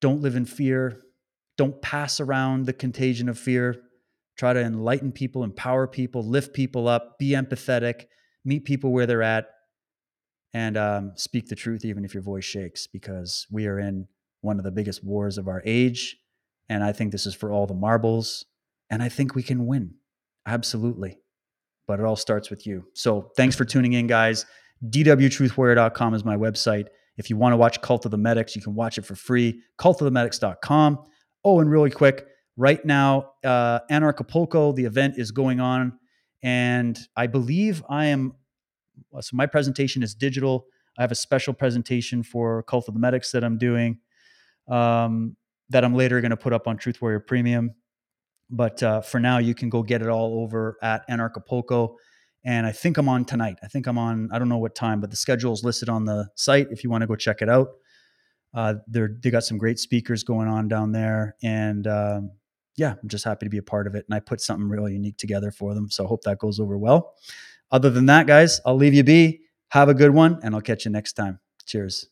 Don't 0.00 0.20
live 0.20 0.36
in 0.36 0.44
fear. 0.44 1.02
Don't 1.56 1.80
pass 1.82 2.20
around 2.20 2.66
the 2.66 2.72
contagion 2.72 3.28
of 3.28 3.38
fear. 3.38 3.82
Try 4.36 4.52
to 4.52 4.60
enlighten 4.60 5.12
people, 5.12 5.44
empower 5.44 5.86
people, 5.86 6.26
lift 6.26 6.54
people 6.54 6.88
up, 6.88 7.18
be 7.18 7.30
empathetic, 7.30 8.06
meet 8.44 8.64
people 8.64 8.92
where 8.92 9.06
they're 9.06 9.22
at 9.22 9.46
and 10.54 10.76
um, 10.76 11.12
speak 11.14 11.48
the 11.48 11.54
truth, 11.54 11.84
even 11.84 12.04
if 12.04 12.14
your 12.14 12.22
voice 12.22 12.44
shakes, 12.44 12.86
because 12.86 13.46
we 13.50 13.66
are 13.66 13.78
in 13.78 14.06
one 14.40 14.58
of 14.58 14.64
the 14.64 14.70
biggest 14.70 15.04
wars 15.04 15.38
of 15.38 15.48
our 15.48 15.62
age. 15.64 16.16
And 16.68 16.82
I 16.82 16.92
think 16.92 17.12
this 17.12 17.26
is 17.26 17.34
for 17.34 17.52
all 17.52 17.66
the 17.66 17.74
marbles. 17.74 18.44
And 18.90 19.02
I 19.02 19.08
think 19.08 19.34
we 19.34 19.42
can 19.42 19.66
win. 19.66 19.94
Absolutely. 20.46 21.18
But 21.86 22.00
it 22.00 22.06
all 22.06 22.16
starts 22.16 22.50
with 22.50 22.66
you. 22.66 22.84
So 22.94 23.30
thanks 23.36 23.56
for 23.56 23.64
tuning 23.64 23.92
in, 23.92 24.06
guys. 24.06 24.46
DWTruthWarrior.com 24.88 26.14
is 26.14 26.24
my 26.24 26.36
website. 26.36 26.86
If 27.16 27.30
you 27.30 27.36
want 27.36 27.52
to 27.52 27.56
watch 27.56 27.80
Cult 27.82 28.04
of 28.04 28.10
the 28.10 28.18
Medics, 28.18 28.56
you 28.56 28.62
can 28.62 28.74
watch 28.74 28.98
it 28.98 29.04
for 29.04 29.14
free. 29.14 29.60
Cultofthemedics.com. 29.78 30.98
Oh, 31.44 31.60
and 31.60 31.70
really 31.70 31.90
quick, 31.90 32.26
right 32.56 32.84
now, 32.84 33.32
uh, 33.44 33.80
Anarchapulco, 33.90 34.74
the 34.74 34.84
event 34.84 35.14
is 35.18 35.30
going 35.30 35.60
on 35.60 35.98
and 36.42 36.98
I 37.16 37.26
believe 37.26 37.82
I 37.88 38.06
am. 38.06 38.34
So 39.20 39.36
my 39.36 39.46
presentation 39.46 40.02
is 40.02 40.14
digital. 40.14 40.66
I 40.98 41.02
have 41.02 41.12
a 41.12 41.16
special 41.16 41.54
presentation 41.54 42.22
for 42.22 42.62
Cult 42.64 42.88
of 42.88 42.94
the 42.94 43.00
Medics 43.00 43.32
that 43.32 43.44
I'm 43.44 43.58
doing, 43.58 43.98
um, 44.68 45.36
that 45.70 45.84
I'm 45.84 45.94
later 45.94 46.20
going 46.20 46.30
to 46.30 46.36
put 46.36 46.52
up 46.52 46.66
on 46.66 46.76
Truth 46.76 47.00
Warrior 47.00 47.20
Premium. 47.20 47.74
But 48.50 48.82
uh, 48.82 49.00
for 49.00 49.18
now, 49.18 49.38
you 49.38 49.54
can 49.54 49.70
go 49.70 49.82
get 49.82 50.02
it 50.02 50.08
all 50.08 50.42
over 50.42 50.76
at 50.82 51.08
Anarchapulco. 51.08 51.94
And 52.44 52.66
I 52.66 52.72
think 52.72 52.98
I'm 52.98 53.08
on 53.08 53.24
tonight. 53.24 53.58
I 53.62 53.68
think 53.68 53.86
I'm 53.86 53.98
on, 53.98 54.28
I 54.32 54.38
don't 54.38 54.48
know 54.48 54.58
what 54.58 54.74
time, 54.74 55.00
but 55.00 55.10
the 55.10 55.16
schedule 55.16 55.52
is 55.52 55.62
listed 55.62 55.88
on 55.88 56.04
the 56.04 56.28
site 56.34 56.68
if 56.70 56.82
you 56.82 56.90
want 56.90 57.02
to 57.02 57.06
go 57.06 57.14
check 57.14 57.40
it 57.40 57.48
out. 57.48 57.68
Uh, 58.54 58.74
they're, 58.88 59.16
they 59.22 59.30
got 59.30 59.44
some 59.44 59.58
great 59.58 59.78
speakers 59.78 60.24
going 60.24 60.48
on 60.48 60.68
down 60.68 60.92
there. 60.92 61.36
And 61.42 61.86
um, 61.86 62.32
yeah, 62.76 62.94
I'm 63.00 63.08
just 63.08 63.24
happy 63.24 63.46
to 63.46 63.50
be 63.50 63.58
a 63.58 63.62
part 63.62 63.86
of 63.86 63.94
it. 63.94 64.04
And 64.08 64.14
I 64.14 64.20
put 64.20 64.40
something 64.40 64.68
really 64.68 64.92
unique 64.92 65.16
together 65.16 65.50
for 65.50 65.74
them. 65.74 65.88
So 65.90 66.04
I 66.04 66.08
hope 66.08 66.22
that 66.24 66.38
goes 66.38 66.58
over 66.58 66.76
well. 66.76 67.14
Other 67.70 67.90
than 67.90 68.06
that, 68.06 68.26
guys, 68.26 68.60
I'll 68.66 68.76
leave 68.76 68.94
you 68.94 69.04
be. 69.04 69.40
Have 69.68 69.88
a 69.88 69.94
good 69.94 70.10
one, 70.10 70.38
and 70.42 70.54
I'll 70.54 70.60
catch 70.60 70.84
you 70.84 70.90
next 70.90 71.14
time. 71.14 71.40
Cheers. 71.64 72.11